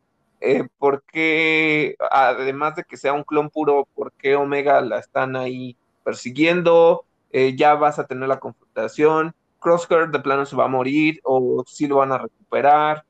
eh, 0.45 0.69
por 0.79 1.05
qué, 1.05 1.95
además 2.11 2.75
de 2.75 2.83
que 2.83 2.97
sea 2.97 3.13
un 3.13 3.23
clon 3.23 3.49
puro, 3.49 3.87
por 3.95 4.13
qué 4.13 4.35
Omega 4.35 4.81
la 4.81 4.99
están 4.99 5.37
ahí 5.37 5.77
persiguiendo, 6.03 7.05
eh, 7.31 7.55
ya 7.57 7.75
vas 7.75 8.01
a 8.01 8.07
tener 8.07 8.29
la 8.29 8.41
confrontación, 8.41 9.35
Crosshair 9.61 10.11
de 10.11 10.19
plano 10.19 10.45
se 10.45 10.57
va 10.57 10.65
a 10.65 10.69
morir 10.69 11.21
o 11.23 11.63
si 11.67 11.87
lo 11.87 11.97
van 11.97 12.11
a 12.11 12.19
recuperar, 12.19 13.05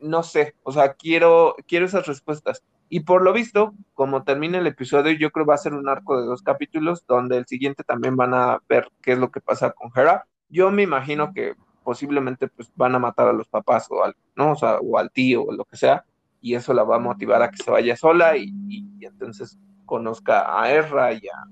no 0.00 0.22
sé, 0.22 0.54
o 0.62 0.70
sea, 0.70 0.94
quiero, 0.94 1.56
quiero 1.66 1.86
esas 1.86 2.06
respuestas. 2.06 2.62
Y 2.88 3.00
por 3.00 3.22
lo 3.22 3.32
visto, 3.32 3.74
como 3.94 4.22
termina 4.22 4.58
el 4.58 4.66
episodio, 4.68 5.10
yo 5.12 5.32
creo 5.32 5.44
va 5.44 5.54
a 5.54 5.58
ser 5.58 5.74
un 5.74 5.88
arco 5.88 6.20
de 6.20 6.26
dos 6.26 6.42
capítulos, 6.42 7.04
donde 7.08 7.36
el 7.36 7.46
siguiente 7.46 7.82
también 7.82 8.16
van 8.16 8.32
a 8.32 8.60
ver 8.68 8.88
qué 9.02 9.12
es 9.12 9.18
lo 9.18 9.32
que 9.32 9.40
pasa 9.40 9.72
con 9.72 9.90
Hera. 9.96 10.26
Yo 10.48 10.70
me 10.70 10.84
imagino 10.84 11.32
que 11.34 11.56
posiblemente 11.82 12.46
pues 12.46 12.70
van 12.76 12.94
a 12.94 13.00
matar 13.00 13.26
a 13.26 13.32
los 13.32 13.48
papás 13.48 13.88
o 13.90 14.04
al, 14.04 14.14
¿no? 14.36 14.52
O, 14.52 14.56
sea, 14.56 14.78
o 14.78 14.98
al 14.98 15.10
tío 15.10 15.42
o 15.42 15.52
lo 15.52 15.64
que 15.64 15.76
sea, 15.76 16.04
y 16.46 16.54
eso 16.54 16.72
la 16.72 16.84
va 16.84 16.96
a 16.96 17.00
motivar 17.00 17.42
a 17.42 17.50
que 17.50 17.60
se 17.60 17.72
vaya 17.72 17.96
sola 17.96 18.36
y, 18.36 18.52
entonces 19.00 19.58
conozca 19.84 20.60
a 20.62 20.70
Erra 20.70 21.12
y 21.12 21.26
a, 21.26 21.44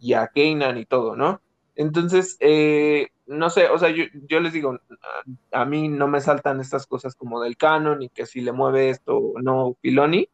y 0.00 0.14
a 0.14 0.26
Kanan 0.26 0.78
y 0.78 0.84
todo, 0.84 1.14
¿no? 1.14 1.40
Entonces, 1.76 2.36
eh, 2.40 3.06
no 3.26 3.50
sé, 3.50 3.68
o 3.68 3.78
sea, 3.78 3.90
yo, 3.90 4.04
yo, 4.28 4.40
les 4.40 4.52
digo, 4.52 4.80
a, 5.52 5.64
mí 5.64 5.88
no 5.88 6.08
me 6.08 6.20
saltan 6.20 6.60
estas 6.60 6.88
cosas 6.88 7.14
como 7.14 7.40
del 7.40 7.56
canon 7.56 8.02
y 8.02 8.08
que 8.08 8.26
si 8.26 8.40
le 8.40 8.50
mueve 8.50 8.90
esto 8.90 9.16
o 9.16 9.40
no 9.40 9.76
Filoni, 9.80 10.28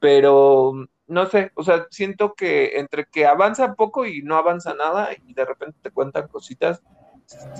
pero 0.00 0.72
no 1.06 1.26
sé, 1.26 1.52
o 1.54 1.62
sea, 1.62 1.86
siento 1.90 2.34
que 2.34 2.80
entre 2.80 3.06
que 3.06 3.24
avanza 3.24 3.74
poco 3.74 4.04
y 4.04 4.22
no 4.22 4.36
avanza 4.36 4.74
nada 4.74 5.10
y 5.28 5.32
de 5.32 5.44
repente 5.44 5.78
te 5.80 5.92
cuentan 5.92 6.26
cositas, 6.26 6.82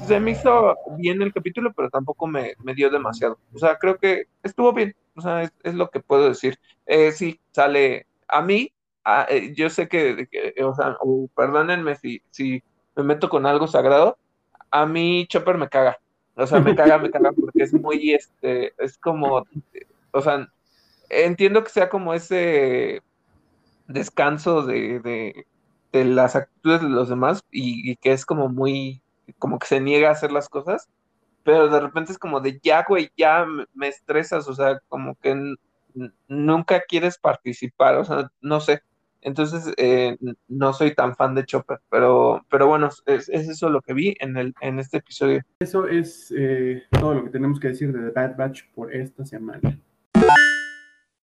se 0.07 0.19
me 0.21 0.33
hizo 0.33 0.77
bien 0.99 1.23
el 1.23 1.33
capítulo, 1.33 1.73
pero 1.73 1.89
tampoco 1.89 2.27
me, 2.27 2.57
dio 2.75 2.91
demasiado. 2.91 3.39
O 3.55 3.59
sea, 3.59 3.79
creo 3.79 3.99
que 3.99 4.27
estuvo 4.43 4.73
bien, 4.73 4.95
o 5.15 5.21
sea, 5.21 5.43
es, 5.63 5.75
lo 5.75 5.91
que 5.91 6.01
puedo 6.01 6.29
decir. 6.29 6.59
Eh, 6.87 7.13
sí, 7.13 7.41
sale 7.53 8.07
a 8.29 8.43
mí, 8.43 8.73
eh, 9.29 9.53
yo 9.57 9.71
sé 9.71 9.89
que, 9.89 10.29
o 10.65 10.75
sea, 10.75 10.97
perdónenme 11.35 11.97
si, 11.97 12.23
si 12.31 12.63
me 12.97 13.03
meto 13.03 13.29
con 13.29 13.47
algo 13.47 13.67
sagrado, 13.67 14.19
a 14.71 14.87
mí 14.87 15.27
Chopper 15.29 15.59
me 15.59 15.69
caga. 15.69 15.99
O 16.35 16.47
sea, 16.47 16.61
me 16.61 16.75
caga, 16.77 16.99
me 16.99 17.11
caga 17.11 17.33
porque 17.33 17.63
es 17.63 17.73
muy, 17.75 18.13
este, 18.13 18.73
es 18.79 18.99
como, 18.99 19.45
o 20.13 20.21
sea, 20.21 20.49
entiendo 21.09 21.63
que 21.63 21.71
sea 21.71 21.89
como 21.89 22.15
ese 22.15 23.03
descanso 23.87 24.63
de, 24.63 25.47
las 25.93 26.37
actitudes 26.37 26.81
de 26.81 26.89
los 26.89 27.09
demás 27.09 27.45
y, 27.51 27.97
que 27.97 28.13
es 28.13 28.25
como 28.25 28.49
muy, 28.49 29.03
como 29.39 29.59
que 29.59 29.67
se 29.67 29.81
niega 29.81 30.09
a 30.09 30.13
hacer 30.13 30.33
las 30.33 30.49
cosas, 30.49 30.89
pero 31.45 31.69
de 31.69 31.81
repente 31.81 32.13
es 32.13 32.19
como 32.19 32.41
de 32.41 32.61
ya, 32.63 32.85
güey, 32.89 33.11
ya 33.17 33.47
me 33.75 33.89
estresas, 33.89 34.49
o 34.49 34.55
sea, 34.55 34.81
como 34.89 35.15
que 35.17 35.57
nunca 36.29 36.81
quieres 36.89 37.19
participar, 37.19 37.97
o 37.97 38.05
sea, 38.05 38.31
no 38.41 38.61
sé. 38.61 38.83
Entonces, 39.25 39.73
eh, 39.77 40.19
no 40.49 40.73
soy 40.73 40.95
tan 40.95 41.15
fan 41.15 41.35
de 41.37 41.45
Chopper, 41.45 41.79
pero, 41.89 42.45
pero 42.51 42.67
bueno, 42.67 42.89
es, 43.07 43.29
eso 43.29 43.71
lo 43.71 43.81
que 43.81 43.95
vi 43.95 44.17
en, 44.19 44.37
el, 44.37 44.53
en 44.61 44.81
este 44.81 44.99
episodio. 44.99 45.43
Eso 45.61 45.87
es 45.87 46.35
eh, 46.37 46.83
todo 46.91 47.15
lo 47.15 47.25
que 47.25 47.31
tenemos 47.31 47.61
que 47.61 47.69
decir 47.69 47.93
de 47.93 48.11
The 48.11 48.11
Bad 48.11 48.37
Batch 48.37 48.65
por 48.75 48.93
esta 48.93 49.25
semana. 49.25 49.79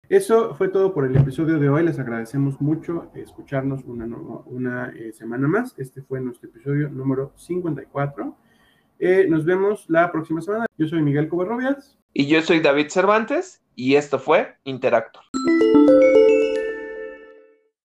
Eso 0.09 0.55
fue 0.55 0.69
todo 0.69 0.95
por 0.95 1.05
el 1.05 1.17
episodio 1.17 1.59
de 1.59 1.69
hoy. 1.69 1.85
Les 1.85 1.99
agradecemos 1.99 2.61
mucho 2.61 3.11
escucharnos 3.15 3.85
una, 3.85 4.07
una 4.47 4.91
eh, 4.91 5.13
semana 5.13 5.49
más. 5.49 5.75
Este 5.77 6.01
fue 6.01 6.21
nuestro 6.21 6.49
episodio 6.49 6.89
número 6.89 7.33
54. 7.37 8.37
Eh, 8.99 9.27
nos 9.29 9.45
vemos 9.45 9.85
la 9.89 10.11
próxima 10.11 10.41
semana. 10.41 10.67
Yo 10.77 10.87
soy 10.87 11.03
Miguel 11.03 11.29
Covarrobias. 11.29 11.99
Y 12.13 12.27
yo 12.27 12.43
soy 12.43 12.61
David 12.61 12.89
Cervantes. 12.89 13.63
Y 13.75 13.95
esto 13.95 14.19
fue 14.19 14.57
Interactor. 14.65 15.23